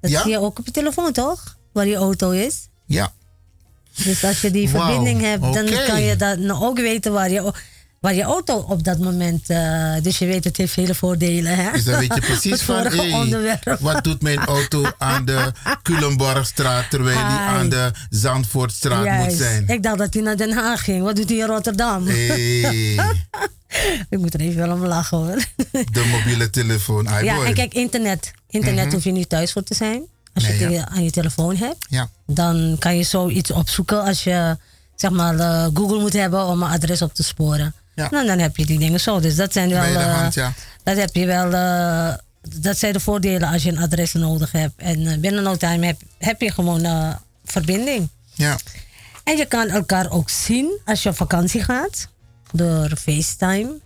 Dat 0.00 0.10
Ja. 0.10 0.22
zie 0.22 0.30
je 0.30 0.38
ook 0.38 0.58
op 0.58 0.64
je 0.66 0.72
telefoon, 0.72 1.12
toch? 1.12 1.56
Waar 1.72 1.86
je 1.86 1.96
auto 1.96 2.30
is. 2.30 2.68
Ja. 2.86 3.12
Dus 4.04 4.24
als 4.24 4.40
je 4.40 4.50
die 4.50 4.68
verbinding 4.68 5.20
hebt, 5.20 5.42
dan 5.42 5.66
kan 5.86 6.02
je 6.02 6.16
dan 6.16 6.62
ook 6.62 6.78
weten 6.78 7.12
waar 7.12 7.30
je, 7.30 7.52
waar 8.02 8.14
je 8.14 8.22
auto 8.22 8.56
op 8.68 8.84
dat 8.84 8.98
moment. 8.98 9.50
eh, 9.50 9.94
dus 10.02 10.18
je 10.18 10.26
weet, 10.26 10.44
het 10.44 10.56
heeft 10.56 10.72
vele 10.72 10.94
voordelen. 10.94 11.56
Hè? 11.56 11.72
Dus 11.72 11.84
dan 11.84 11.98
weet 11.98 12.14
je 12.14 12.20
precies 12.20 12.62
van, 12.62 12.86
hey, 12.86 13.58
wat 13.80 14.04
doet 14.04 14.22
mijn 14.22 14.38
auto 14.38 14.84
aan 14.98 15.24
de 15.24 15.52
Culemborgstraat, 15.82 16.90
terwijl 16.90 17.16
die 17.16 17.24
aan 17.36 17.68
de 17.68 17.90
Zandvoortstraat 18.10 19.24
moet 19.24 19.32
zijn. 19.36 19.68
Ik 19.68 19.82
dacht 19.82 19.98
dat 19.98 20.14
hij 20.14 20.22
naar 20.22 20.36
Den 20.36 20.52
Haag 20.52 20.84
ging. 20.84 21.02
Wat 21.02 21.16
doet 21.16 21.28
hij 21.28 21.38
in 21.38 21.46
Rotterdam? 21.46 22.06
Hey. 22.06 22.98
Ik 24.10 24.18
moet 24.18 24.34
er 24.34 24.40
even 24.40 24.56
wel 24.66 24.72
om 24.76 24.84
lachen 24.86 25.16
hoor. 25.18 25.42
De 25.70 26.04
mobiele 26.10 26.50
telefoon, 26.50 27.06
ah, 27.06 27.22
ja, 27.22 27.34
boy. 27.34 27.44
en 27.44 27.54
kijk, 27.54 27.74
internet. 27.74 28.30
Internet 28.50 28.84
Mhm. 28.84 28.94
hoef 28.94 29.04
je 29.04 29.10
niet 29.12 29.28
thuis 29.28 29.52
voor 29.52 29.62
te 29.62 29.74
zijn. 29.74 30.02
Als 30.34 30.44
Nee, 30.44 30.58
je 30.58 30.64
het 30.64 30.72
ja. 30.72 30.88
aan 30.88 31.04
je 31.04 31.10
telefoon 31.10 31.56
hebt. 31.56 31.86
Ja. 31.88 32.08
Dan 32.26 32.76
kan 32.78 32.96
je 32.96 33.02
zoiets 33.02 33.50
opzoeken 33.50 34.02
als 34.02 34.24
je 34.24 34.56
zeg 34.96 35.10
maar 35.10 35.38
eh, 35.38 35.66
Google 35.74 36.00
moet 36.00 36.12
hebben 36.12 36.46
om 36.46 36.62
een 36.62 36.70
adres 36.70 37.02
op 37.02 37.14
te 37.14 37.22
sporen. 37.22 37.74
Ja. 37.94 38.08
Nou, 38.10 38.26
dan 38.26 38.38
heb 38.38 38.56
je 38.56 38.66
die 38.66 38.78
dingen 38.78 39.00
zo. 39.00 39.20
Dus 39.20 39.36
dat 39.36 39.52
zijn 39.52 39.68
wel. 39.70 39.82
Eh, 39.82 40.14
hand, 40.18 40.34
ja. 40.34 40.52
Dat 40.82 40.96
heb 40.96 41.14
je 41.14 41.26
wel. 41.26 41.52
eh, 41.52 42.14
dat 42.58 42.78
zijn 42.78 42.92
de 42.92 43.00
voordelen 43.00 43.48
als 43.48 43.62
je 43.62 43.70
een 43.70 43.78
adres 43.78 44.12
nodig 44.12 44.52
hebt. 44.52 44.72
En 44.76 45.06
eh, 45.06 45.18
binnen 45.18 45.42
no 45.42 45.56
time 45.56 45.86
heb, 45.86 46.00
heb 46.18 46.40
je 46.40 46.52
gewoon 46.52 47.16
verbinding. 47.44 48.08
Ja. 48.34 48.56
En 49.24 49.36
je 49.36 49.46
kan 49.46 49.68
elkaar 49.68 50.10
ook 50.10 50.30
zien 50.30 50.78
als 50.84 51.02
je 51.02 51.08
op 51.08 51.16
vakantie 51.16 51.62
gaat. 51.62 52.08
Door 52.52 52.90
FaceTime. 53.00 53.80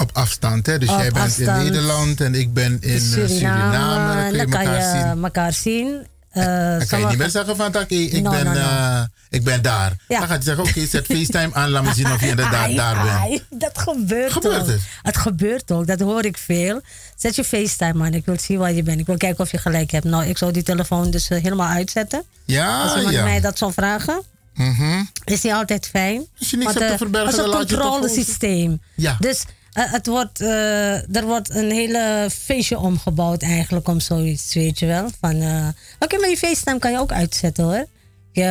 Op 0.00 0.10
afstand, 0.12 0.66
hè? 0.66 0.78
Dus 0.78 0.88
Op 0.88 0.96
jij 0.98 1.10
bent 1.10 1.24
afstand. 1.24 1.58
in 1.58 1.64
Nederland 1.64 2.20
en 2.20 2.34
ik 2.34 2.52
ben 2.54 2.78
in 2.80 2.94
eh, 2.94 3.00
Suriname. 3.00 4.14
Dan 4.14 4.30
kun 4.30 4.32
je 4.32 4.36
dan 4.36 4.48
kan 4.50 4.60
elkaar 4.60 4.94
je 5.02 5.12
zien. 5.14 5.22
elkaar 5.24 5.52
zien. 5.52 6.06
Dan 6.32 6.86
kan 6.86 7.00
je 7.00 7.06
niet 7.06 7.18
meer 7.18 7.30
zeggen 7.30 7.56
van, 7.56 7.66
oké, 7.66 7.94
ik, 7.94 8.22
No, 8.22 8.30
ben, 8.30 8.44
no, 8.44 8.52
no. 8.52 8.58
eh, 8.58 9.02
ik 9.30 9.44
ben 9.44 9.62
daar. 9.62 9.92
Ja. 10.08 10.18
Dan 10.18 10.28
gaat 10.28 10.36
hij 10.36 10.42
zeggen, 10.42 10.64
oké, 10.64 10.86
zet 10.86 11.06
FaceTime 11.06 11.50
aan, 11.52 11.70
laat 11.70 11.82
me 11.84 11.94
zien 11.94 12.12
of 12.12 12.20
je 12.20 12.28
inderdaad 12.28 12.54
Ai, 12.64 12.74
daar 12.76 13.02
bent. 13.28 13.42
dat 13.60 13.78
gebeurt, 13.78 14.32
Gebeurt 14.32 14.60
ook. 14.60 14.66
het? 14.66 14.80
Het 15.02 15.16
gebeurt 15.16 15.70
ook, 15.72 15.86
dat 15.86 16.00
hoor 16.00 16.24
ik 16.24 16.38
veel. 16.38 16.80
Zet 17.16 17.34
je 17.36 17.44
FaceTime 17.44 18.04
aan, 18.04 18.14
ik 18.14 18.24
wil 18.24 18.38
zien 18.40 18.58
waar 18.58 18.72
je 18.72 18.82
bent. 18.82 19.00
Ik 19.00 19.06
wil 19.06 19.16
kijken 19.16 19.44
of 19.44 19.50
je 19.50 19.58
gelijk 19.58 19.90
hebt. 19.90 20.04
Nou, 20.04 20.24
ik 20.24 20.38
zou 20.38 20.52
die 20.52 20.62
telefoon 20.62 21.10
dus 21.10 21.28
eh, 21.28 21.42
helemaal 21.42 21.68
uitzetten. 21.68 22.22
Ja, 22.44 22.82
Als 22.82 22.96
iemand 22.96 23.14
ja. 23.14 23.24
mij 23.24 23.40
dat 23.40 23.58
zou 23.58 23.72
vragen, 23.72 24.22
Mhm. 24.54 25.02
is 25.24 25.40
die 25.40 25.54
altijd 25.54 25.86
fijn. 25.86 26.26
Als 26.38 26.50
je 26.50 26.56
niks 26.56 26.68
Want, 26.72 26.78
hebt 26.84 26.90
te 26.92 26.98
verbergen, 26.98 27.28
Het 27.30 27.36
is 27.38 27.44
dan 27.44 27.52
een 27.52 27.58
laat 27.60 27.68
je 27.68 27.74
het 27.74 27.84
toch 27.84 27.92
controlesysteem. 27.92 28.80
Ja. 28.94 29.16
Dus 29.18 29.44
het 29.72 30.06
wordt, 30.06 30.40
eh, 30.40 31.16
er 31.16 31.24
wordt 31.24 31.50
een 31.54 31.70
hele 31.70 32.28
feestje 32.32 32.78
omgebouwd 32.78 33.42
eigenlijk 33.42 33.88
om 33.88 34.00
zoiets, 34.00 34.54
weet 34.54 34.78
je 34.78 34.86
wel. 34.86 35.08
Van, 35.20 35.40
eh, 35.40 35.68
Oké, 35.98 36.18
maar 36.18 36.28
je 36.28 36.36
FaceTime 36.36 36.78
kan 36.78 36.90
je 36.90 36.98
ook 36.98 37.12
uitzetten 37.12 37.64
hoor. 37.64 37.86
Je, 38.32 38.42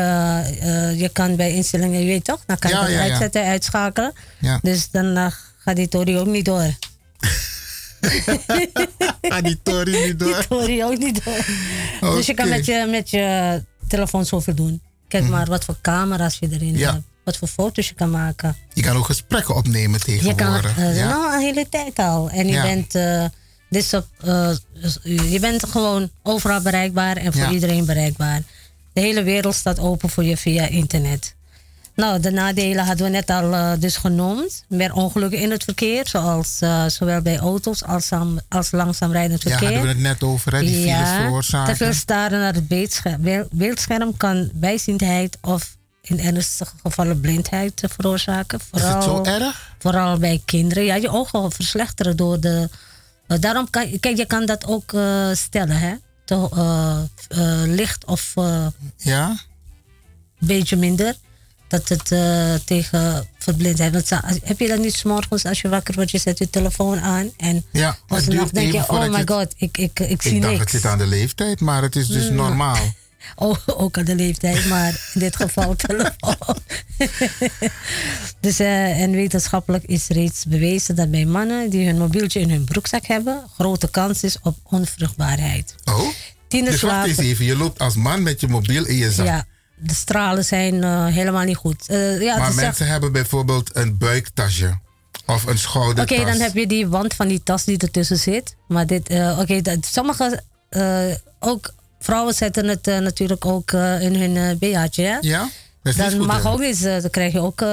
eh, 0.59 0.99
je 0.99 1.09
kan 1.09 1.35
bij 1.35 1.53
instellingen, 1.53 1.99
je 1.99 2.05
weet 2.05 2.23
toch, 2.23 2.43
dan 2.45 2.57
kan 2.59 2.69
je 2.71 2.75
Ja, 2.77 2.81
dat 2.83 2.91
ja, 2.91 2.97
ja. 3.03 3.09
uitzetten, 3.09 3.43
uitschakelen. 3.43 4.13
Ja. 4.39 4.59
Dus 4.61 4.89
dan 4.91 5.15
eh, 5.17 5.31
gaat 5.57 5.75
die 5.75 5.87
Tori 5.87 6.17
ook 6.17 6.27
niet 6.27 6.45
door. 6.45 6.65
Ah, 9.29 9.43
die 9.43 9.59
Tori 9.63 10.05
niet 10.05 10.19
door. 10.19 10.35
Die 10.35 10.47
Tori 10.47 10.83
ook 10.83 10.97
niet 10.97 11.23
door. 11.25 11.45
Dus 12.15 12.25
je 12.25 12.33
kan 12.33 12.49
met 12.49 12.65
je, 12.65 12.87
met 12.89 13.09
je 13.09 13.63
telefoon 13.87 14.25
zoveel 14.25 14.53
doen. 14.55 14.81
Kijk 15.07 15.27
maar 15.27 15.45
wat 15.45 15.65
voor 15.65 15.75
camera's 15.81 16.37
je 16.39 16.47
erin 16.51 16.67
Mhm. 16.71 16.77
Ja. 16.77 16.91
hebt. 16.93 17.03
Wat 17.29 17.37
voor 17.37 17.47
foto's 17.47 17.87
je 17.87 17.93
kan 17.93 18.09
maken. 18.11 18.55
Je 18.73 18.81
kan 18.81 18.95
ook 18.95 19.05
gesprekken 19.05 19.55
opnemen 19.55 19.99
Je 20.05 20.19
kan 20.21 20.35
tegenwoordig. 20.35 20.77
eh, 20.77 20.97
ja? 20.97 21.09
nou, 21.09 21.33
een 21.33 21.39
hele 21.41 21.69
tijd 21.69 21.99
al. 21.99 22.29
En 22.29 22.47
je 22.47 22.53
Ja. 22.53 22.61
bent 22.61 22.91
dus 23.69 23.93
op, 23.93 24.07
eh, 24.23 24.49
je 25.31 25.37
bent 25.39 25.65
gewoon 25.69 26.09
overal 26.23 26.61
bereikbaar 26.61 27.17
en 27.17 27.33
voor 27.33 27.41
Ja. 27.41 27.49
iedereen 27.51 27.85
bereikbaar. 27.85 28.41
De 28.93 29.01
hele 29.01 29.23
wereld 29.23 29.55
staat 29.55 29.79
open 29.79 30.09
voor 30.09 30.23
je 30.23 30.37
via 30.37 30.67
internet. 30.67 31.35
Nou, 31.95 32.19
de 32.19 32.31
nadelen 32.31 32.85
hadden 32.85 33.05
we 33.05 33.11
net 33.11 33.29
al 33.29 33.79
dus 33.79 33.97
genoemd. 33.97 34.63
Meer 34.67 34.93
ongelukken 34.93 35.39
in 35.39 35.51
het 35.51 35.63
verkeer, 35.63 36.07
zoals 36.07 36.57
zowel 36.87 37.21
bij 37.21 37.37
auto's 37.39 37.83
als, 37.83 38.11
aan- 38.11 38.39
als 38.49 38.71
langzaam 38.71 39.11
rijdend 39.11 39.41
Ja, 39.43 39.49
verkeer. 39.49 39.67
hadden 39.67 39.85
we 39.87 39.93
het 39.93 39.99
net 40.03 40.23
over, 40.23 40.53
hè? 40.55 40.59
Die 40.59 40.69
files 40.81 40.97
te 40.97 41.05
veel 41.05 41.15
veroorzaken. 41.23 41.93
staren 41.95 42.39
naar 42.39 42.53
het 42.53 42.67
beeldscherm, 42.67 43.21
beeld- 43.21 43.51
beeldscherm 43.51 44.17
kan 44.17 44.49
bijziendheid 44.53 45.37
of 45.41 45.77
in 46.09 46.19
ernstige 46.19 46.71
gevallen 46.83 47.19
blindheid 47.19 47.83
veroorzaken. 47.87 48.59
het 48.71 48.81
zo 48.81 48.99
Vooral, 49.01 49.25
erg? 49.25 49.73
Vooral 49.79 50.17
bij 50.17 50.41
kinderen. 50.45 50.83
Ja, 50.83 50.95
je 50.95 51.09
ogen 51.09 51.51
verslechteren 51.51 52.15
door 52.15 52.39
de. 52.39 52.69
daarom 53.39 53.69
kan 53.69 53.99
kijk, 53.99 54.17
je 54.17 54.25
kan 54.25 54.45
dat 54.45 54.65
ook 54.65 54.93
eh, 54.93 55.29
stellen, 55.33 55.79
hè? 55.79 55.93
Te, 56.25 56.49
eh, 56.53 56.99
eh, 57.27 57.69
licht 57.69 58.05
of 58.05 58.33
Ja? 58.97 59.37
beetje 60.39 60.75
minder. 60.75 61.15
dat 61.67 61.89
het 61.89 62.05
tegen 62.65 63.27
verblindheid. 63.37 63.91
Want 63.93 64.09
heb 64.43 64.59
je 64.59 64.67
dat 64.67 64.77
niet 64.79 64.93
's 64.95 65.03
morgens 65.03 65.45
als 65.45 65.61
je 65.61 65.69
wakker 65.69 65.93
wordt, 65.95 66.11
je 66.11 66.17
zet 66.17 66.37
je 66.37 66.49
telefoon 66.49 66.99
aan 66.99 67.31
en 67.37 67.65
Ja, 67.71 67.97
als 68.07 68.25
nacht 68.27 68.53
denk 68.53 68.73
je, 68.73 68.83
oh 68.87 69.07
my 69.09 69.23
god, 69.25 69.53
ik, 69.57 69.77
ik, 69.77 69.99
ik, 69.99 70.21
zie 70.21 70.35
Ik 70.35 70.41
dacht, 70.41 70.51
het 70.53 70.59
niks. 70.59 70.71
zit 70.71 70.85
aan 70.85 70.97
de 70.97 71.05
leeftijd, 71.07 71.59
maar 71.59 71.81
het 71.81 71.95
is 71.95 72.07
dus 72.07 72.29
Mm. 72.29 72.35
normaal. 72.35 72.93
Oh, 73.35 73.55
ook 73.65 73.97
aan 73.97 74.03
de 74.05 74.15
leeftijd, 74.15 74.65
maar 74.65 75.09
in 75.13 75.19
dit 75.19 75.35
geval 75.35 75.75
telefoon. 75.87 76.57
dus, 78.39 78.59
eh, 78.59 79.01
en 79.01 79.11
wetenschappelijk 79.11 79.83
is 79.83 80.07
reeds 80.07 80.45
bewezen 80.45 80.95
dat 80.95 81.11
bij 81.11 81.25
mannen 81.25 81.69
die 81.69 81.85
hun 81.85 81.97
mobieltje 81.97 82.39
in 82.39 82.49
hun 82.49 82.63
broekzak 82.63 83.05
hebben, 83.05 83.43
grote 83.55 83.89
kans 83.89 84.23
is 84.23 84.37
op 84.43 84.57
onvruchtbaarheid. 84.63 85.75
Oh? 85.85 86.07
Tieners 86.47 86.71
Dus 86.71 86.81
wacht 86.81 87.07
eens 87.07 87.17
even, 87.17 87.45
je 87.45 87.55
loopt 87.57 87.79
als 87.79 87.95
man 87.95 88.23
met 88.23 88.39
je 88.39 88.47
mobiel 88.47 88.85
in 88.85 88.95
je 88.95 89.11
zak. 89.11 89.25
Ja, 89.25 89.45
de 89.75 89.93
stralen 89.93 90.45
zijn 90.45 90.83
eh, 90.83 91.05
helemaal 91.05 91.43
niet 91.43 91.55
goed. 91.57 91.87
Eh, 91.87 92.21
ja, 92.21 92.37
maar 92.37 92.53
mensen 92.55 92.87
hebben 92.87 93.11
bijvoorbeeld 93.11 93.75
een 93.75 93.97
buiktasje 93.97 94.79
of 95.25 95.43
een 95.43 95.49
Oké, 95.49 95.57
schoudertas. 95.57 96.17
dan 96.17 96.39
heb 96.39 96.55
je 96.55 96.67
die 96.67 96.87
wand 96.87 97.13
van 97.13 97.27
die 97.27 97.43
tas 97.43 97.63
die 97.63 97.77
ertussen 97.77 98.17
zit. 98.17 98.55
Maar 98.67 98.87
dit, 98.87 99.09
oké, 99.39 99.61
dat- 99.61 99.85
sommige, 99.85 100.43
ook 101.39 101.73
vrouwen 101.99 102.33
zetten 102.33 102.67
het 102.67 102.87
eh, 102.87 102.97
natuurlijk 102.97 103.45
ook 103.45 103.71
eh, 103.71 104.01
in 104.01 104.15
hun 104.15 104.37
eh 104.37 104.57
BH'tje. 104.57 105.03
Hè? 105.03 105.17
Ja? 105.21 105.49
Dat 105.83 105.95
is 105.95 106.11
Dan 106.11 106.25
mag 106.25 106.45
ook 106.45 106.61
eens, 106.61 106.81
dan 106.81 107.09
krijg 107.09 107.33
je 107.33 107.39
ook 107.39 107.63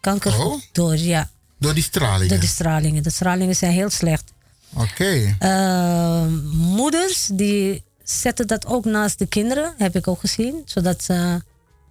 kanker 0.00 0.40
Oh? 0.40 0.60
door, 0.72 0.96
ja. 0.96 1.30
Door 1.58 1.74
die 1.74 1.82
stralingen? 1.82 2.28
Door 2.28 2.38
die 2.38 2.48
stralingen. 2.48 3.02
De 3.02 3.10
stralingen 3.10 3.56
zijn 3.56 3.72
heel 3.72 3.90
slecht. 3.90 4.32
Oké. 4.72 5.36
Moeders 6.52 7.28
die 7.32 7.82
zetten 8.02 8.46
dat 8.46 8.66
ook 8.66 8.84
naast 8.84 9.18
de 9.18 9.26
kinderen, 9.26 9.74
heb 9.78 9.96
ik 9.96 10.08
ook 10.08 10.20
gezien. 10.20 10.62
Zodat 10.64 11.04
ze 11.04 11.42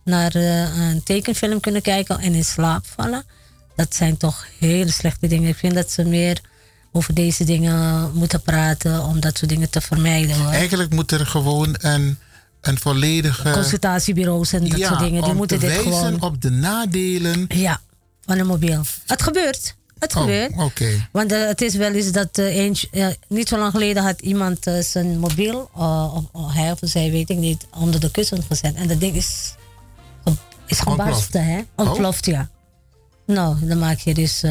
naar 0.04 0.36
een 0.36 1.04
tekenfilm 1.04 1.60
kunnen 1.60 1.82
kijken 1.82 2.20
en 2.20 2.34
in 2.34 2.46
slaap 2.46 2.86
vallen. 2.86 3.24
Dat 3.76 3.96
zijn 3.96 4.18
toch 4.18 4.48
hele 4.60 4.92
slechte 4.92 5.28
dingen. 5.28 5.50
Ik 5.50 5.56
vind 5.56 5.74
dat 5.74 5.92
ze 5.92 6.04
meer 6.04 6.42
over 6.96 7.14
deze 7.14 7.44
dingen 7.44 8.12
moeten 8.14 8.42
praten 8.42 9.04
om 9.04 9.20
dat 9.20 9.38
soort 9.38 9.50
dingen 9.50 9.70
te 9.70 9.82
vermijden. 9.82 10.36
Hoor. 10.36 10.52
Eigenlijk 10.52 10.94
moet 10.94 11.12
er 11.12 11.26
gewoon 11.26 11.76
een, 11.80 12.18
een 12.62 12.78
volledige... 12.78 13.52
Consultatiebureaus 13.52 14.54
en 14.54 14.70
dat 14.70 14.78
ja, 14.78 14.88
soort 14.88 15.00
dingen, 15.00 15.22
die 15.22 15.32
om 15.32 15.38
moeten 15.38 15.60
te 15.60 15.66
dit 15.66 15.76
wijzen 15.76 15.94
gewoon. 15.94 16.22
op 16.22 16.42
de 16.42 16.50
nadelen. 16.50 17.46
Ja, 17.48 17.82
van 18.26 18.38
een 18.38 18.48
mobiel. 18.48 18.82
Het 19.06 19.22
gebeurt. 19.22 19.76
Het 20.00 20.16
Oh, 20.16 20.22
gebeurt. 20.22 20.58
Oké. 20.58 21.08
Want 21.12 21.32
eh, 21.32 21.48
het 21.48 21.62
is 21.62 21.76
wel 21.76 21.92
eens 21.92 22.12
dat 22.12 22.38
eh, 22.38 22.56
eentje, 22.56 22.88
eh, 22.92 23.08
niet 23.28 23.48
zo 23.48 23.58
lang 23.58 23.72
geleden 23.72 24.04
had 24.04 24.22
iemand 24.22 24.66
zijn 24.80 25.20
mobiel, 25.20 25.70
of, 26.32 26.54
hij 26.54 26.72
of 26.72 26.80
zij 26.82 27.12
weet 27.12 27.30
ik 27.30 27.38
niet, 27.38 27.66
onder 27.78 28.00
de 28.00 28.12
kussen 28.12 28.44
gezet. 28.44 28.76
En 28.76 28.88
dat 28.88 29.00
ding 29.00 29.16
is, 29.16 29.54
is 30.68 30.80
gebarsten, 30.80 31.46
hè? 31.46 31.58
Oh. 31.76 31.88
Ontploft, 31.88 32.26
ja. 32.26 32.50
Nou, 33.26 33.68
dan 33.68 33.80
maak 33.80 34.00
je 34.00 34.14
dus, 34.14 34.44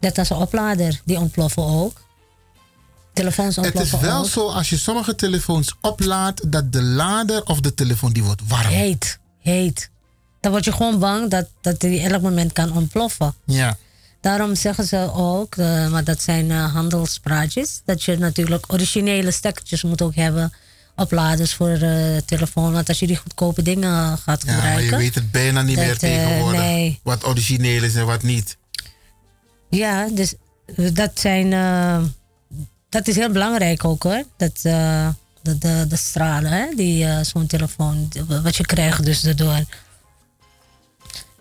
net 0.00 0.18
als 0.18 0.30
een 0.30 0.36
oplader, 0.36 1.00
die 1.04 1.18
ontploffen 1.18 1.62
ook. 1.62 2.06
Telefoons 3.12 3.56
Het 3.56 3.64
ontploffen 3.64 3.98
is 3.98 4.04
wel 4.04 4.18
ook. 4.18 4.28
zo 4.28 4.48
als 4.50 4.68
je 4.68 4.76
sommige 4.76 5.14
telefoons 5.14 5.74
oplaadt 5.80 6.52
dat 6.52 6.72
de 6.72 6.82
lader 6.82 7.42
of 7.44 7.60
de 7.60 7.74
telefoon 7.74 8.12
die 8.12 8.24
wordt 8.24 8.42
warm. 8.48 8.66
Heet, 8.68 9.18
heet. 9.40 9.90
Dan 10.40 10.50
word 10.52 10.64
je 10.64 10.72
gewoon 10.72 10.98
bang 10.98 11.30
dat, 11.30 11.48
dat 11.60 11.80
die 11.80 12.00
elk 12.00 12.22
moment 12.22 12.52
kan 12.52 12.72
ontploffen. 12.72 13.34
Ja. 13.44 13.76
Daarom 14.20 14.54
zeggen 14.54 14.84
ze 14.84 15.10
ook, 15.14 15.56
eh, 15.56 15.88
maar 15.90 16.04
dat 16.04 16.22
zijn 16.22 16.50
eh, 16.50 16.72
handelspraatjes, 16.74 17.80
dat 17.84 18.02
je 18.02 18.18
natuurlijk 18.18 18.72
originele 18.72 19.30
stekkertjes 19.30 19.82
moet 19.82 20.02
ook 20.02 20.14
hebben. 20.14 20.52
Opladers 20.96 21.54
voor 21.54 21.68
eh 21.68 22.16
telefoon. 22.26 22.72
Want 22.72 22.88
als 22.88 22.98
je 22.98 23.06
die 23.06 23.16
goedkope 23.16 23.62
dingen 23.62 24.18
gaat 24.18 24.42
Ja, 24.46 24.52
maar 24.52 24.60
gebruiken. 24.62 24.84
je 24.84 24.96
weet 24.96 25.14
het 25.14 25.30
bijna 25.30 25.62
niet 25.62 25.76
dat, 25.76 25.84
meer 25.84 25.98
tegenwoordig. 25.98 26.60
nee. 26.60 27.00
Wat 27.02 27.26
origineel 27.26 27.82
is 27.82 27.94
en 27.94 28.06
wat 28.06 28.22
niet. 28.22 28.56
Ja, 29.70 30.08
dus 30.08 30.34
eh, 30.76 30.88
dat 30.94 31.10
zijn. 31.14 31.52
eh, 31.52 32.02
dat 32.88 33.08
is 33.08 33.16
heel 33.16 33.30
belangrijk 33.32 33.84
ook 33.84 34.02
hoor. 34.02 34.22
Dat, 34.36 34.58
eh, 34.62 35.08
de, 35.42 35.58
de, 35.58 35.84
de 35.88 35.96
stralen, 35.96 36.52
hè, 36.52 36.66
die 36.76 37.04
eh, 37.04 37.24
zo'n 37.24 37.46
telefoon, 37.46 38.08
wat 38.42 38.56
je 38.56 38.66
krijgt 38.66 39.04
dus 39.04 39.20
daardoor. 39.20 39.64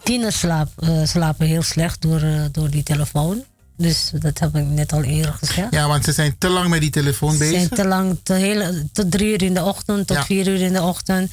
Tieners 0.03 0.39
slaap, 0.39 0.69
slapen 1.03 1.47
heel 1.47 1.61
slecht 1.61 2.01
door, 2.01 2.21
door 2.51 2.69
die 2.69 2.83
telefoon. 2.83 3.43
Dus 3.77 4.11
dat 4.19 4.39
heb 4.39 4.55
ik 4.55 4.65
net 4.65 4.93
al 4.93 5.03
eerder 5.03 5.33
gezegd. 5.33 5.73
Ja, 5.73 5.87
want 5.87 6.03
ze 6.03 6.11
zijn 6.11 6.35
te 6.37 6.49
lang 6.49 6.69
met 6.69 6.81
die 6.81 6.89
telefoon 6.89 7.31
Ze 7.31 7.37
bezig. 7.37 7.55
zijn 7.57 7.69
te 7.69 7.85
lang, 7.87 8.17
te 8.23 8.33
hele, 8.33 8.85
tot 8.93 9.11
drie 9.11 9.27
uur 9.31 9.41
in 9.41 9.53
de 9.53 9.63
ochtend, 9.63 10.07
tot 10.07 10.17
Ja. 10.17 10.25
vier 10.25 10.47
uur 10.47 10.61
in 10.61 10.73
de 10.73 10.81
ochtend. 10.81 11.31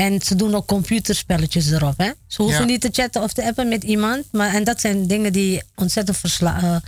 En 0.00 0.20
ze 0.20 0.34
doen 0.36 0.54
ook 0.54 0.66
computerspelletjes 0.66 1.70
erop. 1.70 1.98
Hè? 1.98 2.10
Ze 2.26 2.42
hoeven 2.42 2.60
Ja. 2.60 2.66
niet 2.66 2.80
te 2.80 2.88
chatten 2.92 3.22
of 3.22 3.32
te 3.32 3.44
appen 3.46 3.68
met 3.68 3.82
iemand. 3.84 4.24
Maar, 4.32 4.54
en 4.54 4.64
dat 4.64 4.80
zijn 4.80 5.06
dingen 5.06 5.32
die 5.32 5.62
ontzettend 5.74 6.16
verslaafd... 6.16 6.82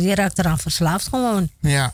je 0.00 0.14
raakt 0.14 0.38
eraan 0.38 0.58
verslaafd 0.58 1.08
gewoon. 1.08 1.48
Ja. 1.60 1.92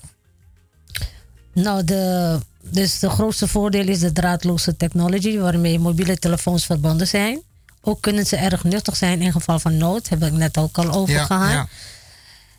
Nou, 1.52 1.84
de, 1.84 2.38
dus 2.60 2.98
de 2.98 3.10
grootste 3.10 3.48
voordeel 3.48 3.88
is 3.88 3.98
de 4.00 4.12
draadloze 4.12 4.76
technology... 4.76 5.38
waarmee 5.38 5.78
mobiele 5.78 6.18
telefoons 6.18 6.66
verbonden 6.66 7.08
zijn. 7.08 7.40
Ook 7.80 8.00
kunnen 8.00 8.26
ze 8.26 8.36
erg 8.36 8.64
nuttig 8.64 8.96
zijn 8.96 9.20
in 9.22 9.32
geval 9.32 9.58
van 9.58 9.76
nood. 9.76 10.08
Heb 10.08 10.22
ik 10.22 10.32
net 10.32 10.58
ook 10.58 10.78
al 10.78 10.90
over 10.90 11.14
Ja, 11.14 11.24
gehad. 11.24 11.50
ja. 11.50 11.68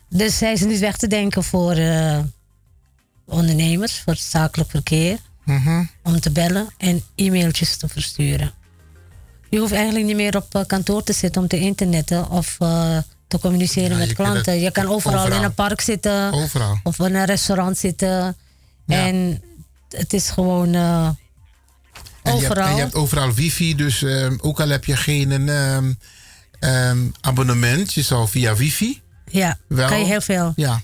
Dus 0.08 0.38
zij 0.38 0.52
is 0.52 0.60
niet 0.60 0.78
weg 0.80 0.96
te 0.96 1.06
denken 1.06 1.44
voor 1.44 1.72
eh, 1.72 2.18
ondernemers, 3.24 3.98
voor 4.00 4.12
het 4.12 4.22
zakelijk 4.22 4.70
verkeer. 4.70 5.18
Om 6.02 6.20
te 6.20 6.30
bellen 6.30 6.68
en 6.76 7.02
e-mailtjes 7.14 7.76
te 7.76 7.88
versturen. 7.88 8.52
Je 9.50 9.58
hoeft 9.58 9.72
eigenlijk 9.72 10.06
niet 10.06 10.16
meer 10.16 10.36
op 10.36 10.54
eh, 10.54 10.62
kantoor 10.66 11.02
te 11.02 11.12
zitten 11.12 11.42
om 11.42 11.48
te 11.48 11.58
internetten 11.58 12.30
of 12.30 12.56
eh, 12.58 12.98
te 13.28 13.38
communiceren 13.38 13.90
Ja, 13.90 13.96
met 13.96 14.08
je 14.08 14.14
klanten. 14.14 14.52
het 14.52 14.62
Je 14.62 14.70
kan 14.70 14.86
overal, 14.88 15.18
overal. 15.20 15.38
in 15.38 15.44
een 15.44 15.54
park 15.54 15.80
zitten 15.80 16.32
Overal. 16.32 16.80
of 16.82 16.98
in 16.98 17.14
een 17.14 17.24
restaurant 17.24 17.78
zitten. 17.78 18.36
En 18.86 19.42
het 19.88 20.12
is 20.12 20.30
gewoon 20.30 20.74
eh, 20.74 21.06
En 21.06 21.16
je, 22.22 22.30
hebt, 22.30 22.44
overal. 22.44 22.66
en 22.68 22.74
je 22.74 22.80
hebt 22.80 22.94
overal 22.94 23.32
wifi, 23.32 23.74
dus 23.74 24.02
ehm, 24.02 24.36
ook 24.40 24.60
al 24.60 24.68
heb 24.68 24.84
je 24.84 24.96
geen 24.96 25.48
ehm, 25.48 25.92
ehm, 26.58 26.98
abonnement, 27.20 27.92
je 27.94 28.02
zou 28.02 28.28
via 28.28 28.54
wifi 28.56 29.02
ja, 29.30 29.58
wel 29.68 29.88
kan 29.88 29.98
je 29.98 30.04
heel 30.04 30.20
veel. 30.20 30.52
ja, 30.56 30.80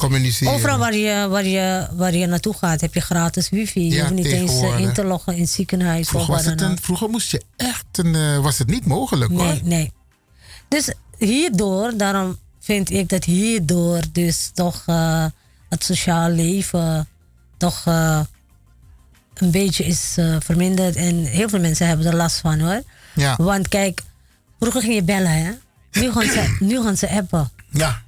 communiceren. 0.00 0.52
Overal 0.52 0.78
waar 0.78 0.94
je, 0.96 1.28
waar, 1.28 1.46
je, 1.46 1.88
waar 1.92 2.14
je 2.14 2.26
naartoe 2.26 2.54
gaat 2.54 2.80
heb 2.80 2.94
je 2.94 3.00
gratis 3.00 3.48
wifi. 3.48 3.84
Je 3.84 3.94
Ja, 3.94 4.00
hoeft 4.00 4.14
niet 4.14 4.26
eens 4.26 4.60
eh, 4.60 4.78
in 4.78 4.92
te 4.92 5.04
loggen 5.04 5.34
in 5.34 5.40
het 5.40 5.50
ziekenhuis. 5.50 6.00
of 6.00 6.08
Vroeger, 6.08 6.34
was 6.34 6.42
waar 6.42 6.52
het 6.52 6.60
een, 6.60 6.78
vroeger 6.80 7.08
moest 7.08 7.30
je 7.30 7.42
echt 7.56 7.84
een, 7.92 8.14
eh, 8.14 8.38
was 8.38 8.58
het 8.58 8.68
niet 8.68 8.86
mogelijk 8.86 9.30
hoor. 9.30 9.42
Nee, 9.44 9.60
nee. 9.64 9.92
Dus 10.68 10.92
hierdoor, 11.18 11.96
daarom 11.96 12.38
vind 12.60 12.90
ik 12.90 13.08
dat 13.08 13.24
hierdoor 13.24 14.00
dus 14.12 14.50
toch 14.54 14.82
eh, 14.86 15.24
het 15.68 15.84
sociaal 15.84 16.28
leven 16.30 17.08
toch 17.56 17.86
een 19.34 19.50
beetje 19.50 19.84
is 19.84 20.16
verminderd. 20.38 20.96
En 20.96 21.24
heel 21.24 21.48
veel 21.48 21.60
mensen 21.60 21.86
hebben 21.86 22.06
er 22.06 22.16
last 22.16 22.36
van 22.38 22.60
hoor. 22.60 22.82
Ja. 23.14 23.36
Want 23.36 23.68
kijk, 23.68 24.00
vroeger 24.60 24.80
ging 24.80 24.94
je 24.94 25.02
bellen 25.02 25.32
hè. 25.44 25.50
Nu 26.00 26.12
gaan 26.12 26.22
ze, 26.24 26.56
nu 26.60 26.82
gaan 26.82 26.96
ze 26.96 27.08
appen. 27.10 27.50
Ja. 27.70 28.02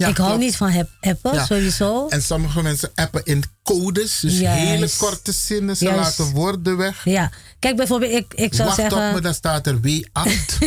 Ja, 0.00 0.08
ik 0.08 0.16
hou 0.16 0.28
klopt. 0.28 0.44
niet 0.44 0.56
van 0.56 0.86
appen, 1.00 1.34
Ja. 1.34 1.44
sowieso. 1.44 2.08
En 2.08 2.22
sommige 2.22 2.62
mensen 2.62 2.90
appen 2.94 3.24
in 3.24 3.42
codes, 3.62 4.20
dus 4.20 4.38
Juist. 4.38 4.60
hele 4.68 4.88
korte 4.98 5.32
zinnen. 5.32 5.76
Ze 5.76 5.84
Juist. 5.84 6.18
laten 6.18 6.34
woorden 6.34 6.76
weg. 6.76 7.04
Ja, 7.04 7.30
kijk 7.58 7.76
bijvoorbeeld, 7.76 8.12
ik, 8.12 8.34
ik 8.34 8.54
zou 8.54 8.68
Wacht 8.68 8.80
zeggen... 8.80 9.08
op 9.08 9.14
me, 9.14 9.20
dan 9.20 9.34
staat 9.34 9.66
er 9.66 9.76
W8. 9.76 10.58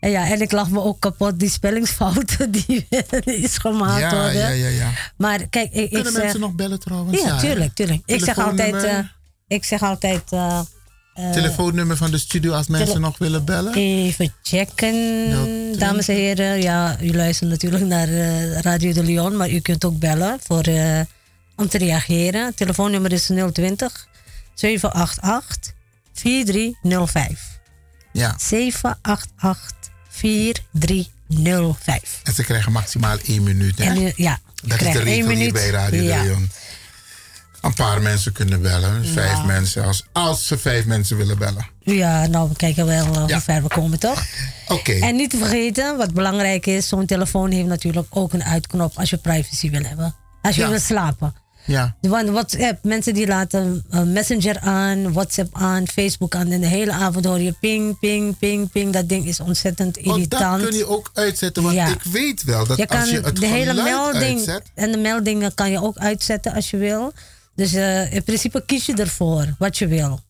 En 0.00 0.10
ja, 0.16 0.26
en 0.30 0.40
ik 0.40 0.52
lach 0.52 0.68
me 0.70 0.82
ook 0.82 1.00
kapot, 1.00 1.38
die 1.38 1.50
spellingsfouten 1.50 2.50
die 2.58 2.86
is 3.24 3.58
gemaakt 3.58 4.00
ja, 4.00 4.10
worden. 4.14 4.34
ja, 4.34 4.48
ja, 4.48 4.68
ja. 4.68 4.90
Maar 5.16 5.46
kijk, 5.48 5.72
ik, 5.72 5.82
ik 5.82 5.90
Kunnen 5.90 6.12
zeg... 6.12 6.22
mensen 6.22 6.40
nog 6.40 6.52
bellen 6.54 6.80
trouwens? 6.80 7.22
Ja, 7.22 7.38
tuurlijk, 7.38 7.74
tuurlijk. 7.74 8.02
Ik 8.06 8.24
zeg 8.24 8.38
altijd... 8.38 8.82
Eh, 8.82 8.98
ik 9.46 9.64
zeg 9.64 9.82
altijd... 9.82 10.22
eh, 10.32 10.60
eh, 11.18 11.30
Telefoonnummer 11.30 11.96
van 11.96 12.10
de 12.10 12.18
studio 12.18 12.52
als 12.52 12.66
mensen 12.66 13.00
nog 13.00 13.18
willen 13.18 13.44
bellen? 13.44 13.74
Even 13.74 14.32
checken, 14.42 15.78
dames 15.78 16.08
en 16.08 16.14
heren. 16.14 16.62
Ja, 16.62 16.96
u 17.00 17.16
luistert 17.16 17.50
natuurlijk 17.50 17.84
naar 17.84 18.08
eh, 18.08 18.58
Radio 18.60 18.92
de 18.92 19.04
Leon, 19.04 19.36
maar 19.36 19.50
u 19.50 19.60
kunt 19.60 19.84
ook 19.84 19.98
bellen 19.98 20.38
voor, 20.42 20.62
eh, 20.62 21.00
om 21.56 21.68
te 21.68 21.78
reageren. 21.78 22.54
Telefoonnummer 22.54 23.12
is 23.12 23.30
020 23.52 24.08
788 24.54 25.72
4305. 26.12 27.40
Ja. 28.12 28.34
788 28.38 29.76
4305. 30.08 32.20
En 32.22 32.34
ze 32.34 32.44
krijgen 32.44 32.72
maximaal 32.72 33.16
één 33.26 33.42
minuut. 33.42 33.78
Hè? 33.78 33.84
En 33.84 34.12
ja, 34.16 34.38
dat 34.62 34.80
is 34.80 34.92
de 34.92 34.98
regel 34.98 35.30
hier 35.30 35.52
bij 35.52 35.70
Radio 35.70 36.02
Ja. 36.02 36.22
de 36.22 36.28
Leon. 36.28 36.50
Een 37.60 37.74
paar 37.74 38.02
mensen 38.02 38.32
kunnen 38.32 38.62
bellen. 38.62 39.04
Vijf 39.06 39.44
mensen. 39.44 39.84
Als, 39.84 40.04
als 40.12 40.46
ze 40.46 40.58
vijf 40.58 40.84
mensen 40.84 41.16
willen 41.16 41.38
bellen. 41.38 41.66
Ja, 41.80 42.26
nou, 42.26 42.48
we 42.48 42.56
kijken 42.56 42.86
wel 42.86 43.04
eh, 43.14 43.26
hoe 43.28 43.40
ver 43.40 43.62
we 43.62 43.68
komen, 43.68 43.98
toch? 43.98 44.24
Oké. 44.68 44.92
En 44.92 45.16
niet 45.16 45.30
te 45.30 45.36
vergeten, 45.36 45.96
wat 45.96 46.14
belangrijk 46.14 46.66
is, 46.66 46.88
zo'n 46.88 47.06
telefoon 47.06 47.50
heeft 47.50 47.66
natuurlijk 47.68 48.06
ook 48.10 48.32
een 48.32 48.44
uitknop 48.44 48.92
als 48.98 49.10
je 49.10 49.16
privacy 49.16 49.70
wil 49.70 49.82
hebben. 49.82 50.14
Als 50.42 50.54
je 50.56 50.62
Ja. 50.62 50.68
wil 50.68 50.78
slapen. 50.78 51.34
Ja. 51.64 51.96
Want 52.00 52.28
WhatsApp, 52.28 52.78
mensen 52.84 53.14
die 53.14 53.26
laten 53.26 53.84
eh, 53.90 54.02
Messenger 54.02 54.58
aan, 54.60 55.12
WhatsApp 55.12 55.48
aan, 55.52 55.88
Facebook 55.88 56.34
aan. 56.34 56.50
En 56.50 56.60
de 56.60 56.66
hele 56.66 56.92
avond 56.92 57.24
hoor 57.24 57.40
je 57.40 57.52
ping, 57.60 57.98
ping, 57.98 58.38
ping, 58.38 58.70
ping. 58.70 58.92
Dat 58.92 59.08
ding 59.08 59.26
is 59.26 59.40
ontzettend 59.40 59.94
Want 60.02 60.06
irritant. 60.16 60.60
dat 60.60 60.68
kun 60.68 60.78
je 60.78 60.86
ook 60.88 61.10
uitzetten, 61.14 61.62
want 61.62 61.74
Ja. 61.74 61.86
ik 61.86 62.02
weet 62.02 62.42
wel 62.44 62.66
dat 62.66 62.76
je 62.78 62.88
als 62.88 63.10
je 63.10 63.20
het 63.20 63.36
de 63.36 63.46
hele 63.46 63.74
melding 63.82 64.36
uitzet... 64.38 64.62
en 64.74 64.92
de 64.92 64.98
meldingen 64.98 65.54
kan 65.54 65.70
je 65.70 65.82
ook 65.82 65.96
uitzetten 65.98 66.52
als 66.54 66.70
je 66.70 66.76
wil. 66.76 67.12
Dus 67.58 67.72
eh, 67.74 68.12
in 68.12 68.22
principe 68.22 68.62
kies 68.66 68.86
je 68.86 68.94
ervoor 68.94 69.54
wat 69.58 69.78
je 69.78 69.86
wil. 69.86 70.20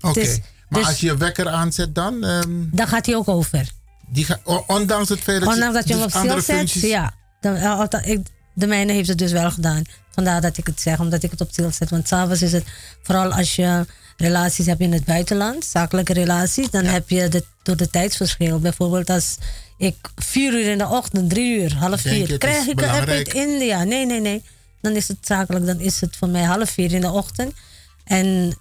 Oké, 0.00 0.20
Dus- 0.20 0.38
maar 0.68 0.80
dus- 0.80 0.88
als 0.88 1.00
je 1.00 1.06
je 1.06 1.16
wekker 1.16 1.48
aanzet 1.48 1.94
dan... 1.94 2.24
ehm, 2.24 2.50
Dan 2.70 2.88
gaat 2.88 3.06
hij 3.06 3.14
ook 3.14 3.28
over. 3.28 3.68
die 4.08 4.24
ga, 4.24 4.40
ondanks 4.66 5.08
het 5.08 5.20
feit 5.20 5.40
dat 5.40 5.52
Ondanks 5.52 5.74
dat 5.74 5.88
je 5.88 5.94
hem 5.94 6.02
dus 6.02 6.14
op 6.14 6.40
stil 6.40 6.56
zet, 6.56 6.72
ja. 6.80 7.14
Dan, 7.40 7.54
eh, 7.54 7.86
ik, 8.04 8.20
de 8.52 8.66
mijne 8.66 8.92
heeft 8.92 9.08
het 9.08 9.18
dus 9.18 9.32
wel 9.32 9.50
gedaan. 9.50 9.82
Vandaar 10.10 10.40
dat 10.40 10.56
ik 10.56 10.66
het 10.66 10.80
zeg, 10.80 11.00
omdat 11.00 11.22
ik 11.22 11.30
het 11.30 11.40
op 11.40 11.48
stil 11.50 11.70
zet. 11.70 11.90
Want 11.90 12.08
s'avonds 12.08 12.42
is 12.42 12.52
het, 12.52 12.64
vooral 13.02 13.32
als 13.32 13.56
je 13.56 13.86
relaties 14.16 14.66
hebt 14.66 14.80
in 14.80 14.92
het 14.92 15.04
buitenland, 15.04 15.64
zakelijke 15.64 16.12
relaties, 16.12 16.70
dan 16.70 16.84
heb 16.84 17.08
je 17.08 17.28
de, 17.28 17.44
door 17.62 17.76
de 17.76 17.90
tijdsverschil. 17.90 18.58
Bijvoorbeeld 18.58 19.10
als 19.10 19.36
ik 19.78 19.96
vier 20.16 20.52
uur 20.52 20.70
in 20.70 20.78
de 20.78 20.88
ochtend, 20.88 21.30
drie 21.30 21.60
uur, 21.60 21.74
half 21.76 22.00
vier, 22.00 22.38
krijg 22.38 22.66
ik 22.66 22.80
een 22.80 22.88
app 22.88 23.08
uit 23.08 23.34
India. 23.34 23.84
Nee, 23.84 24.06
nee, 24.06 24.20
nee. 24.20 24.42
Dan 24.82 24.92
is 24.92 25.08
het 25.08 25.18
zakelijk, 25.20 25.66
dan 25.66 25.80
is 25.80 26.00
het 26.00 26.16
voor 26.16 26.28
mij 26.28 26.42
half 26.42 26.70
vier 26.70 26.92
in 26.92 27.00
de 27.00 27.10
ochtend. 27.10 27.52
En 28.04 28.56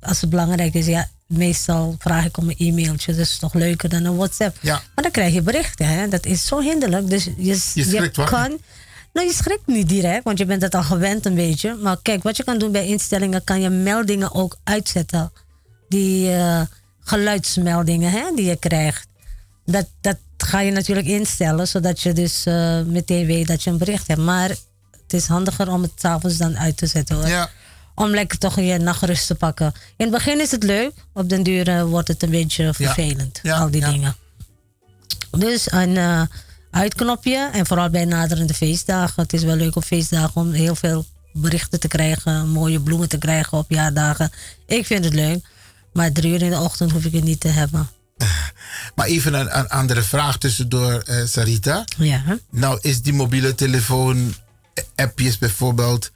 als 0.00 0.20
het 0.20 0.30
belangrijk 0.30 0.74
is, 0.74 0.86
ja, 0.86 1.08
meestal 1.26 1.96
vraag 1.98 2.24
ik 2.24 2.36
om 2.36 2.48
een 2.48 2.56
e-mailtje. 2.58 3.12
Dat 3.12 3.20
is 3.20 3.38
toch 3.38 3.54
leuker 3.54 3.88
dan 3.88 4.04
een 4.04 4.16
WhatsApp. 4.16 4.58
Ja. 4.60 4.82
Maar 4.94 5.04
dan 5.04 5.10
krijg 5.10 5.34
je 5.34 5.42
berichten, 5.42 5.86
hè. 5.86 6.08
Dat 6.08 6.26
is 6.26 6.46
zo 6.46 6.60
hinderlijk. 6.60 7.10
Dus 7.10 7.24
je, 7.36 7.60
Je 7.74 8.10
kan... 8.10 8.58
Nou, 9.12 9.28
je 9.28 9.34
schrikt 9.34 9.66
niet 9.66 9.88
direct, 9.88 10.24
want 10.24 10.38
je 10.38 10.44
bent 10.44 10.62
het 10.62 10.74
al 10.74 10.82
gewend 10.82 11.26
een 11.26 11.34
beetje. 11.34 11.74
Maar 11.74 11.96
kijk, 12.02 12.22
wat 12.22 12.36
je 12.36 12.44
kan 12.44 12.58
doen 12.58 12.72
bij 12.72 12.86
instellingen, 12.86 13.44
kan 13.44 13.60
je 13.60 13.68
meldingen 13.68 14.34
ook 14.34 14.56
uitzetten. 14.64 15.32
Die 15.88 16.32
eh, 16.32 16.60
geluidsmeldingen 17.00 18.10
hè, 18.10 18.24
die 18.34 18.44
je 18.44 18.56
krijgt. 18.56 19.08
Dat, 19.64 19.86
dat 20.00 20.16
ga 20.36 20.60
je 20.60 20.70
natuurlijk 20.72 21.06
instellen, 21.06 21.68
zodat 21.68 22.00
je 22.00 22.12
dus 22.12 22.46
eh, 22.46 22.82
meteen 22.82 23.26
weet 23.26 23.46
dat 23.46 23.62
je 23.62 23.70
een 23.70 23.78
bericht 23.78 24.06
hebt. 24.06 24.20
Maar 24.20 24.56
het 25.06 25.20
is 25.20 25.26
handiger 25.26 25.68
om 25.68 25.82
het 25.82 25.92
s'avonds 25.96 26.36
dan 26.36 26.58
uit 26.58 26.76
te 26.76 26.86
zetten 26.86 27.16
hoor. 27.16 27.28
Ja. 27.28 27.50
Om 27.94 28.10
lekker 28.10 28.38
toch 28.38 28.60
je 28.60 28.78
nachtrust 28.78 29.26
te 29.26 29.34
pakken. 29.34 29.72
In 29.96 30.06
het 30.06 30.10
begin 30.10 30.40
is 30.40 30.50
het 30.50 30.62
leuk, 30.62 30.92
op 31.12 31.28
den 31.28 31.42
duur 31.42 31.68
eh, 31.68 31.82
wordt 31.82 32.08
het 32.08 32.22
een 32.22 32.30
beetje 32.30 32.74
vervelend. 32.74 33.40
al 33.42 33.70
die 33.70 33.84
dingen. 33.84 34.16
Dus 35.30 35.72
een 35.72 35.96
eh, 35.96 36.22
uitknopje. 36.70 37.50
En 37.52 37.66
vooral 37.66 37.90
bij 37.90 38.04
naderende 38.04 38.54
feestdagen. 38.54 39.22
Het 39.22 39.32
is 39.32 39.42
wel 39.42 39.56
leuk 39.56 39.76
op 39.76 39.84
feestdagen 39.84 40.40
om 40.40 40.52
heel 40.52 40.74
veel 40.74 41.06
berichten 41.32 41.80
te 41.80 41.88
krijgen. 41.88 42.48
Mooie 42.48 42.80
bloemen 42.80 43.08
te 43.08 43.18
krijgen 43.18 43.58
op 43.58 43.70
jaardagen. 43.70 44.30
Ik 44.66 44.86
vind 44.86 45.04
het 45.04 45.14
leuk. 45.14 45.44
Maar 45.92 46.12
drie 46.12 46.32
uur 46.32 46.42
in 46.42 46.50
de 46.50 46.60
ochtend 46.60 46.90
hoef 46.90 47.04
ik 47.04 47.12
het 47.12 47.24
niet 47.24 47.40
te 47.40 47.48
hebben. 47.48 47.88
Maar 48.94 49.06
even 49.06 49.34
een, 49.34 49.58
een 49.58 49.68
andere 49.68 50.02
vraag 50.02 50.38
tussendoor, 50.38 51.00
eh, 51.00 51.24
Sarita. 51.26 51.84
Ja. 51.96 52.22
Nou 52.50 52.78
is 52.82 53.02
die 53.02 53.12
mobiele 53.12 53.54
telefoon, 53.54 54.34
appjes 54.96 55.38
bijvoorbeeld... 55.38 56.10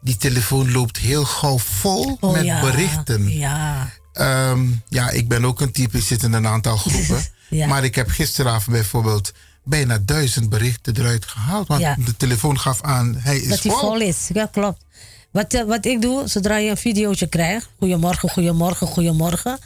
Die 0.00 0.16
telefoon 0.16 0.72
loopt 0.72 0.96
heel 0.96 1.24
gauw 1.24 1.58
vol 1.58 2.16
Oh, 2.20 2.32
met 2.32 2.44
ja. 2.44 2.60
berichten. 2.60 3.30
Ja. 3.30 3.90
Ehm, 4.12 4.66
ja, 4.88 5.10
ik 5.10 5.28
ben 5.28 5.44
ook 5.44 5.60
een 5.60 5.72
type, 5.72 5.96
ik 5.96 6.02
zit 6.04 6.22
in 6.22 6.32
een 6.32 6.46
aantal 6.46 6.76
groepen. 6.86 7.24
Ja. 7.48 7.66
Maar 7.66 7.84
ik 7.84 7.94
heb 7.94 8.08
gisteravond 8.08 8.76
bijvoorbeeld 8.76 9.32
bijna 9.64 9.98
duizend 9.98 10.48
berichten 10.48 10.96
eruit 10.98 11.24
gehaald. 11.26 11.68
Want 11.68 11.80
Ja. 11.80 11.96
de 12.04 12.16
telefoon 12.16 12.58
gaf 12.58 12.82
aan, 12.82 13.16
hij 13.18 13.38
is 13.38 13.48
dat 13.48 13.62
hij 13.62 13.72
vol. 13.72 13.80
vol 13.80 14.00
is. 14.00 14.28
Ja, 14.32 14.46
klopt. 14.52 14.84
Wat, 15.30 15.54
eh, 15.54 15.64
wat 15.64 15.84
ik 15.86 16.00
doe, 16.02 16.28
zodra 16.28 16.56
je 16.56 16.70
een 16.70 16.76
videootje 16.76 17.26
krijgt. 17.26 17.68
Goedemorgen, 17.78 18.30
goedemorgen, 18.30 18.86
goedemorgen. 18.86 19.58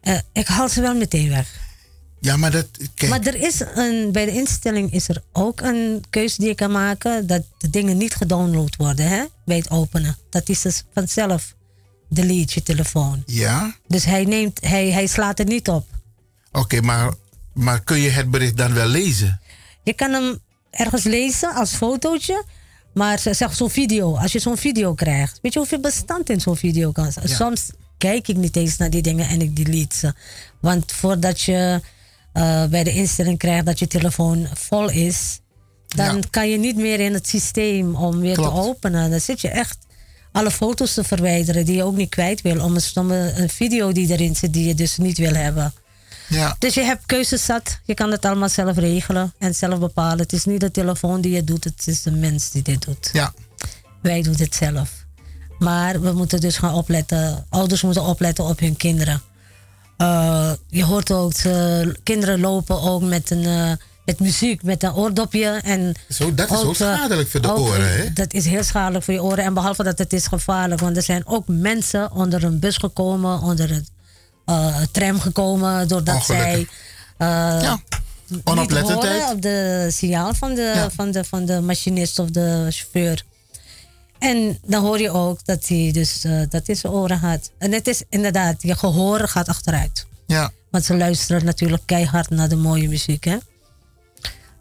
eh, 0.00 0.18
ik 0.32 0.46
haal 0.46 0.68
ze 0.68 0.80
wel 0.80 0.94
meteen 0.94 1.28
weg. 1.28 1.48
Ja, 2.20 2.36
maar 2.36 2.50
dat... 2.50 2.66
Kijk, 2.94 3.10
Maar 3.10 3.20
er 3.20 3.34
is 3.34 3.60
een, 3.74 4.12
bij 4.12 4.24
de 4.24 4.32
instelling 4.32 4.92
is 4.92 5.08
er 5.08 5.22
ook 5.32 5.60
een 5.60 6.04
keuze 6.10 6.38
die 6.38 6.48
je 6.48 6.54
kan 6.54 6.70
maken. 6.70 7.26
Dat 7.26 7.42
de 7.58 7.70
dingen 7.70 7.96
niet 7.96 8.14
gedownload 8.14 8.76
worden 8.76 9.08
hè, 9.08 9.24
bij 9.44 9.56
het 9.56 9.70
openen. 9.70 10.16
Dat 10.30 10.48
is 10.48 10.60
dus 10.62 10.84
vanzelf 10.94 11.54
delete 12.08 12.52
je 12.54 12.62
telefoon. 12.62 13.22
ja? 13.26 13.74
Dus 13.86 14.04
hij, 14.04 14.24
neemt, 14.24 14.58
hij, 14.60 14.90
hij 14.90 15.06
slaat 15.06 15.38
het 15.38 15.48
niet 15.48 15.68
op. 15.68 15.86
Oké, 16.52 16.80
maar, 16.80 17.12
maar 17.54 17.80
kun 17.80 17.98
je 18.00 18.10
het 18.10 18.30
bericht 18.30 18.56
dan 18.56 18.72
wel 18.74 18.86
lezen? 18.88 19.40
Je 19.82 19.92
kan 19.92 20.12
hem 20.12 20.38
ergens 20.70 21.02
lezen 21.04 21.54
als 21.54 21.74
fotootje. 21.74 22.44
Maar 22.94 23.18
ze- 23.18 23.34
zeg 23.34 23.54
zo'n 23.54 23.70
video, 23.70 24.16
als 24.16 24.32
je 24.32 24.38
zo'n 24.38 24.56
video 24.56 24.94
krijgt. 24.94 25.38
Weet 25.42 25.52
je 25.52 25.58
hoeveel 25.58 25.80
bestand 25.80 26.30
in 26.30 26.40
zo'n 26.40 26.56
video 26.56 26.92
kan 26.92 27.12
zijn? 27.12 27.28
Ja. 27.28 27.34
Soms 27.34 27.70
kijk 27.98 28.28
ik 28.28 28.36
niet 28.36 28.56
eens 28.56 28.76
naar 28.76 28.90
die 28.90 29.02
dingen 29.02 29.28
en 29.28 29.40
ik 29.40 29.56
delete 29.56 29.96
ze. 29.96 30.14
Want 30.60 30.92
voordat 30.92 31.40
je 31.40 31.80
eh, 32.38 32.64
bij 32.64 32.84
de 32.84 32.92
instelling 32.92 33.38
krijgt 33.38 33.66
dat 33.66 33.78
je 33.78 33.86
telefoon 33.86 34.48
vol 34.54 34.90
is, 34.90 35.40
dan 35.88 36.14
Ja. 36.16 36.22
kan 36.30 36.48
je 36.50 36.58
niet 36.58 36.76
meer 36.76 37.00
in 37.00 37.14
het 37.14 37.28
systeem 37.28 37.94
om 37.94 38.20
weer 38.20 38.34
Klopt. 38.34 38.54
te 38.54 38.60
openen. 38.60 39.10
Dan 39.10 39.20
zit 39.20 39.40
je 39.40 39.48
echt 39.48 39.78
alle 40.32 40.50
foto's 40.50 40.94
te 40.94 41.04
verwijderen 41.04 41.64
die 41.64 41.76
je 41.76 41.82
ook 41.82 41.96
niet 41.96 42.08
kwijt 42.08 42.42
wil. 42.42 42.60
Om 42.64 42.74
een, 42.74 42.80
stomme- 42.80 43.32
een 43.36 43.48
video 43.48 43.92
die 43.92 44.10
erin 44.12 44.36
zit 44.36 44.52
die 44.52 44.66
je 44.66 44.74
dus 44.74 44.96
niet 44.96 45.18
wil 45.18 45.34
hebben. 45.34 45.72
Ja. 46.28 46.56
Dus 46.58 46.74
je 46.74 46.80
hebt 46.82 47.06
keuzes 47.06 47.44
zat. 47.44 47.78
Je 47.84 47.94
kan 47.94 48.10
het 48.10 48.24
allemaal 48.24 48.48
zelf 48.48 48.76
regelen 48.76 49.32
en 49.38 49.54
zelf 49.54 49.78
bepalen. 49.78 50.18
Het 50.18 50.32
is 50.32 50.44
niet 50.44 50.60
de 50.60 50.70
telefoon 50.70 51.20
die 51.20 51.36
het 51.36 51.46
doet, 51.46 51.64
het 51.64 51.86
is 51.86 52.02
de 52.02 52.10
mens 52.10 52.50
die 52.50 52.62
dit 52.62 52.84
doet. 52.86 53.10
Ja. 53.12 53.32
Wij 54.02 54.22
doen 54.22 54.36
het 54.36 54.54
zelf. 54.54 54.90
Maar 55.58 56.00
we 56.00 56.12
moeten 56.12 56.40
dus 56.40 56.56
gaan 56.58 56.74
opletten. 56.74 57.46
Ouders 57.48 57.82
moeten 57.82 58.02
opletten 58.02 58.44
op 58.44 58.58
hun 58.58 58.76
kinderen. 58.76 59.22
Eh, 59.98 60.52
je 60.68 60.84
hoort 60.84 61.10
ook, 61.12 61.32
ze- 61.32 61.94
kinderen 62.02 62.40
lopen 62.40 62.80
ook 62.82 63.02
met, 63.02 63.30
een, 63.30 63.44
eh, 63.44 63.72
met 64.04 64.20
muziek, 64.20 64.62
met 64.62 64.82
een 64.82 64.94
oordopje. 64.94 65.60
En 65.64 65.94
Zo, 66.08 66.34
dat 66.34 66.50
is 66.50 66.56
ook 66.58 66.68
eh, 66.70 66.74
schadelijk 66.74 67.28
voor 67.28 67.40
de 67.40 67.50
ook, 67.52 67.58
oren, 67.58 67.88
eh, 67.88 67.96
hè? 67.96 68.12
Dat 68.12 68.32
is 68.32 68.44
heel 68.44 68.62
schadelijk 68.62 69.04
voor 69.04 69.14
je 69.14 69.22
oren. 69.22 69.44
En 69.44 69.54
behalve 69.54 69.82
dat 69.82 69.98
het 69.98 70.12
is 70.12 70.26
gevaarlijk, 70.26 70.80
want 70.80 70.96
er 70.96 71.02
zijn 71.02 71.26
ook 71.26 71.44
mensen 71.46 72.12
onder 72.12 72.44
een 72.44 72.58
bus 72.58 72.76
gekomen, 72.76 73.40
onder 73.40 73.70
een 73.70 73.86
eh, 74.44 74.76
tram 74.92 75.20
gekomen, 75.20 75.88
doordat 75.88 76.24
zij 76.24 76.44
Ongelukkig. 76.50 76.74
eh, 77.16 77.72
niet 78.26 78.40
Onoplettendheid. 78.44 79.20
horen 79.20 79.34
op 79.34 79.42
de 79.42 79.88
signaal 79.92 80.34
van 80.34 80.54
de, 80.54 80.86
van, 80.94 81.10
de, 81.10 81.24
van 81.24 81.44
de 81.44 81.60
machinist 81.60 82.18
of 82.18 82.28
de 82.30 82.66
chauffeur. 82.70 83.24
En 84.18 84.58
dan 84.66 84.82
hoor 84.84 85.00
je 85.00 85.10
ook 85.10 85.44
dat 85.44 85.68
hij 85.68 85.90
dus 85.92 86.24
eh, 86.24 86.40
dat 86.48 86.66
hij 86.66 86.74
zijn 86.76 86.92
oren 86.92 87.18
had. 87.18 87.50
En 87.58 87.72
het 87.72 87.86
is 87.86 88.02
inderdaad, 88.08 88.62
je 88.62 88.74
gehoor 88.76 89.28
gaat 89.28 89.48
achteruit. 89.48 90.06
Ja. 90.26 90.50
Want 90.70 90.84
ze 90.84 90.96
luisteren 90.96 91.44
natuurlijk 91.44 91.82
keihard 91.86 92.30
naar 92.30 92.48
de 92.48 92.56
mooie 92.56 92.88
muziek. 92.88 93.24
Hè? 93.24 93.36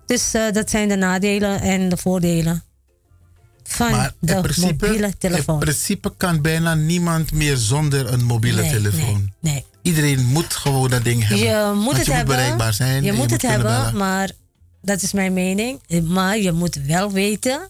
Dus 0.05 0.33
eh, 0.33 0.51
dat 0.51 0.69
zijn 0.69 0.87
de 0.87 0.95
nadelen 0.95 1.61
en 1.61 1.89
de 1.89 1.97
voordelen 1.97 2.63
van 3.63 3.91
Maar 3.91 4.13
de 4.19 4.41
principe, 4.41 4.85
mobiele 4.87 5.17
telefoon. 5.17 5.55
in 5.55 5.59
principe 5.61 6.13
kan 6.17 6.41
bijna 6.41 6.73
niemand 6.75 7.31
meer 7.31 7.57
zonder 7.57 8.13
een 8.13 8.23
mobiele 8.23 8.61
Nee, 8.61 8.71
telefoon. 8.71 9.31
nee, 9.39 9.53
nee. 9.53 9.65
Iedereen 9.81 10.25
moet 10.25 10.53
gewoon 10.55 10.89
dat 10.89 11.03
ding 11.03 11.27
hebben. 11.27 11.47
Je 11.47 11.71
moet 11.75 11.83
Want 11.85 11.97
het 11.97 12.05
je 12.05 12.11
hebben. 12.11 12.35
moet 12.35 12.43
bereikbaar 12.43 12.73
zijn. 12.73 13.03
Je 13.03 13.11
moet 13.13 13.31
het 13.31 13.41
hebben, 13.41 13.63
bellen. 13.65 13.97
maar 13.97 14.31
dat 14.81 15.01
is 15.01 15.11
mijn 15.13 15.33
mening. 15.33 15.79
Maar 16.03 16.37
je 16.37 16.51
moet 16.51 16.75
wel 16.75 17.11
weten 17.11 17.69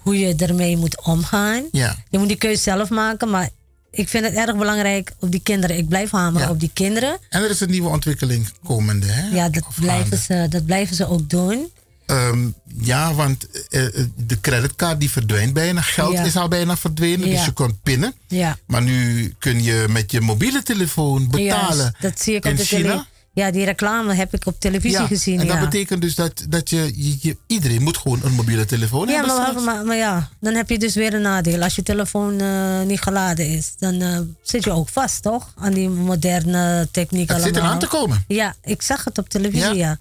hoe 0.00 0.18
je 0.18 0.34
ermee 0.34 0.76
moet 0.76 1.02
omgaan. 1.04 1.62
Ja. 1.72 1.96
Je 2.10 2.18
moet 2.18 2.28
die 2.28 2.36
keuze 2.36 2.62
zelf 2.62 2.88
maken, 2.90 3.30
maar 3.30 3.48
ik 3.90 4.08
vind 4.08 4.24
het 4.24 4.34
erg 4.34 4.56
belangrijk 4.56 5.12
op 5.20 5.30
die 5.30 5.40
kinderen. 5.42 5.76
Ik 5.76 5.88
blijf 5.88 6.10
hameren 6.10 6.46
Ja. 6.46 6.52
op 6.52 6.60
die 6.60 6.70
kinderen. 6.74 7.18
En 7.28 7.42
er 7.42 7.50
is 7.50 7.60
een 7.60 7.70
nieuwe 7.70 7.88
ontwikkeling 7.88 8.48
komende, 8.64 9.06
hè? 9.06 9.28
Ja, 9.36 9.48
dat 9.48 9.64
blijven, 9.80 10.18
ze, 10.18 10.46
dat 10.50 10.64
blijven 10.66 10.96
ze 10.96 11.08
ook 11.08 11.30
doen. 11.30 11.70
Ehm, 12.06 12.48
ja, 12.80 13.14
want 13.14 13.46
eh, 13.68 13.86
eh, 13.86 14.06
de 14.16 14.40
creditcard 14.40 15.00
die 15.00 15.10
verdwijnt 15.10 15.52
bijna. 15.52 15.80
Geld 15.80 16.12
Ja. 16.12 16.24
is 16.24 16.36
al 16.36 16.48
bijna 16.48 16.76
verdwenen, 16.76 17.28
Ja. 17.28 17.34
dus 17.36 17.44
je 17.44 17.52
kunt 17.52 17.82
pinnen. 17.82 18.14
Ja. 18.28 18.58
Maar 18.66 18.82
nu 18.82 19.34
kun 19.38 19.62
je 19.62 19.84
met 19.88 20.10
je 20.12 20.20
mobiele 20.20 20.62
telefoon 20.62 21.28
betalen. 21.30 21.94
Dat 22.00 22.20
zie 22.20 22.34
ik 22.34 22.44
in 22.44 22.50
op 22.50 22.56
de 22.56 22.64
China. 22.64 23.06
Ja, 23.32 23.50
die 23.50 23.64
reclame 23.64 24.14
heb 24.14 24.34
ik 24.34 24.46
op 24.46 24.60
televisie 24.60 24.98
Ja, 25.00 25.06
gezien. 25.06 25.40
En 25.40 25.46
dat 25.46 25.56
ja. 25.56 25.64
betekent 25.64 26.00
dus 26.02 26.14
dat, 26.14 26.44
dat 26.48 26.70
je, 26.70 26.92
je, 26.96 27.16
je- 27.20 27.36
iedereen 27.46 27.82
moet 27.82 27.96
gewoon 27.96 28.20
een 28.22 28.32
mobiele 28.32 28.64
telefoon 28.64 29.08
Ja, 29.08 29.14
hebben. 29.14 29.36
maar, 29.36 29.62
maar, 29.62 29.84
maar 29.84 29.96
ja, 29.96 30.28
dan 30.40 30.54
heb 30.54 30.68
je 30.70 30.78
dus 30.78 30.94
weer 30.94 31.14
een 31.14 31.22
nadeel. 31.22 31.62
Als 31.62 31.74
je 31.76 31.82
telefoon 31.82 32.40
eh, 32.40 32.80
niet 32.86 33.00
geladen 33.00 33.46
is, 33.46 33.72
dan 33.78 34.00
eh, 34.00 34.18
zit 34.42 34.64
je 34.64 34.70
ook 34.70 34.88
vast, 34.88 35.22
toch? 35.22 35.52
Aan 35.58 35.72
die 35.72 35.88
moderne 35.88 36.88
techniek 36.90 37.28
Het 37.28 37.36
zit 37.42 37.46
allemaal. 37.46 37.62
eraan 37.68 37.78
te 37.78 37.86
komen. 37.86 38.24
Ja, 38.28 38.54
ik 38.64 38.82
zag 38.82 39.04
het 39.04 39.18
op 39.18 39.28
televisie, 39.28 39.74
Ja. 39.74 39.98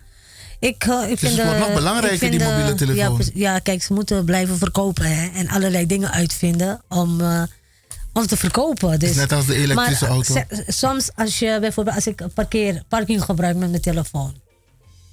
Ik, 0.59 0.83
eh, 0.83 1.01
ik 1.03 1.09
Dus 1.09 1.19
vind 1.19 1.35
het 1.35 1.43
wordt 1.45 1.59
de- 1.59 1.65
nog 1.65 1.73
belangrijker, 1.73 2.31
die 2.31 2.43
mobiele 2.43 2.73
telefoon. 2.75 3.21
Ja, 3.33 3.51
ja, 3.53 3.59
kijk, 3.59 3.83
ze 3.83 3.93
moeten 3.93 4.25
blijven 4.25 4.57
verkopen 4.57 5.05
hè, 5.15 5.27
en 5.33 5.47
allerlei 5.49 5.85
dingen 5.85 6.11
uitvinden 6.11 6.81
om, 6.87 7.21
om 8.19 8.27
te 8.27 8.37
verkopen. 8.37 8.99
Dus, 8.99 9.15
net 9.15 9.31
als 9.31 9.45
de 9.45 9.55
elektrische 9.55 10.03
maar, 10.03 10.13
auto. 10.13 10.33
ze- 10.33 10.63
soms 10.67 11.09
als 11.15 11.39
je 11.39 11.57
bijvoorbeeld 11.59 11.95
als 11.95 12.07
ik 12.07 12.21
parkeer, 12.33 12.83
parking 12.87 13.23
gebruik 13.23 13.55
met 13.55 13.69
mijn 13.69 13.81
telefoon 13.81 14.35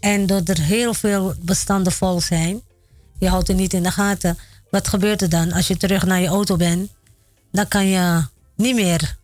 en 0.00 0.26
dat 0.26 0.48
er 0.48 0.60
heel 0.60 0.94
veel 0.94 1.34
bestanden 1.40 1.92
vol 1.92 2.20
zijn, 2.20 2.60
je 3.18 3.28
houdt 3.28 3.48
het 3.48 3.56
niet 3.56 3.72
in 3.72 3.82
de 3.82 3.90
gaten. 3.90 4.38
wat 4.70 4.88
gebeurt 4.88 5.22
er 5.22 5.28
dan? 5.28 5.52
Als 5.52 5.66
je 5.66 5.76
terug 5.76 6.04
naar 6.06 6.20
je 6.20 6.26
auto 6.28 6.56
bent, 6.56 6.90
dan 7.52 7.68
kan 7.68 7.86
je 7.86 8.24
niet 8.56 8.74
meer 8.74 9.16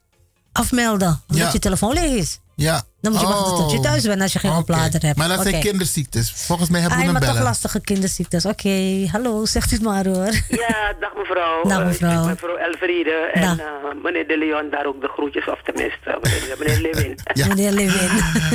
afmelden. 0.52 1.22
Omdat 1.28 1.46
Ja. 1.46 1.52
je 1.52 1.58
telefoon 1.58 1.92
leeg 1.92 2.10
is. 2.10 2.38
Ja. 2.56 2.82
Dan 3.00 3.12
moet 3.12 3.20
je 3.20 3.26
wachten 3.26 3.56
tot 3.56 3.70
je 3.70 3.76
Oh. 3.76 3.82
thuis 3.82 4.02
bent 4.02 4.22
als 4.22 4.32
je 4.32 4.38
geen 4.38 4.50
Oké. 4.50 4.60
oplader 4.60 5.02
hebt. 5.02 5.16
Maar 5.18 5.28
dat 5.28 5.42
zijn 5.42 5.60
kinderziektes. 5.60 6.32
Volgens 6.46 6.68
mij 6.70 6.80
hebben 6.80 6.98
Ah, 6.98 7.02
we 7.04 7.08
een 7.08 7.14
maar 7.14 7.22
toch 7.28 7.32
bellen. 7.32 7.48
lastige 7.48 7.80
kinderziektes. 7.80 8.46
Oké, 8.46 9.06
hallo, 9.12 9.44
zegt 9.44 9.70
u 9.72 9.74
het 9.74 9.84
maar 9.84 10.06
hoor. 10.06 10.32
Ja, 10.48 10.92
dag 11.00 11.14
mevrouw. 11.16 11.62
Dag, 11.62 11.78
Eh, 11.80 11.86
mevrouw. 11.86 12.10
ik 12.10 12.16
ben 12.18 12.26
mevrouw 12.28 12.56
Elfriede. 12.56 13.10
En 13.32 13.42
eh, 13.60 13.66
meneer 14.02 14.28
De 14.28 14.38
Leon, 14.38 14.70
daar 14.70 14.86
ook 14.86 15.00
de 15.00 15.08
groetjes. 15.08 15.46
Of 15.48 15.60
tenminste, 15.64 16.18
meneer, 16.22 16.56
meneer 16.58 16.80
Lewin. 16.80 17.18
Meneer 17.48 17.72
Lewin. 17.72 18.10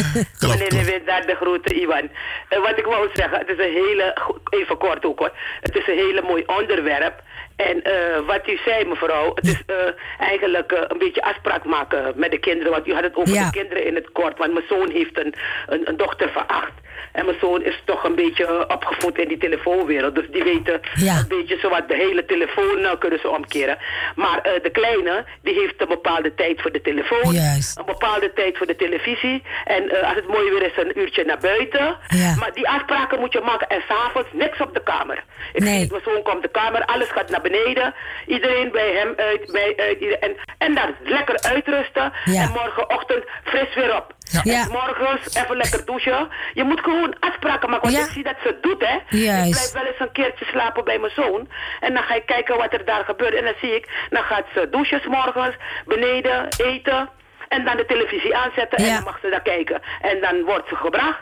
meneer 0.51 0.71
Lewin, 0.71 1.01
daar 1.05 1.25
de 1.25 1.35
groete, 1.41 1.73
Iwan. 1.81 2.09
Eh, 2.49 2.59
wat 2.61 2.77
ik 2.77 2.85
wou 2.85 3.09
zeggen, 3.13 3.37
het 3.39 3.49
is 3.49 3.57
een 3.65 3.73
hele... 3.83 4.17
Even 4.49 4.77
kort 4.77 5.05
ook 5.05 5.19
hoor. 5.19 5.31
Het 5.61 5.75
is 5.75 5.87
een 5.87 5.97
hele 6.05 6.21
mooi 6.21 6.43
onderwerp. 6.59 7.15
En 7.57 7.83
eh, 7.83 8.19
wat 8.25 8.47
u 8.49 8.57
zei, 8.65 8.85
mevrouw, 8.85 9.31
het 9.35 9.45
is 9.47 9.61
eh, 9.65 9.75
eigenlijk 10.19 10.71
eh, 10.71 10.81
een 10.87 10.97
beetje 10.97 11.21
afspraak 11.21 11.65
maken 11.65 12.13
met 12.15 12.31
de 12.31 12.37
kinderen. 12.39 12.71
Want 12.71 12.87
u 12.87 12.93
had 12.93 13.03
het 13.03 13.15
over 13.15 13.33
Ja. 13.33 13.45
de 13.45 13.51
kinderen 13.59 13.85
in 13.85 13.95
het 13.95 14.11
kort. 14.11 14.37
Want 14.37 14.53
mijn 14.53 14.65
zoon 14.69 14.89
heeft 14.91 15.19
een, 15.19 15.33
een, 15.67 15.81
een 15.89 15.97
dochter 15.97 16.29
van 16.31 16.47
acht. 16.47 16.71
En 17.17 17.25
mijn 17.25 17.37
zoon 17.41 17.63
is 17.63 17.81
toch 17.85 18.03
een 18.03 18.15
beetje 18.15 18.45
eh, 18.45 18.75
opgevoed 18.75 19.17
in 19.17 19.27
die 19.27 19.37
telefoonwereld. 19.37 20.15
Dus 20.15 20.25
die 20.31 20.43
weten 20.43 20.79
Ja. 20.95 21.17
een 21.17 21.27
beetje 21.27 21.57
zowat 21.61 21.87
de 21.87 21.95
hele 21.95 22.25
telefoon 22.25 22.77
eh, 22.79 22.91
kunnen 22.99 23.19
ze 23.19 23.29
omkeren. 23.29 23.77
Maar 24.15 24.39
eh, 24.41 24.63
de 24.63 24.69
kleine, 24.69 25.25
die 25.41 25.53
heeft 25.53 25.81
een 25.81 25.87
bepaalde 25.87 26.33
tijd 26.35 26.61
voor 26.61 26.71
de 26.71 26.81
telefoon. 26.81 27.33
Juist. 27.33 27.77
Een 27.79 27.85
bepaalde 27.85 28.33
tijd 28.33 28.57
voor 28.57 28.67
de 28.67 28.75
televisie. 28.75 29.43
En 29.65 29.83
als 30.05 30.15
het 30.15 30.27
mooi 30.27 30.49
weer 30.49 30.61
is, 30.63 30.77
een 30.77 30.99
uurtje 30.99 31.23
naar 31.25 31.37
buiten. 31.39 31.97
Ja. 32.07 32.35
Maar 32.39 32.51
die 32.53 32.69
afspraken 32.69 33.19
moet 33.19 33.33
je 33.33 33.41
maken. 33.41 33.67
En 33.67 33.81
s'avonds 33.87 34.29
niks 34.33 34.59
op 34.61 34.73
de 34.73 34.83
kamer. 34.83 35.23
Ik 35.53 35.63
Nee. 35.63 35.79
zie 35.79 35.91
mijn 35.91 36.03
zoon 36.05 36.21
komt 36.23 36.41
de 36.41 36.47
kamer, 36.49 36.85
alles 36.85 37.09
gaat 37.09 37.29
naar 37.29 37.41
beneden. 37.41 37.93
Iedereen 38.27 38.71
bij 38.71 38.91
hem 38.91 39.13
uit, 39.17 39.51
bij 39.51 39.73
uit. 39.77 40.19
En, 40.19 40.35
en 40.57 40.75
dan 40.75 40.95
lekker 41.03 41.39
uitrusten. 41.41 42.13
Ja. 42.25 42.41
En 42.41 42.49
morgenochtend 42.51 43.23
fris 43.43 43.75
weer 43.75 43.95
op. 43.95 44.15
Ja. 44.43 44.61
En 44.63 44.71
morgens 44.71 45.35
even 45.35 45.57
lekker 45.57 45.85
douchen. 45.85 46.27
Je 46.53 46.63
moet 46.63 46.79
gewoon 46.79 47.15
afspraken 47.19 47.69
maken. 47.69 47.91
Want 47.91 48.05
ik 48.05 48.11
zie 48.13 48.23
dat 48.23 48.35
ze 48.41 48.47
het 48.47 48.63
doet, 48.63 48.81
hè. 48.87 49.17
Juist. 49.17 49.45
Ik 49.47 49.51
blijf 49.51 49.71
wel 49.71 49.85
eens 49.85 49.99
een 49.99 50.11
keertje 50.11 50.45
slapen 50.45 50.83
bij 50.83 50.99
mijn 50.99 51.11
zoon. 51.15 51.49
En 51.79 51.93
dan 51.93 52.03
ga 52.03 52.13
ik 52.15 52.25
kijken 52.25 52.57
wat 52.57 52.73
er 52.73 52.85
daar 52.85 53.03
gebeurt. 53.03 53.33
En 53.33 53.43
dan 53.43 53.53
zie 53.61 53.75
ik, 53.75 53.87
dan 54.09 54.23
gaat 54.23 54.45
ze 54.53 54.67
douchen 54.71 55.01
morgens, 55.09 55.55
beneden, 55.85 56.47
eten. 56.57 57.09
En 57.47 57.65
dan 57.65 57.77
de 57.77 57.85
televisie 57.85 58.35
aanzetten 58.37 58.77
en 58.77 58.93
dan 58.93 59.03
mag 59.03 59.19
ze 59.21 59.29
daar 59.29 59.41
kijken. 59.41 59.81
En 60.01 60.21
dan 60.21 60.43
wordt 60.43 60.67
ze 60.67 60.75
gebracht. 60.75 61.19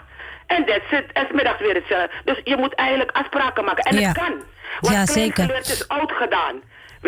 En 0.48 0.65
that's 0.65 0.91
it. 0.91 1.11
En 1.14 1.26
's 1.27 1.32
middags 1.32 1.60
weer 1.60 1.73
hetzelfde. 1.76 2.10
Dus 2.23 2.41
je 2.44 2.56
moet 2.57 2.73
eigenlijk 2.76 3.11
afspraken 3.11 3.65
maken. 3.65 3.84
En 3.84 3.98
het 4.03 4.18
kan. 4.18 4.44
Want 4.80 4.95
Ja, 4.95 5.06
zeker. 5.06 5.56
is 5.60 5.88
oud 5.88 6.11
gedaan. 6.11 6.61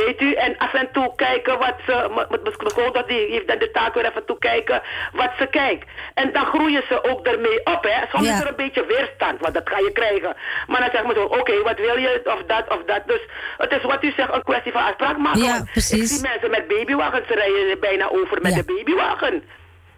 Weet 0.06 0.22
u, 0.22 0.34
en 0.34 0.58
af 0.58 0.74
en 0.74 0.92
toe 0.92 1.16
kijken 1.16 1.58
wat 1.60 1.76
ze, 1.86 2.10
met- 2.16 2.30
mijn 2.44 2.56
schoondochter 2.70 3.08
die 3.08 3.32
heeft 3.32 3.48
dan 3.48 3.58
de 3.58 3.72
taak 3.72 3.94
weer 3.94 4.06
even 4.06 4.26
toe 4.26 4.40
kijken 4.40 4.82
wat 5.14 5.32
ze 5.40 5.46
kijkt. 5.48 5.88
En 6.14 6.32
dan 6.34 6.46
groeien 6.46 6.84
ze 6.90 7.04
ook 7.04 7.26
ermee 7.28 7.60
op, 7.66 7.84
hè. 7.84 8.00
Soms 8.12 8.28
Ja. 8.28 8.34
is 8.34 8.40
er 8.42 8.48
een 8.48 8.56
beetje 8.56 8.86
weerstand, 8.86 9.40
want 9.42 9.54
dat 9.54 9.70
ga 9.70 9.78
je 9.78 9.92
krijgen. 9.92 10.36
Maar 10.68 10.80
dan 10.82 10.90
zeg 10.94 11.04
maar 11.04 11.16
zo, 11.16 11.24
oké, 11.24 11.62
wat 11.64 11.78
wil 11.78 11.98
je, 11.98 12.22
of 12.24 12.42
dat, 12.48 12.66
of 12.76 12.84
dat. 12.86 13.02
Dus 13.06 13.22
het 13.58 13.72
is 13.72 13.84
wat 13.84 14.04
u 14.04 14.12
zegt, 14.12 14.34
een 14.34 14.44
kwestie 14.44 14.72
van 14.72 14.84
afspraak 14.84 15.18
maken. 15.18 15.42
Ja, 15.42 15.64
precies. 15.72 16.02
Ik 16.02 16.08
zie 16.08 16.30
mensen 16.30 16.50
met 16.50 16.68
babywagens, 16.68 17.28
ze 17.28 17.34
rijden 17.34 17.80
bijna 17.80 18.10
over 18.10 18.42
met 18.42 18.52
Ja. 18.56 18.62
de 18.62 18.74
babywagen. 18.74 19.44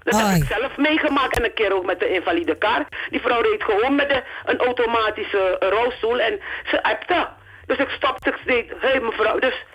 Dat 0.04 0.22
heb 0.22 0.36
ik 0.42 0.44
zelf 0.48 0.78
meegemaakt 0.78 1.38
en 1.38 1.44
een 1.44 1.54
keer 1.54 1.74
ook 1.76 1.86
met 1.86 2.00
de 2.00 2.10
invalide 2.14 2.56
kar. 2.58 2.86
Die 3.10 3.22
vrouw 3.22 3.42
reed 3.42 3.64
gewoon 3.64 3.96
met 3.96 4.10
de, 4.10 4.22
een 4.46 4.60
automatische 4.60 5.56
rolstoel 5.60 6.20
en 6.20 6.40
ze 6.66 6.84
appte. 6.84 7.28
Dus 7.66 7.78
ik 7.78 7.90
stopte, 7.90 8.30
ik 8.30 8.36
zei, 8.46 8.72
hé 8.80 8.88
hey, 8.88 9.00
mevrouw, 9.00 9.40
dus 9.40 9.66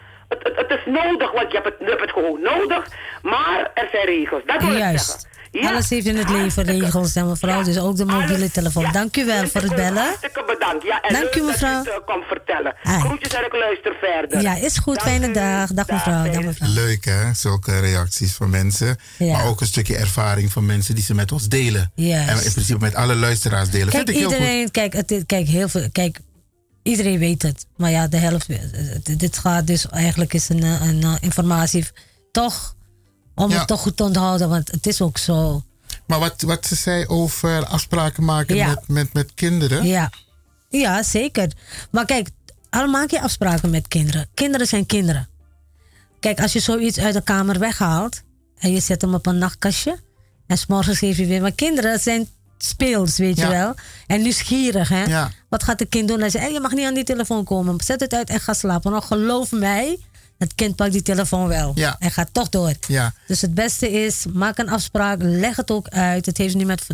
het, 0.56 0.70
is 0.70 0.84
nodig, 0.86 1.32
want 1.32 1.50
je 1.52 1.56
hebt, 1.60 1.64
het, 1.68 1.74
je 1.78 1.86
hebt 1.86 2.00
het 2.00 2.10
gewoon 2.10 2.40
nodig. 2.42 2.86
Maar 3.22 3.70
er 3.74 3.88
zijn 3.92 4.06
regels, 4.06 4.42
dat 4.46 4.60
wil 4.62 4.72
ik 4.72 4.78
Juist. 4.78 5.06
zeggen. 5.06 5.32
Ja, 5.60 5.68
Alles 5.68 5.90
heeft 5.90 6.06
in 6.06 6.16
het 6.16 6.28
leven 6.30 6.62
regels, 6.64 7.14
en 7.14 7.28
mevrouw. 7.28 7.62
Dus 7.62 7.78
ook 7.78 7.96
de 7.96 8.04
mobiele 8.04 8.50
telefoon. 8.50 8.92
Dank 8.92 9.16
u 9.16 9.24
wel 9.24 9.46
voor 9.48 9.60
het 9.60 9.74
bellen. 9.74 10.02
hartstikke 10.02 10.44
bedankt. 10.46 10.84
Ja, 10.84 11.00
en 11.00 11.12
Dank 11.12 11.34
u, 11.34 11.38
dat 11.38 11.46
mevrouw. 11.46 11.78
het, 11.78 11.88
eh, 11.88 11.94
komt 12.06 12.24
vertellen. 12.24 12.74
Ah. 12.82 13.00
Groetjes 13.04 13.32
en 13.34 13.44
ik 13.44 13.52
luister 13.52 13.96
verder. 14.00 14.40
Ja, 14.40 14.54
is 14.54 14.78
goed. 14.78 15.02
Fijne 15.02 15.30
dag. 15.30 15.72
Dag 15.72 15.86
mevrouw. 15.88 16.30
Dag 16.30 16.42
mevrouw. 16.42 16.68
Leuk 16.68 17.04
hè, 17.04 17.34
zulke 17.34 17.78
reacties 17.78 18.32
van 18.34 18.50
mensen. 18.50 18.96
Ja. 19.18 19.36
Maar 19.36 19.46
ook 19.46 19.60
een 19.60 19.66
stukje 19.66 19.96
ervaring 19.96 20.52
van 20.52 20.66
mensen 20.66 20.94
die 20.94 21.04
ze 21.04 21.14
met 21.14 21.32
ons 21.32 21.48
delen. 21.48 21.92
En 21.96 22.44
in 22.44 22.52
principe 22.52 22.78
met 22.80 22.94
alle 22.94 23.14
luisteraars 23.14 23.70
delen. 23.70 23.88
Kijk, 23.88 23.96
Vind 23.96 24.08
ik 24.08 24.14
heel 24.16 24.24
goed. 24.28 24.38
iedereen, 24.38 24.70
kijk, 24.70 24.92
het, 24.92 25.22
kijk, 25.26 25.46
heel 25.46 25.68
veel, 25.68 25.88
kijk, 25.92 26.18
iedereen 26.84 27.18
weet 27.18 27.42
het. 27.42 27.66
Maar 27.76 27.90
ja, 27.90 28.06
de 28.08 28.16
helft, 28.16 28.48
eh, 28.48 29.16
dit 29.18 29.38
gaat 29.38 29.66
dus 29.66 29.88
eigenlijk 29.88 30.34
is 30.34 30.48
een, 30.48 30.62
eh, 30.62 30.86
een, 30.86 31.02
eh, 31.02 31.14
informatie, 31.20 31.86
toch, 32.32 32.74
om 33.34 33.50
Ja. 33.50 33.58
het 33.58 33.66
toch 33.66 33.80
goed 33.80 33.96
te 33.96 34.02
onthouden, 34.02 34.48
want 34.48 34.70
het 34.70 34.86
is 34.86 35.00
ook 35.00 35.18
zo. 35.18 35.62
Maar 36.06 36.18
wat, 36.18 36.42
wat 36.42 36.66
ze 36.66 36.74
zei 36.74 37.06
over 37.06 37.64
afspraken 37.66 38.24
maken 38.24 38.56
Ja. 38.56 38.66
met, 38.68 38.88
met, 38.88 39.12
met 39.12 39.34
kinderen. 39.34 39.86
Ja. 39.86 40.10
ja, 40.68 41.02
zeker. 41.02 41.52
Maar 41.90 42.04
kijk, 42.04 42.28
al 42.70 42.86
maak 42.86 43.10
je 43.10 43.20
afspraken 43.20 43.70
met 43.70 43.88
kinderen. 43.88 44.28
Kinderen 44.34 44.66
zijn 44.66 44.86
kinderen. 44.86 45.28
Kijk, 46.20 46.40
als 46.40 46.52
je 46.52 46.60
zoiets 46.60 46.98
uit 46.98 47.14
de 47.14 47.22
kamer 47.22 47.58
weghaalt 47.58 48.22
en 48.58 48.72
je 48.72 48.80
zet 48.80 49.00
hem 49.00 49.14
op 49.14 49.26
een 49.26 49.38
nachtkastje 49.38 50.00
en 50.46 50.58
s'morgens 50.58 50.98
geef 50.98 51.16
je 51.16 51.26
weer. 51.26 51.40
Maar 51.40 51.52
kinderen 51.52 51.98
zijn 52.00 52.28
speels, 52.58 53.16
weet 53.16 53.38
je 53.38 53.48
wel. 53.48 53.74
En 54.06 54.22
nieuwsgierig, 54.22 54.88
hè. 54.88 55.04
Ja. 55.04 55.30
Wat 55.48 55.62
gaat 55.62 55.78
de 55.78 55.86
kind 55.86 56.08
doen? 56.08 56.20
Hij 56.20 56.30
zegt, 56.30 56.44
hey, 56.44 56.52
je 56.52 56.60
mag 56.60 56.72
niet 56.72 56.86
aan 56.86 56.94
die 56.94 57.04
telefoon 57.04 57.44
komen. 57.44 57.80
Zet 57.84 58.00
het 58.00 58.14
uit 58.14 58.30
en 58.30 58.40
ga 58.40 58.52
slapen. 58.52 58.90
Nou, 58.90 59.02
geloof 59.02 59.52
mij, 59.52 59.98
het 60.38 60.54
kind 60.54 60.76
pakt 60.76 60.92
die 60.92 61.02
telefoon 61.02 61.48
wel. 61.48 61.72
Ja. 61.74 61.96
En 61.98 62.10
gaat 62.10 62.28
toch 62.32 62.48
door. 62.48 62.72
Ja. 62.88 63.14
Dus 63.26 63.40
het 63.40 63.54
beste 63.54 63.90
is, 63.90 64.24
maak 64.32 64.58
een 64.58 64.68
afspraak, 64.68 65.18
leg 65.20 65.56
het 65.56 65.70
ook 65.70 65.88
uit. 65.88 66.26
Het 66.26 66.38
heeft 66.38 66.54
niet 66.54 66.66
met, 66.66 66.86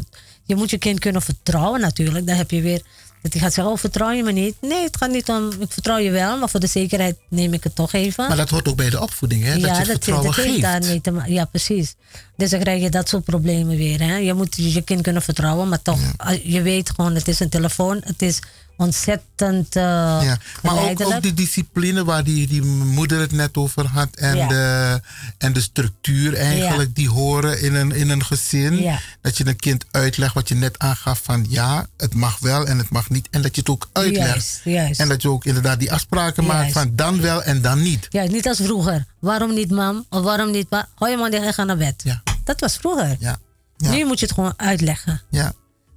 je 0.42 0.56
moet 0.56 0.70
je 0.70 0.78
kind 0.78 0.98
kunnen 0.98 1.22
vertrouwen 1.22 1.80
natuurlijk. 1.80 2.26
Dan 2.26 2.36
heb 2.36 2.50
je 2.50 2.60
weer, 2.60 2.82
dat 3.22 3.32
hij 3.32 3.40
gaat 3.42 3.52
zeggen, 3.52 3.72
oh 3.72 3.78
vertrouw 3.78 4.10
je 4.10 4.22
me 4.22 4.32
niet? 4.32 4.54
Nee, 4.60 4.82
het 4.82 4.96
gaat 4.96 5.10
niet 5.10 5.28
om, 5.28 5.50
ik 5.60 5.72
vertrouw 5.72 5.98
je 5.98 6.10
wel, 6.10 6.38
maar 6.38 6.48
voor 6.48 6.60
de 6.60 6.66
zekerheid 6.66 7.16
neem 7.28 7.52
ik 7.52 7.64
het 7.64 7.74
toch 7.74 7.92
even. 7.92 8.28
Maar 8.28 8.36
dat 8.36 8.50
hoort 8.50 8.68
ook 8.68 8.76
bij 8.76 8.90
de 8.90 9.00
opvoeding, 9.00 9.44
hè? 9.44 9.58
dat 9.58 9.76
je 9.76 9.84
vertrouwen 9.84 10.26
dat 10.26 10.36
heeft 10.36 10.48
geeft. 10.48 10.62
daarmee 10.62 11.00
te 11.00 11.10
ma- 11.10 11.24
Ja, 11.26 11.44
precies. 11.44 11.94
Dus 12.36 12.50
dan 12.50 12.60
krijg 12.60 12.82
je 12.82 12.90
dat 12.90 13.08
soort 13.08 13.24
problemen 13.24 13.76
weer. 13.76 14.00
Hè? 14.00 14.16
Je 14.16 14.34
moet 14.34 14.54
je 14.58 14.82
kind 14.82 15.00
kunnen 15.02 15.22
vertrouwen, 15.22 15.68
maar 15.68 15.82
toch, 15.82 15.98
als- 16.16 16.40
je 16.44 16.62
weet 16.62 16.90
gewoon, 16.94 17.14
het 17.14 17.28
is 17.28 17.40
een 17.40 17.48
telefoon. 17.48 18.00
Het 18.04 18.22
is 18.22 18.38
ontzettend 18.80 19.76
uh, 19.76 19.82
Ja, 20.22 20.38
maar 20.62 20.90
ook, 20.90 21.00
ook 21.00 21.22
die 21.22 21.34
discipline 21.34 22.04
waar 22.04 22.24
die, 22.24 22.46
die 22.46 22.62
moeder 22.62 23.20
het 23.20 23.32
net 23.32 23.56
over 23.56 23.86
had 23.86 24.08
en, 24.16 24.36
Ja. 24.36 24.48
de, 24.48 25.00
en 25.38 25.52
de 25.52 25.60
structuur 25.60 26.34
eigenlijk 26.34 26.94
die 26.94 27.08
horen 27.08 27.60
in 27.62 27.74
een, 27.74 27.92
in 27.92 28.10
een 28.10 28.24
gezin. 28.24 28.98
Dat 29.20 29.36
je 29.36 29.46
een 29.46 29.56
kind 29.56 29.84
uitlegt 29.90 30.34
wat 30.34 30.48
je 30.48 30.54
net 30.54 30.78
aangaf 30.78 31.20
van 31.22 31.46
ja, 31.48 31.86
het 31.96 32.14
mag 32.14 32.38
wel 32.38 32.66
en 32.66 32.78
het 32.78 32.90
mag 32.90 33.10
niet. 33.10 33.28
En 33.30 33.42
dat 33.42 33.54
je 33.54 33.60
het 33.60 33.70
ook 33.70 33.88
uitlegt. 33.92 34.26
Juist, 34.28 34.60
juist. 34.64 35.00
En 35.00 35.08
dat 35.08 35.22
je 35.22 35.28
ook 35.30 35.44
inderdaad 35.44 35.78
die 35.78 35.92
afspraken 35.92 36.44
maakt 36.44 36.72
van 36.72 36.90
dan 36.94 37.20
wel 37.20 37.42
en 37.42 37.62
dan 37.62 37.82
niet. 37.82 38.06
Ja, 38.10 38.22
niet 38.24 38.48
als 38.48 38.58
vroeger. 38.58 39.06
Waarom 39.18 39.54
niet, 39.54 39.70
mam? 39.70 40.06
Of 40.08 40.22
waarom 40.22 40.50
niet, 40.50 40.68
pa? 40.68 40.88
Hoi, 40.94 41.16
man, 41.16 41.30
en 41.30 41.54
ga 41.54 41.64
naar 41.64 41.76
bed. 41.76 42.02
Ja. 42.04 42.22
Dat 42.44 42.60
was 42.60 42.76
vroeger. 42.76 43.16
Ja. 43.18 43.38
Nu 43.76 44.04
moet 44.04 44.20
je 44.20 44.26
het 44.26 44.34
gewoon 44.34 44.54
uitleggen. 44.56 45.20
Ja. 45.30 45.52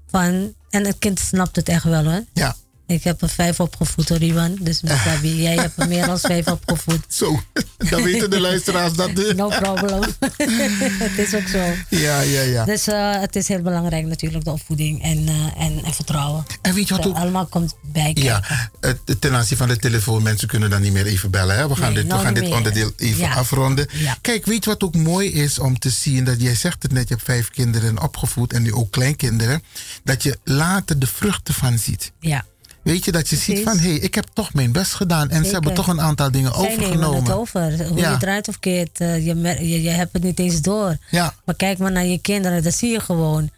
Van, 0.09 0.53
en 0.69 0.85
het 0.85 0.95
kind 0.99 1.19
snapt 1.19 1.55
het 1.55 1.69
echt 1.69 1.83
wel, 1.83 2.03
hoor. 2.03 2.23
Ja. 2.33 2.55
Ik 2.87 3.03
heb 3.03 3.21
er 3.21 3.29
vijf 3.29 3.59
opgevoed, 3.59 4.09
hoor, 4.09 4.21
Iwan. 4.21 4.57
Dus 4.61 4.81
Sabi, 5.05 5.41
jij 5.41 5.55
hebt 5.55 5.73
er 5.81 5.87
meer 5.87 6.05
dan 6.05 6.19
vijf 6.19 6.47
opgevoed. 6.47 6.99
Zo, 7.07 7.39
dan 7.77 8.03
weten 8.03 8.29
de 8.29 8.39
luisteraars 8.39 8.93
dat. 8.93 9.15
De... 9.15 9.33
No 9.35 9.47
problem. 9.49 10.01
het 11.07 11.17
is 11.17 11.35
ook 11.35 11.47
zo. 11.47 11.63
Ja, 11.89 12.19
ja, 12.21 12.41
ja. 12.41 12.65
Dus 12.65 12.87
eh, 12.87 13.19
het 13.19 13.35
is 13.35 13.47
heel 13.47 13.61
belangrijk 13.61 14.05
natuurlijk, 14.05 14.43
de 14.43 14.51
opvoeding 14.51 15.03
en, 15.03 15.27
eh, 15.27 15.65
en, 15.65 15.83
en 15.83 15.93
vertrouwen. 15.93 16.45
En 16.61 16.73
weet 16.73 16.87
je 16.87 16.95
wat 16.95 17.07
ook- 17.07 17.15
allemaal 17.15 17.45
komt 17.45 17.75
bij 17.81 18.03
kijken. 18.03 18.23
Ja, 18.23 18.43
het- 18.79 19.21
ten 19.21 19.33
aanzien 19.33 19.57
van 19.57 19.67
de 19.67 19.77
telefoon, 19.77 20.23
mensen 20.23 20.47
kunnen 20.47 20.69
dan 20.69 20.81
niet 20.81 20.93
meer 20.93 21.05
even 21.05 21.31
bellen. 21.31 21.55
Hè? 21.55 21.67
We 21.67 21.75
gaan 21.75 21.93
Nee, 21.93 22.03
dit, 22.03 22.11
we 22.13 22.19
gaan 22.19 22.33
dit 22.33 22.43
meer. 22.43 22.55
onderdeel 22.55 22.91
even 22.97 23.17
Ja. 23.19 23.33
afronden. 23.33 23.87
Ja. 23.91 24.17
Kijk, 24.21 24.45
weet 24.45 24.63
je 24.63 24.69
wat 24.69 24.83
ook 24.83 24.95
mooi 24.95 25.31
is 25.31 25.59
om 25.59 25.79
te 25.79 25.89
zien? 25.89 26.23
Dat 26.23 26.41
jij 26.41 26.55
zegt 26.55 26.83
het 26.83 26.91
net, 26.91 27.07
je 27.07 27.13
hebt 27.13 27.25
vijf 27.25 27.49
kinderen 27.49 28.01
opgevoed 28.01 28.53
en 28.53 28.61
nu 28.61 28.73
ook 28.73 28.91
kleinkinderen. 28.91 29.63
Dat 30.03 30.23
je 30.23 30.37
later 30.43 30.99
de 30.99 31.07
vruchten 31.07 31.53
van 31.53 31.77
ziet. 31.77 32.11
Ja. 32.19 32.45
Weet 32.83 33.05
je, 33.05 33.11
dat 33.11 33.29
je 33.29 33.35
ziet 33.35 33.59
van, 33.63 33.77
hé, 33.77 33.89
hey, 33.89 33.97
ik 33.97 34.15
heb 34.15 34.25
toch 34.33 34.53
mijn 34.53 34.71
best 34.71 34.93
gedaan. 34.93 35.29
En 35.29 35.45
ze 35.45 35.51
hebben 35.51 35.73
toch 35.73 35.87
een 35.87 36.01
aantal 36.01 36.31
dingen 36.31 36.53
Zij 36.53 36.61
overgenomen. 36.71 37.23
het 37.23 37.31
over. 37.31 37.87
Hoe 37.87 37.97
Ja. 37.99 38.11
je 38.11 38.17
draait 38.17 38.47
of 38.47 38.59
keert, 38.59 38.99
eh, 38.99 39.25
je, 39.25 39.35
je, 39.67 39.81
je 39.81 39.89
hebt 39.89 40.13
het 40.13 40.23
niet 40.23 40.39
eens 40.39 40.61
door. 40.61 40.97
Ja. 41.09 41.33
Maar 41.45 41.55
kijk 41.55 41.77
maar 41.77 41.91
naar 41.91 42.05
je 42.05 42.17
kinderen, 42.17 42.63
dan 42.63 42.71
zie 42.71 42.91
je 42.91 42.99
gewoon 42.99 43.49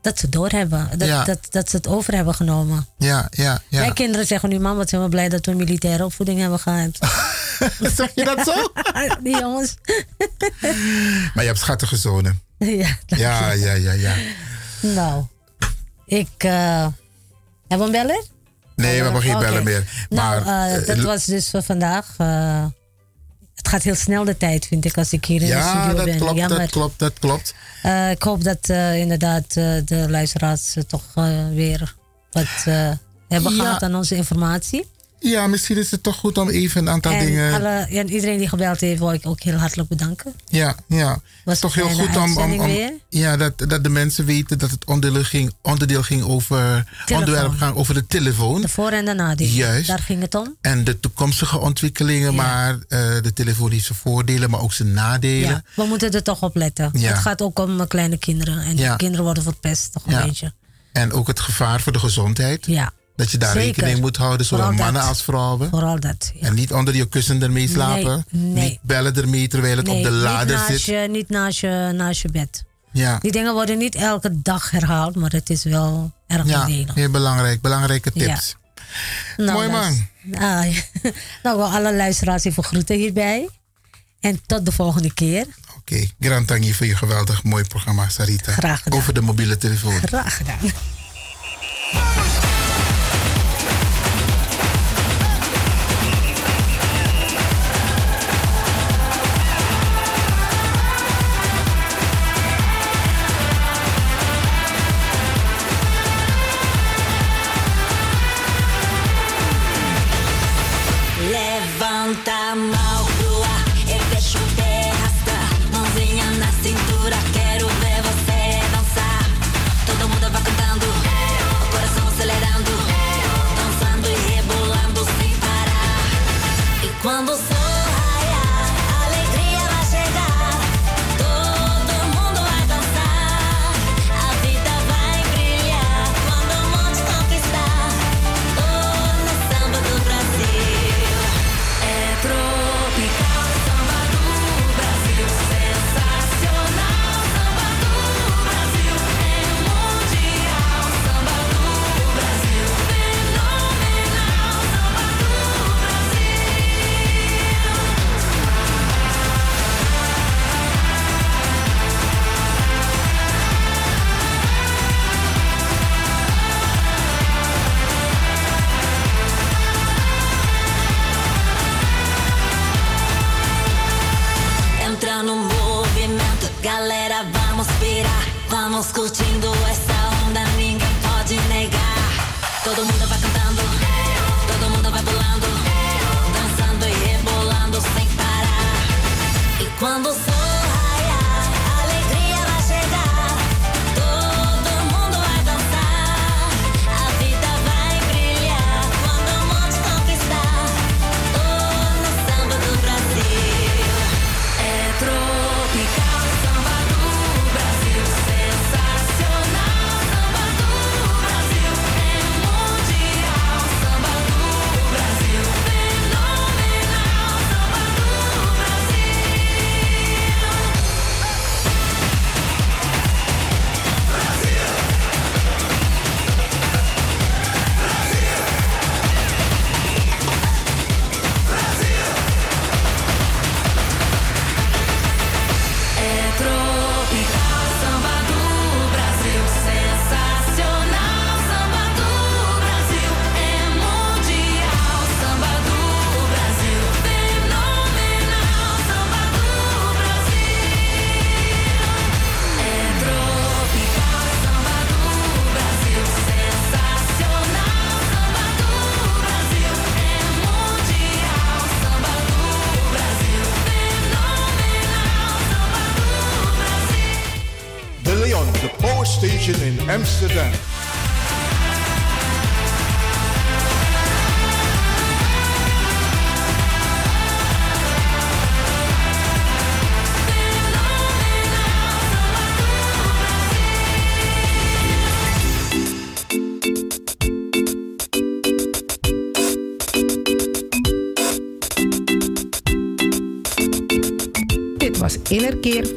dat 0.00 0.18
ze 0.18 0.28
doorhebben. 0.28 0.88
Dat, 0.98 1.08
Ja. 1.08 1.24
dat, 1.24 1.38
dat 1.50 1.70
ze 1.70 1.76
het 1.76 1.86
over 1.86 2.14
hebben 2.14 2.34
genomen. 2.34 2.86
Ja, 2.98 3.28
ja, 3.30 3.62
ja. 3.68 3.80
Mijn 3.80 3.92
kinderen 3.94 4.26
zeggen 4.26 4.48
nu, 4.48 4.58
mama, 4.58 4.76
wat 4.76 4.88
zijn 4.88 5.02
we 5.02 5.08
blij 5.08 5.28
dat 5.28 5.46
we 5.46 5.52
militaire 5.54 6.04
opvoeding 6.04 6.40
hebben 6.40 6.58
gehad. 6.58 6.98
zeg 7.96 8.10
je 8.14 8.24
dat 8.24 8.40
zo? 8.46 8.72
Die 9.24 9.38
jongens. 9.38 9.74
Maar 11.34 11.42
je 11.42 11.50
hebt 11.50 11.58
schattige 11.58 11.96
zonen. 11.96 12.40
ja, 12.58 12.96
Ja, 13.06 13.52
je. 13.52 13.60
ja, 13.64 13.72
ja, 13.72 13.92
ja. 13.92 14.14
Nou, 14.80 15.24
ik... 16.06 16.28
eh 16.38 16.86
heb 17.68 17.80
een 17.80 17.90
beller? 17.90 18.24
Nee, 18.80 18.96
we 18.98 19.02
hebben 19.04 19.22
geen 19.22 19.38
bellen 19.38 19.64
meer. 19.64 20.06
Nou, 20.08 20.44
Maar, 20.44 20.70
eh, 20.70 20.86
dat 20.86 20.96
eh, 20.96 21.04
was 21.04 21.24
dus 21.24 21.50
voor 21.50 21.62
vandaag. 21.62 22.14
eh, 22.18 22.64
het 23.54 23.68
gaat 23.68 23.82
heel 23.82 23.94
snel 23.94 24.24
de 24.24 24.36
tijd, 24.36 24.66
vind 24.66 24.84
ik, 24.84 24.96
als 24.98 25.12
ik 25.12 25.24
hier 25.24 25.40
in 25.40 25.46
de 25.46 25.52
ja, 25.52 25.68
studio 25.68 25.96
dat 25.96 26.04
ben. 26.04 26.18
klopt, 26.18 26.36
Jammer. 26.38 26.58
dat 26.58 26.70
klopt, 26.70 26.98
dat 26.98 27.18
klopt. 27.18 27.54
Ik 28.10 28.22
hoop 28.22 28.44
dat 28.44 28.68
inderdaad 28.94 29.54
de 29.84 30.06
luisteraars 30.08 30.76
toch 30.86 31.04
weer 31.54 31.94
wat 32.30 32.46
hebben 33.28 33.54
Ja. 33.56 33.62
gehad 33.62 33.82
aan 33.82 33.94
onze 33.94 34.14
informatie. 34.16 34.90
Ja, 35.22 35.46
misschien 35.46 35.76
is 35.78 35.90
het 35.90 36.02
toch 36.02 36.16
goed 36.16 36.38
om 36.38 36.48
even 36.48 36.80
een 36.80 36.88
aantal 36.88 37.12
en, 37.12 37.26
dingen... 37.26 37.54
alle, 37.54 37.68
en 37.68 38.10
iedereen 38.10 38.38
die 38.38 38.48
gebeld 38.48 38.80
heeft, 38.80 38.98
wil 38.98 39.12
ik 39.12 39.26
ook 39.26 39.40
heel 39.40 39.56
hartelijk 39.56 39.88
bedanken. 39.88 40.34
Ja, 40.48 40.74
ja. 40.86 41.10
Het 41.12 41.20
Was 41.44 41.54
is 41.54 41.60
toch 41.60 41.74
heel 41.74 41.88
goed 41.88 42.16
om, 42.16 42.68
ja, 43.08 43.36
dat, 43.36 43.58
dat 43.58 43.84
de 43.84 43.88
mensen 43.88 44.24
weten 44.24 44.58
dat 44.58 44.70
het 44.70 44.84
onderdeel 44.84 45.22
ging, 45.24 45.52
onderdeel 45.62 46.02
ging 46.02 46.22
over, 46.22 46.84
onderwerp 47.12 47.52
ging 47.58 47.74
over 47.74 47.94
de 47.94 48.06
telefoon. 48.06 48.60
De 48.60 48.68
voor- 48.68 48.90
en 48.90 49.04
de 49.04 49.14
nadeel. 49.14 49.46
Juist. 49.48 49.86
Daar 49.88 49.98
ging 49.98 50.20
het 50.20 50.34
om. 50.34 50.56
En 50.60 50.84
de 50.84 51.00
toekomstige 51.00 51.58
ontwikkelingen, 51.58 52.34
maar 52.34 52.78
eh, 52.88 52.98
de 53.22 53.32
telefoon 53.34 53.70
heeft 53.70 53.84
zijn 53.84 53.98
voordelen, 53.98 54.50
maar 54.50 54.60
ook 54.60 54.72
zijn 54.72 54.92
nadelen. 54.92 55.48
Ja, 55.50 55.62
we 55.76 55.84
moeten 55.84 56.10
er 56.12 56.22
toch 56.22 56.42
op 56.42 56.56
letten. 56.56 56.90
Ja. 56.92 57.08
Het 57.08 57.18
gaat 57.18 57.42
ook 57.42 57.58
om 57.58 57.86
kleine 57.86 58.16
kinderen. 58.16 58.58
En 58.58 58.76
Ja. 58.76 58.96
kinderen 58.96 59.24
worden 59.24 59.42
verpest, 59.42 59.92
toch 59.92 60.06
een 60.06 60.12
Ja. 60.12 60.24
beetje. 60.26 60.52
En 60.92 61.12
ook 61.12 61.26
het 61.26 61.40
gevaar 61.40 61.80
voor 61.80 61.92
de 61.92 61.98
gezondheid. 61.98 62.66
Ja. 62.66 62.92
Dat 63.20 63.30
je 63.30 63.38
daar 63.38 63.52
Zeker. 63.52 63.66
rekening 63.66 64.00
moet 64.00 64.16
houden, 64.16 64.46
zowel 64.46 64.64
Vooral 64.66 64.84
dat. 64.84 64.92
mannen 64.92 65.10
als 65.10 65.22
vrouwen. 65.22 65.70
Vooral 65.70 66.00
dat. 66.00 66.32
En 66.40 66.54
niet 66.54 66.72
onder 66.72 66.94
je 66.96 67.08
kussen 67.08 67.42
ermee 67.42 67.68
slapen. 67.68 68.24
Nee, 68.30 68.52
nee. 68.52 68.68
Niet 68.68 68.78
bellen 68.82 69.16
ermee 69.16 69.48
terwijl 69.48 69.76
het 69.76 69.86
Nee, 69.86 69.96
op 69.96 70.02
de 70.02 70.10
lader 70.10 70.46
niet 70.46 70.54
naast 70.68 70.68
zit. 70.70 70.82
Je, 70.84 71.08
niet 71.10 71.28
naast 71.28 71.58
je, 71.60 71.92
naast 71.94 72.20
je 72.22 72.28
bed. 72.30 72.64
Ja, 72.92 73.18
Die 73.18 73.32
dingen 73.32 73.52
worden 73.52 73.78
niet 73.78 73.94
elke 73.94 74.42
dag 74.42 74.70
herhaald, 74.70 75.16
maar 75.16 75.30
het 75.30 75.50
is 75.50 75.64
wel 75.64 76.12
erg 76.26 76.46
ja 76.46 76.58
nadelig. 76.58 76.94
heel 76.94 77.10
belangrijk. 77.10 77.60
Belangrijke 77.60 78.10
Ja. 78.14 78.26
tips. 78.34 78.56
Nou, 79.36 79.52
Mooi 79.52 79.68
man. 79.68 80.06
Ah, 80.34 80.64
nou, 81.42 81.56
wil 81.56 81.64
alle 81.72 81.94
luisteraars 81.96 82.44
even 82.44 82.64
groeten 82.64 82.96
hierbij. 82.96 83.48
En 84.20 84.40
tot 84.46 84.64
de 84.64 84.72
volgende 84.72 85.14
keer. 85.14 85.46
Oké, 85.78 86.06
grand 86.20 86.46
tangi 86.46 86.74
voor 86.74 86.86
je 86.86 86.96
geweldig 86.96 87.42
mooi 87.42 87.64
programma, 87.64 88.08
Sarita. 88.08 88.52
Graag 88.52 88.82
gedaan. 88.82 88.98
Over 88.98 89.14
de 89.14 89.20
mobiele 89.20 89.56
telefoon. 89.58 89.92
Graag 90.00 90.36
gedaan. 90.36 90.58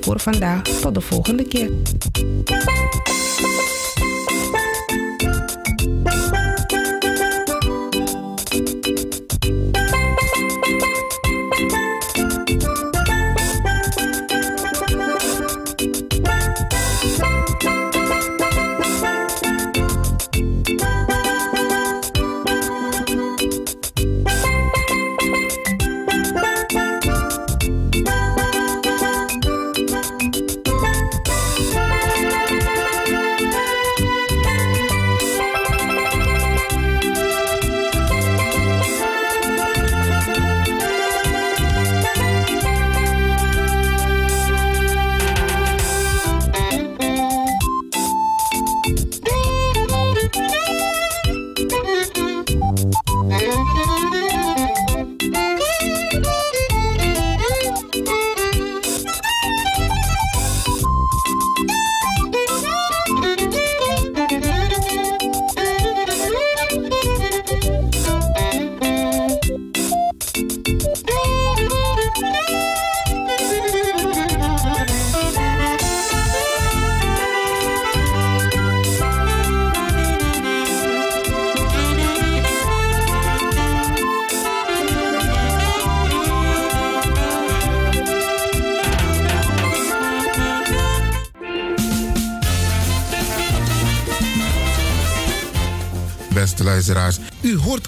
Voor 0.03 0.19
vandaag. 0.19 0.61
Tot 0.61 0.93
de 0.93 1.01
volgende 1.01 1.43
keer. 1.43 1.71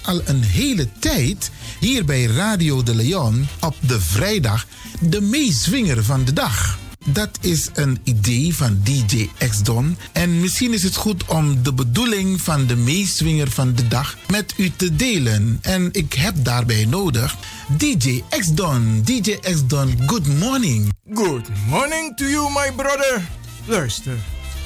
Al 0.06 0.20
een 0.24 0.42
hele 0.42 0.88
tijd 0.98 1.50
hier 1.80 2.04
bij 2.04 2.24
Radio 2.24 2.82
de 2.82 2.94
Leon 2.94 3.46
op 3.60 3.74
de 3.80 4.00
vrijdag 4.00 4.66
de 5.00 5.20
meeswinger 5.20 6.04
van 6.04 6.24
de 6.24 6.32
dag. 6.32 6.78
Dat 7.04 7.38
is 7.40 7.68
een 7.74 7.98
idee 8.04 8.54
van 8.54 8.80
DJ 8.82 9.28
X-Don. 9.48 9.96
En 10.12 10.40
misschien 10.40 10.72
is 10.72 10.82
het 10.82 10.96
goed 10.96 11.24
om 11.24 11.62
de 11.62 11.72
bedoeling 11.72 12.40
van 12.40 12.66
de 12.66 12.76
meeswinger 12.76 13.50
van 13.50 13.74
de 13.74 13.88
dag 13.88 14.16
met 14.30 14.54
u 14.56 14.70
te 14.76 14.96
delen. 14.96 15.58
En 15.62 15.88
ik 15.92 16.12
heb 16.12 16.34
daarbij 16.38 16.84
nodig 16.84 17.36
DJ 17.76 18.22
X-Don. 18.28 19.02
DJ 19.04 19.36
X-Don, 19.40 19.98
good 20.06 20.26
morning. 20.26 20.92
Good 21.14 21.48
morning 21.68 22.16
to 22.16 22.24
you, 22.24 22.50
my 22.52 22.72
brother. 22.76 23.28
Luister, 23.64 24.16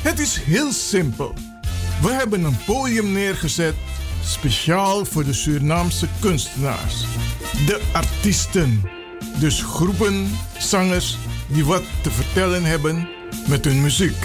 het 0.03 0.19
is 0.19 0.37
heel 0.37 0.73
simpel. 0.73 1.35
We 2.03 2.12
hebben 2.12 2.45
een 2.45 2.65
podium 2.67 3.12
neergezet 3.12 3.75
speciaal 4.41 5.05
voor 5.05 5.25
de 5.25 5.33
Surinaamse 5.33 6.07
kunstenaars. 6.21 6.95
De 7.67 7.81
artiesten. 7.93 8.83
Dus 9.39 9.62
groepen, 9.62 10.31
zangers 10.59 11.19
die 11.47 11.65
wat 11.65 11.83
te 12.03 12.11
vertellen 12.11 12.65
hebben 12.65 13.09
met 13.47 13.65
hun 13.65 13.81
muziek. 13.81 14.17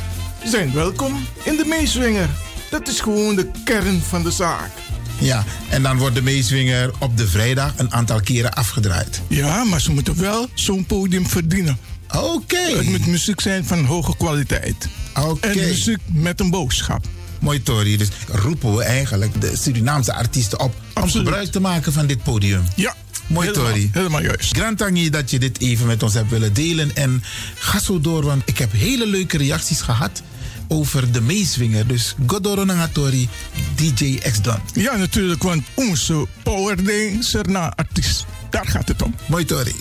Zijn 0.46 0.74
welkom 0.74 1.26
in 1.44 1.56
de 1.56 1.66
meeswinger. 1.66 2.30
Dat 2.70 2.88
is 2.88 3.00
gewoon 3.00 3.36
de 3.36 3.52
kern 3.64 4.02
van 4.02 4.24
de 4.24 4.32
zaak. 4.32 4.72
Ja, 5.20 5.44
en 5.70 5.84
dan 5.84 5.98
wordt 5.98 6.16
de 6.16 6.22
meeswinger 6.22 6.92
op 7.00 7.18
de 7.18 7.28
vrijdag 7.28 7.74
een 7.78 7.94
aantal 7.94 8.20
keren 8.20 8.54
afgedraaid. 8.54 9.22
Ja, 9.28 9.64
maar 9.64 9.82
ze 9.82 9.92
moeten 9.92 10.20
wel 10.20 10.48
zo'n 10.54 10.86
podium 10.86 11.28
verdienen. 11.28 11.78
Oké. 12.12 12.58
Het 12.58 12.90
moet 12.90 13.08
muziek 13.08 13.42
zijn 13.42 13.66
van 13.66 13.86
hoge 13.86 14.18
kwaliteit. 14.18 14.88
Oké. 15.20 15.48
En 15.48 15.56
muziek 15.56 16.00
met 16.06 16.40
een 16.40 16.50
boodschap. 16.50 17.06
Mooi, 17.46 17.64
Tori. 17.64 17.98
Dus 17.98 18.08
roepen 18.28 18.76
we 18.76 18.84
eigenlijk 18.84 19.42
de 19.42 19.58
Surinaamse 19.58 20.14
artiesten 20.14 20.60
op 20.60 20.76
om 20.94 21.10
gebruik 21.10 21.52
te 21.52 21.60
maken 21.60 21.94
van 21.94 22.08
dit 22.08 22.24
podium. 22.24 22.64
Ja. 22.76 22.96
Mooi, 23.28 23.48
helemaal, 23.48 23.72
Tori. 23.72 23.90
Helemaal 23.94 24.22
juist. 24.22 24.58
Grand 24.58 24.78
Tangi 24.78 25.10
dat 25.10 25.32
je 25.32 25.40
dit 25.40 25.60
even 25.60 25.88
met 25.88 26.04
ons 26.04 26.14
hebt 26.14 26.30
willen 26.30 26.54
delen. 26.54 26.96
En 26.96 27.24
ga 27.56 27.80
zo 27.80 28.02
door, 28.02 28.24
want 28.24 28.42
ik 28.46 28.58
heb 28.58 28.72
hele 28.72 29.08
leuke 29.08 29.38
reacties 29.38 29.82
gehad 29.82 30.22
over 30.68 31.12
de 31.12 31.22
meeswinger. 31.22 31.88
Dus 31.88 32.16
Godoro 32.28 32.64
Nangatori, 32.64 33.30
DJ 33.76 34.20
X-Don. 34.32 34.60
Ja, 34.74 34.96
natuurlijk, 34.96 35.44
want 35.44 35.64
onze 35.74 36.28
Power 36.44 36.84
Dancer 36.84 37.50
na 37.50 37.74
artiest. 37.76 38.26
Daar 38.50 38.68
gaat 38.68 38.88
het 38.88 39.02
om. 39.02 39.16
Mooi, 39.26 39.46
Tori. 39.46 39.76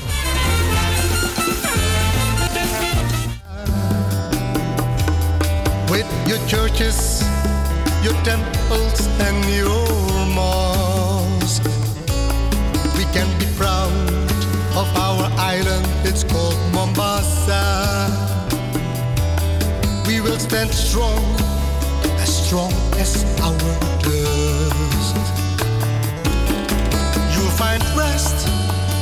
with 5.94 6.06
your 6.26 6.38
churches, 6.48 7.22
your 8.04 8.12
temples, 8.22 9.06
and 9.18 9.42
your 9.48 10.26
mosques. 10.36 11.64
We 12.98 13.04
can 13.16 13.26
be 13.38 13.46
proud 13.56 13.90
of 14.76 14.86
our 14.94 15.24
island, 15.38 15.86
it's 16.04 16.22
called 16.22 16.58
Mombasa. 16.74 17.64
We 20.06 20.20
will 20.20 20.38
stand 20.38 20.70
strong, 20.74 21.24
as 22.20 22.44
strong 22.44 22.72
as 23.00 23.24
our 23.40 23.56
dust. 24.04 25.16
You'll 27.32 27.56
find 27.56 27.82
rest, 27.96 28.36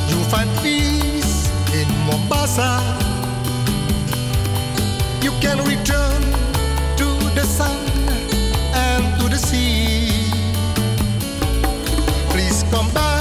you'll 0.07 0.29
find 0.31 0.49
peace 0.63 1.51
in 1.75 1.89
Mombasa. 2.07 2.79
You 5.21 5.31
can 5.41 5.57
return 5.67 6.21
to 6.95 7.07
the 7.35 7.43
sun 7.43 7.83
to 9.19 9.29
the 9.29 9.37
sea. 9.37 10.31
Please 12.29 12.63
come 12.71 12.89
back 12.93 13.12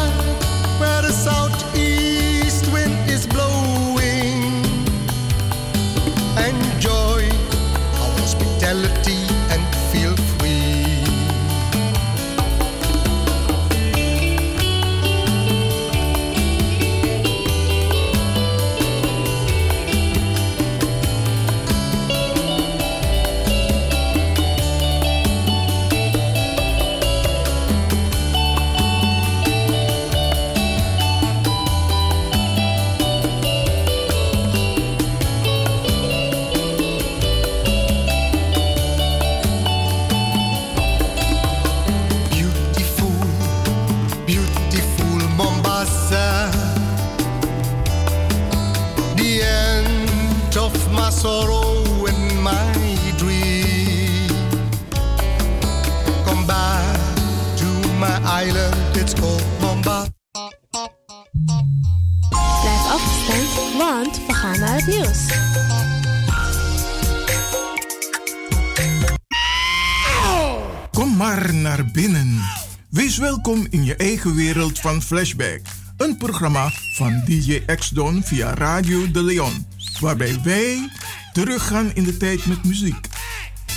in 73.53 73.85
je 73.85 73.97
eigen 73.97 74.35
wereld 74.35 74.79
van 74.79 75.03
Flashback. 75.03 75.61
Een 75.97 76.17
programma 76.17 76.71
van 76.97 77.23
DJ 77.25 77.61
X-Don 77.77 78.23
via 78.25 78.55
Radio 78.55 79.11
de 79.11 79.23
Leon. 79.23 79.67
Waarbij 80.01 80.41
wij 80.45 80.91
teruggaan 81.33 81.95
in 81.95 82.05
de 82.05 82.17
tijd 82.17 82.47
met 82.47 82.65
muziek. 82.65 83.07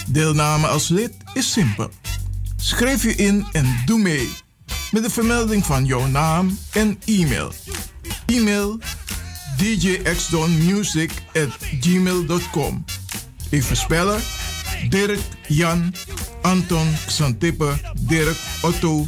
Deelname 0.07 0.67
als 0.67 0.87
lid 0.87 1.13
is 1.33 1.51
simpel. 1.51 1.89
Schrijf 2.55 3.03
je 3.03 3.15
in 3.15 3.45
en 3.51 3.81
doe 3.85 3.99
mee. 3.99 4.29
Met 4.91 5.03
de 5.03 5.09
vermelding 5.09 5.65
van 5.65 5.85
jouw 5.85 6.07
naam 6.07 6.57
en 6.71 6.99
e-mail. 7.05 7.53
E-mail 8.25 8.79
djxdonmusic 9.57 11.11
at 11.33 11.57
gmail.com 11.79 12.85
Even 13.49 13.77
spellen. 13.77 14.21
Dirk, 14.89 15.19
Jan, 15.47 15.93
Anton, 16.41 16.87
Xantippe, 17.05 17.73
Dirk, 17.99 18.37
Otto, 18.61 19.07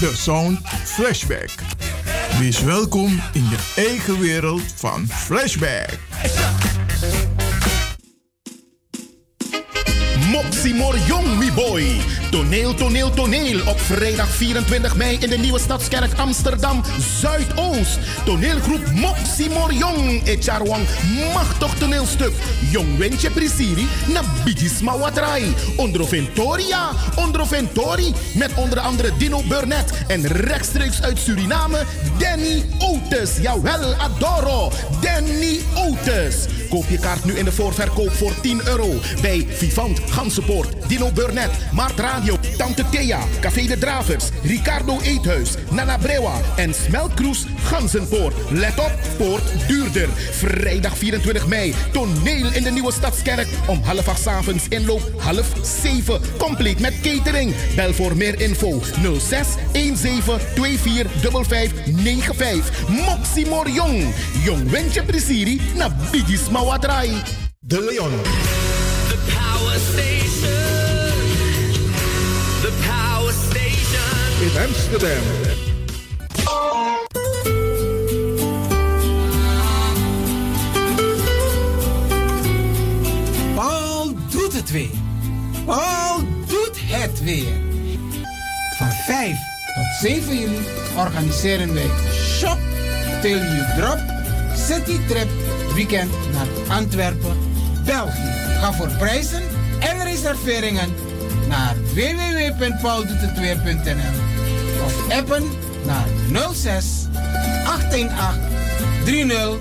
De 0.00 0.12
Sound 0.16 0.58
Flashback. 0.84 1.50
Wees 2.38 2.60
welkom 2.60 3.20
in 3.32 3.48
je 3.48 3.72
eigen 3.76 4.18
wereld 4.18 4.62
van 4.74 5.06
Flashback. 5.08 5.98
Moxie 10.30 10.74
Morjong, 10.74 11.38
mi 11.38 11.52
boy. 11.52 12.00
Toneel, 12.30 12.74
toneel, 12.74 13.10
toneel. 13.10 13.60
Op 13.66 13.80
vrijdag 13.80 14.28
24 14.28 14.96
mei 14.96 15.16
in 15.20 15.30
de 15.30 15.38
Nieuwe 15.38 15.58
Stadskerk 15.58 16.18
Amsterdam 16.18 16.82
Zuidoost. 17.20 17.98
Toneelgroep 18.24 18.90
Moxie 18.94 19.50
Morjong. 19.50 20.22
Echarwang. 20.24 20.86
Machtig 21.34 21.74
toneelstuk. 21.78 22.32
Jong 22.70 22.98
Wentje 22.98 23.30
Prisiri. 23.30 23.86
Na 24.12 24.20
Bigisma 24.44 24.98
Watrai. 24.98 25.54
Ondroventoria. 25.76 26.90
Ondroventori. 27.16 28.14
Met 28.34 28.54
onder 28.54 28.78
andere 28.78 29.16
Dino 29.18 29.42
Burnett. 29.48 29.92
En 30.06 30.26
rechtstreeks 30.26 31.02
uit 31.02 31.18
Suriname. 31.18 31.84
Danny 32.18 32.64
Outes. 32.78 33.36
Jawel, 33.40 33.94
Adoro. 33.94 34.72
Danny 35.00 35.60
Outes. 35.74 36.46
Koop 36.68 36.88
je 36.88 36.98
kaart 36.98 37.24
nu 37.24 37.32
in 37.32 37.44
de 37.44 37.52
voorverkoop 37.52 38.12
voor 38.12 38.32
10 38.40 38.60
euro. 38.66 38.88
Bij 39.20 39.46
Vivant 39.50 40.00
Gansenpoort. 40.10 40.88
Dino 40.88 41.12
Burnett. 41.12 41.52
Maart 41.72 41.98
Radio. 42.18 42.38
Tante 42.56 42.84
Thea. 42.90 43.18
Café 43.40 43.66
de 43.66 43.78
Dravers. 43.78 44.30
Ricardo 44.42 45.00
Eethuis. 45.00 45.54
Nana 45.70 45.98
Brewa. 45.98 46.40
En 46.56 46.74
Smeltkroes 46.74 47.46
Gansenpoort. 47.64 48.34
Let 48.50 48.78
op, 48.78 48.92
poort 49.16 49.42
duurder. 49.68 50.08
Vrijdag 50.30 50.98
24 50.98 51.46
mei. 51.46 51.74
Toneel 51.92 52.52
in 52.52 52.62
de 52.62 52.70
Nieuwe 52.70 52.92
Stadskerk. 52.92 53.46
Om 53.66 53.80
half 53.82 54.08
acht 54.08 54.22
's 54.22 54.26
avonds 54.26 54.68
inloop 54.68 55.12
half 55.16 55.46
zeven. 55.82 56.20
Compleet 56.38 56.80
met 56.80 56.94
catering. 57.02 57.54
Bel 57.76 57.94
voor 57.94 58.16
meer 58.16 58.40
info 58.40 58.82
06 59.18 59.46
17 59.72 60.22
24 60.78 61.46
55 61.46 61.72
95. 62.02 62.88
Moxie 62.88 63.46
Morjong. 63.46 64.14
Jong 64.44 64.70
Wentje 64.70 65.02
Prisiri. 65.02 65.60
Na 65.76 65.96
Bigis 66.10 66.48
Mawatrai. 66.50 67.22
De 67.58 67.80
Leon. 67.80 68.12
The 69.08 69.16
Power 69.32 69.78
Station. 69.78 70.27
In 74.48 74.56
Amsterdam. 74.56 75.22
Paul 83.54 84.14
doet 84.30 84.52
het 84.52 84.70
weer. 84.70 84.88
Paul 85.64 86.18
doet 86.46 86.74
het 86.74 87.22
weer. 87.22 87.52
Van 88.76 88.90
5 89.06 89.36
tot 89.74 89.86
7 90.00 90.38
juli 90.38 90.58
organiseren 90.96 91.74
wij 91.74 91.90
Shop 92.12 92.58
Till 93.20 93.38
You 93.38 93.64
Drop 93.76 93.98
City 94.56 94.98
Trip 95.08 95.28
Weekend 95.74 96.12
naar 96.32 96.46
Antwerpen, 96.76 97.36
België. 97.84 98.32
Ga 98.60 98.72
voor 98.72 98.88
prijzen 98.88 99.42
en 99.78 100.04
reserveringen 100.04 100.94
naar 101.48 101.76
www.pauldoetetweer.nl 101.94 104.27
of 104.88 105.10
appen 105.12 105.44
naar 105.86 106.06
06 106.52 107.06
818 107.66 108.08
30 109.04 109.58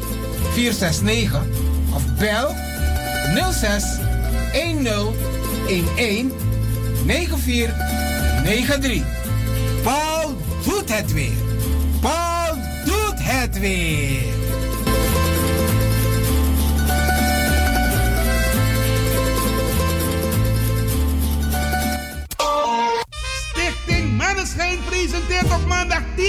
469 0.53 1.41
of 1.93 2.03
bel 2.17 2.55
06 3.51 3.83
10 4.51 4.87
11 4.87 5.13
9493. 7.05 9.03
Paul 9.83 10.35
doet 10.63 10.97
het 10.97 11.13
weer. 11.13 11.37
Paul 12.01 12.55
doet 12.85 13.15
het 13.17 13.59
weer. 13.59 14.46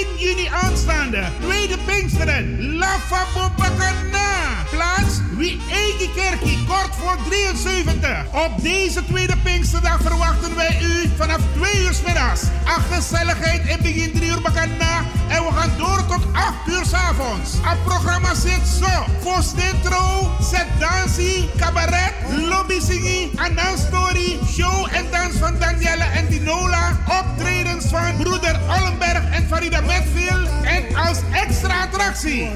Maandag 0.08 0.16
10 0.16 0.26
juni 0.26 0.48
aanstaande. 0.48 1.24
Tweede 1.40 1.78
Pinksteren. 1.86 2.76
La 2.78 2.98
Fabopakana. 3.08 4.64
Plaats 4.70 5.20
Wie 5.36 5.60
Kerkie. 6.06 6.64
Kort 6.64 6.94
voor 7.00 7.16
73. 7.28 8.24
Op 8.32 8.62
deze 8.62 9.04
tweede 9.04 9.36
Pinksterdag 9.36 10.00
verwachten 10.00 10.56
wij 10.56 10.78
u 10.82 11.10
vanaf 11.16 11.40
2 11.54 11.80
uur 11.82 11.94
middags. 12.06 12.42
Ach, 12.64 12.82
gezelligheid 12.92 13.66
in 13.66 13.78
begin 13.82 14.12
3 14.12 14.30
uur 14.30 14.40
bakana. 14.40 15.04
En 15.28 15.44
we 15.44 15.52
gaan 15.52 15.70
door 15.78 16.06
tot 16.06 16.26
8 16.32 16.54
uur 16.66 16.84
's 16.84 16.92
avonds. 16.92 17.50
Het 17.62 17.84
programma 17.84 18.34
zit 18.34 18.66
zo. 18.80 19.04
Voor 19.20 19.42
Stintro, 19.42 20.30
Set 20.40 20.66
Dansie, 20.78 21.50
Cabaret, 21.56 22.12
Lobby 22.48 22.78
Annan 23.36 23.78
Story, 23.78 24.38
Show 24.52 24.86
en 24.92 25.06
dans 25.10 25.36
van 25.38 25.58
Danielle 25.58 26.04
en 26.04 26.26
Dinola. 26.28 26.96
Optredens 27.20 27.84
van 27.86 28.16
broeder 28.16 28.60
Ollenberg 28.68 29.30
en 29.30 29.46
Farida 29.48 29.80
Metfield. 29.80 30.48
En 30.62 30.96
als 30.96 31.18
extra 31.32 31.82
attractie. 31.82 32.50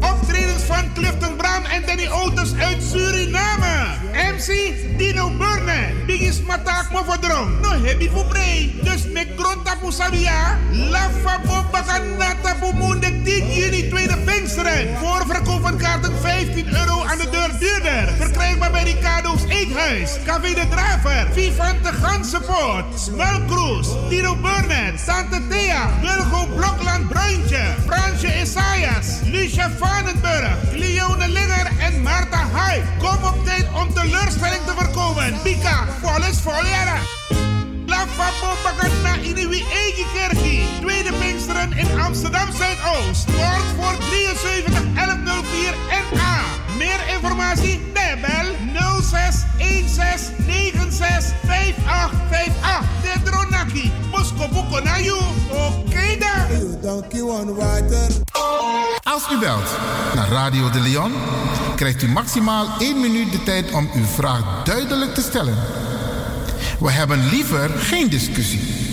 Optredens 0.00 0.62
van 0.62 0.92
Clifton 0.94 1.36
Brown 1.36 1.64
en 1.64 1.86
Danny 1.86 2.06
Autos 2.06 2.54
uit 2.54 2.82
Suriname. 2.88 4.00
MC 4.14 4.96
Dino 4.96 5.28
Burne. 5.28 5.92
Bigis 6.06 6.40
Matak 6.40 6.90
Mofodrom. 6.90 7.60
No 7.60 7.70
heavy 7.84 8.08
voor 8.08 8.24
brei. 8.24 8.80
Dus 8.82 9.04
met 9.12 9.28
grond 9.36 9.64
tapu 9.64 9.92
sabia. 9.92 10.58
La 10.70 11.10
Fabo 11.22 11.64
Bakana 11.70 12.34
tapu 12.42 12.72
Moende 12.74 13.22
10 13.22 13.52
juni 13.54 13.88
tweede 13.88 14.16
Pinksteren. 14.24 14.96
Voorverkoop 14.98 15.60
van 15.62 15.76
kaarten 15.76 16.12
15 16.20 16.76
euro 16.76 17.04
aan 17.04 17.18
de 17.18 17.30
deur 17.30 17.50
duurder. 17.58 18.08
Verkrijgbaar 18.16 18.70
bij 18.70 18.82
Ricardo's 18.82 19.42
Eethuis. 19.48 20.16
Café 20.24 20.54
de 20.54 20.68
Draver. 20.70 21.28
Vivante 21.32 21.92
Gansenpoort. 21.92 23.00
Smelkroes. 23.00 23.88
Dino 24.08 24.36
Burnett. 24.36 25.04
Tante 25.04 25.46
Thea. 25.48 25.90
Wilgo 26.00 26.46
Blokland 26.56 27.08
Bruintje. 27.08 27.74
Fransje 27.86 28.40
Isaias. 28.40 29.06
Lucia 29.24 29.70
Vanenburg. 29.78 30.56
Leone 30.72 31.28
Linger 31.28 31.66
en 31.78 32.02
Marta 32.02 32.46
Kom 32.98 33.24
op 33.24 33.44
tijd 33.44 33.66
om 33.74 33.94
teleurstelling 33.94 34.62
te 34.66 34.72
voorkomen. 34.76 35.40
Pika. 35.42 35.86
Vol 36.02 36.24
is 36.30 36.40
vol 36.40 36.64
jaren. 36.64 37.00
La 37.86 38.06
Fabo 38.16 38.52
Bagana 38.62 39.16
uw 39.22 39.50
eigen 39.50 40.06
kerkie. 40.14 40.68
Tweede 40.80 41.12
Pinksteren 41.12 41.72
in 41.72 42.00
Amsterdam 42.00 42.48
Zuidoost. 42.52 43.24
Kort 43.24 43.68
voor 43.76 43.96
73 43.98 44.94
1104 44.94 45.74
NA. 46.12 46.67
Meer 46.78 47.00
informatie? 47.14 47.80
Bel 48.20 48.54
06 49.02 49.44
16 49.60 49.88
96 49.88 51.32
5858. 51.46 52.84
De 53.02 53.22
Dronaki. 53.24 53.92
Bosko 54.10 54.48
Bukonayu. 54.48 55.16
Oké 55.50 56.18
dan. 56.18 57.06
Als 59.02 59.30
u 59.32 59.38
belt 59.38 59.78
naar 60.14 60.28
Radio 60.28 60.70
de 60.70 60.80
Leon, 60.80 61.12
krijgt 61.76 62.02
u 62.02 62.08
maximaal 62.08 62.66
1 62.78 63.00
minuut 63.00 63.32
de 63.32 63.42
tijd 63.42 63.72
om 63.72 63.90
uw 63.94 64.06
vraag 64.06 64.64
duidelijk 64.64 65.14
te 65.14 65.20
stellen. 65.20 65.56
We 66.80 66.90
hebben 66.90 67.28
liever 67.28 67.70
geen 67.70 68.08
discussie. 68.08 68.87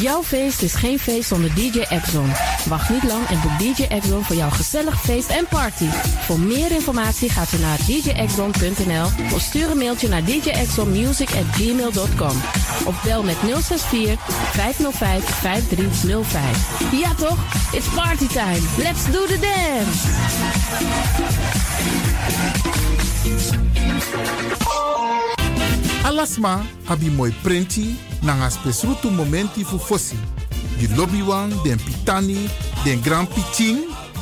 Jouw 0.00 0.22
feest 0.22 0.62
is 0.62 0.74
geen 0.74 0.98
feest 0.98 1.28
zonder 1.28 1.54
DJ 1.54 1.78
Exxon. 1.78 2.32
Wacht 2.68 2.90
niet 2.90 3.02
lang 3.02 3.28
en 3.28 3.40
boek 3.40 3.58
DJ 3.58 3.82
Exxon 3.82 4.24
voor 4.24 4.36
jouw 4.36 4.50
gezellig 4.50 5.00
feest 5.00 5.28
en 5.28 5.46
party. 5.48 5.86
Voor 6.24 6.38
meer 6.38 6.70
informatie 6.70 7.30
gaat 7.30 7.52
u 7.52 7.58
naar 7.58 7.78
djexxon.nl 7.86 9.06
of 9.34 9.40
stuur 9.40 9.70
een 9.70 9.78
mailtje 9.78 10.08
naar 10.08 10.24
djexxonmusic@gmail.com 10.24 12.36
of 12.84 13.02
bel 13.02 13.22
met 13.22 13.36
064 13.36 14.20
505 14.52 15.24
5305. 15.24 16.90
Ja 16.92 17.14
toch? 17.14 17.38
It's 17.72 17.88
party 17.94 18.26
time. 18.26 18.60
Let's 18.76 19.04
do 19.04 19.26
the 19.26 19.38
dance. 19.40 20.08
Alasma 26.04 26.62
abi 26.86 27.08
moi 27.08 27.32
prenti 27.42 27.96
nanga 28.22 28.50
spesrutu 28.50 29.10
momenti 29.10 29.64
fu 29.64 29.78
fosi. 29.78 30.16
Di 30.78 30.88
lobby 30.96 31.22
wan, 31.22 31.50
den 31.64 31.78
pitani, 31.78 32.48
den 32.84 33.00
grand 33.00 33.28
piching, 33.28 33.78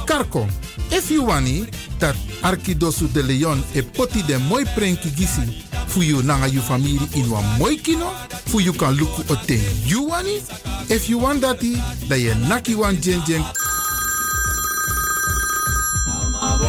karko. 0.06 0.46
If 0.90 1.10
you 1.10 1.26
wani, 1.26 1.66
dat 1.98 2.14
Arkidosu 2.42 3.09
de 3.12 3.22
Leon 3.22 3.62
e 3.74 3.82
poti 3.82 4.22
den 4.22 4.42
moi 4.46 4.64
prenki 4.74 5.10
gisi 5.10 5.64
fu 5.86 6.02
you 6.02 6.22
nanga 6.22 6.46
you 6.46 6.60
family 6.60 7.00
in 7.14 7.28
wan 7.30 7.44
moi 7.59 7.76
kino, 7.76 8.10
fu 8.46 8.60
you 8.60 8.72
kan 8.72 8.94
luku 8.94 9.22
o 9.28 9.36
ten 9.46 9.60
you 9.84 10.09
wani. 10.09 10.40
If 10.88 11.09
you 11.09 11.18
want 11.18 11.42
dati, 11.42 11.74
da 12.09 12.14
ye 12.14 12.34
naki 12.48 12.74
wan 12.74 12.96
jen 13.00 13.22
jen 13.26 13.42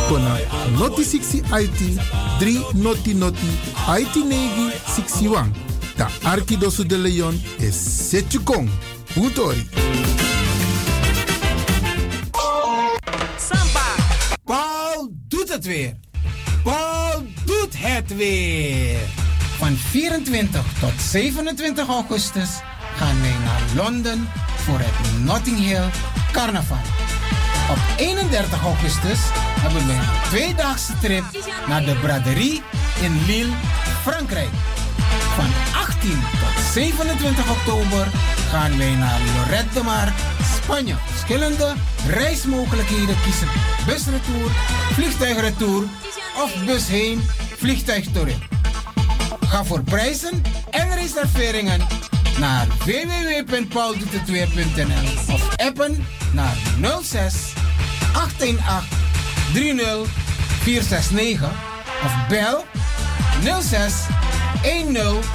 kona 0.08 0.38
noti 0.78 1.04
60 1.04 1.42
IT 1.62 2.02
3 2.40 2.64
noti 2.74 3.14
noti 3.14 3.52
IT 4.00 4.16
negi 4.16 4.72
61. 4.86 5.52
Da 5.96 6.10
Arkidosu 6.24 6.86
de 6.86 6.98
Leon 6.98 7.42
is 7.58 8.10
Setjukong. 8.10 8.70
Utori. 9.16 9.70
Paul 14.46 15.14
het 15.54 15.66
weer. 15.66 15.94
Paul 16.64 17.26
doet 17.46 17.74
het 17.78 18.16
weer. 18.16 19.00
Van 19.58 19.76
24 19.76 20.66
tot 20.80 20.92
27 20.98 21.88
augustus 21.88 22.50
gaan 22.96 23.22
wij 23.22 23.36
naar 23.44 23.62
Londen 23.76 24.28
voor 24.56 24.80
het 24.80 25.24
Notting 25.26 25.60
Hill 25.60 25.90
Carnaval. 26.32 26.78
Op 27.70 27.78
31 27.98 28.62
augustus 28.64 29.20
hebben 29.64 29.88
we 29.88 29.94
een 29.94 30.30
tweedaagse 30.30 30.94
trip 31.02 31.24
naar 31.68 31.86
de 31.86 31.96
braderie 31.96 32.62
in 33.02 33.26
Lille, 33.26 33.54
Frankrijk. 34.02 34.50
Van 35.36 35.50
18 35.82 36.12
tot 36.12 36.64
27 36.74 37.50
oktober 37.50 38.08
gaan 38.50 38.78
wij 38.78 38.96
naar 38.96 39.20
Lorette 39.36 39.74
de 39.74 39.84
Mar, 39.84 40.14
Spanje. 40.56 40.96
Verschillende 41.06 41.74
reismogelijkheden 42.08 43.16
kiezen. 43.24 43.48
Busretour, 43.86 44.52
vliegtuigretour 44.94 45.84
of 46.44 46.66
bus 46.66 46.88
heen. 46.88 47.22
Ga 49.48 49.66
voor 49.66 49.84
prijzen 49.84 50.42
en 50.70 50.96
reserveringen 50.96 51.80
naar 52.40 52.68
www.pauldoetetweer.nl 52.68 55.34
of 55.34 55.56
appen 55.56 56.06
naar 56.34 56.58
06 57.02 57.54
818 58.14 58.60
30 59.54 60.06
469 60.64 61.50
of 62.04 62.12
bel 62.30 62.66
06 63.62 63.94
10 64.62 64.96
11 64.96 65.26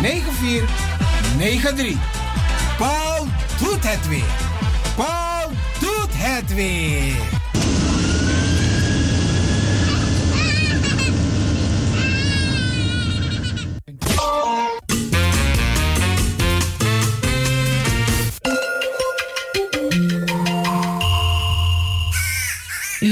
9493. 0.00 1.96
Paul 2.78 3.26
doet 3.58 3.88
het 3.88 4.08
weer. 4.08 4.22
Paul 4.96 5.50
doet 5.80 6.10
het 6.12 6.54
weer. 6.54 7.37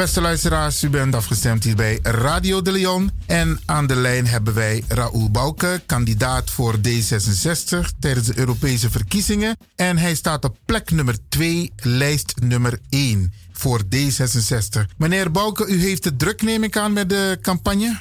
beste 0.00 0.20
luisteraars, 0.20 0.82
u 0.82 0.90
bent 0.90 1.14
afgestemd 1.14 1.64
hier 1.64 1.76
bij 1.76 1.98
Radio 2.02 2.62
de 2.62 2.72
Leon. 2.72 3.10
En 3.26 3.58
aan 3.66 3.86
de 3.86 3.96
lijn 3.96 4.26
hebben 4.26 4.54
wij 4.54 4.84
Raoul 4.88 5.30
Bouke, 5.30 5.80
kandidaat 5.86 6.50
voor 6.50 6.74
D66 6.76 7.98
tijdens 7.98 8.26
de 8.26 8.38
Europese 8.38 8.90
verkiezingen. 8.90 9.56
En 9.76 9.98
hij 9.98 10.14
staat 10.14 10.44
op 10.44 10.56
plek 10.64 10.90
nummer 10.90 11.14
2, 11.28 11.72
lijst 11.76 12.34
nummer 12.42 12.78
1 12.88 13.32
voor 13.52 13.80
D66. 13.82 14.96
Meneer 14.98 15.30
Bouke, 15.30 15.66
u 15.66 15.80
heeft 15.80 16.04
het 16.04 16.18
druk, 16.18 16.42
neem 16.42 16.62
ik 16.62 16.76
aan, 16.76 16.92
met 16.92 17.08
de 17.08 17.38
campagne? 17.42 18.00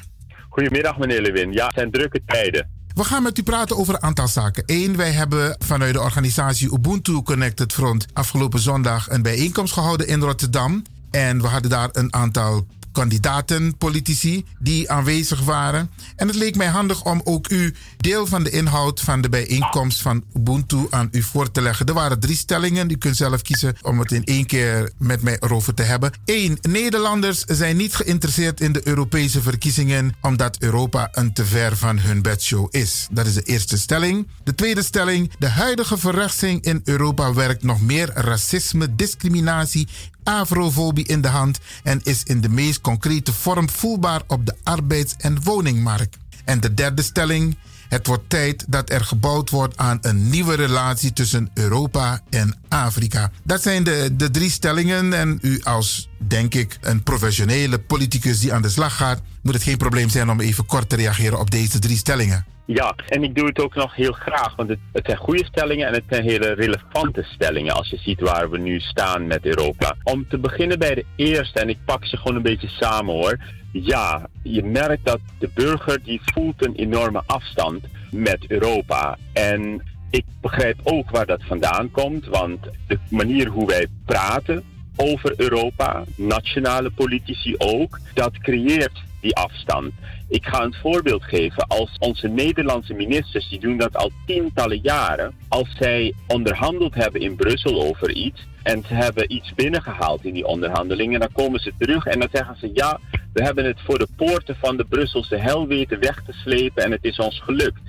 Goedemiddag 0.49 0.97
meneer 0.97 1.21
Lewin. 1.21 1.51
Ja, 1.51 1.65
het 1.65 1.73
zijn 1.73 1.91
drukke 1.91 2.21
tijden. 2.25 2.69
We 2.93 3.03
gaan 3.03 3.23
met 3.23 3.37
u 3.37 3.43
praten 3.43 3.77
over 3.77 3.93
een 3.93 4.03
aantal 4.03 4.27
zaken. 4.27 4.63
Eén, 4.65 4.97
wij 4.97 5.11
hebben 5.11 5.55
vanuit 5.65 5.93
de 5.93 6.01
organisatie 6.01 6.73
Ubuntu 6.73 7.21
Connected 7.21 7.73
Front 7.73 8.05
afgelopen 8.13 8.59
zondag 8.59 9.09
een 9.09 9.21
bijeenkomst 9.21 9.73
gehouden 9.73 10.07
in 10.07 10.21
Rotterdam. 10.21 10.83
En 11.11 11.41
we 11.41 11.47
hadden 11.47 11.69
daar 11.69 11.89
een 11.91 12.13
aantal 12.13 12.65
kandidaten, 12.91 13.77
politici, 13.77 14.45
die 14.59 14.91
aanwezig 14.91 15.41
waren. 15.41 15.89
En 16.15 16.27
het 16.27 16.35
leek 16.35 16.55
mij 16.55 16.67
handig 16.67 17.03
om 17.03 17.21
ook 17.23 17.49
u 17.49 17.75
deel 17.97 18.27
van 18.27 18.43
de 18.43 18.49
inhoud 18.49 19.01
van 19.01 19.21
de 19.21 19.29
bijeenkomst 19.29 20.01
van 20.01 20.23
Ubuntu 20.33 20.87
aan 20.89 21.09
u 21.11 21.21
voor 21.21 21.51
te 21.51 21.61
leggen. 21.61 21.85
Er 21.85 21.93
waren 21.93 22.19
drie 22.19 22.35
stellingen. 22.35 22.89
U 22.89 22.97
kunt 22.97 23.15
zelf 23.15 23.41
kiezen 23.41 23.75
om 23.81 23.99
het 23.99 24.11
in 24.11 24.23
één 24.23 24.45
keer 24.45 24.91
met 24.97 25.21
mij 25.21 25.37
erover 25.39 25.73
te 25.73 25.83
hebben. 25.83 26.11
Eén, 26.25 26.57
Nederlanders 26.61 27.39
zijn 27.39 27.77
niet 27.77 27.95
geïnteresseerd 27.95 28.61
in 28.61 28.71
de 28.71 28.87
Europese 28.87 29.41
verkiezingen 29.41 30.13
omdat 30.21 30.57
Europa 30.57 31.09
een 31.11 31.33
te 31.33 31.45
ver 31.45 31.77
van 31.77 31.99
hun 31.99 32.21
bedshow 32.21 32.67
is. 32.69 33.07
Dat 33.11 33.25
is 33.25 33.33
de 33.33 33.43
eerste 33.43 33.77
stelling. 33.77 34.27
De 34.43 34.55
tweede 34.55 34.83
stelling, 34.83 35.31
de 35.39 35.49
huidige 35.49 35.97
verrechtsing 35.97 36.63
in 36.63 36.81
Europa 36.83 37.33
werkt 37.33 37.63
nog 37.63 37.81
meer 37.81 38.11
racisme, 38.13 38.95
discriminatie 38.95 39.87
afrofobie 40.23 41.07
in 41.07 41.21
de 41.21 41.27
hand 41.27 41.59
en 41.83 41.99
is 42.03 42.23
in 42.23 42.41
de 42.41 42.49
meest 42.49 42.81
concrete 42.81 43.33
vorm 43.33 43.69
voelbaar 43.69 44.21
op 44.27 44.45
de 44.45 44.55
arbeids- 44.63 45.15
en 45.17 45.43
woningmarkt. 45.43 46.17
En 46.45 46.59
de 46.59 46.73
derde 46.73 47.01
stelling. 47.01 47.57
Het 47.89 48.07
wordt 48.07 48.29
tijd 48.29 48.65
dat 48.67 48.89
er 48.89 49.05
gebouwd 49.05 49.49
wordt 49.49 49.77
aan 49.77 49.97
een 50.01 50.29
nieuwe 50.29 50.55
relatie 50.55 51.13
tussen 51.13 51.49
Europa 51.53 52.21
en 52.29 52.55
Afrika. 52.67 53.31
Dat 53.43 53.61
zijn 53.61 53.83
de, 53.83 54.09
de 54.15 54.31
drie 54.31 54.49
stellingen. 54.49 55.13
En 55.13 55.39
u 55.41 55.61
als, 55.63 56.09
denk 56.17 56.53
ik, 56.53 56.77
een 56.81 57.03
professionele 57.03 57.79
politicus 57.79 58.39
die 58.39 58.53
aan 58.53 58.61
de 58.61 58.69
slag 58.69 58.95
gaat, 58.95 59.21
moet 59.41 59.53
het 59.53 59.63
geen 59.63 59.77
probleem 59.77 60.09
zijn 60.09 60.29
om 60.29 60.39
even 60.39 60.65
kort 60.65 60.89
te 60.89 60.95
reageren 60.95 61.39
op 61.39 61.51
deze 61.51 61.79
drie 61.79 61.97
stellingen. 61.97 62.45
Ja, 62.71 62.95
en 63.07 63.23
ik 63.23 63.35
doe 63.35 63.47
het 63.47 63.59
ook 63.61 63.75
nog 63.75 63.95
heel 63.95 64.11
graag, 64.11 64.55
want 64.55 64.69
het, 64.69 64.79
zijn 65.05 65.17
goede 65.17 65.45
stellingen 65.45 65.87
en 65.87 65.93
het 65.93 66.03
zijn 66.09 66.23
hele 66.23 66.53
relevante 66.53 67.23
stellingen 67.23 67.73
als 67.73 67.89
je 67.89 67.97
ziet 67.97 68.19
waar 68.19 68.49
we 68.49 68.57
nu 68.57 68.79
staan 68.79 69.27
met 69.27 69.45
Europa. 69.45 69.95
Om 70.03 70.27
te 70.27 70.37
beginnen 70.37 70.79
bij 70.79 70.95
de 70.95 71.05
eerste, 71.15 71.59
en 71.59 71.69
ik 71.69 71.77
pak 71.85 72.05
ze 72.05 72.17
gewoon 72.17 72.35
een 72.35 72.41
beetje 72.41 72.67
samen 72.67 73.13
hoor. 73.13 73.37
Ja, 73.71 74.27
je 74.43 74.63
merkt 74.63 75.05
dat 75.05 75.19
de 75.39 75.49
burger 75.53 76.03
die 76.03 76.21
voelt 76.23 76.65
een 76.65 76.75
enorme 76.75 77.23
afstand 77.25 77.83
met 78.11 78.45
Europa. 78.47 79.17
En 79.33 79.83
ik 80.09 80.25
begrijp 80.41 80.79
ook 80.83 81.09
waar 81.09 81.25
dat 81.25 81.43
vandaan 81.43 81.91
komt, 81.91 82.25
want 82.25 82.59
de 82.87 82.99
manier 83.09 83.47
hoe 83.47 83.67
wij 83.67 83.87
praten 84.05 84.63
over 84.95 85.33
Europa, 85.37 86.03
nationale 86.15 86.89
politici 86.89 87.55
ook, 87.57 87.99
dat 88.13 88.37
creëert 88.37 89.07
die 89.21 89.35
afstand. 89.35 89.93
Ik 90.27 90.45
ga 90.45 90.63
een 90.63 90.75
voorbeeld 90.81 91.23
geven. 91.23 91.67
Als 91.67 91.95
onze 91.99 92.27
Nederlandse 92.27 92.93
ministers, 92.93 93.49
die 93.49 93.59
doen 93.59 93.77
dat 93.77 93.95
al 93.95 94.11
tientallen 94.25 94.79
jaren, 94.81 95.33
als 95.47 95.75
zij 95.79 96.13
onderhandeld 96.27 96.95
hebben 96.95 97.21
in 97.21 97.35
Brussel 97.35 97.81
over 97.81 98.11
iets 98.11 98.47
en 98.63 98.83
ze 98.87 98.93
hebben 98.93 99.33
iets 99.33 99.53
binnengehaald 99.53 100.25
in 100.25 100.33
die 100.33 100.45
onderhandelingen, 100.45 101.19
dan 101.19 101.31
komen 101.31 101.59
ze 101.59 101.73
terug 101.77 102.05
en 102.05 102.19
dan 102.19 102.29
zeggen 102.31 102.55
ze 102.59 102.71
ja, 102.73 102.99
we 103.33 103.43
hebben 103.43 103.65
het 103.65 103.79
voor 103.81 103.97
de 103.97 104.07
poorten 104.15 104.55
van 104.55 104.77
de 104.77 104.85
Brusselse 104.85 105.35
hel 105.35 105.67
weten 105.67 105.99
weg 105.99 106.23
te 106.25 106.33
slepen 106.33 106.83
en 106.83 106.91
het 106.91 107.03
is 107.03 107.19
ons 107.19 107.39
gelukt. 107.39 107.81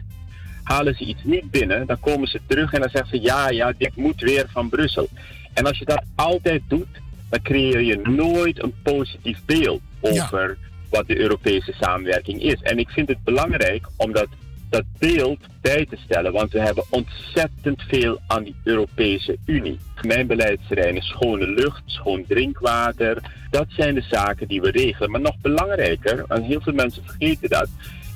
Halen 0.62 0.94
ze 0.94 1.04
iets 1.04 1.24
niet 1.24 1.50
binnen, 1.50 1.86
dan 1.86 2.00
komen 2.00 2.28
ze 2.28 2.40
terug 2.46 2.72
en 2.72 2.80
dan 2.80 2.90
zeggen 2.90 3.10
ze 3.10 3.22
ja, 3.22 3.50
ja, 3.50 3.72
dit 3.78 3.96
moet 3.96 4.20
weer 4.20 4.46
van 4.52 4.68
Brussel. 4.68 5.08
En 5.54 5.66
als 5.66 5.78
je 5.78 5.84
dat 5.84 6.02
altijd 6.14 6.62
doet, 6.68 7.00
dan 7.28 7.42
creëer 7.42 7.80
je 7.80 7.96
nooit 7.96 8.62
een 8.62 8.74
positief 8.82 9.38
beeld 9.44 9.80
over 10.00 10.58
wat 10.90 11.06
de 11.06 11.18
Europese 11.18 11.72
samenwerking 11.80 12.42
is. 12.42 12.62
En 12.62 12.78
ik 12.78 12.88
vind 12.88 13.08
het 13.08 13.24
belangrijk 13.24 13.86
om 13.96 14.12
dat, 14.12 14.28
dat 14.70 14.84
beeld 14.98 15.38
bij 15.60 15.86
te 15.86 15.96
stellen, 16.04 16.32
want 16.32 16.52
we 16.52 16.60
hebben 16.60 16.84
ontzettend 16.90 17.82
veel 17.82 18.20
aan 18.26 18.44
die 18.44 18.56
Europese 18.64 19.36
Unie. 19.46 19.78
Mijn 20.02 20.26
beleidsterrein 20.26 20.96
is 20.96 21.06
schone 21.06 21.46
lucht, 21.46 21.82
schoon 21.86 22.24
drinkwater. 22.28 23.22
Dat 23.50 23.66
zijn 23.68 23.94
de 23.94 24.04
zaken 24.10 24.48
die 24.48 24.60
we 24.60 24.70
regelen. 24.70 25.10
Maar 25.10 25.20
nog 25.20 25.36
belangrijker, 25.40 26.24
en 26.28 26.42
heel 26.42 26.60
veel 26.60 26.72
mensen 26.72 27.02
vergeten 27.04 27.48
dat, 27.48 27.68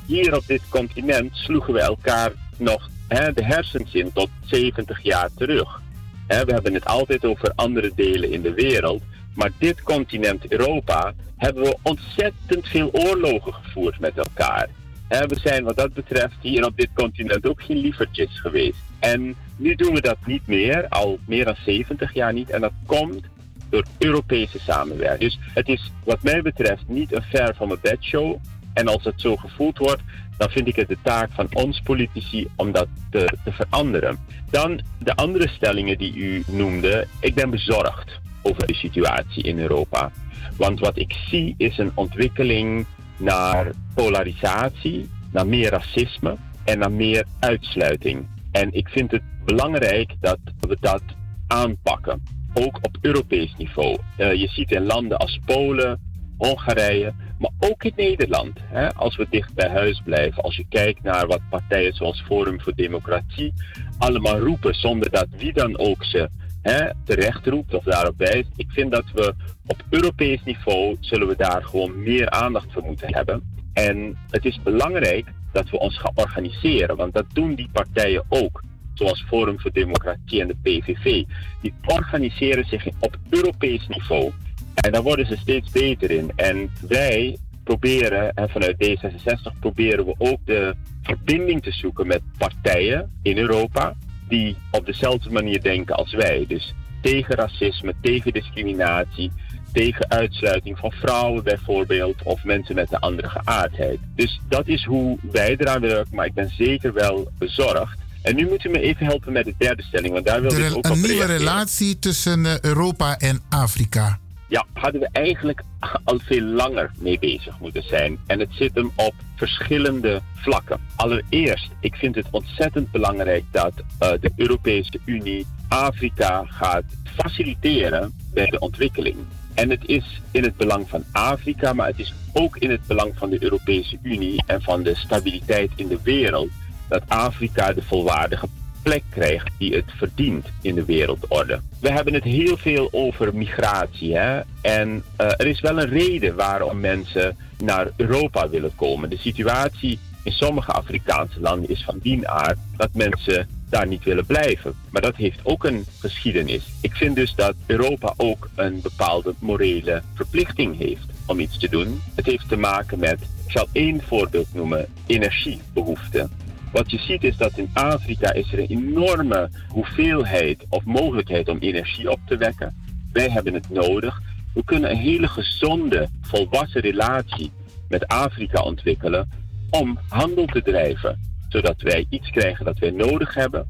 hier 0.07 0.37
op 0.37 0.47
dit 0.47 0.63
continent 0.69 1.37
sloegen 1.37 1.75
we 1.75 1.81
elkaar 1.81 2.33
nog 2.57 2.91
hè, 3.09 3.33
de 3.33 3.45
hersens 3.45 3.95
in 3.95 4.13
tot 4.13 4.29
70 4.45 5.03
jaar 5.03 5.29
terug. 5.37 5.83
We 6.27 6.35
hebben 6.35 6.75
het 6.75 6.85
altijd 6.85 7.25
over 7.25 7.53
andere 7.55 7.93
delen 7.95 8.33
in 8.33 8.43
de 8.43 8.55
wereld. 8.55 9.03
Maar 9.35 9.51
dit 9.59 9.83
continent 9.83 10.53
Europa 10.53 11.15
hebben 11.37 11.63
we 11.63 11.77
ontzettend 11.83 12.69
veel 12.69 12.91
oorlogen 12.93 13.53
gevoerd 13.55 14.01
met 14.01 14.17
elkaar. 14.17 14.69
Hè, 15.09 15.27
we 15.27 15.39
zijn 15.39 15.65
wat 15.65 15.77
dat 15.77 15.95
betreft 15.95 16.37
hier 16.41 16.67
op 16.67 16.77
dit 16.77 16.89
continent 16.95 17.49
ook 17.49 17.63
geen 17.63 17.77
lievertjes 17.77 18.41
geweest. 18.41 18.79
En 18.99 19.35
nu 19.57 19.75
doen 19.75 19.95
we 19.95 20.01
dat 20.01 20.17
niet 20.27 20.47
meer, 20.47 20.89
al 20.89 21.19
meer 21.27 21.45
dan 21.45 21.57
70 21.65 22.15
jaar 22.15 22.33
niet. 22.33 22.51
En 22.51 22.61
dat 22.61 22.73
komt 22.87 23.23
door 23.69 23.85
Europese 23.99 24.59
samenwerking. 24.59 25.31
Dus 25.31 25.39
het 25.55 25.69
is 25.69 25.93
wat 26.05 26.23
mij 26.23 26.43
betreft 26.43 26.89
niet 26.89 27.13
een 27.13 27.23
ver 27.23 27.55
van 27.55 27.69
mijn 27.69 27.81
bedshow. 27.83 28.37
En 28.73 28.87
als 28.87 29.05
het 29.05 29.21
zo 29.21 29.37
gevoeld 29.37 29.79
wordt, 29.79 30.03
dan 30.37 30.51
vind 30.51 30.69
ik 30.69 30.77
het 30.77 30.89
de 30.89 30.99
taak 31.03 31.31
van 31.33 31.49
ons 31.53 31.81
politici 31.81 32.49
om 32.57 32.73
dat 32.73 32.89
te, 33.11 33.37
te 33.45 33.53
veranderen. 33.53 34.19
Dan 34.51 34.81
de 34.99 35.15
andere 35.15 35.49
stellingen 35.49 35.99
die 35.99 36.15
u 36.15 36.43
noemde. 36.47 37.07
Ik 37.21 37.35
ben 37.35 37.51
bezorgd 37.51 38.21
over 38.45 38.67
de 38.67 38.75
situatie 38.75 39.43
in 39.43 39.59
Europa. 39.59 40.11
Want 40.57 40.81
wat 40.81 40.99
ik 40.99 41.13
zie 41.29 41.55
is 41.57 41.79
een 41.79 41.93
ontwikkeling 41.95 42.87
naar 43.17 43.71
polarisatie, 43.95 45.09
naar 45.33 45.47
meer 45.47 45.71
racisme 45.71 46.37
en 46.65 46.79
naar 46.79 46.93
meer 46.93 47.25
uitsluiting. 47.41 48.27
En 48.53 48.73
ik 48.73 48.89
vind 48.89 49.11
het 49.11 49.23
belangrijk 49.45 50.15
dat 50.21 50.39
we 50.61 50.77
dat 50.81 51.03
aanpakken. 51.47 52.23
Ook 52.55 52.77
op 52.77 52.97
Europees 53.01 53.55
niveau. 53.59 53.99
Eh, 54.17 54.33
je 54.33 54.49
ziet 54.49 54.71
in 54.71 54.85
landen 54.85 55.19
als 55.19 55.41
Polen, 55.45 56.01
Hongarije, 56.39 57.13
maar 57.39 57.51
ook 57.59 57.85
in 57.85 57.93
Nederland. 57.97 58.59
Hè, 58.63 58.95
als 58.95 59.17
we 59.17 59.27
dicht 59.31 59.55
bij 59.55 59.69
huis 59.69 60.03
blijven. 60.05 60.43
Als 60.43 60.57
je 60.57 60.67
kijkt 60.69 61.03
naar 61.03 61.27
wat 61.27 61.41
partijen 61.51 61.95
zoals 61.95 62.23
Forum 62.27 62.61
voor 62.61 62.75
Democratie 62.75 63.53
allemaal 63.99 64.39
roepen, 64.39 64.75
zonder 64.75 65.11
dat 65.11 65.27
wie 65.37 65.53
dan 65.53 65.79
ook 65.79 66.05
ze 66.05 66.29
hè, 66.65 66.91
terecht 67.05 67.47
roept 67.47 67.75
of 67.75 67.85
daarop 67.85 68.19
wijst. 68.19 68.49
Ik 68.57 68.71
vind 68.71 68.91
dat 68.91 69.05
we 69.15 69.35
op 69.67 69.83
Europees 69.91 70.43
niveau 70.45 70.97
zullen 71.01 71.29
we 71.29 71.37
daar 71.37 71.65
gewoon 71.65 72.03
meer 72.03 72.31
aandacht 72.31 72.73
voor 72.73 72.85
moeten 72.85 73.15
hebben. 73.15 73.43
En 73.73 74.17
het 74.31 74.45
is 74.45 74.63
belangrijk 74.63 75.27
dat 75.53 75.71
we 75.71 75.79
ons 75.79 75.99
gaan 75.99 76.13
organiseren, 76.15 76.97
want 76.97 77.15
dat 77.15 77.25
doen 77.33 77.55
die 77.55 77.69
partijen 77.73 78.25
ook. 78.29 78.63
Zoals 78.95 79.25
Forum 79.29 79.61
voor 79.61 79.73
Democratie 79.73 80.41
en 80.41 80.49
de 80.49 80.57
PVV. 80.63 81.25
Die 81.61 81.75
organiseren 81.87 82.65
zich 82.65 82.87
op 83.01 83.17
Europees 83.31 83.87
niveau. 83.89 84.33
En 84.75 84.93
daar 84.93 85.03
worden 85.03 85.27
ze 85.27 85.37
steeds 85.37 85.71
beter 85.71 86.11
in. 86.11 86.31
En 86.37 86.71
wij 86.89 87.39
proberen, 87.65 88.35
en 88.35 88.49
vanuit 88.51 88.77
D66 88.85 89.59
proberen 89.61 90.05
we 90.05 90.15
ook 90.19 90.39
de 90.45 90.75
verbinding 91.03 91.63
te 91.63 91.73
zoeken 91.73 92.07
met 92.07 92.23
partijen 92.39 93.11
in 93.23 93.39
Europa 93.39 93.97
die 94.35 94.57
op 94.71 94.87
dezelfde 94.87 95.31
manier 95.31 95.63
denken 95.63 95.95
als 95.95 96.13
wij. 96.15 96.45
Dus 96.49 96.75
tegen 97.03 97.35
racisme, 97.35 97.95
tegen 98.03 98.33
discriminatie, 98.33 99.31
tegen 99.73 100.11
uitsluiting 100.11 100.79
van 100.79 100.93
vrouwen 100.93 101.45
bijvoorbeeld 101.45 102.23
of 102.23 102.45
mensen 102.45 102.75
met 102.75 102.93
een 102.93 102.99
andere 102.99 103.29
geaardheid. 103.29 103.99
Dus 104.17 104.41
dat 104.49 104.67
is 104.69 104.85
hoe 104.85 105.19
wij 105.33 105.57
eraan 105.57 105.81
werken, 105.81 106.15
maar 106.15 106.27
ik 106.27 106.35
ben 106.35 106.51
zeker 106.57 106.93
wel 106.93 107.29
bezorgd. 107.39 107.99
En 108.23 108.37
nu 108.37 108.49
moet 108.49 108.65
u 108.65 108.69
me 108.69 108.81
even 108.81 109.07
helpen 109.07 109.33
met 109.33 109.45
de 109.45 109.55
derde 109.59 109.83
stelling, 109.83 110.13
want 110.13 110.27
daar 110.27 110.41
wil 110.41 110.51
De 110.51 110.57
ik 110.57 110.71
ook 110.71 110.77
op 110.77 110.85
een 110.85 110.93
nieuwe 110.93 111.09
reageren. 111.09 111.39
relatie 111.39 111.99
tussen 111.99 112.47
eh, 112.47 112.61
Europa 112.61 113.19
en 113.19 113.41
Afrika. 113.49 114.19
Ja, 114.55 114.67
hadden 114.73 115.01
we 115.01 115.09
eigenlijk 115.13 115.63
al 116.05 116.19
veel 116.19 116.43
langer 116.43 116.91
mee 116.99 117.19
bezig 117.19 117.61
moeten 117.61 117.83
zijn. 117.83 118.19
En 118.27 118.41
het 118.41 118.49
zit 118.53 118.75
hem 118.75 118.91
op 118.95 119.15
verschillende 119.37 120.21
vlakken. 120.35 120.81
Allereerst, 120.97 121.71
ik 121.81 121.95
vind 121.95 122.15
het 122.15 122.27
ontzettend 122.31 122.91
belangrijk 122.91 123.45
dat 123.51 123.73
eh, 123.99 124.11
de 124.21 124.33
Europese 124.37 124.99
Unie 125.05 125.47
Afrika 125.69 126.45
gaat 126.47 126.85
faciliteren 127.05 128.13
bij 128.33 128.47
de 128.47 128.59
ontwikkeling. 128.59 129.17
En 129.55 129.71
het 129.71 129.87
is 129.87 130.21
in 130.31 130.43
het 130.43 130.57
belang 130.57 130.89
van 130.89 131.05
Afrika, 131.13 131.73
maar 131.73 131.87
het 131.87 131.99
is 131.99 132.15
ook 132.33 132.57
in 132.57 132.71
het 132.71 132.87
belang 132.87 133.13
van 133.17 133.31
de 133.31 133.43
Europese 133.43 133.99
Unie 134.03 134.43
en 134.47 134.63
van 134.63 134.83
de 134.83 134.95
stabiliteit 134.95 135.71
in 135.77 135.89
de 135.89 135.99
wereld 136.03 136.51
dat 136.89 137.03
Afrika 137.09 137.73
de 137.73 137.83
volwaardige 137.83 138.49
plek 138.85 139.03
krijgt 139.11 139.51
die 139.59 139.75
het 139.75 139.91
verdient 139.97 140.47
in 140.63 140.75
de 140.75 140.85
wereldorde. 140.85 141.61
We 141.81 141.93
hebben 141.93 142.15
het 142.15 142.25
heel 142.25 142.57
veel 142.57 142.89
over 142.93 143.35
migratie. 143.35 144.17
Hè? 144.17 144.41
En 144.61 145.03
eh, 145.17 145.27
er 145.27 145.47
is 145.47 145.61
wel 145.61 145.81
een 145.81 145.89
reden 145.89 146.35
waarom 146.35 146.81
mensen 146.81 147.37
naar 147.59 147.91
Europa 147.97 148.49
willen 148.49 148.75
komen. 148.75 149.11
De 149.11 149.19
situatie 149.19 149.99
in 150.23 150.33
sommige 150.33 150.73
Afrikaanse 150.73 151.41
landen 151.41 151.71
is 151.71 151.85
van 151.85 151.99
die 152.03 152.29
aard 152.29 152.59
dat 152.77 152.89
mensen 152.93 153.49
daar 153.69 153.87
niet 153.87 154.05
willen 154.05 154.27
blijven. 154.27 154.75
Maar 154.91 155.03
dat 155.03 155.17
heeft 155.17 155.41
ook 155.43 155.65
een 155.65 155.87
geschiedenis. 155.99 156.65
Ik 156.81 156.95
vind 156.95 157.17
dus 157.17 157.35
dat 157.35 157.55
Europa 157.67 158.15
ook 158.17 158.49
een 158.55 158.81
bepaalde 158.81 159.35
morele 159.39 160.03
verplichting 160.15 160.79
heeft 160.79 161.07
om 161.27 161.41
iets 161.41 161.59
te 161.59 161.69
doen. 161.69 162.01
Het 162.15 162.27
heeft 162.27 162.49
te 162.49 162.57
maken 162.57 162.99
met, 162.99 163.21
ik 163.21 163.51
zal 163.51 163.69
één 163.73 164.03
voorbeeld 164.03 164.55
noemen, 164.55 164.87
energiebehoeften. 165.07 166.31
Wat 166.75 166.91
je 166.91 166.99
ziet 166.99 167.25
is 167.25 167.37
dat 167.37 167.59
in 167.59 167.71
Afrika 167.73 168.33
is 168.33 168.53
er 168.53 168.59
een 168.59 168.67
enorme 168.67 169.51
hoeveelheid 169.69 170.67
of 170.69 170.85
mogelijkheid 170.85 171.49
om 171.49 171.59
energie 171.59 172.11
op 172.11 172.21
te 172.27 172.37
wekken. 172.37 172.75
Wij 173.13 173.29
hebben 173.29 173.55
het 173.55 173.71
nodig. 173.71 174.21
We 174.55 174.65
kunnen 174.65 174.91
een 174.91 174.97
hele 174.97 175.29
gezonde, 175.29 176.09
volwassen 176.21 176.81
relatie 176.81 177.53
met 177.89 178.07
Afrika 178.07 178.63
ontwikkelen 178.63 179.29
om 179.71 179.99
handel 180.09 180.47
te 180.47 180.63
drijven. 180.63 181.21
Zodat 181.49 181.81
wij 181.81 182.07
iets 182.09 182.31
krijgen 182.31 182.65
dat 182.65 182.79
wij 182.79 182.91
nodig 182.91 183.35
hebben 183.35 183.69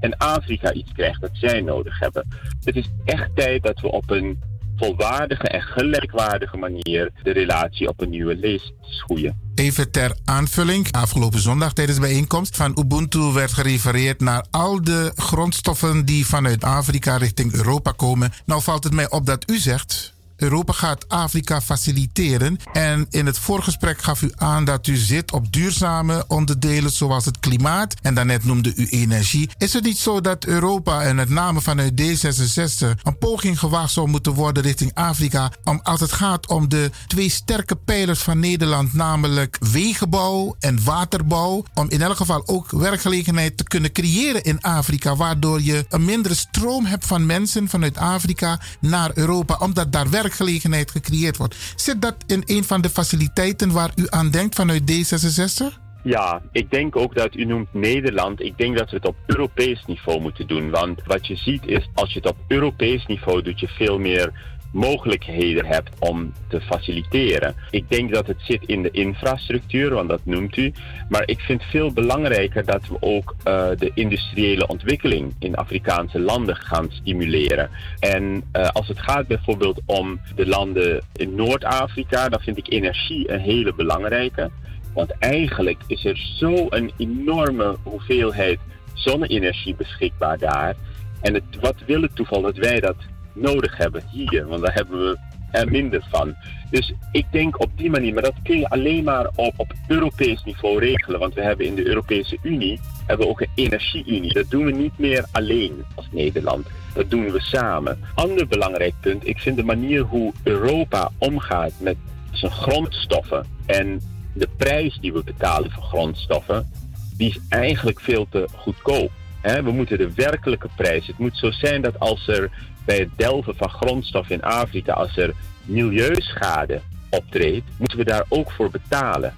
en 0.00 0.16
Afrika 0.16 0.72
iets 0.72 0.92
krijgt 0.92 1.20
dat 1.20 1.30
zij 1.32 1.60
nodig 1.60 1.98
hebben. 1.98 2.28
Het 2.64 2.76
is 2.76 2.88
echt 3.04 3.36
tijd 3.36 3.62
dat 3.62 3.80
we 3.80 3.90
op 3.90 4.10
een 4.10 4.38
volwaardige 4.76 5.48
en 5.48 5.62
gelijkwaardige 5.62 6.56
manier 6.56 7.10
de 7.22 7.32
relatie 7.32 7.88
op 7.88 8.00
een 8.00 8.10
nieuwe 8.10 8.36
lees 8.36 8.72
schoeien. 8.80 9.40
Even 9.54 9.90
ter 9.90 10.16
aanvulling. 10.24 10.92
Afgelopen 10.92 11.40
zondag 11.40 11.72
tijdens 11.72 11.98
de 11.98 12.06
bijeenkomst 12.06 12.56
van 12.56 12.78
Ubuntu 12.78 13.32
werd 13.32 13.52
gerefereerd 13.52 14.20
naar 14.20 14.44
al 14.50 14.82
de 14.82 15.12
grondstoffen 15.16 16.04
die 16.04 16.26
vanuit 16.26 16.64
Afrika 16.64 17.16
richting 17.16 17.52
Europa 17.52 17.92
komen. 17.92 18.32
Nou 18.44 18.62
valt 18.62 18.84
het 18.84 18.92
mij 18.92 19.10
op 19.10 19.26
dat 19.26 19.50
u 19.50 19.58
zegt. 19.58 20.15
Europa 20.36 20.72
gaat 20.72 21.08
Afrika 21.08 21.60
faciliteren. 21.60 22.58
En 22.72 23.06
in 23.10 23.26
het 23.26 23.38
voorgesprek 23.38 24.02
gaf 24.02 24.22
u 24.22 24.32
aan 24.36 24.64
dat 24.64 24.86
u 24.86 24.96
zit 24.96 25.32
op 25.32 25.52
duurzame 25.52 26.24
onderdelen 26.28 26.90
zoals 26.90 27.24
het 27.24 27.38
klimaat. 27.38 27.94
En 28.02 28.14
daarnet 28.14 28.44
noemde 28.44 28.72
u 28.76 28.86
energie. 28.86 29.50
Is 29.58 29.72
het 29.72 29.84
niet 29.84 29.98
zo 29.98 30.20
dat 30.20 30.44
Europa 30.44 31.02
en 31.02 31.16
met 31.16 31.28
name 31.28 31.60
vanuit 31.60 32.00
D66 32.00 33.02
een 33.02 33.18
poging 33.18 33.58
gewaagd 33.58 33.92
zou 33.92 34.08
moeten 34.08 34.32
worden 34.32 34.62
richting 34.62 34.94
Afrika? 34.94 35.52
Om, 35.64 35.80
als 35.82 36.00
het 36.00 36.12
gaat 36.12 36.48
om 36.48 36.68
de 36.68 36.90
twee 37.06 37.30
sterke 37.30 37.76
pijlers 37.76 38.20
van 38.20 38.38
Nederland, 38.38 38.92
namelijk 38.92 39.58
wegenbouw 39.72 40.56
en 40.60 40.84
waterbouw. 40.84 41.64
Om 41.74 41.90
in 41.90 42.02
elk 42.02 42.16
geval 42.16 42.42
ook 42.46 42.70
werkgelegenheid 42.70 43.56
te 43.56 43.64
kunnen 43.64 43.92
creëren 43.92 44.42
in 44.42 44.60
Afrika. 44.60 45.16
Waardoor 45.16 45.62
je 45.62 45.86
een 45.88 46.04
mindere 46.04 46.34
stroom 46.34 46.84
hebt 46.84 47.06
van 47.06 47.26
mensen 47.26 47.68
vanuit 47.68 47.96
Afrika 47.96 48.60
naar 48.80 49.10
Europa. 49.14 49.56
Omdat 49.58 49.92
daar 49.92 50.10
werkgelegenheid 50.26 50.90
gecreëerd 50.90 51.36
wordt. 51.36 51.56
Zit 51.76 52.02
dat 52.02 52.16
in 52.26 52.42
een 52.46 52.64
van 52.64 52.80
de 52.80 52.90
faciliteiten 52.90 53.72
waar 53.72 53.90
u 53.96 54.06
aan 54.08 54.30
denkt 54.30 54.54
vanuit 54.54 54.82
D66? 54.92 55.84
Ja, 56.02 56.42
ik 56.52 56.70
denk 56.70 56.96
ook 56.96 57.14
dat 57.14 57.34
u 57.34 57.44
noemt 57.44 57.74
Nederland. 57.74 58.40
Ik 58.40 58.58
denk 58.58 58.78
dat 58.78 58.90
we 58.90 58.96
het 58.96 59.06
op 59.06 59.16
Europees 59.26 59.84
niveau 59.86 60.20
moeten 60.20 60.46
doen. 60.46 60.70
Want 60.70 61.00
wat 61.04 61.26
je 61.26 61.36
ziet 61.36 61.66
is, 61.66 61.88
als 61.94 62.12
je 62.12 62.18
het 62.18 62.28
op 62.28 62.36
Europees 62.48 63.06
niveau 63.06 63.42
doet, 63.42 63.60
je 63.60 63.68
veel 63.68 63.98
meer 63.98 64.32
mogelijkheden 64.72 65.66
hebt 65.66 65.90
om 65.98 66.32
te 66.48 66.60
faciliteren. 66.60 67.54
Ik 67.70 67.88
denk 67.88 68.12
dat 68.12 68.26
het 68.26 68.40
zit 68.40 68.62
in 68.66 68.82
de 68.82 68.90
infrastructuur, 68.90 69.94
want 69.94 70.08
dat 70.08 70.20
noemt 70.24 70.56
u. 70.56 70.72
Maar 71.08 71.22
ik 71.26 71.40
vind 71.40 71.62
veel 71.62 71.92
belangrijker 71.92 72.64
dat 72.64 72.88
we 72.88 72.96
ook 73.00 73.34
eh, 73.42 73.68
de 73.78 73.90
industriële 73.94 74.66
ontwikkeling 74.66 75.34
in 75.38 75.56
Afrikaanse 75.56 76.20
landen 76.20 76.56
gaan 76.56 76.86
stimuleren. 76.90 77.70
En 77.98 78.42
eh, 78.52 78.68
als 78.68 78.88
het 78.88 79.00
gaat 79.00 79.26
bijvoorbeeld 79.26 79.80
om 79.86 80.20
de 80.34 80.46
landen 80.46 81.02
in 81.16 81.34
Noord-Afrika, 81.34 82.28
dan 82.28 82.40
vind 82.40 82.58
ik 82.58 82.72
energie 82.72 83.32
een 83.32 83.40
hele 83.40 83.74
belangrijke. 83.74 84.50
Want 84.94 85.10
eigenlijk 85.18 85.82
is 85.86 86.04
er 86.04 86.16
zo'n 86.16 86.92
enorme 86.96 87.76
hoeveelheid 87.82 88.58
zonne-energie 88.94 89.74
beschikbaar 89.74 90.38
daar. 90.38 90.74
En 91.20 91.34
het, 91.34 91.44
wat 91.60 91.74
wil 91.86 92.02
het 92.02 92.16
toeval 92.16 92.42
dat 92.42 92.56
wij 92.56 92.80
dat 92.80 92.96
nodig 93.36 93.76
hebben 93.76 94.02
hier? 94.10 94.46
Want 94.46 94.62
daar 94.62 94.74
hebben 94.74 94.98
we 94.98 95.18
er 95.50 95.70
minder 95.70 96.06
van. 96.10 96.34
Dus 96.70 96.94
ik 97.12 97.26
denk 97.30 97.60
op 97.60 97.70
die 97.76 97.90
manier, 97.90 98.14
maar 98.14 98.22
dat 98.22 98.42
kun 98.42 98.58
je 98.58 98.68
alleen 98.68 99.04
maar 99.04 99.26
op, 99.34 99.52
op 99.56 99.72
Europees 99.88 100.44
niveau 100.44 100.78
regelen. 100.78 101.20
Want 101.20 101.34
we 101.34 101.42
hebben 101.42 101.66
in 101.66 101.74
de 101.74 101.86
Europese 101.86 102.38
Unie 102.42 102.80
hebben 103.06 103.26
we 103.26 103.32
ook 103.32 103.40
een 103.40 103.50
energie-unie. 103.54 104.32
Dat 104.32 104.50
doen 104.50 104.64
we 104.64 104.72
niet 104.72 104.98
meer 104.98 105.24
alleen 105.32 105.84
als 105.94 106.06
Nederland. 106.10 106.66
Dat 106.94 107.10
doen 107.10 107.30
we 107.30 107.40
samen. 107.40 107.98
Ander 108.14 108.46
belangrijk 108.46 108.94
punt, 109.00 109.26
ik 109.26 109.38
vind 109.38 109.56
de 109.56 109.64
manier 109.64 110.00
hoe 110.00 110.32
Europa 110.42 111.10
omgaat 111.18 111.72
met 111.78 111.96
zijn 112.30 112.52
grondstoffen 112.52 113.46
en 113.66 114.00
de 114.32 114.48
prijs 114.56 114.98
die 115.00 115.12
we 115.12 115.22
betalen 115.24 115.70
voor 115.70 115.82
grondstoffen, 115.82 116.70
die 117.16 117.28
is 117.28 117.40
eigenlijk 117.48 118.00
veel 118.00 118.26
te 118.30 118.48
goedkoop. 118.54 119.10
We 119.42 119.72
moeten 119.72 119.98
de 119.98 120.12
werkelijke 120.14 120.68
prijs. 120.76 121.06
Het 121.06 121.18
moet 121.18 121.36
zo 121.36 121.50
zijn 121.50 121.82
dat 121.82 121.98
als 121.98 122.28
er 122.28 122.50
bij 122.86 122.98
het 122.98 123.08
delven 123.16 123.56
van 123.56 123.70
grondstof 123.70 124.30
in 124.30 124.42
Afrika, 124.42 124.92
als 124.92 125.16
er 125.16 125.34
milieuschade 125.64 126.80
optreedt, 127.10 127.66
moeten 127.76 127.98
we 127.98 128.04
daar 128.04 128.24
ook 128.28 128.52
voor 128.52 128.70
betalen. 128.70 129.34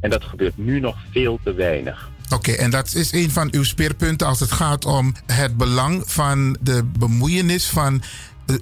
En 0.00 0.10
dat 0.10 0.24
gebeurt 0.24 0.56
nu 0.56 0.80
nog 0.80 0.96
veel 1.10 1.38
te 1.44 1.54
weinig. 1.54 2.10
Oké, 2.34 2.52
en 2.52 2.70
dat 2.70 2.94
is 2.94 3.12
een 3.12 3.30
van 3.30 3.48
uw 3.50 3.62
speerpunten 3.62 4.26
als 4.26 4.40
het 4.40 4.52
gaat 4.52 4.84
om 4.84 5.14
het 5.26 5.56
belang 5.56 6.02
van 6.06 6.56
de 6.60 6.84
bemoeienis 6.98 7.66
van 7.66 8.02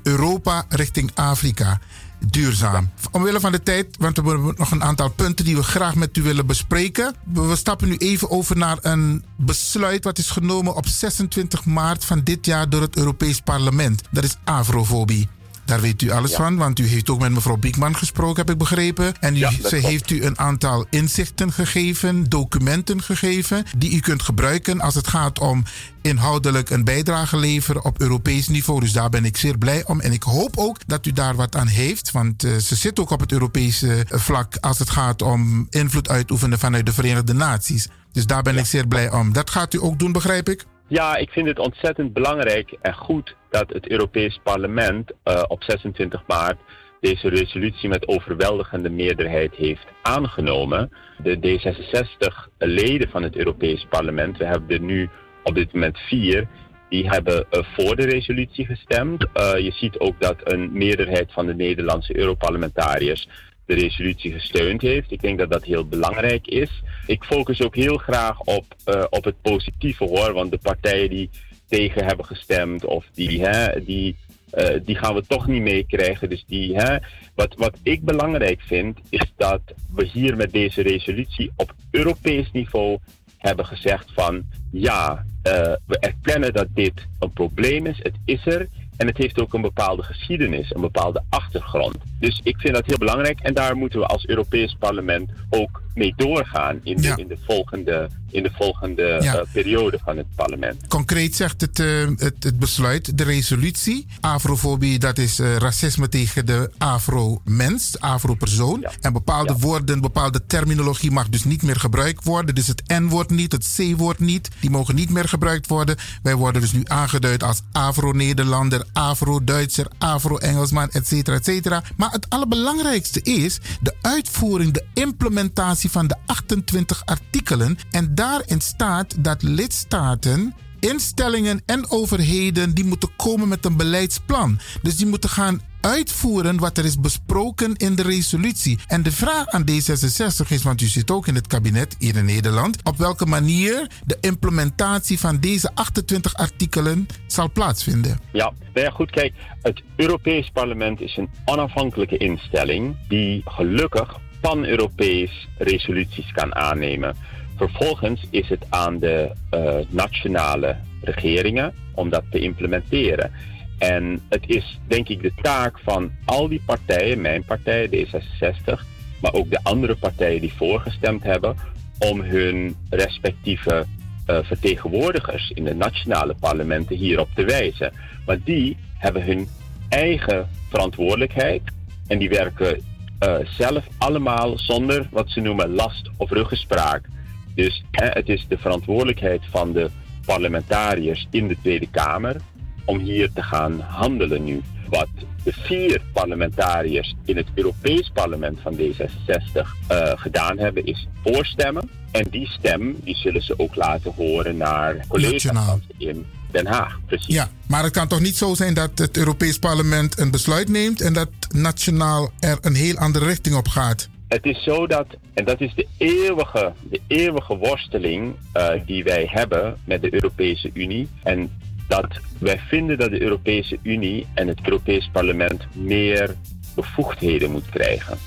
Europa 0.03 0.65
richting 0.69 1.11
Afrika. 1.15 1.81
Duurzaam. 2.19 2.91
Omwille 3.11 3.41
van 3.41 3.53
de 3.53 3.63
tijd, 3.63 3.97
want 3.99 4.17
we 4.17 4.29
hebben 4.29 4.55
nog 4.57 4.71
een 4.71 4.83
aantal 4.83 5.11
punten 5.11 5.45
die 5.45 5.57
we 5.57 5.63
graag 5.63 5.95
met 5.95 6.17
u 6.17 6.23
willen 6.23 6.47
bespreken. 6.47 7.15
We 7.33 7.57
stappen 7.57 7.89
nu 7.89 7.97
even 7.97 8.31
over 8.31 8.57
naar 8.57 8.79
een 8.81 9.25
besluit 9.37 10.05
wat 10.05 10.19
is 10.19 10.31
genomen 10.31 10.75
op 10.75 10.87
26 10.87 11.65
maart 11.65 12.05
van 12.05 12.21
dit 12.23 12.47
jaar 12.47 12.69
door 12.69 12.81
het 12.81 12.97
Europees 12.97 13.41
Parlement. 13.41 14.03
Dat 14.11 14.25
is 14.25 14.37
afrofobie. 14.45 15.29
Daar 15.65 15.81
weet 15.81 16.03
u 16.03 16.11
alles 16.11 16.31
Ja. 16.31 16.37
van, 16.37 16.57
want 16.57 16.79
u 16.79 16.87
heeft 16.87 17.11
ook 17.11 17.21
met 17.21 17.33
mevrouw 17.33 17.57
Biekman 17.57 17.97
gesproken, 17.97 18.37
heb 18.37 18.51
ik 18.51 18.59
begrepen. 18.59 19.15
En 19.21 19.35
u, 19.37 19.39
Ja, 19.39 19.51
dat 19.51 19.55
ze 19.61 19.69
klopt. 19.69 19.85
heeft 19.85 20.11
u 20.11 20.25
een 20.25 20.39
aantal 20.39 20.87
inzichten 20.91 21.53
gegeven, 21.53 22.25
documenten 22.29 23.03
gegeven, 23.03 23.65
die 23.77 23.95
u 23.97 24.01
kunt 24.01 24.23
gebruiken 24.23 24.81
als 24.81 24.95
het 24.95 25.09
gaat 25.09 25.39
om 25.39 25.63
inhoudelijk 26.03 26.71
een 26.71 26.85
bijdrage 26.85 27.37
leveren 27.37 27.85
op 27.85 28.01
Europees 28.01 28.49
niveau. 28.49 28.81
Dus 28.81 28.93
daar 28.93 29.09
ben 29.11 29.25
ik 29.25 29.37
zeer 29.37 29.59
blij 29.59 29.87
om. 29.87 30.01
En 30.01 30.13
ik 30.13 30.23
hoop 30.23 30.57
ook 30.57 30.77
dat 30.87 31.07
u 31.07 31.13
daar 31.13 31.35
wat 31.35 31.57
aan 31.57 31.67
heeft, 31.67 32.11
want 32.11 32.45
eh, 32.45 32.57
ze 32.57 32.75
zit 32.75 32.99
ook 33.01 33.11
op 33.11 33.21
het 33.21 33.33
Europese 33.33 34.05
eh, 34.09 34.19
vlak 34.21 34.57
als 34.61 34.79
het 34.79 34.91
gaat 34.91 35.23
om 35.23 35.67
invloed 35.71 36.09
uitoefenen 36.09 36.59
vanuit 36.59 36.87
de 36.87 36.93
Verenigde 36.93 37.33
Naties. 37.35 37.89
Dus 38.13 38.27
daar 38.27 38.43
ben 38.43 38.59
ik 38.59 38.67
zeer 38.67 38.87
blij 38.87 39.13
om. 39.13 39.33
Dat 39.33 39.51
gaat 39.51 39.75
u 39.75 39.83
ook 39.83 39.99
doen, 39.99 40.13
begrijp 40.13 40.49
ik? 40.49 40.65
Ja, 40.89 41.17
ik 41.17 41.31
vind 41.31 41.49
het 41.49 41.59
ontzettend 41.59 42.13
belangrijk 42.13 42.77
en 42.81 42.95
goed 42.95 43.37
dat 43.51 43.73
het 43.73 43.89
Europees 43.89 44.41
Parlement 44.43 45.13
eh, 45.23 45.43
op 45.49 45.63
26 45.63 46.23
maart 46.27 46.59
deze 47.01 47.29
resolutie 47.29 47.89
met 47.89 48.09
overweldigende 48.09 48.91
meerderheid 48.91 49.55
heeft 49.55 49.87
aangenomen. 50.03 50.91
De 51.23 51.37
D66-leden 51.37 53.09
van 53.11 53.23
het 53.23 53.37
Europees 53.37 53.87
Parlement, 53.91 54.39
we 54.39 54.45
hebben 54.45 54.69
er 54.69 54.81
nu 54.81 55.09
op 55.43 55.55
dit 55.55 55.73
moment 55.73 55.99
vier, 55.99 56.49
die 56.89 57.09
hebben 57.09 57.47
eh, 57.51 57.65
voor 57.77 57.97
de 57.97 58.05
resolutie 58.05 58.67
gestemd. 58.67 59.27
Eh, 59.33 59.59
je 59.59 59.73
ziet 59.73 59.99
ook 59.99 60.21
dat 60.21 60.37
een 60.53 60.73
meerderheid 60.73 61.33
van 61.33 61.47
de 61.47 61.55
Nederlandse 61.55 62.17
Europarlementariërs 62.19 63.29
de 63.67 63.75
resolutie 63.75 64.33
gesteund 64.33 64.81
heeft. 64.83 65.11
Ik 65.11 65.21
denk 65.21 65.39
dat 65.39 65.51
dat 65.51 65.65
heel 65.65 65.89
belangrijk 65.89 66.47
is. 66.47 66.83
Ik 67.07 67.25
focus 67.25 67.63
ook 67.63 67.75
heel 67.75 67.97
graag 67.97 68.41
op, 68.41 68.65
eh, 68.85 69.05
op 69.11 69.25
het 69.25 69.43
positieve 69.43 70.05
hoor, 70.05 70.33
want 70.33 70.51
de 70.51 70.59
partijen 70.59 71.11
die 71.11 71.31
tegen 71.69 72.05
hebben 72.05 72.27
gestemd 72.27 72.85
of 72.85 73.07
die, 73.15 73.47
hè, 73.47 73.85
die, 73.85 74.17
eh, 74.51 74.81
die 74.85 74.97
gaan 74.97 75.15
we 75.15 75.27
toch 75.27 75.47
niet 75.47 75.63
meekrijgen. 75.63 76.29
Dus 76.29 76.45
die, 76.47 76.77
hè, 76.77 76.97
wat, 77.35 77.55
wat 77.57 77.77
ik 77.83 78.05
belangrijk 78.05 78.61
vind, 78.61 78.99
is 79.11 79.33
dat 79.37 79.61
we 79.95 80.07
hier 80.07 80.37
met 80.37 80.53
deze 80.53 80.83
resolutie 80.83 81.53
op 81.57 81.75
Europees 81.91 82.51
niveau 82.53 82.99
hebben 83.39 83.67
gezegd 83.67 84.13
van 84.15 84.43
ja, 84.73 85.25
eh, 85.43 85.73
we 85.87 85.99
erkennen 85.99 86.53
dat 86.53 86.67
dit 86.75 87.07
een 87.19 87.33
probleem 87.33 87.87
is, 87.87 87.99
het 88.03 88.17
is 88.25 88.47
er. 88.47 88.69
En 88.97 89.07
het 89.07 89.17
heeft 89.17 89.41
ook 89.41 89.55
een 89.55 89.61
bepaalde 89.61 90.03
geschiedenis, 90.03 90.75
een 90.75 90.81
bepaalde 90.81 91.23
achtergrond. 91.29 91.97
Dus 92.19 92.41
ik 92.43 92.61
vind 92.61 92.75
dat 92.75 92.87
heel 92.87 92.99
belangrijk 92.99 93.41
en 93.41 93.55
daar 93.55 93.77
moeten 93.77 93.99
we 93.99 94.07
als 94.07 94.27
Europees 94.27 94.77
Parlement 94.79 95.31
ook 95.51 95.83
mee 95.95 96.15
doorgaan 96.17 96.81
in 96.83 96.97
de, 96.97 97.13
in 97.17 97.29
de 97.29 97.39
volgende, 97.47 98.09
in 98.35 98.43
de 98.43 98.51
volgende 98.55 99.19
Ja. 99.23 99.35
eh, 99.37 99.41
periode 99.53 99.99
van 100.05 100.17
het 100.17 100.27
parlement. 100.35 100.87
Concreet 100.89 101.37
zegt 101.37 101.61
het, 101.61 101.79
eh, 101.81 101.87
het, 102.17 102.35
het 102.45 102.59
besluit, 102.59 103.19
de 103.19 103.25
resolutie. 103.25 104.07
Afrofobie, 104.21 104.99
dat 104.99 105.19
is 105.19 105.39
eh, 105.39 105.57
racisme 105.57 106.09
tegen 106.09 106.47
de 106.47 106.71
afro-mens, 106.79 108.01
afro-persoon. 108.01 108.85
En 109.01 109.13
bepaalde 109.13 109.55
woorden, 109.59 110.01
bepaalde 110.01 110.47
terminologie 110.47 111.11
mag 111.11 111.29
dus 111.29 111.45
niet 111.45 111.63
meer 111.63 111.81
gebruikt 111.81 112.25
worden. 112.25 112.55
Dus 112.55 112.67
het 112.67 112.83
N-woord 112.87 113.31
niet, 113.31 113.53
het 113.53 113.75
C-woord 113.77 114.19
niet. 114.19 114.51
Die 114.61 114.71
mogen 114.71 114.95
niet 114.95 115.11
meer 115.11 115.29
gebruikt 115.29 115.67
worden. 115.67 115.97
Wij 116.23 116.35
worden 116.35 116.61
dus 116.61 116.73
nu 116.73 116.83
aangeduid 116.85 117.43
als 117.43 117.61
Afro-Nederlander, 117.73 118.85
Afro-Duitser, 118.93 119.87
Afro-Engelsman, 119.99 120.91
et 120.91 121.07
cetera, 121.07 121.37
et 121.37 121.45
cetera. 121.45 121.83
Maar 121.97 122.11
het 122.11 122.27
allerbelangrijkste 122.31 123.23
is 123.23 123.59
de 123.81 123.95
uitvoering, 124.01 124.73
de 124.73 124.85
implementatie 124.95 125.91
van 125.91 126.07
de 126.07 126.17
28 126.27 127.03
artikelen. 127.05 127.79
En 127.91 128.15
daarin 128.25 128.61
staat 128.61 129.25
dat 129.25 129.43
lidstaten 129.43 130.55
instellingen 130.81 131.63
en 131.67 131.91
overheden 131.91 132.75
die 132.75 132.85
moeten 132.85 133.09
komen 133.17 133.49
met 133.49 133.65
een 133.65 133.77
beleidsplan. 133.77 134.59
Dus 134.83 134.97
die 134.97 135.07
moeten 135.07 135.31
gaan 135.31 135.61
uitvoeren 135.81 136.59
wat 136.59 136.79
er 136.79 136.85
is 136.85 137.01
besproken 137.01 137.75
in 137.75 137.95
de 137.95 138.03
resolutie. 138.03 138.79
En 138.87 139.03
de 139.03 139.13
vraag 139.13 139.47
aan 139.47 139.65
D66 139.71 140.49
is, 140.49 140.63
want 140.63 140.81
u 140.81 140.87
zit 140.87 141.11
ook 141.11 141.27
in 141.27 141.35
het 141.35 141.47
kabinet 141.47 141.97
hier 141.99 142.17
in 142.17 142.25
Nederland, 142.25 142.79
op 142.83 142.97
welke 142.97 143.27
manier 143.27 143.91
de 144.05 144.17
implementatie 144.21 145.21
van 145.21 145.41
deze 145.41 145.71
28 145.75 146.35
artikelen 146.35 147.07
zal 147.27 147.51
plaatsvinden. 147.53 148.21
Ja, 148.33 148.53
nou 148.75 148.87
ja, 148.87 148.91
goed, 148.91 149.11
kijk, 149.11 149.33
het 149.63 149.83
Europees 149.97 150.51
Parlement 150.53 151.01
is 151.01 151.17
een 151.17 151.29
onafhankelijke 151.45 152.17
instelling 152.17 152.97
die 153.09 153.43
gelukkig 153.45 154.17
pan-Europees 154.41 155.49
resoluties 155.59 156.33
kan 156.33 156.55
aannemen. 156.55 157.17
Vervolgens 157.57 158.27
is 158.31 158.49
het 158.49 158.65
aan 158.69 158.99
de 158.99 159.31
eh, 159.51 159.75
nationale 159.89 160.77
regeringen 161.01 161.75
om 161.95 162.11
dat 162.11 162.25
te 162.31 162.39
implementeren. 162.39 163.33
En 163.79 164.21
het 164.29 164.45
is 164.47 164.79
denk 164.87 165.09
ik 165.09 165.23
de 165.23 165.33
taak 165.43 165.79
van 165.79 166.11
al 166.25 166.49
die 166.49 166.63
partijen, 166.67 167.21
mijn 167.21 167.45
partij 167.45 167.89
D66, 167.89 168.81
maar 169.21 169.33
ook 169.33 169.51
de 169.51 169.61
andere 169.63 169.95
partijen 169.95 170.41
die 170.41 170.53
voorgestemd 170.53 171.23
hebben, 171.23 171.57
om 171.99 172.21
hun 172.21 172.77
respectieve 172.91 173.87
eh, 174.27 174.39
vertegenwoordigers 174.43 175.51
in 175.51 175.65
de 175.65 175.75
nationale 175.75 176.35
parlementen 176.41 176.97
hierop 176.97 177.29
te 177.35 177.45
wijzen. 177.45 177.93
Want 178.25 178.47
die 178.47 178.77
hebben 178.99 179.25
hun 179.25 179.49
eigen 179.89 180.49
verantwoordelijkheid 180.69 181.63
en 182.07 182.19
die 182.19 182.29
werken 182.29 182.81
eh, 183.19 183.35
zelf 183.45 183.87
allemaal 183.99 184.59
zonder 184.59 185.09
wat 185.11 185.31
ze 185.31 185.41
noemen 185.41 185.75
last 185.75 186.11
of 186.17 186.31
ruggespraak. 186.31 187.09
Dus 187.55 187.85
hè, 187.91 188.07
het 188.07 188.29
is 188.29 188.47
de 188.49 188.59
verantwoordelijkheid 188.59 189.43
van 189.51 189.73
de 189.73 189.91
parlementariërs 190.27 191.27
in 191.31 191.49
de 191.49 191.57
Tweede 191.63 191.89
Kamer 191.91 192.37
om 192.85 192.99
hier 192.99 193.33
te 193.33 193.43
gaan 193.43 193.81
handelen 193.81 194.45
nu. 194.45 194.63
Wat 194.89 195.09
de 195.45 195.53
vier 195.53 196.03
parlementariërs 196.13 197.15
in 197.25 197.37
het 197.37 197.47
Europees 197.55 198.11
Parlement 198.15 198.59
van 198.61 198.77
D66 198.77 199.63
eh, 199.89 200.13
gedaan 200.15 200.59
hebben, 200.59 200.87
is 200.87 201.09
voorstemmen. 201.23 201.91
En 202.11 202.27
die 202.31 202.47
stem 202.47 202.97
die 203.05 203.17
zullen 203.17 203.43
ze 203.43 203.59
ook 203.59 203.75
laten 203.75 204.13
horen 204.17 204.57
naar 204.57 205.05
collega's 205.09 205.79
in 205.99 206.27
Den 206.51 206.67
Haag. 206.67 207.01
Precies. 207.07 207.35
Ja, 207.35 207.49
maar 207.67 207.83
het 207.83 207.93
kan 207.93 208.09
toch 208.09 208.21
niet 208.21 208.37
zo 208.37 208.55
zijn 208.55 208.75
dat 208.75 208.91
het 208.95 209.17
Europees 209.17 209.59
Parlement 209.59 210.19
een 210.19 210.31
besluit 210.31 210.69
neemt 210.69 211.01
en 211.01 211.13
dat 211.13 211.31
nationaal 211.51 212.31
er 212.41 212.59
een 212.61 212.75
heel 212.75 212.97
andere 212.97 213.25
richting 213.25 213.57
op 213.57 213.69
gaat? 213.69 214.09
Het 214.29 214.47
is 214.47 214.63
zo 214.63 214.87
dat, 214.87 215.07
en 215.35 215.45
dat 215.45 215.61
is 215.61 215.75
de 215.75 215.87
eeuwige, 215.99 216.73
de 216.91 217.01
eeuwige 217.07 217.57
worsteling 217.57 218.35
eh, 218.53 218.71
die 218.87 219.05
wij 219.05 219.27
hebben 219.31 219.77
met 219.85 220.03
de 220.03 220.15
Europese 220.15 220.71
Unie. 220.73 221.09
En 221.23 221.51
dat 221.89 222.21
wij 222.39 222.59
vinden 222.59 222.99
dat 222.99 223.11
de 223.11 223.23
Europese 223.23 223.79
Unie 223.83 224.27
en 224.35 224.49
het 224.49 224.61
Europees 224.65 225.09
Parlement 225.13 225.67
meer 225.75 226.35
bevoegdheden 226.75 227.51
moet 227.51 227.69
krijgen. 227.69 228.19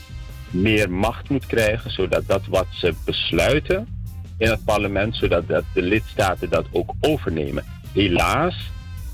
Meer 0.50 0.92
macht 0.92 1.30
moet 1.30 1.46
krijgen, 1.46 1.92
zodat 1.92 2.28
dat 2.28 2.48
wat 2.48 2.68
ze 2.72 2.94
besluiten 3.06 3.88
in 4.38 4.50
het 4.50 4.64
parlement, 4.66 5.16
zodat 5.16 5.48
dat 5.48 5.64
de 5.74 5.82
lidstaten 5.82 6.50
dat 6.50 6.66
ook 6.72 6.94
overnemen. 7.00 7.64
Helaas 7.94 8.72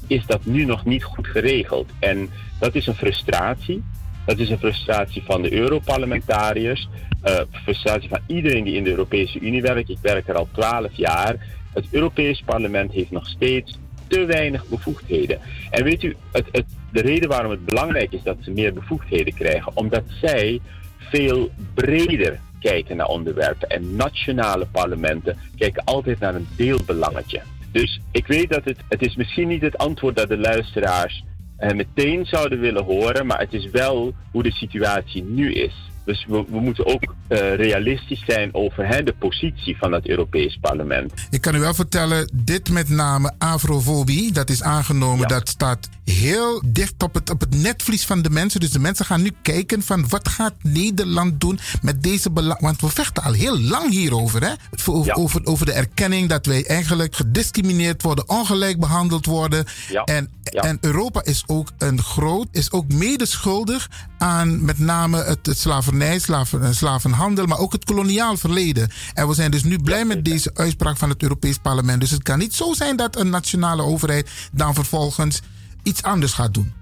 is 0.08 0.26
dat 0.26 0.46
nu 0.46 0.66
nog 0.66 0.86
niet 0.86 1.04
goed 1.04 1.28
geregeld. 1.28 1.90
En 2.00 2.30
dat 2.60 2.76
is 2.76 2.88
een 2.88 2.96
frustratie. 2.96 3.84
Dat 4.26 4.40
is 4.40 4.50
een 4.50 4.60
frustratie 4.60 5.24
van 5.26 5.42
de 5.42 5.54
Europarlementariërs. 5.54 6.88
eh 7.22 7.40
frustratie 7.64 8.10
van 8.10 8.20
iedereen 8.28 8.64
die 8.64 8.76
in 8.76 8.84
de 8.84 8.90
Europese 8.90 9.40
Unie 9.40 9.62
werkt. 9.62 9.90
Ik 9.90 9.98
werk 10.02 10.28
er 10.28 10.36
al 10.36 10.48
twaalf 10.52 10.92
jaar. 10.94 11.36
Het 11.74 11.86
Europees 11.92 12.42
Parlement 12.46 12.92
heeft 12.92 13.12
nog 13.12 13.28
steeds 13.28 13.80
te 14.08 14.26
weinig 14.26 14.66
bevoegdheden. 14.68 15.40
En 15.70 15.84
weet 15.84 16.04
u, 16.04 16.16
het, 16.32 16.66
de 16.92 17.02
reden 17.02 17.30
waarom 17.30 17.52
het 17.52 17.66
belangrijk 17.66 18.12
is 18.12 18.24
dat 18.24 18.38
ze 18.42 18.52
meer 18.52 18.74
bevoegdheden 18.74 19.34
krijgen, 19.34 19.72
omdat 19.76 20.04
zij 20.22 20.60
veel 20.98 21.50
breder 21.74 22.40
kijken 22.60 22.98
naar 22.98 23.08
onderwerpen. 23.08 23.70
En 23.70 23.96
nationale 23.96 24.66
parlementen 24.66 25.38
kijken 25.58 25.84
altijd 25.84 26.20
naar 26.20 26.36
een 26.36 26.48
deelbelangetje. 26.56 27.42
Dus 27.72 28.00
ik 28.12 28.28
weet 28.28 28.50
dat 28.50 28.64
het, 28.64 28.78
het 28.90 29.02
is 29.02 29.16
misschien 29.16 29.48
niet 29.48 29.62
het 29.62 29.78
antwoord 29.78 30.16
dat 30.16 30.28
de 30.28 30.38
luisteraars 30.38 31.24
meteen 31.72 32.26
zouden 32.26 32.60
willen 32.60 32.84
horen, 32.84 33.26
maar 33.26 33.40
het 33.40 33.54
is 33.54 33.70
wel 33.70 34.14
hoe 34.32 34.44
de 34.44 34.52
situatie 34.52 35.24
nu 35.24 35.54
is. 35.54 35.92
Dus 36.06 36.26
we, 36.28 36.46
we 36.50 36.60
moeten 36.60 36.86
ook 36.86 37.02
eh, 37.28 37.56
realistisch 37.56 38.24
zijn 38.28 38.54
over 38.54 38.88
hè, 38.88 39.04
de 39.04 39.14
positie 39.20 39.78
van 39.78 39.92
het 39.92 40.08
Europees 40.08 40.58
Parlement. 40.62 41.14
Ik 41.30 41.42
kan 41.42 41.56
u 41.56 41.60
wel 41.60 41.74
vertellen, 41.74 42.30
dit 42.34 42.70
met 42.70 42.90
name 42.90 43.34
afrofobie, 43.38 44.32
dat 44.32 44.50
is 44.50 44.64
aangenomen, 44.64 45.28
dat 45.28 45.50
staat 45.50 45.90
heel 46.06 46.62
dicht 46.66 47.04
op 47.04 47.14
het, 47.14 47.30
op 47.30 47.40
het 47.40 47.56
netvlies 47.56 48.06
van 48.06 48.22
de 48.22 48.30
mensen. 48.30 48.60
Dus 48.60 48.72
de 48.72 48.80
mensen 48.80 49.06
gaan 49.06 49.22
nu 49.22 49.32
kijken 49.42 49.82
van 49.82 50.10
wat 50.10 50.28
gaat 50.28 50.54
Nederland 50.62 51.42
doen 51.42 51.60
met 51.82 52.04
deze 52.04 52.32
belang. 52.32 52.60
Want 52.60 52.82
we 52.82 52.90
vechten 52.90 53.24
al 53.24 53.34
heel 53.34 53.60
lang 53.60 53.90
hierover, 53.90 54.44
hè? 54.44 54.54
Over, 54.86 55.14
over, 55.16 55.46
over 55.46 55.66
de 55.66 55.72
erkenning 55.72 56.30
dat 56.30 56.46
wij 56.46 56.66
eigenlijk 56.66 57.16
gediscrimineerd 57.16 58.02
worden, 58.02 58.30
ongelijk 58.30 58.80
behandeld 58.80 59.26
worden. 59.26 59.66
En, 60.06 60.30
en 60.44 60.78
Europa 60.82 61.24
is 61.24 61.44
ook 61.48 61.70
een 61.78 62.02
groot, 62.02 62.48
is 62.52 62.72
ook 62.72 62.88
medeschuldig 62.88 63.90
aan 64.18 64.66
met 64.66 64.80
name 64.80 65.24
het, 65.24 65.46
het 65.46 65.58
slavernij, 65.58 65.92
slaven, 66.18 66.76
slavenhandel, 66.76 67.46
maar 67.46 67.60
ook 67.60 67.72
het 67.72 67.86
koloniaal 67.86 68.38
verleden. 68.38 68.90
En 69.14 69.28
we 69.28 69.34
zijn 69.34 69.52
dus 69.52 69.64
nu 69.64 69.80
blij 69.80 70.06
met 70.06 70.26
deze 70.26 70.52
uitspraak 70.54 70.98
van 70.98 71.10
het 71.10 71.22
Europees 71.22 71.58
Parlement. 71.58 72.00
Dus 72.00 72.12
het 72.12 72.24
kan 72.24 72.40
niet 72.40 72.54
zo 72.54 72.74
zijn 72.74 72.96
dat 72.96 73.16
een 73.20 73.30
nationale 73.30 73.84
overheid 73.84 74.50
dan 74.52 74.74
vervolgens 74.74 75.42
iets 75.84 76.04
anders 76.04 76.34
gaat 76.34 76.54
doen. 76.54 76.74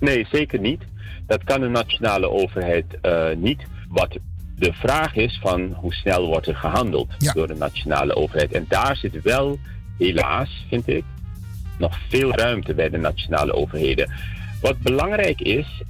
Nee, 0.00 0.26
zeker 0.30 0.60
niet. 0.60 0.82
Dat 1.26 1.44
kan 1.44 1.62
een 1.62 1.72
nationale 1.72 2.30
overheid 2.30 2.84
eh, 3.00 3.26
niet. 3.36 3.62
Wat 3.88 4.18
de 4.56 4.72
vraag 4.72 5.14
is 5.14 5.38
van 5.42 5.72
hoe 5.72 5.94
snel 5.94 6.26
wordt 6.26 6.46
er 6.46 6.56
gehandeld 6.56 7.34
door 7.34 7.46
de 7.46 7.54
nationale 7.54 8.16
overheid. 8.16 8.52
En 8.52 8.64
daar 8.68 8.96
zit 8.96 9.22
wel, 9.22 9.58
helaas 9.98 10.64
vind 10.68 10.88
ik, 10.88 11.04
nog 11.78 11.98
veel 12.08 12.32
ruimte 12.34 12.74
bij 12.74 12.88
de 12.88 12.98
nationale 12.98 13.52
overheden. 13.52 14.12
Wat 14.60 14.78
belangrijk 14.78 15.40
is, 15.40 15.82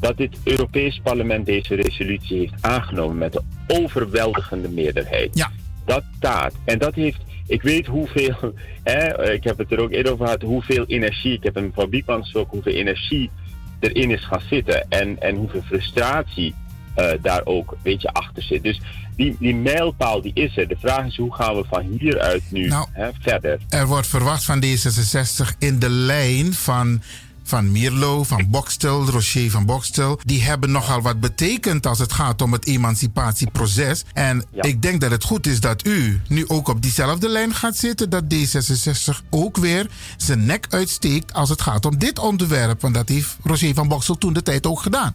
dat 0.00 0.16
dit 0.16 0.36
Europees 0.44 1.00
Parlement 1.02 1.46
deze 1.46 1.74
resolutie 1.74 2.38
heeft 2.38 2.54
aangenomen 2.60 3.18
met 3.18 3.36
een 3.36 3.44
overweldigende 3.66 4.68
meerderheid. 4.68 5.38
Ja. 5.38 5.50
Dat 5.84 6.02
staat. 6.16 6.52
En 6.64 6.78
dat 6.78 6.94
heeft, 6.94 7.20
ik 7.46 7.62
weet 7.62 7.86
hoeveel, 7.86 8.34
hè, 8.82 9.32
ik 9.32 9.44
heb 9.44 9.58
het 9.58 9.72
er 9.72 9.80
ook 9.80 9.90
eerder 9.90 10.12
over 10.12 10.24
gehad, 10.24 10.42
hoeveel 10.42 10.84
energie, 10.86 11.32
ik 11.32 11.42
heb 11.42 11.56
een 11.56 11.72
van 11.74 11.90
Biekman 11.90 12.22
gesproken, 12.22 12.50
hoeveel 12.50 12.74
energie 12.74 13.30
erin 13.80 14.10
is 14.10 14.24
gaan 14.24 14.42
zitten. 14.50 14.86
En, 14.88 15.20
en 15.22 15.36
hoeveel 15.36 15.62
frustratie 15.62 16.54
eh, 16.96 17.12
daar 17.22 17.40
ook 17.44 17.70
een 17.70 17.78
beetje 17.82 18.12
achter 18.12 18.42
zit. 18.42 18.62
Dus 18.62 18.80
die, 19.16 19.36
die 19.38 19.54
mijlpaal 19.54 20.20
die 20.22 20.30
is 20.34 20.56
er. 20.56 20.68
De 20.68 20.76
vraag 20.80 21.06
is 21.06 21.16
hoe 21.16 21.34
gaan 21.34 21.56
we 21.56 21.64
van 21.68 21.96
hieruit 21.98 22.42
nu 22.50 22.68
Nou, 22.68 22.86
hè, 22.92 23.08
verder. 23.20 23.58
Er 23.68 23.86
wordt 23.86 24.06
verwacht 24.06 24.44
van 24.44 24.64
D66 24.64 25.58
in 25.58 25.78
de 25.78 25.90
lijn 25.90 26.52
van, 26.52 27.02
van 27.46 27.72
Mierlo, 27.72 28.24
van 28.24 28.50
Bokstel, 28.50 29.04
Rocher 29.04 29.50
van 29.50 29.66
Bokstel. 29.66 30.20
Die 30.24 30.42
hebben 30.42 30.70
nogal 30.70 31.02
wat 31.02 31.20
betekend 31.20 31.86
als 31.86 31.98
het 31.98 32.12
gaat 32.12 32.42
om 32.42 32.52
het 32.52 32.66
emancipatieproces. 32.66 34.04
En 34.12 34.44
ik 34.52 34.82
denk 34.82 35.00
dat 35.00 35.10
het 35.10 35.24
goed 35.24 35.46
is 35.46 35.60
dat 35.60 35.86
u 35.86 36.20
nu 36.28 36.48
ook 36.48 36.68
op 36.68 36.82
diezelfde 36.82 37.28
lijn 37.28 37.54
gaat 37.54 37.76
zitten. 37.76 38.10
Dat 38.10 38.24
D66 38.34 39.28
ook 39.30 39.56
weer 39.56 39.90
zijn 40.16 40.46
nek 40.46 40.66
uitsteekt 40.70 41.32
als 41.32 41.48
het 41.48 41.62
gaat 41.62 41.86
om 41.86 41.98
dit 41.98 42.18
onderwerp. 42.18 42.80
Want 42.80 42.94
dat 42.94 43.08
heeft 43.08 43.36
Roger 43.42 43.74
van 43.74 43.88
Bokstel 43.88 44.18
toen 44.18 44.32
de 44.32 44.42
tijd 44.42 44.66
ook 44.66 44.80
gedaan. 44.80 45.14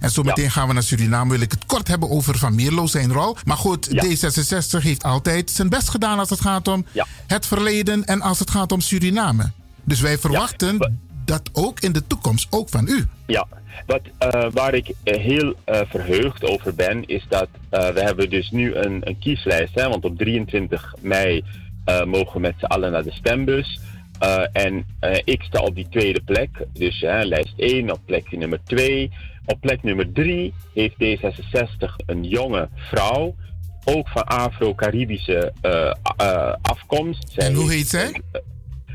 En 0.00 0.10
zo 0.10 0.22
meteen 0.22 0.50
gaan 0.50 0.68
we 0.68 0.74
naar 0.74 0.82
Suriname. 0.82 1.30
Wil 1.30 1.40
ik 1.40 1.50
het 1.50 1.66
kort 1.66 1.88
hebben 1.88 2.10
over 2.10 2.38
Van 2.38 2.54
Mierlo, 2.54 2.86
zijn 2.86 3.12
rol. 3.12 3.36
Maar 3.44 3.56
goed, 3.56 3.88
D66 3.88 4.82
heeft 4.82 5.02
altijd 5.02 5.50
zijn 5.50 5.68
best 5.68 5.88
gedaan 5.88 6.18
als 6.18 6.30
het 6.30 6.40
gaat 6.40 6.68
om 6.68 6.84
het 7.26 7.46
verleden 7.46 8.04
en 8.04 8.20
als 8.20 8.38
het 8.38 8.50
gaat 8.50 8.72
om 8.72 8.80
Suriname. 8.80 9.50
Dus 9.84 10.00
wij 10.00 10.18
verwachten 10.18 11.00
dat 11.24 11.50
ook 11.52 11.80
in 11.80 11.92
de 11.92 12.06
toekomst, 12.06 12.46
ook 12.50 12.68
van 12.68 12.88
u. 12.88 13.06
Ja, 13.26 13.46
wat, 13.86 14.00
eh, 14.18 14.46
waar 14.52 14.74
ik 14.74 14.92
eh, 15.02 15.20
heel 15.20 15.54
eh, 15.64 15.80
verheugd 15.88 16.44
over 16.44 16.74
ben, 16.74 17.06
is 17.06 17.26
dat 17.28 17.48
we 17.70 18.00
hebben 18.00 18.30
dus 18.30 18.50
nu 18.50 18.74
een, 18.74 19.08
een 19.08 19.18
kieslijst. 19.18 19.74
Hè, 19.74 19.88
want 19.88 20.04
op 20.04 20.18
23 20.18 20.94
mei 21.00 21.44
mogen 22.04 22.32
we 22.32 22.40
met 22.40 22.54
z'n 22.58 22.64
allen 22.64 22.92
naar 22.92 23.02
de 23.02 23.12
stembus. 23.12 23.80
En 24.52 24.86
ik 25.24 25.42
sta 25.42 25.60
op 25.60 25.74
die 25.74 25.86
tweede 25.90 26.22
plek. 26.22 26.48
Dus 26.72 27.00
lijst 27.00 27.52
1 27.56 27.90
op 27.90 28.00
plek 28.06 28.30
nummer 28.30 28.58
2. 28.64 29.10
Op 29.46 29.60
plek 29.60 29.82
nummer 29.82 30.12
3 30.12 30.54
heeft 30.74 30.94
D66 30.94 32.06
een 32.06 32.24
jonge 32.24 32.68
vrouw. 32.74 33.34
Ook 33.84 34.08
van 34.08 34.24
Afro-Caribische 34.24 35.52
afkomst. 36.62 37.36
En 37.36 37.54
hoe 37.54 37.72
heet 37.72 37.88
zij? 37.88 38.20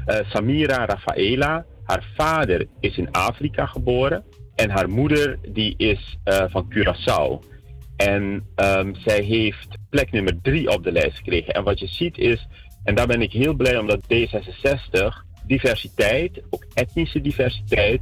Samira 0.05 0.85
Rafaela. 0.85 1.65
Haar 1.87 2.03
vader 2.15 2.67
is 2.79 2.97
in 2.97 3.11
Afrika 3.11 3.65
geboren. 3.65 4.23
En 4.55 4.69
haar 4.69 4.89
moeder 4.89 5.39
die 5.49 5.73
is 5.77 6.17
eh, 6.23 6.43
van 6.49 6.73
Curaçao. 6.73 7.55
En 7.95 8.45
ehm, 8.55 8.93
zij 8.93 9.21
heeft 9.21 9.67
plek 9.89 10.11
nummer 10.11 10.41
drie 10.41 10.69
op 10.69 10.83
de 10.83 10.91
lijst 10.91 11.17
gekregen. 11.17 11.53
En 11.53 11.63
wat 11.63 11.79
je 11.79 11.87
ziet 11.87 12.17
is, 12.17 12.47
en 12.83 12.95
daar 12.95 13.07
ben 13.07 13.21
ik 13.21 13.31
heel 13.31 13.53
blij 13.53 13.77
omdat 13.77 13.99
D66 14.13 15.25
diversiteit, 15.45 16.41
ook 16.49 16.65
etnische 16.73 17.21
diversiteit, 17.21 18.01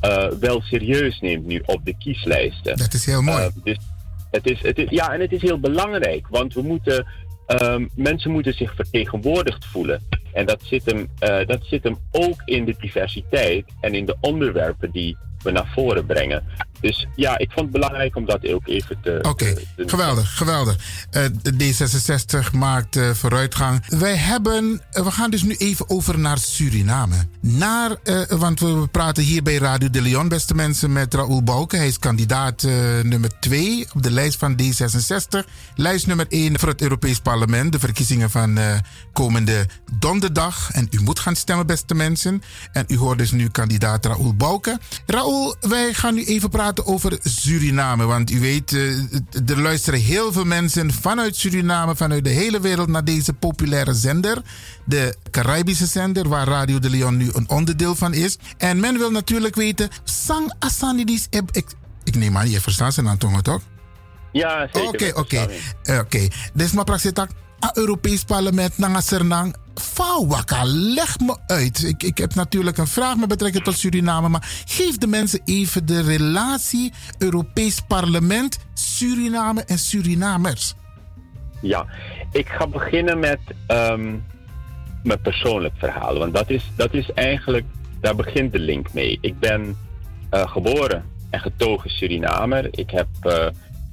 eh, 0.00 0.28
wel 0.28 0.60
serieus 0.60 1.20
neemt 1.20 1.46
nu 1.46 1.62
op 1.66 1.84
de 1.84 1.96
kieslijsten. 1.98 2.76
Dat 2.76 2.94
is 2.94 3.06
heel 3.06 3.22
mooi. 3.22 3.42
Eh, 3.42 3.50
dus 3.62 3.78
het 4.30 4.50
is, 4.50 4.62
het 4.62 4.78
is, 4.78 4.90
ja, 4.90 5.12
en 5.12 5.20
het 5.20 5.32
is 5.32 5.42
heel 5.42 5.60
belangrijk, 5.60 6.28
want 6.28 6.54
we 6.54 6.62
moeten, 6.62 7.06
ehm, 7.60 7.86
mensen 7.94 8.30
moeten 8.30 8.54
zich 8.54 8.74
vertegenwoordigd 8.74 9.64
voelen. 9.64 10.02
En 10.32 10.46
dat 10.46 10.62
zit, 10.62 10.84
hem, 10.84 11.08
eh, 11.18 11.46
dat 11.46 11.64
zit 11.64 11.82
hem 11.82 11.98
ook 12.10 12.42
in 12.44 12.64
de 12.64 12.74
diversiteit 12.80 13.64
en 13.80 13.94
in 13.94 14.06
de 14.06 14.16
onderwerpen 14.20 14.90
die 14.90 15.16
we 15.42 15.50
naar 15.50 15.72
voren 15.74 16.06
brengen. 16.06 16.44
Dus 16.82 17.06
ja, 17.14 17.38
ik 17.38 17.50
vond 17.50 17.60
het 17.60 17.70
belangrijk 17.70 18.16
om 18.16 18.26
dat 18.26 18.48
ook 18.48 18.66
even 18.68 18.96
te. 19.02 19.18
Oké, 19.22 19.54
geweldig, 19.76 20.36
geweldig. 20.36 20.76
Eh, 21.10 21.24
D66 21.54 22.52
maakt 22.52 22.96
eh, 22.96 23.10
vooruitgang. 23.10 23.86
Wij 23.88 24.16
hebben, 24.16 24.82
eh, 24.90 25.04
we 25.04 25.10
gaan 25.10 25.30
dus 25.30 25.42
nu 25.42 25.54
even 25.54 25.90
over 25.90 26.18
naar 26.18 26.38
Suriname. 26.38 27.16
Naar, 27.40 27.96
want 28.28 28.60
we 28.60 28.88
praten 28.90 29.22
hier 29.22 29.42
bij 29.42 29.56
Radio 29.56 29.90
de 29.90 30.02
Leon, 30.02 30.28
beste 30.28 30.54
mensen, 30.54 30.92
met 30.92 31.14
Raoul 31.14 31.42
Bouke. 31.42 31.76
Hij 31.76 31.86
is 31.86 31.98
kandidaat 31.98 32.62
nummer 33.02 33.30
2 33.40 33.86
op 33.94 34.02
de 34.02 34.10
lijst 34.10 34.38
van 34.38 34.60
D66. 34.62 35.48
Lijst 35.74 36.06
nummer 36.06 36.26
1 36.28 36.58
voor 36.58 36.68
het 36.68 36.82
Europees 36.82 37.18
Parlement. 37.18 37.72
De 37.72 37.78
verkiezingen 37.78 38.30
van 38.30 38.58
komende 39.12 39.66
donderdag. 39.98 40.70
En 40.70 40.88
u 40.90 41.00
moet 41.00 41.18
gaan 41.18 41.36
stemmen, 41.36 41.66
beste 41.66 41.94
mensen. 41.94 42.42
En 42.72 42.84
u 42.88 42.96
hoort 42.96 43.18
dus 43.18 43.30
nu 43.30 43.48
kandidaat 43.48 44.04
Raoul 44.06 44.34
Bouke. 44.34 44.78
Raoul, 45.06 45.56
wij 45.60 45.94
gaan 45.94 46.14
nu 46.14 46.24
even 46.24 46.50
praten 46.50 46.71
over 46.80 47.18
Suriname. 47.22 48.04
Want 48.04 48.30
u 48.30 48.40
weet, 48.40 48.72
eh, 48.72 49.50
er 49.50 49.60
luisteren 49.60 50.00
heel 50.00 50.32
veel 50.32 50.44
mensen 50.44 50.92
vanuit 50.92 51.36
Suriname, 51.36 51.96
vanuit 51.96 52.24
de 52.24 52.30
hele 52.30 52.60
wereld 52.60 52.88
naar 52.88 53.04
deze 53.04 53.32
populaire 53.32 53.94
zender. 53.94 54.42
De 54.84 55.16
Caribische 55.30 55.86
zender, 55.86 56.28
waar 56.28 56.46
Radio 56.46 56.78
de 56.78 56.90
Leon 56.90 57.16
nu 57.16 57.30
een 57.32 57.48
onderdeel 57.48 57.94
van 57.94 58.14
is. 58.14 58.38
En 58.58 58.80
men 58.80 58.98
wil 58.98 59.10
natuurlijk 59.10 59.54
weten, 59.54 59.88
Sang 60.04 60.52
Asanidis 60.58 61.26
ik. 61.50 61.66
Ik 62.04 62.14
neem 62.16 62.36
aan, 62.36 62.50
je 62.50 62.60
verstaat 62.60 62.94
zijn 62.94 63.08
aan 63.08 63.18
toch? 63.42 63.60
Ja, 64.32 64.68
zeker. 64.72 64.88
Oké, 64.88 65.18
oké. 65.18 65.48
Eh, 65.82 65.98
Oké. 65.98 66.28
Dus 66.54 66.72
maar 66.72 66.84
praxitak, 66.84 67.30
a 67.64 67.70
Europees 67.74 68.24
Parlement, 68.24 68.78
nanga 68.78 69.00
sernang. 69.00 69.54
Fawaka, 69.74 70.64
leg 70.64 71.18
me 71.18 71.36
uit. 71.46 71.82
Ik, 71.82 72.02
ik 72.02 72.18
heb 72.18 72.34
natuurlijk 72.34 72.78
een 72.78 72.86
vraag 72.86 73.16
met 73.16 73.28
betrekking 73.28 73.64
tot 73.64 73.78
Suriname, 73.78 74.28
maar 74.28 74.62
geef 74.64 74.98
de 74.98 75.06
mensen 75.06 75.40
even 75.44 75.86
de 75.86 76.02
relatie 76.02 76.92
Europees 77.18 77.80
Parlement, 77.80 78.58
Suriname 78.74 79.64
en 79.64 79.78
Surinamers. 79.78 80.74
Ja, 81.60 81.86
ik 82.32 82.48
ga 82.48 82.66
beginnen 82.66 83.18
met 83.18 83.40
ehm, 83.66 84.16
mijn 85.02 85.20
persoonlijk 85.22 85.74
verhaal. 85.76 86.18
Want 86.18 86.34
dat 86.34 86.50
is, 86.50 86.70
dat 86.76 86.94
is 86.94 87.12
eigenlijk, 87.12 87.64
daar 88.00 88.16
begint 88.16 88.52
de 88.52 88.58
link 88.58 88.92
mee. 88.92 89.18
Ik 89.20 89.38
ben 89.38 89.76
eh, 90.30 90.48
geboren 90.50 91.04
en 91.30 91.40
getogen 91.40 91.90
Surinamer. 91.90 92.68
Ik 92.70 92.90
heb 92.90 93.08
eh, 93.20 93.46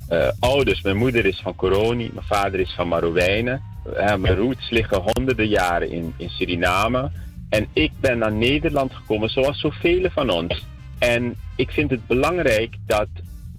eh, 0.08 0.32
ouders. 0.40 0.82
Mijn 0.82 0.98
moeder 0.98 1.25
is 1.25 1.40
van 1.43 1.56
Coroni, 1.56 2.09
mijn 2.14 2.25
vader 2.25 2.59
is 2.59 2.74
van 2.75 2.88
Marowijnen. 2.88 3.61
Mijn 3.95 4.35
roots 4.35 4.69
liggen 4.69 5.01
honderden 5.01 5.48
jaren 5.48 5.92
in, 5.92 6.14
in 6.18 6.30
Suriname. 6.30 7.11
En 7.50 7.68
ik 7.74 7.92
ben 8.00 8.18
naar 8.18 8.32
Nederland 8.32 8.93
gekomen, 8.93 9.30
zoals 9.30 9.59
zoveel 9.59 10.09
van 10.09 10.30
ons. 10.30 10.66
En 11.00 11.35
ik 11.56 11.72
vind 11.72 11.90
het 11.90 12.08
belangrijk 12.08 12.76
dat 12.85 13.08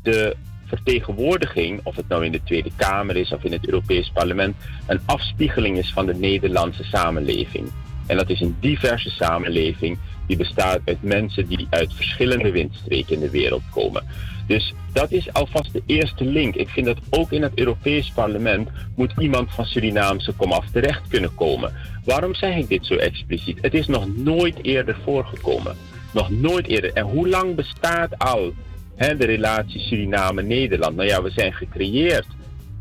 de 0.03 0.37
vertegenwoordiging, 0.65 1.81
of 1.83 1.97
het 1.97 2.09
nou 2.09 2.25
in 2.25 2.33
de 2.33 2.43
Tweede 2.43 2.71
Kamer 2.77 3.17
is 3.17 3.33
of 3.33 3.45
in 3.45 3.53
het 3.53 3.67
Europees 3.67 4.11
Parlement, 4.11 4.57
een 4.87 5.01
afspiegeling 5.05 5.79
is 5.79 5.93
van 5.93 6.07
de 6.07 6.15
Nederlandse 6.15 6.85
samenleving. 6.85 7.71
En 8.07 8.17
dat 8.17 8.31
is 8.31 8.41
een 8.41 8.57
diverse 8.61 9.11
samenleving 9.11 9.99
die 10.27 10.37
bestaat 10.37 10.81
uit 10.85 11.03
mensen 11.03 11.49
die 11.49 11.67
uit 11.71 11.95
verschillende 11.95 12.51
windstreken 12.51 13.15
in 13.15 13.21
de 13.21 13.31
wereld 13.31 13.63
komen. 13.71 14.05
Dus 14.51 14.75
dat 14.93 15.11
is 15.13 15.33
alvast 15.33 15.73
de 15.73 15.83
eerste 15.87 16.25
link. 16.25 16.55
Ik 16.55 16.69
vind 16.69 16.87
dat 16.87 16.99
ook 17.11 17.33
in 17.33 17.43
het 17.43 17.59
Europees 17.59 18.11
Parlement 18.11 18.69
moet 18.97 19.13
iemand 19.19 19.53
van 19.53 19.65
Surinaamse 19.65 20.33
komaf 20.33 20.71
terecht 20.71 21.09
kunnen 21.09 21.35
komen. 21.35 21.73
Waarom 22.05 22.35
zeg 22.35 22.57
ik 22.57 22.69
dit 22.69 22.87
zo 22.87 22.95
expliciet? 22.95 23.59
Het 23.61 23.75
is 23.75 23.87
nog 23.87 24.17
nooit 24.17 24.65
eerder 24.65 24.97
voorgekomen. 25.05 25.77
Nog 26.13 26.31
nooit 26.31 26.67
eerder. 26.67 26.93
En 26.93 27.05
hoe 27.05 27.29
lang 27.29 27.55
bestaat 27.55 28.19
al 28.19 28.53
hè, 28.95 29.17
de 29.17 29.27
relatie 29.27 29.81
Suriname-Nederland? 29.81 30.97
Nou 30.97 31.09
ja, 31.09 31.23
we 31.23 31.31
zijn 31.31 31.53
gecreëerd 31.53 32.27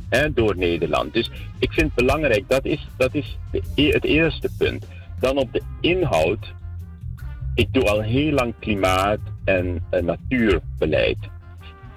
hè, 0.09 0.33
door 0.33 0.57
Nederland. 0.57 1.14
Dus 1.14 1.31
ik 1.59 1.72
vind 1.72 1.85
het 1.85 2.06
belangrijk, 2.06 2.43
dat 2.48 2.65
is, 2.65 2.88
dat 2.98 3.14
is 3.14 3.38
e- 3.75 3.91
het 3.91 4.03
eerste 4.03 4.49
punt. 4.57 4.85
Dan 5.19 5.38
op 5.38 5.53
de 5.53 5.61
inhoud. 5.81 6.53
Ik 7.56 7.67
doe 7.73 7.83
al 7.83 8.01
heel 8.01 8.31
lang 8.31 8.53
klimaat- 8.59 9.19
en 9.43 9.83
eh, 9.89 10.01
natuurbeleid. 10.01 11.17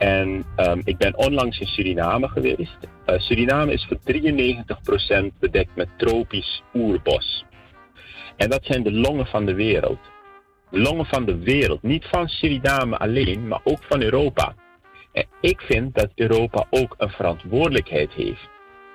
En 0.03 0.45
ehm, 0.57 0.81
ik 0.85 0.97
ben 0.97 1.17
onlangs 1.17 1.59
in 1.59 1.67
Suriname 1.67 2.29
geweest. 2.29 2.79
Eh, 3.05 3.19
Suriname 3.19 3.73
is 3.73 3.87
voor 3.89 3.99
93% 4.03 5.39
bedekt 5.39 5.77
met 5.77 5.89
tropisch 5.97 6.63
oerbos. 6.75 7.45
En 8.37 8.51
dat 8.51 8.65
zijn 8.65 8.83
de 8.83 8.93
longen 8.93 9.27
van 9.27 9.45
de 9.45 9.55
wereld. 9.55 9.99
De 10.71 10.81
longen 10.81 11.07
van 11.07 11.25
de 11.25 11.39
wereld. 11.39 11.83
Niet 11.83 12.05
van 12.05 12.29
Suriname 12.29 12.99
alleen, 12.99 13.49
maar 13.49 13.61
ook 13.65 13.85
van 13.85 14.03
Europa. 14.03 14.55
En 15.13 15.27
ik 15.41 15.61
vind 15.61 15.95
dat 15.95 16.11
Europa 16.15 16.67
ook 16.71 16.95
een 16.99 17.11
verantwoordelijkheid 17.11 18.13
heeft 18.13 18.49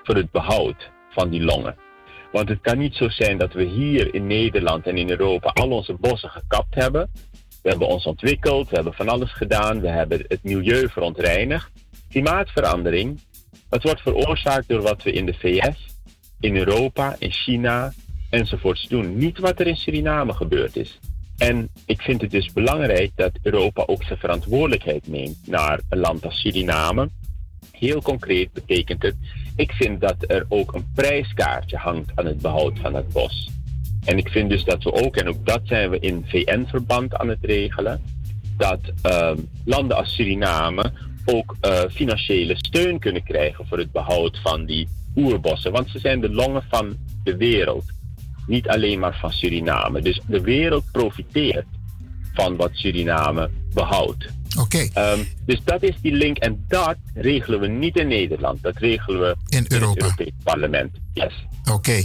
voor 0.04 0.16
het 0.16 0.32
behoud 0.32 0.92
van 1.10 1.30
die 1.30 1.44
longen. 1.44 1.76
Want 2.32 2.50
het 2.50 2.62
kan 2.62 2.78
niet 2.78 2.96
zo 2.96 3.10
zijn 3.10 3.38
dat 3.38 3.54
we 3.54 3.64
hier 3.64 4.14
in 4.14 4.28
Nederland 4.28 4.88
en 4.88 4.98
in 4.98 5.10
Europa 5.10 5.50
al 5.50 5.70
onze 5.70 5.94
bossen 5.94 6.30
gekapt 6.30 6.76
hebben. 6.76 7.10
We 7.64 7.70
hebben 7.70 7.88
ons 7.88 8.06
ontwikkeld, 8.06 8.70
we 8.70 8.76
hebben 8.76 8.94
van 8.94 9.10
alles 9.10 9.34
gedaan, 9.34 9.82
we 9.82 9.90
hebben 9.90 10.26
het 10.28 10.44
milieu 10.44 10.90
verontreinigd. 10.90 11.72
Klimaatverandering, 12.10 13.20
het 13.70 13.84
wordt 13.84 14.02
veroorzaakt 14.02 14.68
door 14.68 14.82
wat 14.82 15.04
we 15.04 15.12
in 15.12 15.26
de 15.26 15.34
VS, 15.34 15.98
in 16.40 16.56
Europa, 16.56 17.16
in 17.20 17.32
China 17.32 17.94
enzovoorts 18.30 18.88
doen. 18.88 19.18
Niet 19.18 19.40
wat 19.40 19.60
er 19.60 19.68
in 19.68 19.76
Suriname 19.76 20.34
gebeurd 20.34 20.76
is. 20.76 21.00
En 21.38 21.70
ik 21.86 22.02
vind 22.02 22.22
het 22.22 22.32
dus 22.32 22.54
belangrijk 22.54 23.12
dat 23.16 23.32
Europa 23.42 23.84
ook 23.86 24.04
zijn 24.04 24.20
verantwoordelijkheid 24.20 25.08
neemt 25.08 25.48
naar 25.48 25.80
een 25.90 26.00
land 26.00 26.26
als 26.26 26.40
Suriname. 26.40 27.10
Heel 27.72 28.02
concreet 28.02 28.54
betekent 28.54 29.02
het, 29.02 29.16
ik 29.56 29.72
vind 29.72 30.02
dat 30.02 30.16
er 30.20 30.46
ook 30.50 30.74
een 30.74 30.92
prijskaartje 30.96 31.78
hangt 31.78 32.12
aan 32.16 32.26
het 32.26 32.42
behoud 32.42 32.80
van 32.80 32.96
het 32.96 33.10
bos. 33.10 33.50
En 34.08 34.18
ik 34.18 34.30
vind 34.30 34.50
dus 34.50 34.64
dat 34.64 34.84
we 34.84 34.92
ook, 34.92 35.16
en 35.16 35.28
ook 35.28 35.46
dat 35.46 35.62
zijn 35.64 35.90
we 35.90 36.00
in 36.00 36.26
VN-verband 36.28 37.16
aan 37.16 37.28
het 37.28 37.38
regelen, 37.42 38.02
dat 38.58 38.80
ehm, 39.02 39.38
landen 39.66 39.98
als 39.98 40.16
Suriname 40.16 40.92
ook 41.26 41.56
eh, 41.62 41.80
financiële 41.92 42.56
steun 42.58 43.00
kunnen 43.00 43.24
krijgen 43.24 43.68
voor 43.68 43.78
het 43.78 43.92
behoud 43.92 44.40
van 44.44 44.66
die 44.66 44.88
oerbossen. 45.16 45.72
Want 45.72 45.90
ze 45.90 46.00
zijn 46.00 46.22
de 46.22 46.30
longen 46.30 46.64
van 46.70 46.98
de 47.24 47.38
wereld, 47.38 47.84
niet 48.46 48.68
alleen 48.68 49.00
maar 49.00 49.18
van 49.20 49.32
Suriname. 49.32 50.02
Dus 50.02 50.22
de 50.28 50.42
wereld 50.42 50.84
profiteert 50.92 51.68
van 52.34 52.56
wat 52.56 52.72
Suriname 52.74 53.50
behoudt. 53.74 54.28
Oké. 54.58 54.88
Ehm, 54.94 55.20
dus 55.46 55.62
dat 55.64 55.84
is 55.84 55.96
die 56.02 56.14
link 56.14 56.38
en 56.38 56.66
dat 56.68 56.96
regelen 57.14 57.60
we 57.60 57.68
niet 57.68 57.96
in 57.96 58.08
Nederland. 58.08 58.64
Dat 58.64 58.78
regelen 58.78 59.20
we 59.20 59.36
In 59.50 59.66
Europa. 59.68 59.90
het 59.94 60.02
Europees 60.04 60.34
Parlement. 60.44 60.92
Yes. 61.14 61.46
Oké. 61.72 62.04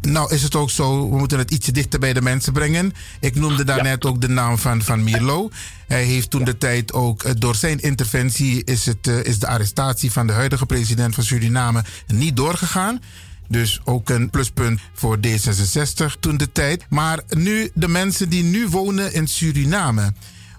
Nou 0.00 0.34
is 0.34 0.42
het 0.42 0.54
ook 0.54 0.70
zo, 0.70 1.10
we 1.10 1.16
moeten 1.16 1.38
het 1.38 1.50
ietsje 1.50 1.72
dichter 1.72 1.98
bij 2.00 2.12
de 2.12 2.22
mensen 2.22 2.52
brengen. 2.52 2.92
Ik 3.20 3.34
noemde 3.34 3.64
daarnet 3.64 4.04
ook 4.04 4.20
de 4.20 4.28
naam 4.28 4.58
van, 4.58 4.82
van 4.82 5.04
Mirlo. 5.04 5.50
Hij 5.86 6.04
heeft 6.04 6.30
toen 6.30 6.44
de 6.44 6.58
tijd 6.58 6.92
ook, 6.92 7.22
eh, 7.22 7.32
door 7.38 7.54
zijn 7.54 7.80
interventie 7.80 8.64
is, 8.64 8.86
het, 8.86 9.06
eh, 9.06 9.24
is 9.24 9.38
de 9.38 9.46
arrestatie 9.46 10.12
van 10.12 10.26
de 10.26 10.32
huidige 10.32 10.66
president 10.66 11.14
van 11.14 11.24
Suriname 11.24 11.84
niet 12.06 12.36
doorgegaan. 12.36 13.00
Dus 13.48 13.80
ook 13.84 14.08
een 14.08 14.30
pluspunt 14.30 14.80
voor 14.92 15.18
D66 15.20 16.16
toen 16.20 16.36
de 16.36 16.52
tijd. 16.52 16.86
Maar 16.88 17.20
nu, 17.28 17.70
de 17.74 17.88
mensen 17.88 18.28
die 18.28 18.42
nu 18.42 18.68
wonen 18.68 19.12
in 19.12 19.26
Suriname. 19.28 20.12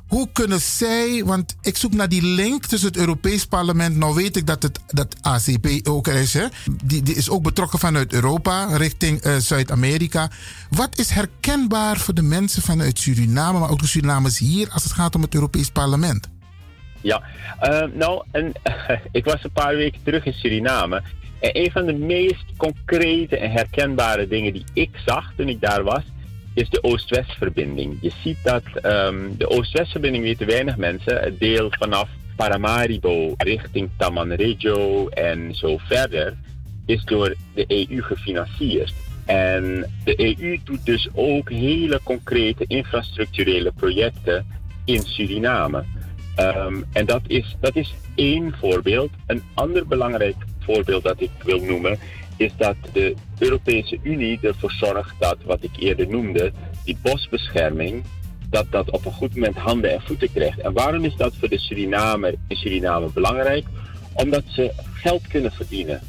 Hoe 0.07 0.29
kunnen 0.31 0.59
zij, 0.59 1.23
want 1.25 1.55
ik 1.61 1.77
zoek 1.77 1.93
naar 1.93 2.09
die 2.09 2.23
link 2.23 2.65
tussen 2.65 2.87
het 2.87 2.97
Europees 2.97 3.45
Parlement. 3.45 3.95
Nou 3.95 4.15
weet 4.15 4.37
ik 4.37 4.47
dat 4.47 4.63
het 4.63 4.79
dat 4.87 5.15
ACP 5.21 5.67
ook 5.83 6.07
er 6.07 6.15
is. 6.15 6.33
Hè? 6.33 6.45
Die, 6.83 7.03
die 7.03 7.15
is 7.15 7.29
ook 7.29 7.43
betrokken 7.43 7.79
vanuit 7.79 8.13
Europa 8.13 8.77
richting 8.77 9.21
eh, 9.21 9.35
Zuid-Amerika. 9.35 10.29
Wat 10.69 10.99
is 10.99 11.09
herkenbaar 11.09 11.97
voor 11.97 12.13
de 12.13 12.21
mensen 12.21 12.61
vanuit 12.61 12.99
Suriname, 12.99 13.59
maar 13.59 13.69
ook 13.69 13.79
de 13.79 13.87
Surinamers 13.87 14.39
hier 14.39 14.69
als 14.69 14.83
het 14.83 14.93
gaat 14.93 15.15
om 15.15 15.21
het 15.21 15.33
Europees 15.33 15.69
Parlement? 15.69 16.29
Ja, 17.01 17.23
eh, 17.59 17.83
nou, 17.93 18.23
en, 18.31 18.51
ik 19.11 19.25
was 19.25 19.43
een 19.43 19.51
paar 19.51 19.75
weken 19.75 19.99
terug 20.03 20.25
in 20.25 20.33
Suriname. 20.33 21.01
En 21.39 21.49
een 21.57 21.71
van 21.71 21.85
de 21.85 21.93
meest 21.93 22.45
concrete 22.57 23.37
en 23.37 23.51
herkenbare 23.51 24.27
dingen 24.27 24.53
die 24.53 24.65
ik 24.73 24.89
zag 25.05 25.33
toen 25.35 25.49
ik 25.49 25.61
daar 25.61 25.83
was, 25.83 26.03
is 26.57 26.69
de 26.69 26.83
Oost-West-verbinding. 26.83 27.97
Je 28.01 28.11
ziet 28.23 28.37
dat 28.43 28.63
ehm, 28.81 29.15
de 29.37 29.49
Oost-West-verbinding 29.49 30.23
weten 30.23 30.47
weinig 30.47 30.77
mensen. 30.77 31.19
Het 31.19 31.39
deel 31.39 31.67
vanaf 31.79 32.09
Paramaribo 32.35 33.33
richting 33.37 33.89
Tamanregio 33.97 35.07
en 35.07 35.55
zo 35.55 35.77
verder 35.77 36.37
is 36.85 37.03
door 37.03 37.35
de 37.53 37.65
EU 37.67 38.01
gefinancierd. 38.01 38.93
En 39.25 39.91
de 40.03 40.37
EU 40.39 40.59
doet 40.63 40.85
dus 40.85 41.09
ook 41.13 41.49
hele 41.49 41.99
concrete 42.03 42.63
infrastructurele 42.67 43.71
projecten 43.71 44.45
in 44.85 45.01
Suriname. 45.01 45.83
Ehm, 46.35 46.81
en 46.93 47.05
dat 47.05 47.21
is, 47.27 47.55
dat 47.59 47.75
is 47.75 47.95
één 48.15 48.55
voorbeeld. 48.59 49.09
Een 49.25 49.43
ander 49.53 49.87
belangrijk 49.87 50.35
voorbeeld 50.59 51.03
dat 51.03 51.21
ik 51.21 51.31
wil 51.43 51.59
noemen 51.59 51.99
is 52.37 52.51
dat 52.57 52.75
de 52.93 53.13
Europese 53.37 53.99
Unie 54.01 54.39
ervoor 54.41 54.71
zorgt 54.71 55.15
dat, 55.19 55.37
wat 55.45 55.63
ik 55.63 55.71
eerder 55.79 56.07
noemde, 56.07 56.51
die 56.83 56.97
bosbescherming, 57.01 58.03
dat 58.49 58.65
dat 58.69 58.91
op 58.91 59.05
een 59.05 59.11
goed 59.11 59.33
moment 59.33 59.57
handen 59.57 59.91
en 59.91 60.01
voeten 60.01 60.31
krijgt. 60.31 60.59
En 60.59 60.73
waarom 60.73 61.03
is 61.03 61.15
dat 61.15 61.33
voor 61.39 61.49
de 61.49 61.59
Surinamer 61.59 62.33
in 62.47 62.55
Suriname 62.55 63.09
belangrijk? 63.13 63.65
Omdat 64.13 64.43
ze 64.47 64.71
geld 64.93 65.27
kunnen 65.27 65.51
verdienen 65.51 66.01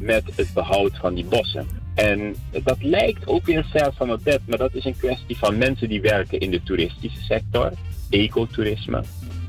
met 0.00 0.24
het 0.36 0.52
behoud 0.54 0.96
van 0.96 1.14
die 1.14 1.24
bossen. 1.24 1.66
En 1.94 2.34
dat 2.62 2.82
lijkt 2.82 3.26
ook 3.26 3.46
weer 3.46 3.64
ver 3.70 3.92
van 3.96 4.08
het 4.08 4.22
bed, 4.22 4.40
maar 4.46 4.58
dat 4.58 4.74
is 4.74 4.84
een 4.84 4.96
kwestie 4.96 5.38
van 5.38 5.58
mensen 5.58 5.88
die 5.88 6.00
werken 6.00 6.40
in 6.40 6.50
de 6.50 6.62
toeristische 6.62 7.20
sector, 7.20 7.72
ecotourisme, 8.10 9.02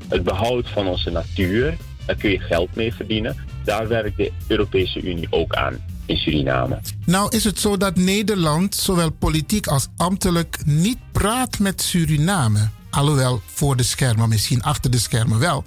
het 0.08 0.22
behoud 0.22 0.68
van 0.68 0.86
onze 0.86 1.10
natuur. 1.10 1.76
Daar 2.06 2.16
kun 2.16 2.30
je 2.30 2.38
geld 2.38 2.74
mee 2.74 2.94
verdienen. 2.94 3.36
Daar 3.64 3.88
werkt 3.88 4.16
de 4.16 4.32
Europese 4.46 5.02
Unie 5.02 5.26
ook 5.30 5.54
aan 5.54 5.78
in 6.06 6.16
Suriname. 6.16 6.80
Nou 7.04 7.36
is 7.36 7.44
het 7.44 7.60
zo 7.60 7.76
dat 7.76 7.96
Nederland, 7.96 8.74
zowel 8.74 9.10
politiek 9.10 9.66
als 9.66 9.88
ambtelijk, 9.96 10.58
niet 10.64 10.98
praat 11.12 11.58
met 11.58 11.82
Suriname. 11.82 12.68
Alhoewel 12.90 13.40
voor 13.46 13.76
de 13.76 13.82
schermen, 13.82 14.28
misschien 14.28 14.62
achter 14.62 14.90
de 14.90 14.98
schermen 14.98 15.38
wel. 15.38 15.64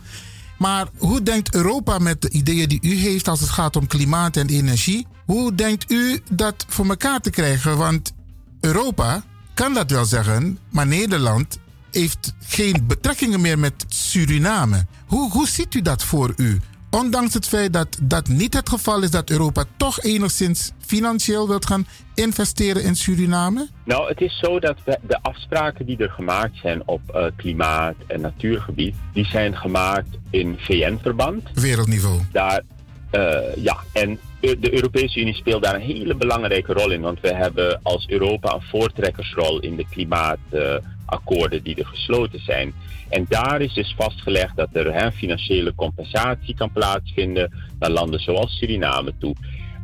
Maar 0.58 0.88
hoe 0.98 1.24
denkt 1.24 1.56
Europa 1.56 1.98
met 1.98 2.22
de 2.22 2.30
ideeën 2.30 2.70
die 2.70 2.80
u 2.82 2.96
heeft 2.96 3.28
als 3.28 3.40
het 3.40 3.50
gaat 3.50 3.76
om 3.76 3.88
klimaat 3.88 4.38
en 4.38 4.48
energie? 4.48 5.08
Hoe 5.26 5.56
denkt 5.56 5.92
u 5.92 6.20
dat 6.32 6.66
voor 6.68 6.86
elkaar 6.86 7.20
te 7.20 7.30
krijgen? 7.30 7.78
Want 7.78 8.14
Europa 8.60 9.24
kan 9.54 9.74
dat 9.74 9.92
wel 9.92 10.06
zeggen, 10.06 10.60
maar 10.70 10.88
Nederland 10.88 11.60
heeft 11.92 12.34
geen 12.40 12.84
betrekkingen 12.88 13.42
meer 13.42 13.60
met 13.60 13.86
Suriname. 13.88 14.86
Hoe, 15.06 15.32
hoe 15.32 15.48
ziet 15.48 15.76
u 15.76 15.82
dat 15.82 16.04
voor 16.04 16.34
u? 16.36 16.60
Ondanks 16.92 17.34
het 17.34 17.48
feit 17.48 17.74
dat 17.74 18.00
dat 18.02 18.28
niet 18.28 18.54
het 18.54 18.70
geval 18.70 19.04
is, 19.04 19.12
dat 19.12 19.30
Europa 19.30 19.64
toch 19.78 20.02
enigszins 20.02 20.72
financieel 20.80 21.48
wilt 21.48 21.66
gaan 21.66 21.88
investeren 22.16 22.84
in 22.84 22.96
Suriname? 22.96 23.68
Nou, 23.86 24.08
het 24.08 24.22
is 24.22 24.40
zo 24.40 24.60
dat 24.60 24.76
we, 24.86 24.98
de 25.02 25.20
afspraken 25.22 25.86
die 25.86 25.98
er 25.98 26.10
gemaakt 26.10 26.58
zijn 26.62 26.82
op 26.86 27.02
eh, 27.10 27.26
klimaat- 27.36 27.96
en 28.08 28.22
natuurgebied, 28.22 28.96
die 29.14 29.26
zijn 29.26 29.58
gemaakt 29.58 30.18
in 30.30 30.56
VN-verband. 30.60 31.50
Wereldniveau. 31.54 32.20
Daar, 32.32 32.62
eh, 33.12 33.56
ja, 33.56 33.78
en 33.94 34.20
de 34.40 34.74
Europese 34.74 35.20
Unie 35.20 35.34
speelt 35.34 35.64
daar 35.64 35.76
een 35.76 35.82
hele 35.82 36.16
belangrijke 36.16 36.74
rol 36.74 36.92
in, 36.92 37.02
want 37.02 37.20
we 37.20 37.36
hebben 37.36 37.80
als 37.84 38.08
Europa 38.08 38.54
een 38.54 38.62
voortrekkersrol 38.62 39.60
in 39.60 39.76
de 39.76 39.86
klimaatakkoorden 39.90 41.64
die 41.64 41.76
er 41.76 41.86
gesloten 41.86 42.40
zijn. 42.40 42.74
En 43.10 43.26
daar 43.30 43.62
is 43.62 43.74
dus 43.74 43.94
vastgelegd 43.98 44.56
dat 44.56 44.70
er 44.72 44.94
hè, 44.94 45.12
financiële 45.12 45.76
compensatie 45.76 46.56
kan 46.56 46.72
plaatsvinden 46.72 47.54
naar 47.80 47.90
landen 47.90 48.20
zoals 48.20 48.58
Suriname 48.58 49.14
toe. 49.18 49.36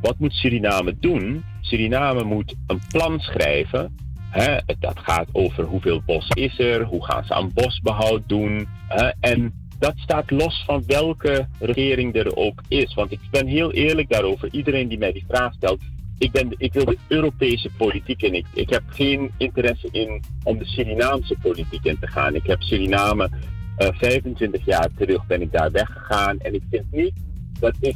Wat 0.02 0.20
moet 0.20 0.34
Suriname 0.34 0.96
doen? 1.00 1.44
Suriname 1.62 2.24
moet 2.24 2.56
een 2.68 2.82
plan 2.90 3.20
schrijven. 3.20 3.96
Hè, 4.30 4.58
dat 4.80 5.00
gaat 5.00 5.28
over 5.32 5.64
hoeveel 5.64 6.02
bos 6.06 6.28
is 6.30 6.60
er, 6.60 6.84
hoe 6.84 7.06
gaan 7.06 7.26
ze 7.26 7.34
aan 7.34 7.52
bosbehoud 7.54 8.22
doen. 8.28 8.68
Hè, 8.88 9.12
en 9.20 9.54
dat 9.80 9.94
staat 9.98 10.32
los 10.32 10.64
van 10.66 10.84
welke 10.88 11.48
regering 11.60 12.16
er 12.16 12.36
ook 12.36 12.62
is. 12.68 12.94
Want 12.94 13.12
ik 13.12 13.20
ben 13.32 13.48
heel 13.48 13.72
eerlijk 13.72 14.10
daarover. 14.10 14.50
Iedereen 14.52 14.88
die 14.88 14.98
mij 14.98 15.12
die 15.12 15.26
vraag 15.28 15.54
stelt, 15.54 15.82
ik, 16.18 16.74
wil 16.74 16.86
de 16.86 16.98
Europese 17.08 17.70
politiek 17.78 18.22
in. 18.22 18.34
Ik, 18.34 18.46
ik 18.54 18.70
heb 18.70 18.84
geen 18.88 19.32
interesse 19.38 19.88
in 19.92 20.24
om 20.44 20.58
de 20.58 20.66
Surinaamse 20.66 21.36
politiek 21.42 21.84
in 21.84 22.00
te 22.00 22.08
gaan. 22.08 22.36
Ik 22.36 22.48
heb 22.48 22.62
Suriname 22.62 23.30
eh 23.76 23.88
25 23.94 24.66
jaar 24.66 24.90
terug 24.98 25.26
ben 25.26 25.42
ik 25.42 25.52
daar 25.52 25.72
weggegaan. 25.72 26.40
En 26.40 26.54
ik 26.54 26.62
vind 26.70 26.92
niet 26.92 27.14
dat 27.60 27.76
ik 27.80 27.96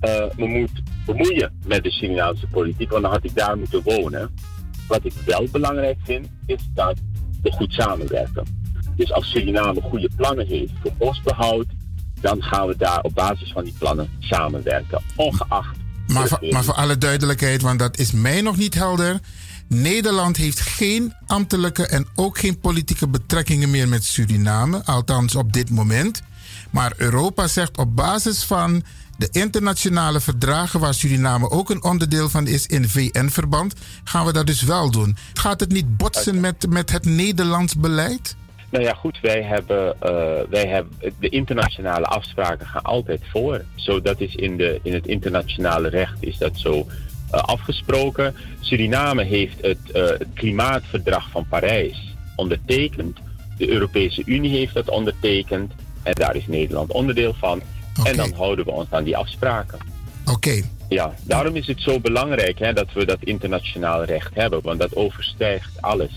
eh, 0.00 0.24
me 0.36 0.46
moet 0.46 0.82
bemoeien 1.06 1.52
met 1.66 1.82
de 1.82 1.90
Surinaamse 1.90 2.46
politiek, 2.46 2.90
want 2.90 3.02
dan 3.02 3.12
had 3.12 3.24
ik 3.24 3.34
daar 3.34 3.58
moeten 3.58 3.82
wonen. 3.82 4.30
Wat 4.88 5.04
ik 5.04 5.12
wel 5.26 5.46
belangrijk 5.52 5.98
vind, 6.04 6.28
is 6.46 6.68
dat 6.74 6.98
we 7.42 7.52
goed 7.52 7.72
samenwerken. 7.72 8.44
Dus 8.96 9.12
als 9.12 9.30
Suriname 9.30 9.80
goede 9.80 10.10
plannen 10.16 10.46
heeft 10.46 10.72
voor 10.82 10.92
bosbehoud, 10.98 11.66
dan 12.20 12.42
gaan 12.42 12.66
we 12.66 12.76
daar 12.76 13.02
op 13.02 13.14
basis 13.14 13.52
van 13.52 13.64
die 13.64 13.74
plannen 13.78 14.08
samenwerken. 14.18 15.02
Ongeacht 15.16 15.79
Maar, 16.12 16.28
voor- 16.28 16.46
maar 16.50 16.64
voor 16.64 16.74
alle 16.74 16.98
duidelijkheid, 16.98 17.62
want 17.62 17.78
dat 17.78 17.98
is 17.98 18.12
mij 18.12 18.40
nog 18.40 18.56
niet 18.56 18.74
helder. 18.74 19.20
Nederland 19.68 20.36
heeft 20.36 20.60
geen 20.60 21.14
ambtelijke 21.26 21.86
en 21.86 22.06
ook 22.14 22.38
geen 22.38 22.60
politieke 22.60 23.08
betrekkingen 23.08 23.70
meer 23.70 23.88
met 23.88 24.04
Suriname, 24.04 24.84
althans 24.84 25.34
op 25.34 25.52
dit 25.52 25.70
moment. 25.70 26.22
Maar 26.70 26.92
Europa 26.96 27.46
zegt 27.46 27.76
op 27.78 27.96
basis 27.96 28.42
van 28.44 28.82
de 29.18 29.28
internationale 29.30 30.20
verdragen, 30.20 30.80
waar 30.80 30.94
Suriname 30.94 31.50
ook 31.50 31.70
een 31.70 31.82
onderdeel 31.82 32.28
van 32.28 32.46
is 32.46 32.66
in 32.66 32.88
VN-verband, 32.88 33.74
gaan 34.04 34.26
we 34.26 34.32
dat 34.32 34.46
dus 34.46 34.62
wel 34.62 34.90
doen. 34.90 35.16
Gaat 35.34 35.60
het 35.60 35.72
niet 35.72 35.96
botsen 35.96 36.40
met, 36.40 36.66
met 36.68 36.90
het 36.90 37.04
Nederlands 37.04 37.74
beleid? 37.74 38.36
Nou 38.70 38.84
ja, 38.84 38.94
goed, 38.94 39.18
wij 39.22 39.42
hebben, 39.42 40.00
eh, 40.00 40.10
wij 40.50 40.66
hebben 40.66 41.12
de 41.20 41.28
internationale 41.28 42.06
afspraken 42.06 42.66
gaan 42.66 42.82
altijd 42.82 43.20
voor. 43.32 43.64
Zo, 43.74 44.00
dat 44.00 44.20
is 44.20 44.34
in, 44.34 44.56
de, 44.56 44.80
in 44.82 44.94
het 44.94 45.06
internationale 45.06 45.88
recht 45.88 46.16
is 46.20 46.38
dat 46.38 46.58
zo 46.58 46.86
eh, 47.30 47.40
afgesproken. 47.40 48.34
Suriname 48.60 49.24
heeft 49.24 49.56
het, 49.60 49.90
eh, 49.92 50.02
het 50.06 50.28
klimaatverdrag 50.34 51.30
van 51.30 51.46
Parijs 51.48 52.14
ondertekend 52.36 53.18
De 53.56 53.68
Europese 53.68 54.22
Unie 54.24 54.58
heeft 54.58 54.74
dat 54.74 54.90
ondertekend 54.90 55.72
en 56.02 56.12
daar 56.14 56.36
is 56.36 56.46
Nederland 56.46 56.92
onderdeel 56.92 57.34
van. 57.34 57.62
En 58.04 58.16
dan 58.16 58.32
houden 58.32 58.64
we 58.64 58.70
ons 58.70 58.90
aan 58.90 59.04
die 59.04 59.16
afspraken. 59.16 59.78
Oké. 60.26 60.62
Ja, 60.88 61.14
daarom 61.24 61.56
is 61.56 61.66
het 61.66 61.80
zo 61.80 62.00
belangrijk 62.00 62.58
hè, 62.58 62.72
dat 62.72 62.92
we 62.92 63.04
dat 63.04 63.18
internationaal 63.20 64.04
recht 64.04 64.34
hebben, 64.34 64.60
want 64.62 64.80
dat 64.80 64.96
overstijgt 64.96 65.82
alles. 65.82 66.10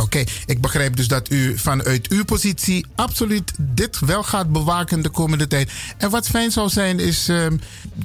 Oké, 0.00 0.24
ik 0.46 0.60
begrijp 0.60 0.96
dus 0.96 1.08
dat 1.08 1.30
u 1.30 1.58
vanuit 1.58 2.08
uw 2.08 2.24
positie 2.24 2.86
absoluut 2.94 3.52
dit 3.58 3.98
wel 3.98 4.22
gaat 4.22 4.52
bewaken 4.52 5.02
de 5.02 5.08
komende 5.08 5.46
tijd. 5.46 5.72
En 5.98 6.10
wat 6.10 6.28
fijn 6.28 6.50
zou 6.50 6.68
zijn 6.68 6.98
is, 6.98 7.28
ehm, 7.28 7.56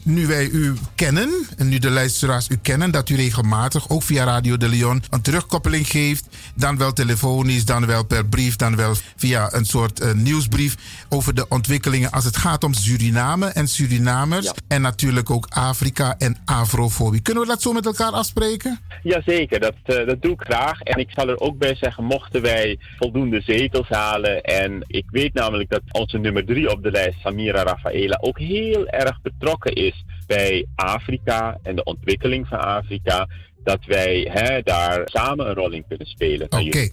nu 0.03 0.27
wij 0.27 0.50
u 0.50 0.74
kennen, 0.95 1.30
en 1.58 1.69
nu 1.69 1.77
de 1.80 1.90
luisteraars 1.90 2.50
u 2.50 2.58
kennen, 2.61 2.92
dat 2.92 3.09
u 3.09 3.16
regelmatig, 3.16 3.90
ook 3.90 4.03
via 4.03 4.24
Radio 4.24 4.58
de 4.58 4.69
Leon, 4.69 5.03
een 5.09 5.22
terugkoppeling 5.22 5.88
geeft. 5.88 6.27
Dan 6.56 6.77
wel 6.77 6.93
telefonisch, 6.93 7.66
dan 7.66 7.85
wel 7.85 8.06
per 8.06 8.26
brief, 8.26 8.56
dan 8.56 8.76
wel 8.76 8.93
via 9.16 9.53
een 9.53 9.66
soort 9.66 10.00
eh, 10.00 10.14
nieuwsbrief 10.14 10.76
over 11.09 11.35
de 11.35 11.48
ontwikkelingen 11.48 12.11
als 12.11 12.26
het 12.26 12.38
gaat 12.38 12.64
om 12.64 12.74
Suriname 12.74 13.48
en 13.48 13.68
Surinamers. 13.68 14.51
En 14.68 14.82
natuurlijk 14.82 15.30
ook 15.30 15.45
Afrika 15.50 16.16
en 16.18 16.38
afrofobie. 16.45 17.22
Kunnen 17.22 17.43
we 17.43 17.50
dat 17.50 17.61
zo 17.61 17.74
met 17.74 17.85
elkaar 17.85 18.11
afspreken? 18.11 18.80
Jazeker, 19.03 19.59
dat, 19.59 19.76
eh, 19.84 20.08
dat 20.08 20.22
doe 20.22 20.32
ik 20.32 20.42
graag. 20.42 20.82
En 20.82 21.00
ik 21.00 21.09
zal 21.16 21.30
er 21.30 21.40
ook 21.40 21.58
bij 21.58 21.76
zeggen, 21.80 22.03
mochten 22.03 22.41
wij 22.41 22.80
voldoende 22.98 23.41
zetels 23.41 23.88
halen. 23.88 24.41
En 24.43 24.83
ik 24.88 25.06
weet 25.11 25.33
namelijk 25.33 25.69
dat 25.69 25.82
onze 25.91 26.17
nummer 26.17 26.45
drie 26.45 26.72
op 26.72 26.83
de 26.83 26.91
lijst, 26.91 27.19
Samira 27.19 27.64
Rafaela, 27.64 28.17
ook 28.22 28.40
heel 28.40 28.88
erg 28.88 29.22
betrokken 29.22 29.74
is 29.74 30.03
bij 30.27 30.66
Afrika 30.75 31.58
en 31.64 31.75
de 31.75 31.83
ontwikkeling 31.83 32.48
van 32.48 32.59
Afrika. 32.59 33.27
Dat 33.64 33.85
wij 33.85 34.30
hè, 34.32 34.61
daar 34.61 35.01
samen 35.06 35.48
een 35.48 35.56
rol 35.56 35.72
in 35.72 35.85
kunnen 35.88 36.08
spelen. 36.08 36.51
Oké. 36.51 36.90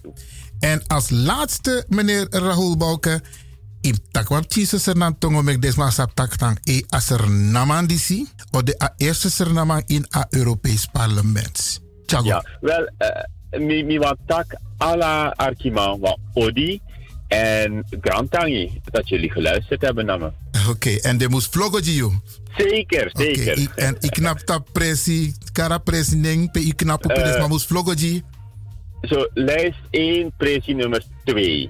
En 0.59 0.81
als 0.87 1.09
laatste, 1.09 1.85
meneer 1.87 2.27
Rahul 2.29 2.77
Bouke. 2.77 3.21
In 3.81 3.97
takwam 4.11 4.43
chise 4.47 4.79
sernan 4.79 5.17
tongo 5.17 5.41
mek 5.41 5.61
desma 5.61 5.89
sap 5.89 6.11
e 6.63 6.81
aser 6.89 7.29
naman 7.29 7.87
disi. 7.87 8.27
O 8.51 8.63
de 8.63 8.75
a 8.81 8.93
eerste 8.97 9.29
sernaman 9.29 9.83
in 9.87 10.05
a 10.15 10.25
Europees 10.29 10.87
parlement. 10.91 11.81
Tjago. 12.05 12.27
Ja, 12.27 12.43
wel, 12.61 12.89
eh, 12.97 13.23
mi, 13.51 13.83
mi 13.83 13.99
wan 13.99 14.17
tak 14.25 14.55
ala 14.77 15.33
Arkiman 15.35 15.99
wa 15.99 16.17
Odi 16.33 16.79
en 17.27 17.85
Grantangi. 18.01 18.81
Dat 18.83 19.09
jullie 19.09 19.31
geluisterd 19.31 19.81
hebben 19.81 20.05
naar 20.05 20.19
me. 20.19 20.31
Oké, 20.69 20.89
en 20.89 21.17
de 21.17 21.29
moest 21.29 21.51
vloggen. 21.53 21.83
Zeker, 22.57 23.09
zeker. 23.13 23.71
En 23.75 23.95
ik 23.99 24.11
knap 24.11 24.45
dat 24.45 24.71
pressie, 24.71 25.35
kara 25.51 25.77
pressie 25.77 26.21
ding, 26.21 26.51
pe 26.51 26.59
ik 26.59 26.75
knap 26.77 27.05
op 27.05 27.11
Eh. 27.11 27.39
maar 27.39 27.47
moest 27.47 27.67
vloggen. 27.67 28.23
Zo, 29.01 29.27
lijst 29.33 29.79
1, 29.89 30.31
pressie 30.37 30.75
nummer 30.75 31.03
2. 31.23 31.69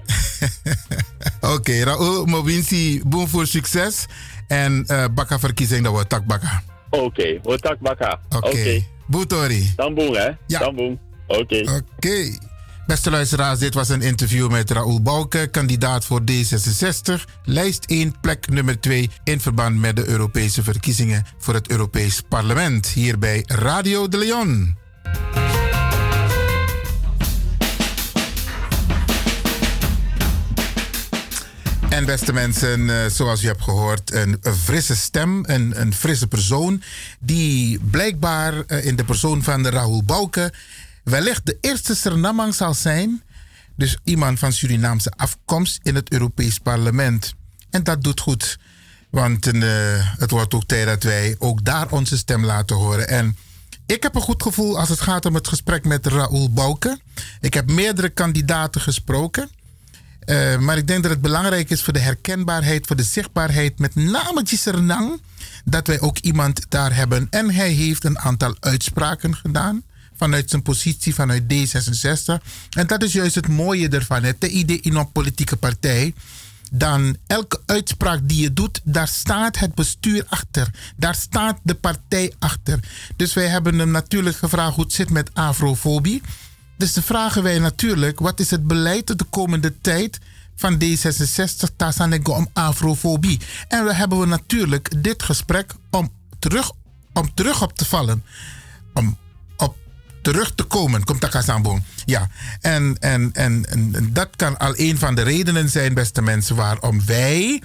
Oké, 1.54 1.82
Raoul, 1.82 2.24
mo 2.24 2.44
winsi 2.44 3.02
boom 3.06 3.28
voor 3.28 3.46
succes. 3.46 4.06
En 4.46 4.84
uh, 4.86 5.04
bakka 5.14 5.38
verkiezing 5.38 5.82
dat 5.82 5.92
wordt 5.92 6.08
tak 6.08 6.24
bakka. 6.24 6.62
Oké, 6.90 7.38
wat 7.42 7.62
tak 7.62 7.78
baka. 7.78 8.20
Oké. 8.28 8.46
Oké. 8.46 8.84
Boetori. 9.06 9.72
Dan 9.76 9.94
boem, 9.94 10.14
hè? 10.14 10.30
Ja. 10.46 10.58
Dan. 10.58 10.98
Oké. 11.28 11.82
Oké. 11.96 12.38
Beste 12.86 13.10
luisteraars, 13.10 13.58
dit 13.58 13.74
was 13.74 13.88
een 13.88 14.02
interview 14.02 14.50
met 14.50 14.70
Raoul 14.70 15.02
Bouke, 15.02 15.48
kandidaat 15.50 16.04
voor 16.04 16.20
D66, 16.20 17.24
lijst 17.44 17.84
1, 17.84 18.20
plek 18.20 18.48
nummer 18.48 18.80
2 18.80 19.10
in 19.24 19.40
verband 19.40 19.78
met 19.78 19.96
de 19.96 20.08
Europese 20.08 20.62
verkiezingen 20.62 21.24
voor 21.38 21.54
het 21.54 21.70
Europees 21.70 22.20
Parlement, 22.28 22.86
hier 22.86 23.18
bij 23.18 23.42
Radio 23.46 24.08
de 24.08 24.18
Leon. 24.18 24.76
En 31.88 32.04
beste 32.04 32.32
mensen, 32.32 32.90
eh, 32.90 33.10
zoals 33.10 33.42
u 33.42 33.46
hebt 33.46 33.62
gehoord, 33.62 34.12
een, 34.12 34.38
frisse 34.62 34.96
stem, 34.96 35.44
een, 35.46 35.80
een 35.80 35.94
frisse 35.94 36.26
persoon, 36.26 36.82
die 37.20 37.80
blijkbaar 37.90 38.60
eh, 38.66 38.84
in 38.84 38.96
de 38.96 39.04
persoon 39.04 39.42
van 39.42 39.62
de 39.62 39.70
Rahul 39.70 40.04
Bouke 40.04 40.52
wellicht 41.08 41.46
de 41.46 41.58
eerste 41.60 41.94
Surinamang 41.94 42.54
zal 42.54 42.74
zijn. 42.74 43.22
Dus 43.76 43.98
iemand 44.04 44.38
van 44.38 44.52
Surinaamse 44.52 45.10
afkomst 45.16 45.80
in 45.82 45.94
het 45.94 46.12
Europees 46.12 46.58
Parlement. 46.58 47.34
En 47.70 47.82
dat 47.82 48.02
doet 48.02 48.20
goed, 48.20 48.58
want 49.10 49.46
eh, 49.46 49.62
het 50.18 50.30
wordt 50.30 50.54
ook 50.54 50.64
tijd 50.64 50.86
dat 50.86 51.02
wij 51.02 51.36
ook 51.38 51.64
daar 51.64 51.90
onze 51.90 52.16
stem 52.16 52.44
laten 52.44 52.76
horen. 52.76 53.08
En 53.08 53.36
ik 53.86 54.02
heb 54.02 54.14
een 54.14 54.20
goed 54.20 54.42
gevoel 54.42 54.78
als 54.78 54.88
het 54.88 55.00
gaat 55.00 55.26
om 55.26 55.34
het 55.34 55.48
gesprek 55.48 55.84
met 55.84 56.06
Raoul 56.06 56.52
Bouke. 56.52 56.98
Ik 57.40 57.54
heb 57.54 57.70
meerdere 57.70 58.08
kandidaten 58.08 58.80
gesproken. 58.80 59.50
Uh, 60.24 60.58
maar 60.58 60.76
ik 60.76 60.86
denk 60.86 61.02
dat 61.02 61.12
het 61.12 61.20
belangrijk 61.20 61.70
is 61.70 61.82
voor 61.82 61.92
de 61.92 61.98
herkenbaarheid, 61.98 62.86
voor 62.86 62.96
de 62.96 63.02
zichtbaarheid, 63.02 63.78
met 63.78 63.94
name 63.94 64.40
Gisernang, 64.44 65.20
dat 65.64 65.86
wij 65.86 66.00
ook 66.00 66.18
iemand 66.18 66.66
daar 66.68 66.94
hebben. 66.94 67.26
En 67.30 67.50
hij 67.50 67.70
heeft 67.70 68.04
een 68.04 68.18
aantal 68.18 68.56
uitspraken 68.60 69.36
gedaan 69.36 69.82
vanuit 70.18 70.50
zijn 70.50 70.62
positie, 70.62 71.14
vanuit 71.14 71.42
D66. 71.42 72.44
En 72.70 72.86
dat 72.86 73.02
is 73.02 73.12
juist 73.12 73.34
het 73.34 73.48
mooie 73.48 73.88
ervan. 73.88 74.22
Het 74.22 74.44
idee 74.44 74.80
in 74.80 74.94
een 74.94 75.12
politieke 75.12 75.56
partij. 75.56 76.14
Dan 76.70 77.16
elke 77.26 77.60
uitspraak 77.66 78.20
die 78.22 78.42
je 78.42 78.52
doet, 78.52 78.80
daar 78.84 79.08
staat 79.08 79.58
het 79.58 79.74
bestuur 79.74 80.24
achter. 80.28 80.70
Daar 80.96 81.14
staat 81.14 81.58
de 81.62 81.74
partij 81.74 82.32
achter. 82.38 82.80
Dus 83.16 83.34
wij 83.34 83.46
hebben 83.46 83.78
hem 83.78 83.90
natuurlijk 83.90 84.36
gevraagd 84.36 84.74
hoe 84.74 84.84
het 84.84 84.92
zit 84.92 85.10
met 85.10 85.30
afrofobie. 85.34 86.22
Dus 86.76 86.92
dan 86.92 87.02
vragen 87.02 87.42
wij 87.42 87.58
natuurlijk, 87.58 88.18
wat 88.18 88.40
is 88.40 88.50
het 88.50 88.66
beleid 88.66 89.18
de 89.18 89.24
komende 89.30 89.80
tijd 89.80 90.18
van 90.56 90.82
D66 90.84 91.76
Tasanego 91.76 92.32
om 92.32 92.48
afrofobie? 92.52 93.40
En 93.68 93.84
we 93.84 93.94
hebben 93.94 94.20
we 94.20 94.26
natuurlijk 94.26 95.02
dit 95.02 95.22
gesprek 95.22 95.74
om 95.90 96.12
terug, 96.38 96.72
om 97.12 97.34
terug 97.34 97.62
op 97.62 97.76
te 97.76 97.84
vallen. 97.84 98.24
Om 98.94 99.18
terug 100.32 100.54
te 100.54 100.62
komen, 100.62 101.04
komt 101.04 101.20
Takasambon. 101.20 101.84
Ja, 102.04 102.28
en, 102.60 102.96
en, 103.00 103.30
en, 103.32 103.66
en 103.70 104.10
dat 104.12 104.28
kan 104.36 104.58
al 104.58 104.72
een 104.76 104.98
van 104.98 105.14
de 105.14 105.22
redenen 105.22 105.68
zijn, 105.68 105.94
beste 105.94 106.22
mensen, 106.22 106.56
waarom 106.56 107.04
wij... 107.06 107.62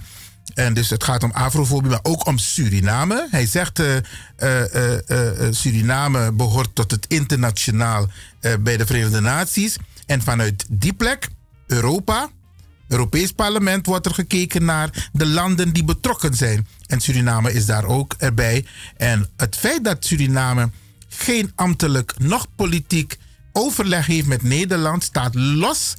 En 0.53 0.73
dus 0.73 0.89
het 0.89 1.03
gaat 1.03 1.23
om 1.23 1.31
afrofobie, 1.31 1.89
maar 1.89 1.99
ook 2.03 2.25
om 2.25 2.37
Suriname. 2.37 3.27
Hij 3.31 3.45
zegt 3.45 3.79
uh, 3.79 3.95
uh, 4.39 4.61
uh, 5.07 5.47
Suriname 5.49 6.31
behoort 6.31 6.75
tot 6.75 6.91
het 6.91 7.05
internationaal 7.07 8.07
bij 8.59 8.77
de 8.77 8.85
Verenigde 8.85 9.19
Naties. 9.19 9.75
En 10.05 10.21
vanuit 10.21 10.65
die 10.69 10.93
plek, 10.93 11.27
Europa, 11.67 12.29
Europees 12.87 13.31
Parlement, 13.31 13.85
wordt 13.85 14.05
er 14.05 14.13
gekeken 14.13 14.65
naar 14.65 15.09
de 15.11 15.27
landen 15.27 15.73
die 15.73 15.83
betrokken 15.83 16.33
zijn. 16.33 16.67
En 16.87 16.99
Suriname 16.99 17.53
is 17.53 17.65
daar 17.65 17.85
ook 17.85 18.15
erbij. 18.17 18.65
En 18.97 19.29
het 19.37 19.55
feit 19.55 19.83
dat 19.83 20.05
Suriname 20.05 20.69
geen 21.17 21.51
ambtelijk 21.55 22.13
noch 22.19 22.45
politiek 22.55 23.17
overleg 23.51 24.05
heeft 24.05 24.27
met 24.27 24.43
Nederland 24.43 25.03
staat 25.03 25.35
los 25.35 25.93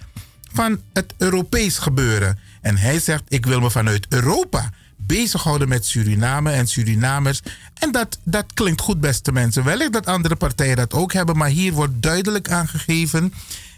van 0.52 0.80
het 0.92 1.14
Europees 1.18 1.78
gebeuren. 1.78 2.38
En 2.60 2.76
hij 2.76 3.00
zegt: 3.00 3.22
Ik 3.28 3.46
wil 3.46 3.60
me 3.60 3.70
vanuit 3.70 4.06
Europa 4.08 4.70
bezighouden 4.96 5.68
met 5.68 5.86
Suriname 5.86 6.50
en 6.50 6.66
Surinamers. 6.66 7.40
En 7.74 7.92
dat, 7.92 8.18
dat 8.24 8.44
klinkt 8.54 8.80
goed, 8.80 9.00
beste 9.00 9.32
mensen. 9.32 9.64
Wellicht 9.64 9.92
dat 9.92 10.06
andere 10.06 10.36
partijen 10.36 10.76
dat 10.76 10.92
ook 10.92 11.12
hebben, 11.12 11.36
maar 11.36 11.48
hier 11.48 11.72
wordt 11.72 12.02
duidelijk 12.02 12.50
aangegeven. 12.50 13.32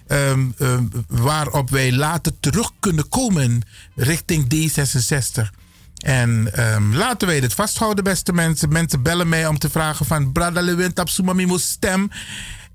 Um, 0.09 0.55
um, 0.59 0.91
waarop 1.09 1.71
wij 1.71 1.93
later 1.93 2.33
terug 2.41 2.71
kunnen 2.81 3.09
komen 3.09 3.63
richting 3.95 4.55
D66. 4.55 5.51
En 5.97 6.65
um, 6.75 6.95
laten 6.95 7.29
wij 7.29 7.41
dit 7.41 7.55
vasthouden, 7.55 8.05
beste 8.05 8.33
mensen. 8.33 8.69
Mensen 8.69 9.03
bellen 9.03 9.29
mij 9.29 9.47
om 9.47 9.59
te 9.59 9.71
vragen 9.71 10.07
van... 10.07 10.33
Brada 10.33 10.61
Lewin 10.61 10.93
Tapsumami 10.93 11.59
stem. 11.59 12.11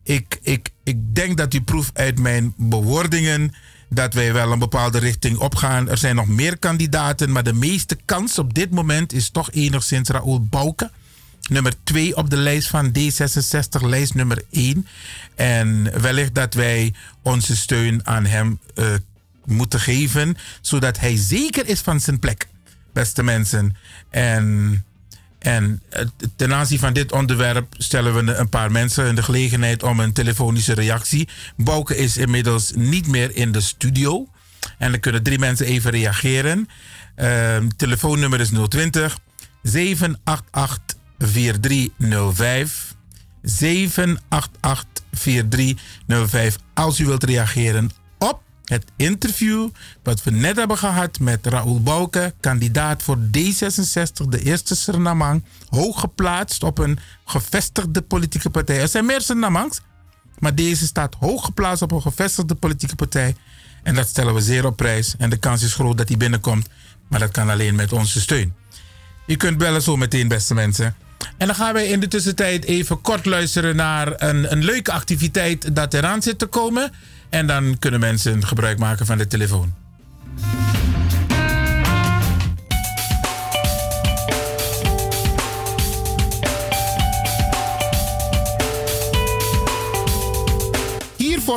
Ik, 0.03 0.40
ik, 0.41 0.69
ik 0.83 1.16
denk 1.16 1.38
dat 1.38 1.53
u 1.53 1.61
proeft 1.61 1.98
uit 1.98 2.19
mijn 2.19 2.53
bewoordingen 2.58 3.53
dat 3.90 4.14
wij 4.14 4.33
wel 4.33 4.51
een 4.51 4.59
bepaalde 4.59 4.98
richting 5.00 5.38
opgaan. 5.38 5.90
Er 5.90 5.98
zijn 5.98 6.16
nog 6.16 6.27
meer 6.27 6.58
kandidaten, 6.58 7.32
maar 7.32 7.43
de 7.43 7.53
meeste 7.53 7.98
kans 8.06 8.40
op 8.40 8.53
dit 8.53 8.72
moment 8.72 9.14
is 9.14 9.30
toch 9.30 9.51
enigszins 9.51 10.09
Raoul 10.09 10.45
Bouke. 10.45 10.91
Nummer 11.50 11.74
2 11.83 12.16
op 12.16 12.30
de 12.30 12.38
lijst 12.38 12.67
van 12.67 12.95
D66, 12.98 13.82
lijst 13.82 14.14
nummer 14.14 14.43
1. 14.51 14.88
En 15.35 16.01
wellicht 16.01 16.35
dat 16.35 16.53
wij 16.53 16.93
onze 17.22 17.56
steun 17.56 18.08
aan 18.08 18.25
hem 18.25 18.59
uh, 18.75 18.85
moeten 19.45 19.80
geven, 19.80 20.38
zodat 20.61 21.00
hij 21.00 21.16
zeker 21.16 21.67
is 21.67 21.80
van 21.80 22.00
zijn 22.00 22.19
plek, 22.19 22.48
beste 22.93 23.23
mensen. 23.23 23.75
En 24.09 24.83
en 25.41 25.81
ten 26.35 26.53
aanzien 26.53 26.79
van 26.79 26.93
dit 26.93 27.11
onderwerp 27.11 27.75
stellen 27.77 28.25
we 28.25 28.33
een 28.33 28.49
paar 28.49 28.71
mensen 28.71 29.07
in 29.07 29.15
de 29.15 29.23
gelegenheid 29.23 29.83
om 29.83 29.99
een 29.99 30.13
telefonische 30.13 30.73
reactie. 30.73 31.27
Bouke 31.57 31.97
is 31.97 32.17
inmiddels 32.17 32.71
niet 32.75 33.07
meer 33.07 33.35
in 33.35 33.51
de 33.51 33.61
studio. 33.61 34.27
En 34.77 34.91
dan 34.91 34.99
kunnen 34.99 35.23
drie 35.23 35.39
mensen 35.39 35.65
even 35.65 35.91
reageren. 35.91 36.67
Uh, 37.15 37.57
telefoonnummer 37.77 38.39
is 38.39 38.49
020 38.67 39.17
788 39.61 40.97
4305. 41.17 42.95
788 43.41 45.03
4305. 45.11 46.57
Als 46.73 46.99
u 46.99 47.05
wilt 47.05 47.23
reageren 47.23 47.91
Het 48.72 48.85
interview 48.95 49.69
wat 50.03 50.24
we 50.24 50.32
net 50.32 50.56
hebben 50.56 50.77
gehad 50.77 51.19
met 51.19 51.45
Raoul 51.45 51.82
Bouke, 51.82 52.33
kandidaat 52.40 53.03
voor 53.03 53.17
D66, 53.17 54.27
de 54.30 54.43
eerste 54.43 54.75
Surinamang, 54.75 55.43
hoog 55.69 56.00
geplaatst 56.00 56.64
op 56.64 56.77
een 56.77 57.00
gevestigde 57.25 58.01
politieke 58.01 58.50
partij. 58.50 58.82
Er 58.82 58.88
zijn 58.88 59.06
meer 59.06 59.22
Surinamangs, 59.22 59.82
maar 60.40 60.56
deze 60.56 60.85
staat 60.85 61.16
hoog 61.19 61.45
geplaatst 61.45 61.82
op 61.82 61.91
een 61.91 62.01
gevestigde 62.01 62.56
politieke 62.56 62.95
partij. 62.95 63.35
En 63.83 63.95
dat 63.95 64.08
stellen 64.08 64.33
we 64.33 64.41
zeer 64.41 64.66
op 64.66 64.77
prijs. 64.77 65.16
En 65.17 65.30
de 65.30 65.38
kans 65.38 65.64
is 65.64 65.74
groot 65.74 65.98
dat 65.98 66.08
hij 66.08 66.17
binnenkomt, 66.17 66.69
maar 67.08 67.19
dat 67.19 67.32
kan 67.32 67.50
alleen 67.50 67.75
met 67.75 67.93
onze 67.93 68.22
steun. 68.22 68.53
U 69.27 69.35
kunt 69.35 69.58
bellen 69.58 69.82
zo 69.82 69.98
meteen, 69.98 70.27
beste 70.27 70.53
mensen. 70.53 70.95
En 71.38 71.48
dan 71.48 71.56
gaan 71.56 71.74
wij 71.74 71.88
in 71.88 72.00
de 72.00 72.08
tussentijd 72.08 72.66
even 72.66 73.01
kort 73.01 73.25
luisteren 73.25 73.75
naar 73.75 74.22
een, 74.22 74.51
een 74.51 74.64
leuke 74.64 74.91
activiteit 74.91 75.75
dat 75.75 75.93
eraan 75.93 76.22
zit 76.22 76.40
te 76.40 76.45
komen. 76.45 76.91
En 77.32 77.48
dan 77.48 77.80
kunnen 77.80 78.00
mensen 78.00 78.45
gebruik 78.45 78.77
maken 78.77 79.06
van 79.06 79.18
de 79.18 79.27
telefoon. 79.27 79.74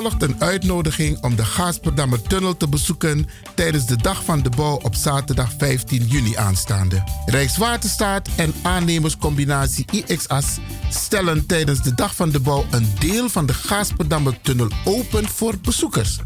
Volgt 0.00 0.22
een 0.22 0.36
uitnodiging 0.38 1.22
om 1.22 1.36
de 1.36 1.44
Gaasperdammer 1.44 2.22
Tunnel 2.22 2.56
te 2.56 2.68
bezoeken 2.68 3.26
tijdens 3.54 3.86
de 3.86 3.96
Dag 3.96 4.24
van 4.24 4.42
de 4.42 4.50
Bouw 4.50 4.80
op 4.82 4.94
zaterdag 4.94 5.50
15 5.58 6.06
juni 6.06 6.36
aanstaande. 6.36 7.02
Rijkswaterstaat 7.26 8.28
en 8.36 8.54
aannemerscombinatie 8.62 9.84
IXAS 9.90 10.46
stellen 10.90 11.46
tijdens 11.46 11.82
de 11.82 11.94
Dag 11.94 12.14
van 12.14 12.30
de 12.30 12.40
Bouw 12.40 12.64
een 12.70 12.92
deel 12.98 13.28
van 13.28 13.46
de 13.46 13.54
Gaasperdammer 13.54 14.40
Tunnel 14.40 14.68
open 14.84 15.28
voor 15.28 15.54
bezoekers. 15.62 16.18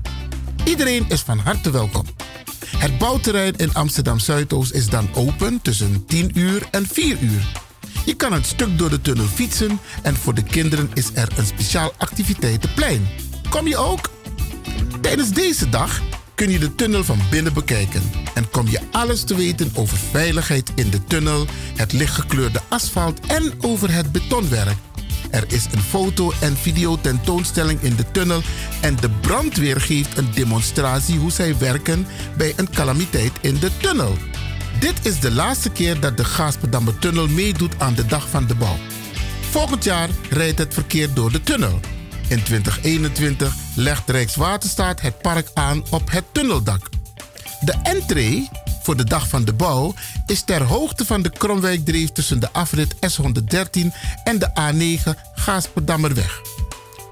Iedereen 0.65 1.05
is 1.09 1.21
van 1.21 1.39
harte 1.39 1.71
welkom. 1.71 2.05
Het 2.77 2.99
bouwterrein 2.99 3.57
in 3.57 3.75
Amsterdam 3.75 4.19
Zuidoost 4.19 4.73
is 4.73 4.89
dan 4.89 5.09
open 5.15 5.63
tussen 5.63 6.05
10 6.07 6.39
uur 6.39 6.69
en 6.71 6.87
4 6.87 7.19
uur. 7.21 7.53
Je 8.05 8.15
kan 8.15 8.33
een 8.33 8.45
stuk 8.45 8.79
door 8.79 8.91
de 8.91 9.01
tunnel 9.01 9.27
fietsen 9.27 9.81
en 10.03 10.17
voor 10.17 10.35
de 10.35 10.43
kinderen 10.43 10.91
is 10.95 11.11
er 11.15 11.29
een 11.37 11.47
speciaal 11.47 11.93
activiteitenplein. 11.97 13.28
Kom 13.49 13.67
je 13.67 13.77
ook? 13.77 14.11
Tijdens 15.01 15.31
deze 15.31 15.69
dag 15.69 16.01
kun 16.35 16.51
je 16.51 16.59
de 16.59 16.75
tunnel 16.75 17.05
van 17.05 17.19
binnen 17.31 17.53
bekijken 17.53 18.03
en 18.35 18.51
kom 18.51 18.69
je 18.69 18.81
alles 18.91 19.25
te 19.25 19.35
weten 19.35 19.71
over 19.75 19.99
veiligheid 20.11 20.73
in 20.75 20.91
de 20.91 21.05
tunnel, 21.05 21.47
het 21.77 21.93
lichtgekleurde 21.93 22.61
asfalt 22.69 23.21
en 23.27 23.53
over 23.61 23.93
het 23.93 24.13
betonwerk. 24.13 24.77
Er 25.31 25.45
is 25.47 25.67
een 25.73 25.83
foto- 25.83 26.33
en 26.41 26.57
videotentoonstelling 26.57 27.81
in 27.81 27.97
de 27.97 28.11
tunnel 28.11 28.43
en 28.81 28.97
de 28.97 29.11
brandweer 29.11 29.81
geeft 29.81 30.19
een 30.19 30.31
demonstratie 30.35 31.19
hoe 31.19 31.31
zij 31.31 31.59
werken 31.59 32.07
bij 32.37 32.53
een 32.57 32.71
calamiteit 32.71 33.33
in 33.41 33.59
de 33.59 33.71
tunnel. 33.77 34.17
Dit 34.81 35.07
is 35.07 35.21
de 35.21 35.31
laatste 35.31 35.71
keer 35.71 36.01
dat 36.01 36.17
de 36.17 36.25
Gaasperdammer 36.25 36.99
Tunnel 36.99 37.29
meedoet 37.29 37.75
aan 37.79 37.95
de 37.95 38.07
Dag 38.07 38.29
van 38.29 38.47
de 38.47 38.55
Bouw. 38.55 38.77
Volgend 39.51 39.85
jaar 39.85 40.09
rijdt 40.31 40.59
het 40.59 40.75
verkeer 40.75 41.15
door 41.15 41.33
de 41.33 41.43
tunnel. 41.43 41.81
In 42.29 42.43
2021 42.43 43.55
legt 43.75 44.11
Rijkswaterstaat 44.11 45.01
het 45.01 45.19
park 45.19 45.51
aan 45.55 45.85
op 45.91 46.11
het 46.11 46.25
tunneldak. 46.33 46.89
De 47.61 47.75
entree 47.83 48.49
voor 48.83 48.97
de 48.97 49.05
Dag 49.05 49.29
van 49.29 49.45
de 49.45 49.53
Bouw 49.53 49.95
is 50.27 50.43
ter 50.43 50.63
hoogte 50.63 51.05
van 51.05 51.23
de 51.23 51.31
Kromwijkdreef 51.31 52.11
tussen 52.11 52.41
de 52.41 52.53
afrit 52.53 52.95
S113 52.95 53.87
en 54.25 54.39
de 54.39 54.51
A9 54.61 55.19
Gaasperdammerweg. 55.35 56.41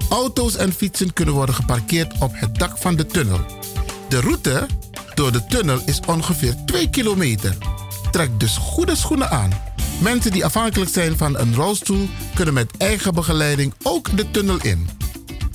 Auto's 0.09 0.55
en 0.55 0.73
fietsen 0.73 1.13
kunnen 1.13 1.33
worden 1.33 1.55
geparkeerd 1.55 2.13
op 2.19 2.31
het 2.33 2.55
dak 2.55 2.77
van 2.77 2.95
de 2.95 3.05
tunnel. 3.05 3.39
De 4.09 4.19
route 4.19 4.65
door 5.13 5.31
de 5.31 5.45
tunnel 5.45 5.79
is 5.85 5.99
ongeveer 6.05 6.55
2 6.65 6.89
kilometer. 6.89 7.57
Trek 8.11 8.39
dus 8.39 8.57
goede 8.57 8.95
schoenen 8.95 9.29
aan. 9.29 9.51
Mensen 9.99 10.31
die 10.31 10.45
afhankelijk 10.45 10.91
zijn 10.91 11.17
van 11.17 11.37
een 11.37 11.55
rolstoel 11.55 12.09
kunnen 12.33 12.53
met 12.53 12.77
eigen 12.77 13.13
begeleiding 13.13 13.73
ook 13.83 14.17
de 14.17 14.31
tunnel 14.31 14.57
in. 14.61 14.96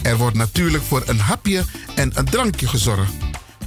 Er 0.02 0.16
wordt 0.16 0.36
natuurlijk 0.36 0.82
voor 0.82 1.02
een 1.06 1.20
hapje 1.20 1.64
en 1.94 2.12
een 2.14 2.24
drankje 2.24 2.68
gezorgd. 2.68 3.12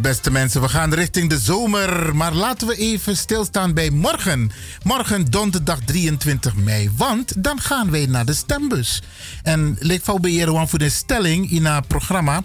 beste 0.00 0.30
mensen, 0.30 0.60
we 0.60 0.68
gaan 0.68 0.94
richting 0.94 1.30
de 1.30 1.38
zomer. 1.38 2.16
Maar 2.16 2.34
laten 2.34 2.66
we 2.68 2.76
even 2.76 3.16
stilstaan 3.16 3.74
bij 3.74 3.90
morgen. 3.90 4.50
Morgen, 4.82 5.30
donderdag 5.30 5.78
23 5.84 6.54
mei. 6.54 6.90
Want 6.96 7.42
dan 7.42 7.60
gaan 7.60 7.90
wij 7.90 8.06
naar 8.06 8.24
de 8.24 8.34
stembus. 8.34 9.02
En 9.42 9.76
leek 9.80 10.04
voor 10.04 10.20
beheer 10.20 10.68
voor 10.68 10.78
de 10.78 10.88
stelling 10.88 11.50
in 11.50 11.66
het 11.66 11.86
programma. 11.86 12.42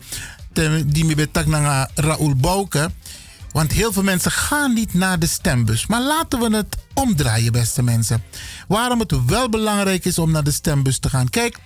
Die 0.85 1.05
me 1.05 1.15
betak 1.15 1.45
naar 1.45 1.89
Raoul 1.95 2.35
Bouke. 2.35 2.91
Want 3.51 3.71
heel 3.71 3.93
veel 3.93 4.03
mensen 4.03 4.31
gaan 4.31 4.73
niet 4.73 4.93
naar 4.93 5.19
de 5.19 5.27
stembus. 5.27 5.85
Maar 5.85 6.01
laten 6.01 6.39
we 6.39 6.55
het 6.55 6.77
omdraaien, 6.93 7.51
beste 7.51 7.83
mensen. 7.83 8.23
Waarom 8.67 8.99
het 8.99 9.25
wel 9.25 9.49
belangrijk 9.49 10.05
is 10.05 10.19
om 10.19 10.31
naar 10.31 10.43
de 10.43 10.51
stembus 10.51 10.99
te 10.99 11.09
gaan. 11.09 11.29
Kijk, 11.29 11.57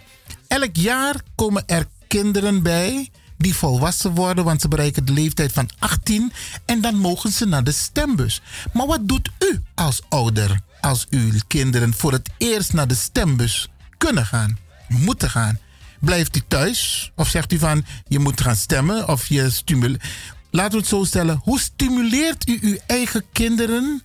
elk 0.47 0.75
jaar 0.75 1.15
komen 1.35 1.63
er 1.65 1.85
kinderen 2.07 2.63
bij 2.63 3.09
die 3.39 3.55
volwassen 3.55 4.11
worden, 4.11 4.43
want 4.43 4.61
ze 4.61 4.67
bereiken 4.67 5.05
de 5.05 5.13
leeftijd 5.13 5.51
van 5.51 5.69
18 5.79 6.31
en 6.65 6.81
dan 6.81 6.95
mogen 6.95 7.31
ze 7.31 7.45
naar 7.45 7.63
de 7.63 7.71
stembus. 7.71 8.41
Maar 8.73 8.87
wat 8.87 9.07
doet 9.07 9.29
u 9.51 9.61
als 9.75 10.01
ouder 10.09 10.59
als 10.81 11.07
uw 11.09 11.31
kinderen 11.47 11.93
voor 11.93 12.11
het 12.11 12.29
eerst 12.37 12.73
naar 12.73 12.87
de 12.87 12.95
stembus 12.95 13.67
kunnen 13.97 14.25
gaan, 14.25 14.57
moeten 14.87 15.29
gaan? 15.29 15.59
Blijft 15.99 16.35
u 16.35 16.41
thuis 16.47 17.11
of 17.15 17.27
zegt 17.27 17.53
u 17.53 17.59
van 17.59 17.85
je 18.07 18.19
moet 18.19 18.41
gaan 18.41 18.55
stemmen 18.55 19.07
of 19.07 19.27
je 19.27 19.49
stimuleert? 19.49 20.03
Laten 20.51 20.71
we 20.71 20.77
het 20.77 20.87
zo 20.87 21.03
stellen. 21.03 21.39
Hoe 21.43 21.59
stimuleert 21.59 22.47
u 22.47 22.57
uw 22.61 22.77
eigen 22.87 23.23
kinderen 23.31 24.03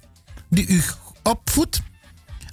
die 0.51 0.67
u 0.67 0.83
opvoedt 1.23 1.81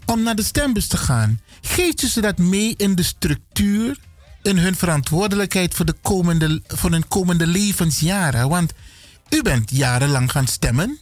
om 0.05 0.23
naar 0.23 0.35
de 0.35 0.43
stembus 0.43 0.87
te 0.87 0.97
gaan? 0.97 1.39
Geeft 1.61 2.03
u 2.03 2.07
ze 2.07 2.21
dat 2.21 2.37
mee 2.37 2.73
in 2.77 2.95
de 2.95 3.03
structuur, 3.03 3.97
in 4.41 4.57
hun 4.57 4.75
verantwoordelijkheid 4.75 5.73
voor, 5.73 5.85
de 5.85 5.95
komende, 6.01 6.61
voor 6.67 6.91
hun 6.91 7.07
komende 7.07 7.47
levensjaren? 7.47 8.49
Want 8.49 8.73
u 9.29 9.41
bent 9.41 9.71
jarenlang 9.71 10.31
gaan 10.31 10.47
stemmen. 10.47 10.99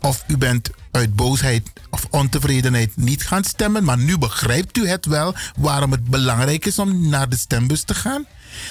Of 0.00 0.24
u 0.26 0.36
bent 0.36 0.70
uit 0.90 1.16
boosheid 1.16 1.72
of 1.90 2.06
ontevredenheid 2.10 2.96
niet 2.96 3.26
gaan 3.26 3.44
stemmen, 3.44 3.84
maar 3.84 3.98
nu 3.98 4.18
begrijpt 4.18 4.76
u 4.76 4.88
het 4.88 5.06
wel 5.06 5.34
waarom 5.56 5.90
het 5.90 6.04
belangrijk 6.04 6.66
is 6.66 6.78
om 6.78 7.08
naar 7.08 7.28
de 7.28 7.36
stembus 7.36 7.82
te 7.82 7.94
gaan. 7.94 8.26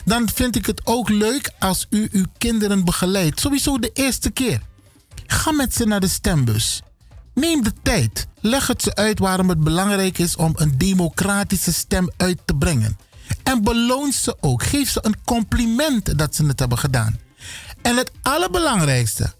Dan 0.05 0.29
vind 0.33 0.55
ik 0.55 0.65
het 0.65 0.81
ook 0.83 1.09
leuk 1.09 1.51
als 1.59 1.87
u 1.89 2.09
uw 2.11 2.25
kinderen 2.37 2.85
begeleidt. 2.85 3.39
Sowieso 3.39 3.79
de 3.79 3.91
eerste 3.93 4.29
keer. 4.29 4.61
Ga 5.27 5.51
met 5.51 5.75
ze 5.75 5.85
naar 5.85 5.99
de 5.99 6.07
stembus. 6.07 6.81
Neem 7.33 7.63
de 7.63 7.73
tijd. 7.81 8.27
Leg 8.39 8.67
het 8.67 8.81
ze 8.81 8.95
uit 8.95 9.19
waarom 9.19 9.49
het 9.49 9.63
belangrijk 9.63 10.17
is 10.17 10.35
om 10.35 10.51
een 10.55 10.77
democratische 10.77 11.73
stem 11.73 12.11
uit 12.17 12.39
te 12.45 12.55
brengen. 12.55 12.97
En 13.43 13.63
beloon 13.63 14.11
ze 14.11 14.37
ook. 14.39 14.63
Geef 14.63 14.89
ze 14.89 14.99
een 15.01 15.15
compliment 15.23 16.17
dat 16.17 16.35
ze 16.35 16.45
het 16.45 16.59
hebben 16.59 16.77
gedaan. 16.77 17.19
En 17.81 17.97
het 17.97 18.11
allerbelangrijkste. 18.21 19.33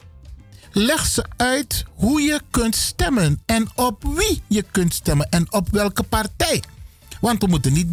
Leg 0.72 1.06
ze 1.06 1.26
uit 1.38 1.86
hoe 1.94 2.22
je 2.22 2.42
kunt 2.52 2.76
stemmen 2.76 3.42
en 3.46 3.70
op 3.76 4.04
wie 4.04 4.42
je 4.48 4.66
kunt 4.72 4.94
stemmen 4.94 5.30
en 5.30 5.54
op 5.54 5.68
welke 5.72 6.04
partij. 6.04 6.64
Want 7.22 7.42
we 7.42 7.48
moeten 7.48 7.74
niet 7.74 7.88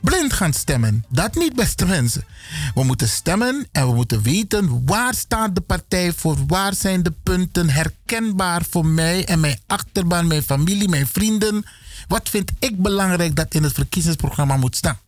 blind 0.00 0.32
gaan 0.32 0.52
stemmen. 0.52 1.04
Dat 1.08 1.34
niet, 1.34 1.54
beste 1.54 1.86
mensen. 1.86 2.24
We 2.74 2.84
moeten 2.84 3.08
stemmen 3.08 3.68
en 3.72 3.86
we 3.86 3.94
moeten 3.94 4.22
weten 4.22 4.84
waar 4.84 5.14
staat 5.14 5.54
de 5.54 5.60
partij 5.60 6.12
voor. 6.12 6.36
Waar 6.46 6.74
zijn 6.74 7.02
de 7.02 7.12
punten 7.22 7.70
herkenbaar 7.70 8.62
voor 8.70 8.86
mij 8.86 9.24
en 9.24 9.40
mijn 9.40 9.58
achterban, 9.66 10.26
mijn 10.26 10.42
familie, 10.42 10.88
mijn 10.88 11.06
vrienden. 11.06 11.64
Wat 12.08 12.28
vind 12.28 12.50
ik 12.58 12.82
belangrijk 12.82 13.36
dat 13.36 13.54
in 13.54 13.62
het 13.62 13.72
verkiezingsprogramma 13.72 14.56
moet 14.56 14.76
staan? 14.76 14.98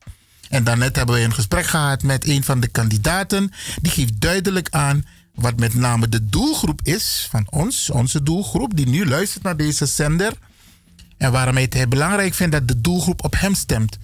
En 0.52 0.64
daarnet 0.64 0.97
hebben 0.97 1.14
we 1.14 1.20
een 1.20 1.34
gesprek 1.34 1.66
gehad 1.66 2.02
met 2.02 2.26
een 2.26 2.44
van 2.44 2.60
de 2.60 2.68
kandidaten. 2.68 3.50
Die 3.81 3.92
geeft 3.92 4.20
duidelijk 4.20 4.68
aan 4.70 5.05
wat 5.34 5.58
met 5.58 5.74
name 5.74 6.08
de 6.08 6.28
doelgroep 6.28 6.81
is 6.82 7.26
van 7.31 7.47
ons, 7.50 7.90
onze 7.90 8.22
doelgroep, 8.22 8.76
die 8.76 8.89
nu 8.89 9.06
luistert 9.06 9.42
naar 9.42 9.56
deze 9.56 9.86
zender. 9.86 10.32
En 11.16 11.32
waarom 11.32 11.55
hij 11.55 11.68
het 11.68 11.89
belangrijk 11.89 12.34
vindt 12.34 12.52
dat 12.52 12.68
de 12.68 12.81
doelgroep 12.81 13.24
op 13.24 13.34
hem 13.39 13.55
stemt. 13.55 13.98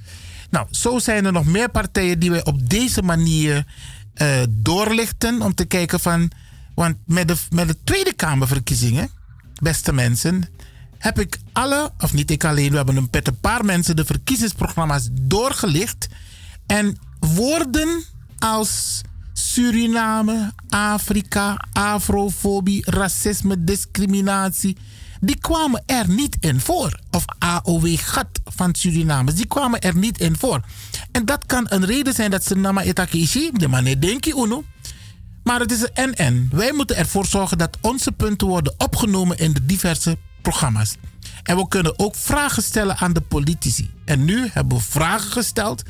Nou, 0.51 0.67
zo 0.71 0.99
zijn 0.99 1.25
er 1.25 1.33
nog 1.33 1.45
meer 1.45 1.71
partijen 1.71 2.19
die 2.19 2.31
wij 2.31 2.45
op 2.45 2.71
deze 2.71 3.03
manier 3.03 3.67
eh, 4.15 4.43
doorlichten 4.49 5.43
om 5.43 5.55
te 5.55 5.65
kijken 5.65 6.01
van. 6.01 6.31
Want 6.75 6.97
met 7.07 7.29
de, 7.29 7.37
met 7.51 7.69
de 7.69 7.77
Tweede 7.85 8.13
Kamerverkiezingen, 8.13 9.11
beste 9.63 9.93
mensen, 9.93 10.49
heb 10.99 11.19
ik 11.19 11.39
alle, 11.53 11.93
of 11.99 12.13
niet 12.13 12.31
ik 12.31 12.45
alleen, 12.45 12.71
we 12.71 12.77
hebben 12.77 12.97
een, 12.97 13.09
een 13.11 13.41
paar 13.41 13.65
mensen 13.65 13.97
de 13.97 14.05
verkiezingsprogramma's 14.05 15.09
doorgelicht. 15.13 16.09
En 16.69 16.99
woorden 17.21 18.05
als 18.39 19.01
Suriname, 19.33 20.53
Afrika, 20.69 21.65
afrofobie, 21.73 22.91
racisme, 22.91 23.65
discriminatie. 23.65 24.77
Die 25.21 25.39
kwamen 25.39 25.83
er 25.87 26.09
niet 26.09 26.37
in 26.41 26.61
voor. 26.61 27.01
Of 27.11 27.25
AOW-gat 27.39 28.29
van 28.45 28.75
Suriname. 28.75 29.33
Die 29.33 29.47
kwamen 29.47 29.81
er 29.81 29.97
niet 29.97 30.21
in 30.21 30.37
voor. 30.37 30.61
En 31.13 31.25
dat 31.25 31.47
kan 31.47 31.67
een 31.69 31.85
reden 31.85 32.15
zijn 32.15 32.31
dat 32.31 32.45
ze 32.45 32.57
nama 32.57 32.83
etakishi, 32.83 33.51
de 33.53 33.69
manier 33.69 34.01
denki 34.01 34.33
uno. 34.37 34.65
Maar 35.43 35.61
het 35.61 35.73
is 35.73 35.81
een 35.83 35.91
en-en. 35.95 36.49
Wij 36.53 36.73
moeten 36.73 36.97
ervoor 36.97 37.27
zorgen 37.27 37.59
dat 37.59 37.79
onze 37.81 38.13
punten 38.13 38.47
worden 38.47 38.75
opgenomen 38.79 39.39
in 39.39 39.53
de 39.53 39.67
diverse 39.67 40.19
programma's. 40.43 40.97
En 41.43 41.57
we 41.57 41.69
kunnen 41.69 41.99
ook 41.99 42.17
vragen 42.17 42.63
stellen 42.63 42.97
aan 42.97 43.13
de 43.13 43.21
politici. 43.21 43.91
En 44.05 44.25
nu 44.25 44.49
hebben 44.53 44.79
we 44.79 44.85
vragen 44.85 45.31
gesteld. 45.31 45.83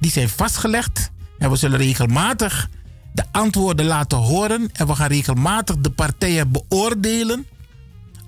Die 0.00 0.10
zijn 0.10 0.28
vastgelegd. 0.28 1.10
En 1.38 1.50
we 1.50 1.56
zullen 1.56 1.78
regelmatig 1.78 2.68
de 3.12 3.24
antwoorden 3.30 3.86
laten 3.86 4.18
horen. 4.18 4.70
En 4.72 4.86
we 4.86 4.94
gaan 4.94 5.08
regelmatig 5.08 5.76
de 5.76 5.90
partijen 5.90 6.52
beoordelen 6.52 7.46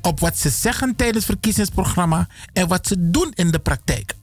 op 0.02 0.20
wat 0.20 0.39
ze 0.39 0.51
zeggen 0.51 0.97
tijdens 0.97 1.26
het 1.26 1.33
verkiezingsprogramma 1.34 2.28
en 2.52 2.68
wat 2.68 2.86
ze 2.86 3.10
doen 3.10 3.33
in 3.34 3.51
de 3.51 3.59
praktijk. 3.59 4.15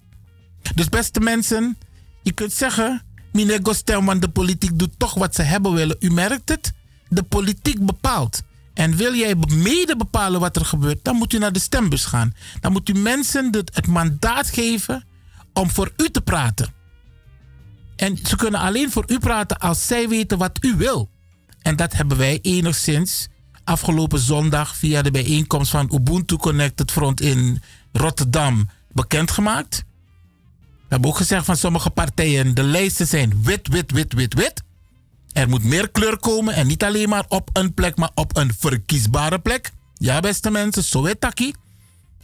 Dus 0.75 0.89
beste 0.89 1.19
mensen, 1.19 1.77
je 2.23 2.31
kunt 2.31 2.53
zeggen, 2.53 3.03
meneer 3.31 3.59
Gostelman, 3.63 4.19
de 4.19 4.29
politiek 4.29 4.79
doet 4.79 4.93
toch 4.97 5.13
wat 5.13 5.35
ze 5.35 5.41
hebben 5.41 5.73
willen. 5.73 5.95
U 5.99 6.11
merkt 6.11 6.49
het, 6.49 6.73
de 7.07 7.23
politiek 7.23 7.85
bepaalt. 7.85 8.41
En 8.73 8.95
wil 8.95 9.15
jij 9.15 9.35
mede 9.47 9.95
bepalen 9.97 10.39
wat 10.39 10.55
er 10.55 10.65
gebeurt, 10.65 11.03
dan 11.03 11.15
moet 11.15 11.33
u 11.33 11.37
naar 11.37 11.51
de 11.51 11.59
stembus 11.59 12.05
gaan. 12.05 12.33
Dan 12.59 12.71
moet 12.71 12.89
u 12.89 12.93
mensen 12.93 13.49
het 13.51 13.87
mandaat 13.87 14.49
geven 14.49 15.03
om 15.53 15.69
voor 15.69 15.91
u 15.97 16.09
te 16.09 16.21
praten. 16.21 16.73
En 17.99 18.17
ze 18.23 18.35
kunnen 18.35 18.59
alleen 18.59 18.91
voor 18.91 19.03
u 19.07 19.19
praten 19.19 19.57
als 19.57 19.87
zij 19.87 20.09
weten 20.09 20.37
wat 20.37 20.57
u 20.61 20.75
wil. 20.75 21.09
En 21.61 21.75
dat 21.75 21.93
hebben 21.93 22.17
wij 22.17 22.39
enigszins 22.41 23.27
afgelopen 23.63 24.19
zondag 24.19 24.75
via 24.75 25.01
de 25.01 25.11
bijeenkomst 25.11 25.71
van 25.71 25.91
Ubuntu 25.93 26.35
Connected 26.35 26.91
Front 26.91 27.21
in 27.21 27.61
Rotterdam 27.91 28.69
bekendgemaakt. 28.91 29.83
We 30.57 30.85
hebben 30.87 31.09
ook 31.09 31.17
gezegd 31.17 31.45
van 31.45 31.57
sommige 31.57 31.89
partijen, 31.89 32.55
de 32.55 32.63
lijsten 32.63 33.07
zijn 33.07 33.43
wit, 33.43 33.67
wit, 33.67 33.91
wit, 33.91 34.13
wit, 34.13 34.33
wit. 34.33 34.63
Er 35.31 35.49
moet 35.49 35.63
meer 35.63 35.89
kleur 35.89 36.17
komen 36.17 36.53
en 36.53 36.67
niet 36.67 36.83
alleen 36.83 37.09
maar 37.09 37.25
op 37.27 37.49
een 37.53 37.73
plek, 37.73 37.97
maar 37.97 38.11
op 38.13 38.37
een 38.37 38.53
verkiesbare 38.59 39.39
plek. 39.39 39.71
Ja, 39.93 40.19
beste 40.19 40.51
mensen, 40.51 40.83
zo. 40.83 41.07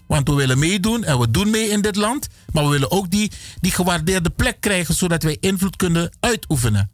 Want 0.08 0.27
we 0.27 0.34
willen 0.34 0.59
meedoen 0.59 1.03
en 1.03 1.19
we 1.19 1.32
doen 1.32 1.50
mee 1.50 1.69
in 1.69 1.82
dit 1.82 1.95
land. 1.95 2.27
Maar 2.51 2.64
we 2.64 2.69
willen 2.69 2.92
ook 2.92 3.11
die, 3.11 3.32
die 3.59 3.72
gewaardeerde 3.72 4.30
plek 4.30 4.61
krijgen, 4.61 4.95
zodat 4.95 5.24
wij 5.24 5.38
invloed 5.40 5.75
kunnen 5.75 6.16
uitoefenen. 6.19 6.90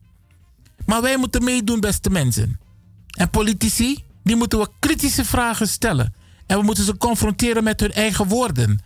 Maar 0.85 1.01
wij 1.01 1.17
moeten 1.17 1.43
meedoen, 1.43 1.79
beste 1.79 2.09
mensen. 2.09 2.59
En 3.11 3.29
politici, 3.29 4.03
die 4.23 4.35
moeten 4.35 4.59
we 4.59 4.69
kritische 4.79 5.25
vragen 5.25 5.67
stellen. 5.67 6.13
En 6.47 6.57
we 6.57 6.63
moeten 6.63 6.83
ze 6.83 6.97
confronteren 6.97 7.63
met 7.63 7.79
hun 7.79 7.91
eigen 7.93 8.27
woorden. 8.27 8.79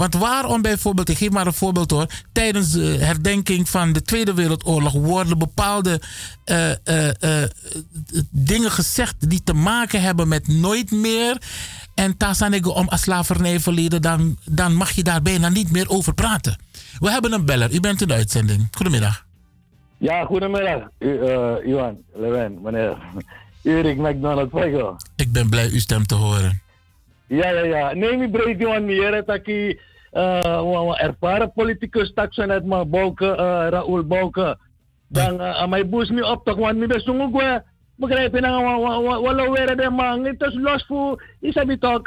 Want 0.00 0.14
waarom 0.14 0.62
bijvoorbeeld, 0.62 1.08
ik 1.08 1.16
geef 1.18 1.30
maar 1.30 1.46
een 1.46 1.52
voorbeeld 1.52 1.90
hoor, 1.90 2.06
tijdens 2.32 2.70
de 2.70 2.96
herdenking 3.00 3.68
van 3.68 3.92
de 3.92 4.02
Tweede 4.02 4.34
Wereldoorlog 4.34 4.92
worden 4.92 5.38
bepaalde 5.38 6.00
uh, 6.46 6.68
uh, 6.84 7.08
uh, 7.20 7.42
dingen 8.30 8.70
gezegd 8.70 9.30
die 9.30 9.42
te 9.44 9.52
maken 9.52 10.02
hebben 10.02 10.28
met 10.28 10.48
nooit 10.48 10.90
meer. 10.90 11.42
En 12.00 12.16
tasanego 12.16 12.70
om 12.70 12.88
als 12.88 13.00
slavernijverleden, 13.00 14.02
dan, 14.02 14.36
dan 14.44 14.74
mag 14.74 14.90
je 14.90 15.02
daar 15.02 15.22
bijna 15.22 15.48
niet 15.48 15.72
meer 15.72 15.88
over 15.88 16.14
praten. 16.14 16.56
We 16.98 17.10
hebben 17.10 17.32
een 17.32 17.44
beller, 17.44 17.72
u 17.72 17.80
bent 17.80 18.00
in 18.00 18.08
de 18.08 18.14
uitzending. 18.14 18.68
Goedemiddag. 18.70 19.24
Ja, 19.98 20.24
goedemiddag, 20.24 20.88
U, 20.98 21.08
uh, 21.08 21.66
Iwan, 21.66 21.98
Lewin, 22.14 22.58
meneer. 22.62 22.96
Erik 23.62 23.96
McDonald, 23.96 24.50
Fego. 24.50 24.96
Ik 25.16 25.32
ben 25.32 25.48
blij 25.48 25.70
uw 25.70 25.78
stem 25.78 26.06
te 26.06 26.14
horen. 26.14 26.62
Ja, 27.26 27.50
ja, 27.50 27.64
ja. 27.64 27.92
Neem 27.92 28.22
ik 28.22 28.30
breed 28.30 28.60
Iwan 28.60 28.84
meer, 28.84 29.24
dat 29.26 29.46
ik 29.46 29.48
uh, 30.12 31.02
ervaren 31.02 31.52
politicus, 31.52 32.12
tak 32.14 32.34
zo 32.34 32.44
net 32.44 32.64
maar 32.64 32.88
Bouke, 32.88 33.26
uh, 33.26 33.34
Raoul 33.70 34.04
Bouke. 34.04 34.58
Dan 35.08 35.34
uh, 35.34 35.50
aan 35.50 35.68
mijn 35.68 35.90
boes 35.90 36.10
me 36.10 36.26
op, 36.26 36.44
toch, 36.44 36.56
want 36.56 36.82
ik 36.82 36.88
ben 36.88 37.00
zo'n 37.00 37.62
begrijp 38.00 38.34
je 38.34 38.40
nou, 38.40 38.64
wala 39.22 39.50
weer 39.50 39.76
de 39.76 39.90
man, 39.90 40.24
het 40.24 40.42
is 40.42 40.54
los 40.54 40.84
voor, 40.86 41.22
isabi 41.40 41.78
toch, 41.78 42.02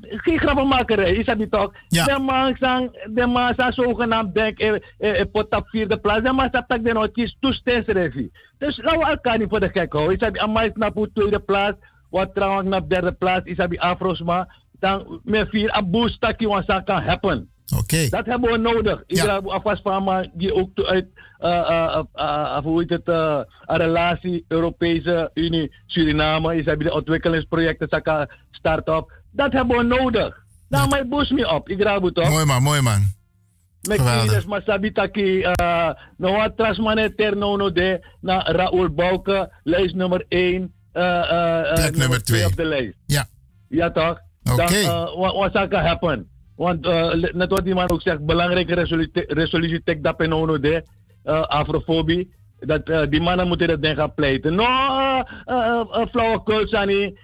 geen 0.00 0.38
grappenmakerij, 0.38 1.14
isabi 1.14 1.48
toch. 1.48 1.72
De 1.88 2.18
man 2.18 2.56
sang, 2.58 3.08
de 3.14 3.26
man 3.26 3.54
sang 3.56 3.74
zogenaamd 3.74 4.34
denk, 4.34 4.58
eh, 4.58 5.20
pot 5.32 5.56
op 5.56 5.68
vierde 5.68 5.96
plaats, 5.96 6.22
de 6.22 6.32
man 6.32 6.48
staat 6.48 6.68
tak 6.68 6.84
de 6.84 6.92
nootjes 6.92 7.36
toestensrevi. 7.40 8.30
Dus 8.58 8.76
laten 8.82 8.98
we 8.98 9.06
elkaar 9.06 9.38
niet 9.38 9.48
voor 9.48 9.60
de 9.60 9.68
gek 9.68 9.92
houden. 9.92 10.16
Isabi 10.16 10.38
amai 10.38 10.70
snap 10.74 10.96
op 10.96 11.14
tweede 11.14 11.40
plaats, 11.40 11.76
wat 12.10 12.34
trouwens 12.34 12.68
naar 12.68 12.88
derde 12.88 13.12
plaats, 13.12 13.46
isabi 13.46 13.78
afrosma, 13.78 14.48
dan 14.78 15.20
met 15.24 15.48
vier 15.48 15.70
abus 15.70 16.18
taki 16.18 16.46
wat 16.46 16.82
kan 16.84 17.02
happen. 17.02 17.51
Oké. 17.76 18.08
Dat 18.08 18.26
hebben 18.26 18.50
we 18.50 18.58
nodig. 18.58 19.02
Iedereen 19.06 19.42
ja. 19.44 19.76
van 19.82 20.04
maar 20.04 20.28
die 20.32 20.54
ook 20.54 20.80
uit 20.82 21.06
uh, 21.40 21.48
uh, 21.48 22.02
uh, 22.14 22.58
hoe 22.58 22.80
heet 22.80 22.90
het, 22.90 23.08
een 23.08 23.76
relatie 23.76 24.44
Europese 24.48 25.30
Unie 25.34 25.74
Suriname 25.86 26.56
is 26.56 26.64
hebben 26.64 26.86
de 26.86 26.92
ontwikkelingsprojecten 26.92 27.88
Saka 27.90 28.28
start-up. 28.50 29.12
Dat 29.30 29.52
hebben 29.52 29.76
we 29.76 29.82
nodig. 29.82 30.44
Nou, 30.68 30.88
mijn 30.88 31.08
boos 31.08 31.30
me 31.30 31.50
op. 31.50 31.68
Ik 31.68 31.82
raad 31.82 32.02
het 32.02 32.18
op. 32.18 32.28
Mooi 32.28 32.44
man, 32.44 32.62
mooi 32.62 32.80
man. 32.80 33.00
Met 33.88 34.28
kies 34.28 34.44
maar 34.44 34.62
sabitaki 34.64 35.46
no 36.16 36.32
wat 36.32 36.56
trasmane 36.56 37.14
ternono 37.14 37.72
de 37.72 38.06
na 38.20 38.42
Raoul 38.42 38.90
Bouke 38.90 39.52
lijst 39.62 39.94
nummer 39.94 40.24
1 40.28 40.72
Plek 40.92 41.96
nummer 41.96 42.22
2 42.22 42.46
op 42.46 42.56
de 42.56 42.64
lijst. 42.64 42.96
Ja. 43.06 43.26
Ja 43.68 43.90
toch? 43.90 44.20
Oké. 44.50 44.62
Okay. 44.62 44.84
Wat 45.16 45.52
zou 45.52 45.74
happen? 45.74 46.31
Want 46.56 46.86
uh, 46.86 47.14
net 47.32 47.50
wat 47.50 47.64
die 47.64 47.74
man 47.74 47.90
ook 47.90 48.02
zegt, 48.02 48.26
belangrijke 48.26 48.74
resolutie, 48.74 49.24
resolutie 49.26 49.82
tek 49.82 50.02
dat 50.02 50.16
penono 50.16 50.58
de 50.58 50.84
uh, 51.24 51.42
afrofobie. 51.42 52.40
Dat 52.58 52.88
uh, 52.88 53.02
die 53.08 53.20
mannen 53.20 53.48
moeten 53.48 53.68
dat 53.68 53.82
ding 53.82 53.96
gaan 53.96 54.14
pleiten. 54.14 54.54
No, 54.54 54.64
uh, 55.46 56.06
flauwekul 56.10 56.66
sani. 56.66 57.18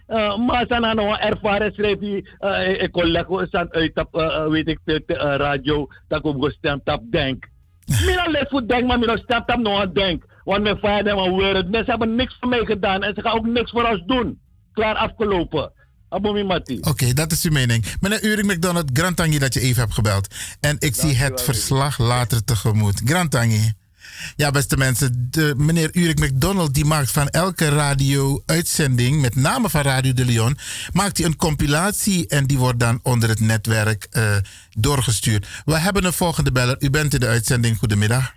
Maar 0.47 0.65
zijn 0.69 0.83
nou 0.83 1.17
ervaren 1.19 1.73
schrijf 1.73 2.01
je. 2.01 2.79
Ik 2.79 2.91
collega 2.91 3.47
staan 3.47 3.73
uit 3.73 3.97
op, 3.97 4.09
weet 4.51 4.69
ik, 4.69 4.79
radio. 5.17 5.87
Dat 6.09 6.19
ik 6.19 6.25
op 6.25 6.43
gestemd 6.43 6.81
heb, 6.85 7.01
denk. 7.11 7.49
Mina 8.07 8.31
let 8.31 8.49
voor 8.49 8.67
denk, 8.67 8.87
maar 8.87 8.99
mina 8.99 9.17
stemt 9.17 9.43
heb 9.47 9.59
nog 9.59 9.93
denk. 9.93 10.25
Want 10.45 10.63
mijn 10.63 10.79
vader 10.79 11.07
en 11.07 11.17
mijn 11.17 11.31
woorden, 11.31 11.71
mensen 11.71 11.91
hebben 11.91 12.15
niks 12.15 12.37
voor 12.41 12.49
mij 12.49 12.65
gedaan. 12.65 13.03
En 13.03 13.15
ze 13.15 13.21
gaan 13.21 13.37
ook 13.37 13.47
niks 13.47 13.71
voor 13.71 13.89
ons 13.89 14.03
doen. 14.07 14.41
Klaar 14.73 14.95
afgelopen. 14.95 15.73
Oké, 16.09 16.89
okay, 16.89 17.13
dat 17.13 17.33
is 17.33 17.45
uw 17.45 17.53
mening. 17.53 17.85
Meneer 18.01 18.23
Urik 18.23 18.45
McDonald, 18.45 18.91
Grantangi 18.93 19.39
dat 19.39 19.55
je 19.55 19.61
even 19.61 19.81
hebt 19.81 19.95
gebeld. 19.95 20.35
En 20.61 20.77
ik 20.79 20.95
zie 20.95 21.15
het 21.15 21.43
verslag 21.43 21.99
later 21.99 22.45
tegemoet. 22.45 23.01
Grantangi. 23.05 23.73
Ja, 24.37 24.51
beste 24.51 24.77
mensen, 24.77 25.29
de, 25.31 25.55
meneer 25.57 25.91
Urik 25.93 26.21
McDonald 26.21 26.75
die 26.75 26.85
maakt 26.85 27.11
van 27.11 27.29
elke 27.29 27.69
radio-uitzending, 27.69 29.21
met 29.21 29.35
name 29.37 29.71
van 29.71 29.81
Radio 29.81 30.13
de 30.13 30.25
Leon, 30.25 30.57
maakt 30.93 31.19
hij 31.19 31.27
een 31.27 31.37
compilatie 31.37 32.29
en 32.29 32.47
die 32.47 32.59
wordt 32.59 32.81
dan 32.81 33.01
onder 33.03 33.29
het 33.29 33.41
netwerk 33.41 34.07
uh, 34.13 34.37
doorgestuurd. 34.71 35.47
We 35.65 35.79
hebben 35.79 36.05
een 36.05 36.13
volgende 36.13 36.53
beller. 36.53 36.77
U 36.79 36.91
bent 36.91 37.15
in 37.15 37.21
de 37.21 37.27
uitzending. 37.27 37.79
Goedemiddag. 37.79 38.35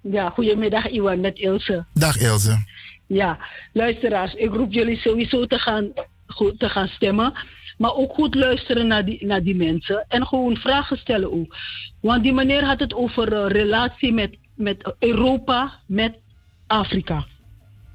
Ja, 0.00 0.30
goedemiddag 0.30 0.86
Iwan, 0.86 1.20
met 1.20 1.38
Ilse. 1.38 1.84
Dag 1.94 2.18
Ilse. 2.18 2.64
Ja, 3.06 3.38
luisteraars, 3.72 4.34
ik 4.34 4.50
roep 4.50 4.72
jullie 4.72 4.96
sowieso 4.96 5.46
te 5.46 5.58
gaan 5.58 5.92
goed 6.26 6.58
te 6.58 6.68
gaan 6.68 6.88
stemmen. 6.88 7.32
Maar 7.78 7.94
ook 7.94 8.14
goed 8.14 8.34
luisteren 8.34 8.86
naar 8.86 9.04
die, 9.04 9.26
naar 9.26 9.42
die 9.42 9.56
mensen. 9.56 10.04
En 10.08 10.26
gewoon 10.26 10.56
vragen 10.56 10.98
stellen 10.98 11.32
ook. 11.32 11.56
Want 12.00 12.22
die 12.22 12.32
meneer 12.32 12.64
had 12.64 12.80
het 12.80 12.94
over 12.94 13.32
uh, 13.32 13.46
relatie 13.46 14.12
met, 14.12 14.36
met 14.54 14.94
Europa, 14.98 15.80
met 15.86 16.18
Afrika. 16.66 17.26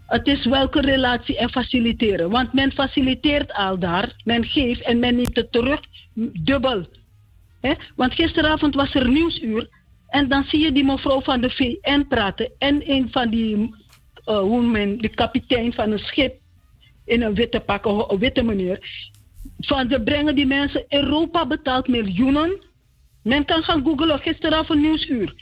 Het 0.08 0.28
is 0.28 0.46
welke 0.46 0.82
relatie 0.82 1.38
en 1.38 1.50
faciliteren. 1.50 2.30
Want 2.30 2.54
men 2.54 2.72
faciliteert 2.72 3.54
al 3.54 3.80
daar, 3.80 4.14
men 4.24 4.46
geeft 4.46 4.82
en 4.82 5.00
men 5.00 5.16
neemt 5.16 5.36
het 5.36 5.52
terug 5.52 5.80
dubbel. 6.34 6.86
Want 7.96 8.14
gisteravond 8.14 8.76
was 8.76 8.94
er 8.94 9.10
nieuwsuur 9.10 9.70
en 10.08 10.28
dan 10.28 10.44
zie 10.44 10.60
je 10.60 10.72
die 10.72 10.84
mevrouw 10.84 11.22
van 11.22 11.42
de 11.42 11.50
VN 11.50 12.06
praten 12.08 12.52
en 12.58 12.92
een 12.92 13.08
van 13.12 13.30
die, 13.30 13.56
uh, 13.58 14.40
hoe 14.40 14.62
men, 14.62 14.98
de 14.98 15.10
kapitein 15.10 15.74
van 15.74 15.92
een 15.92 16.00
schip 16.00 16.41
in 17.06 17.22
een 17.22 17.34
witte 17.34 17.60
pak, 17.60 17.86
een 17.86 18.20
witte 18.20 18.44
meneer. 18.44 19.10
Van 19.60 19.90
ze 19.90 20.02
brengen 20.02 20.36
die 20.36 20.46
mensen, 20.46 20.86
Europa 20.88 21.48
betaalt 21.48 21.88
miljoenen. 21.88 22.64
Men 23.24 23.46
kan 23.46 23.64
gaan 23.64 23.84
googlen 23.84 24.20
gisteravond 24.20 24.82
nieuwsuur. 24.82 25.36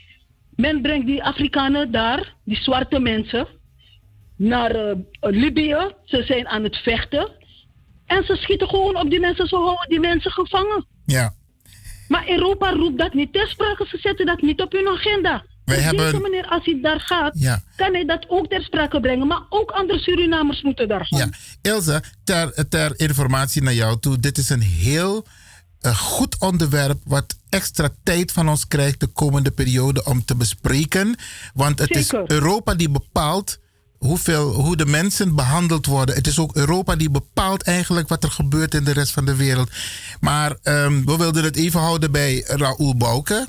Men 0.56 0.82
brengt 0.82 1.06
die 1.06 1.24
Afrikanen 1.24 1.92
daar, 1.92 2.36
die 2.44 2.58
zwarte 2.58 3.00
mensen, 3.00 3.48
naar 4.36 4.76
uh, 4.76 4.94
Libië. 5.20 5.94
Ze 6.06 6.24
zijn 6.24 6.48
aan 6.48 6.64
het 6.64 6.78
vechten. 6.78 7.32
En 8.06 8.24
ze 8.24 8.36
schieten 8.36 8.70
gewoon 8.70 8.96
op 8.96 9.10
die 9.10 9.20
mensen, 9.20 9.48
ze 9.48 9.56
houden 9.56 9.90
die 9.90 10.00
mensen 10.00 10.32
gevangen. 10.32 10.86
Ja. 11.06 11.34
Maar 12.08 12.30
Europa 12.30 12.72
roept 12.72 12.98
dat 12.98 13.14
niet 13.14 13.34
ter 13.34 13.48
sprake, 13.48 13.86
ze 13.88 13.98
zetten 13.98 14.26
dat 14.26 14.42
niet 14.42 14.62
op 14.62 14.72
hun 14.72 14.88
agenda. 14.88 15.46
Wij 15.70 15.80
hebben- 15.80 16.12
Deze 16.12 16.20
meneer, 16.24 16.48
als 16.48 16.66
hij 16.66 16.80
daar 16.82 17.00
gaat, 17.00 17.34
Ja. 17.36 17.62
kan 17.76 17.94
hij 17.94 18.06
dat 18.06 18.26
ook 18.28 18.48
ter 18.48 18.62
sprake 18.64 19.00
brengen. 19.00 19.28
Maar 19.28 19.42
ook 19.50 19.72
andere 19.72 20.00
Surinamers 20.00 20.62
moeten 20.62 20.88
daar 20.88 21.06
gaan. 21.06 21.20
Ja, 21.20 21.72
Ilse, 21.72 22.04
ter, 22.24 22.68
ter 22.70 23.00
informatie 23.00 23.62
naar 23.62 23.74
jou 23.74 24.00
toe. 24.00 24.20
Dit 24.20 24.38
is 24.38 24.50
een 24.50 24.62
heel 24.62 25.26
eh, 25.80 25.96
goed 25.98 26.40
onderwerp 26.40 27.02
wat 27.06 27.36
extra 27.50 27.90
tijd 28.04 28.32
van 28.32 28.50
ons 28.50 28.68
krijgt 28.68 29.00
de 29.00 29.08
komende 29.08 29.52
periode 29.52 30.04
om 30.06 30.26
te 30.26 30.36
bespreken. 30.36 31.16
Want 31.54 31.80
het 31.80 31.94
Zeker. 31.94 32.24
is 32.24 32.30
Europa 32.36 32.74
die 32.76 32.90
bepaalt 32.90 33.60
hoeveel, 34.00 34.54
hoe 34.54 34.76
de 34.78 34.86
mensen 34.86 35.36
behandeld 35.36 35.86
worden. 35.86 36.16
Het 36.16 36.28
is 36.28 36.40
ook 36.40 36.56
Europa 36.56 36.96
die 36.96 37.10
bepaalt 37.10 37.64
eigenlijk 37.64 38.08
wat 38.08 38.24
er 38.24 38.32
gebeurt 38.32 38.74
in 38.74 38.84
de 38.84 38.92
rest 38.94 39.12
van 39.12 39.26
de 39.26 39.36
wereld. 39.36 39.70
Maar 40.20 40.56
ehm, 40.64 41.04
we 41.06 41.18
wilden 41.18 41.44
het 41.44 41.56
even 41.56 41.80
houden 41.80 42.12
bij 42.12 42.44
Raoul 42.48 42.96
Bouke. 42.96 43.48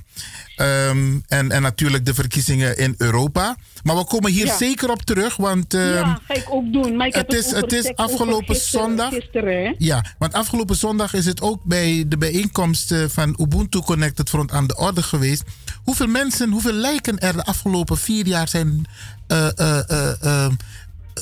Ehm, 0.57 1.19
en, 1.29 1.51
en 1.51 1.62
natuurlijk 1.62 2.07
de 2.07 2.15
verkiezingen 2.15 2.77
in 2.79 2.95
Europa. 2.99 3.57
Maar 3.83 3.97
we 3.97 4.05
komen 4.05 4.33
hier 4.33 4.47
Ja. 4.47 4.57
zeker 4.57 4.91
op 4.91 5.03
terug, 5.03 5.37
want... 5.37 5.75
ehm, 5.75 5.85
ja, 5.93 6.20
ga 6.25 6.35
ik 6.35 6.47
ook 6.49 6.73
doen. 6.73 6.97
Maar 6.97 7.07
ik 7.07 7.15
heb 7.15 7.27
het 7.31 7.37
is, 7.45 7.51
het 7.53 7.73
is 7.73 7.95
afgelopen 7.95 8.55
gisteren- 8.55 8.87
zondag. 8.87 9.09
Gisteren? 9.11 9.75
Ja, 9.79 10.05
want 10.19 10.33
afgelopen 10.33 10.77
zondag 10.77 11.15
is 11.15 11.25
het 11.27 11.41
ook 11.41 11.65
bij 11.65 12.05
de 12.09 12.19
bijeenkomst 12.19 12.93
eh, 12.93 13.05
van 13.09 13.37
Ubuntu 13.41 13.81
Connected 13.81 14.29
Front 14.29 14.51
aan 14.53 14.67
de 14.67 14.77
orde 14.77 15.03
geweest. 15.03 15.43
Hoeveel 15.85 16.07
mensen, 16.07 16.51
hoeveel 16.51 16.73
lijken 16.73 17.19
er 17.19 17.33
de 17.33 17.45
afgelopen 17.45 17.99
vier 17.99 18.27
jaar 18.27 18.49
zijn 18.49 18.85
eh, 19.31 19.59
eh, 19.59 19.91
eh, 19.91 20.23
ehm, 20.23 20.52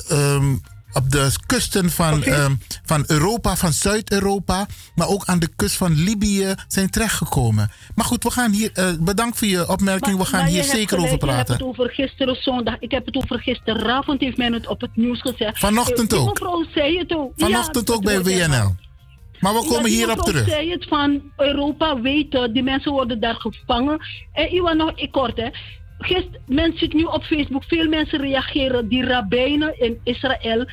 ehm, 0.09 0.55
op 0.93 1.11
de 1.11 1.31
kusten 1.45 1.89
van, 1.89 2.23
ehm, 2.23 2.53
van 2.85 3.03
Europa, 3.07 3.55
van 3.55 3.73
Zuid-Europa, 3.73 4.65
maar 4.95 5.07
ook 5.07 5.25
aan 5.25 5.39
de 5.39 5.49
kust 5.55 5.75
van 5.75 6.03
Libië 6.03 6.53
zijn 6.67 6.89
terechtgekomen. 6.89 7.71
Maar 7.95 8.05
goed, 8.05 8.23
we 8.23 8.31
gaan 8.31 8.51
hier, 8.51 8.71
eh, 8.73 8.89
bedankt 8.99 9.37
voor 9.37 9.47
je 9.47 9.69
opmerking, 9.69 10.17
we 10.17 10.25
gaan 10.25 10.45
hier 10.45 10.63
zeker 10.63 10.87
gelijk, 10.87 11.05
over 11.05 11.17
praten. 11.17 11.37
hebt 11.37 11.49
het 11.49 11.63
over 11.63 11.89
gisteren 11.89 12.35
zondag. 12.35 12.79
Ik 12.79 12.91
heb 12.91 13.05
het 13.05 13.15
over 13.15 13.39
gisteravond, 13.39 14.21
heeft 14.21 14.37
men 14.37 14.53
het 14.53 14.67
op 14.67 14.81
het 14.81 14.95
nieuws 14.95 15.21
gezegd. 15.21 15.59
Vanochtend 15.59 16.13
ook. 16.13 16.27
mevrouw 16.27 16.65
zei 16.73 16.97
het 16.97 17.15
ook. 17.15 17.31
Vanochtend 17.37 17.87
Ja, 17.87 17.93
ook 17.93 18.03
bij 18.03 18.15
ik. 18.15 18.23
WNL. 18.23 18.75
Maar 19.39 19.53
we 19.53 19.65
komen 19.67 19.89
hierop 19.89 20.19
terug. 20.19 20.47
zei 20.47 20.71
het 20.71 20.85
van 20.87 21.21
Europa 21.37 22.01
weten, 22.01 22.53
die 22.53 22.63
mensen 22.63 22.91
worden 22.91 23.19
daar 23.19 23.35
gevangen. 23.35 23.99
En 24.33 24.53
Iwan 24.53 24.77
nog, 24.77 24.91
ik 24.95 25.11
kort 25.11 25.37
hè. 25.37 25.49
Gister, 25.99 26.39
men 26.45 26.73
zit 26.77 26.93
nu 26.93 27.03
op 27.03 27.23
Facebook, 27.23 27.63
veel 27.63 27.87
mensen 27.87 28.19
reageren. 28.19 28.87
Die 28.87 29.05
rabbijnen 29.05 29.79
in 29.79 29.99
Israël 30.03 30.65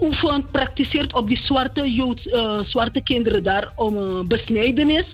oefent, 0.00 0.50
praktiseert 0.50 1.12
op 1.12 1.28
die 1.28 1.40
zwarte, 1.44 1.92
Joods, 1.92 2.28
eh, 2.28 2.58
zwarte 2.58 3.02
kinderen 3.02 3.42
daar 3.42 3.72
om 3.76 3.96
eh, 3.96 4.26
besnijdenis. 4.26 5.04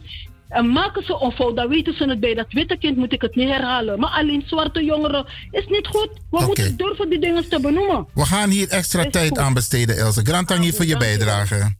En 0.48 0.68
maken 0.68 1.04
ze 1.04 1.18
onfout, 1.18 1.56
dan 1.56 1.68
weten 1.68 1.94
ze 1.94 2.04
het 2.04 2.20
bij 2.20 2.34
dat 2.34 2.46
witte 2.48 2.76
kind, 2.76 2.96
moet 2.96 3.12
ik 3.12 3.22
het 3.22 3.34
niet 3.34 3.48
herhalen. 3.48 4.00
Maar 4.00 4.10
alleen 4.10 4.42
zwarte 4.46 4.84
jongeren 4.84 5.26
is 5.50 5.66
niet 5.66 5.86
goed. 5.86 6.10
We 6.30 6.44
moeten 6.46 6.76
durven 6.76 7.10
die 7.10 7.18
dingen 7.18 7.48
te 7.48 7.60
benoemen. 7.60 8.06
We 8.14 8.24
gaan 8.24 8.50
hier 8.50 8.68
extra 8.68 9.04
tijd 9.10 9.38
aan 9.38 9.54
besteden, 9.54 9.96
Ilse. 9.96 10.24
Grantangi 10.24 10.72
voor 10.72 10.86
je 10.86 10.96
bijdrage. 10.96 11.74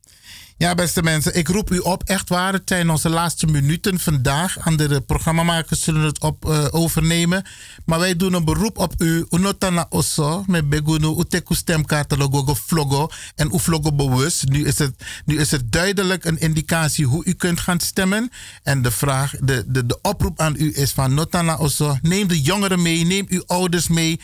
Ja, 0.61 0.75
beste 0.75 1.03
mensen, 1.03 1.37
ik 1.37 1.49
roep 1.49 1.71
u 1.71 1.79
op, 1.79 2.03
echt 2.03 2.29
waar. 2.29 2.53
Het 2.53 2.63
zijn 2.65 2.91
onze 2.91 3.09
laatste 3.09 3.47
minuten 3.47 4.01
vandaag. 4.01 4.59
Andere 4.59 5.01
programmamakers 5.01 5.83
zullen 5.83 6.03
het 6.03 6.21
op, 6.21 6.45
eh, 6.45 6.67
overnemen. 6.71 7.45
Maar 7.85 7.99
wij 7.99 8.17
doen 8.17 8.33
een 8.33 8.45
beroep 8.45 8.79
op 8.79 8.95
u. 8.99 9.27
Unotana 9.31 9.87
osso, 9.89 10.45
met 10.47 10.69
begunu, 10.69 11.19
uteku 11.19 11.55
stemkaartalogo 11.55 12.55
vlogo 12.55 13.09
en 13.35 13.51
u 13.55 13.59
vlogo 13.59 13.93
bewust. 13.93 14.49
Nu 14.49 14.67
is, 14.67 14.79
het, 14.79 14.93
nu 15.25 15.39
is 15.39 15.51
het 15.51 15.73
duidelijk 15.73 16.25
een 16.25 16.41
indicatie 16.41 17.07
hoe 17.07 17.25
u 17.25 17.33
kunt 17.33 17.61
gaan 17.61 17.81
stemmen. 17.81 18.31
En 18.63 18.83
de 18.83 18.91
vraag, 18.91 19.35
de, 19.41 19.65
de, 19.67 19.87
de 19.87 19.99
oproep 20.03 20.41
aan 20.41 20.55
u 20.59 20.73
is 20.75 20.91
van 20.91 21.15
notana 21.15 21.57
osso, 21.57 21.97
neem 22.03 22.29
de 22.29 22.41
jongeren 22.41 22.83
mee, 22.83 23.05
neem 23.05 23.27
uw 23.29 23.43
ouders 23.47 23.89
mee. 23.89 24.21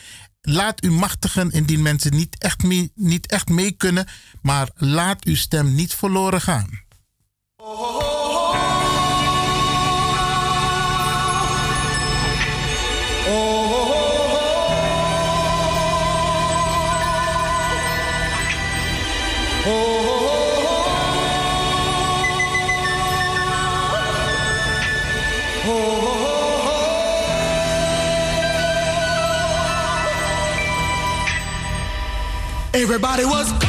Laat 0.49 0.83
u 0.83 0.91
machtigen 0.91 1.51
indien 1.51 1.81
mensen 1.81 2.13
niet 2.15 2.37
echt 2.37 2.63
mee, 2.63 2.91
niet 2.95 3.27
echt 3.27 3.49
mee 3.49 3.71
kunnen, 3.71 4.07
maar 4.41 4.69
laat 4.75 5.23
uw 5.23 5.35
stem 5.35 5.75
niet 5.75 5.93
verloren 5.93 6.41
gaan. 6.41 6.81
Everybody 32.77 33.25
was 33.25 33.66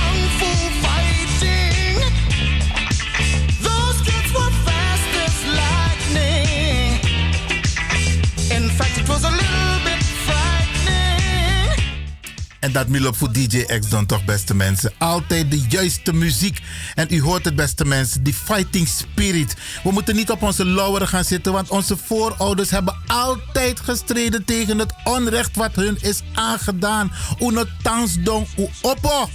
En 12.61 12.73
dat 12.73 12.89
Milo 12.89 13.13
voor 13.13 13.33
DJ 13.33 13.63
X 13.63 13.89
dan 13.89 14.07
toch, 14.07 14.25
beste 14.25 14.55
mensen. 14.55 14.93
Altijd 14.99 15.51
de 15.51 15.61
juiste 15.69 16.13
muziek. 16.13 16.61
En 16.95 17.07
u 17.11 17.21
hoort 17.21 17.45
het, 17.45 17.57
beste 17.57 17.85
mensen, 17.85 18.23
die 18.23 18.35
fighting 18.35 18.89
spirit. 18.89 19.57
We 19.83 19.91
moeten 19.91 20.17
niet 20.17 20.31
op 20.31 20.43
onze 20.43 20.65
lauweren 20.65 21.09
gaan 21.09 21.25
zitten, 21.25 21.53
want 21.53 21.71
onze 21.71 21.97
voorouders 21.97 22.71
hebben 22.71 22.97
altijd 23.07 23.81
gestreden 23.81 24.45
tegen 24.45 24.79
het 24.79 24.93
onrecht 25.05 25.57
wat 25.57 25.75
hun 25.75 25.99
is 26.01 26.21
aangedaan. 26.35 27.13
Uno 27.41 27.65
tansdong 27.83 28.47
u 28.57 28.69
oppo. 28.83 29.29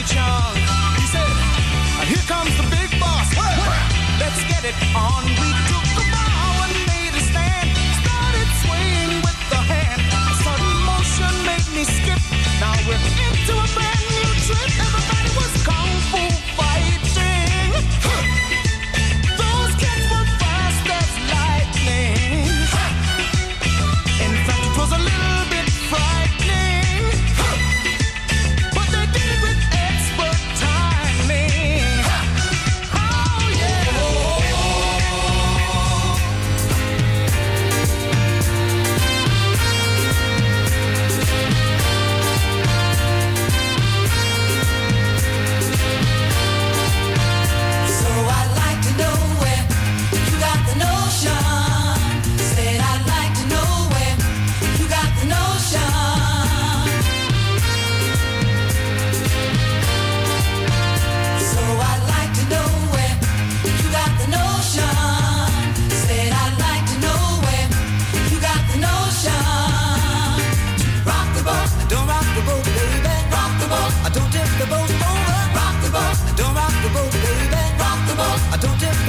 Sammy 0.00 0.14
Chung. 0.14 0.56
He 0.96 1.06
said, 1.06 1.28
"Here 2.06 2.24
comes 2.26 2.56
the 2.56 2.62
big 2.70 2.98
boss. 2.98 3.28
Let's 4.18 4.42
get 4.44 4.64
it 4.64 4.74
on." 4.94 5.39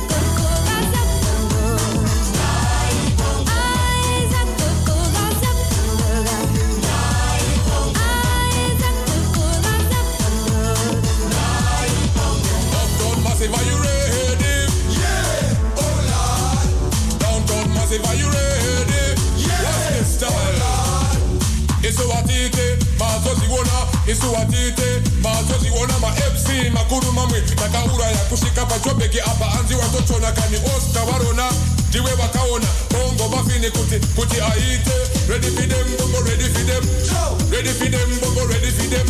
Ma-fc 26.69 26.73
makuru 26.73 27.11
mamwe 27.13 27.41
takauraya 27.41 28.17
kusvika 28.29 28.65
pachobheki 28.65 29.19
apa. 29.21 29.59
Anzi 29.59 29.75
watotona 29.75 30.31
kani 30.31 30.57
oscar 30.57 31.05
varona 31.05 31.51
ndiwe 31.89 32.11
vakaona 32.15 32.67
bongo 32.91 33.35
mafini 33.35 33.71
kuti 33.71 33.99
kuti 34.15 34.41
aite. 34.41 34.91
Ready 35.29 35.47
for 35.49 35.67
them 35.67 35.97
bongo 35.97 36.21
ready 36.21 36.43
for 36.53 36.63
them. 36.65 36.83
Ready 37.51 37.69
for 37.69 37.89
them 37.89 38.19
bongo 38.21 38.45
ready 38.47 38.71
for 38.71 38.87
them 38.89 39.07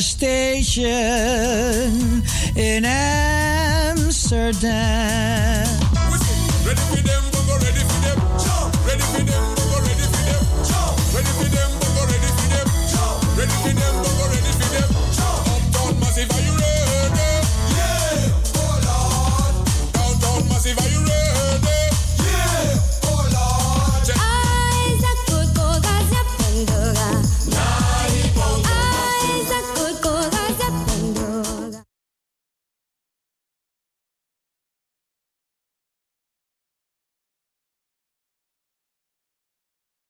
station 0.00 1.15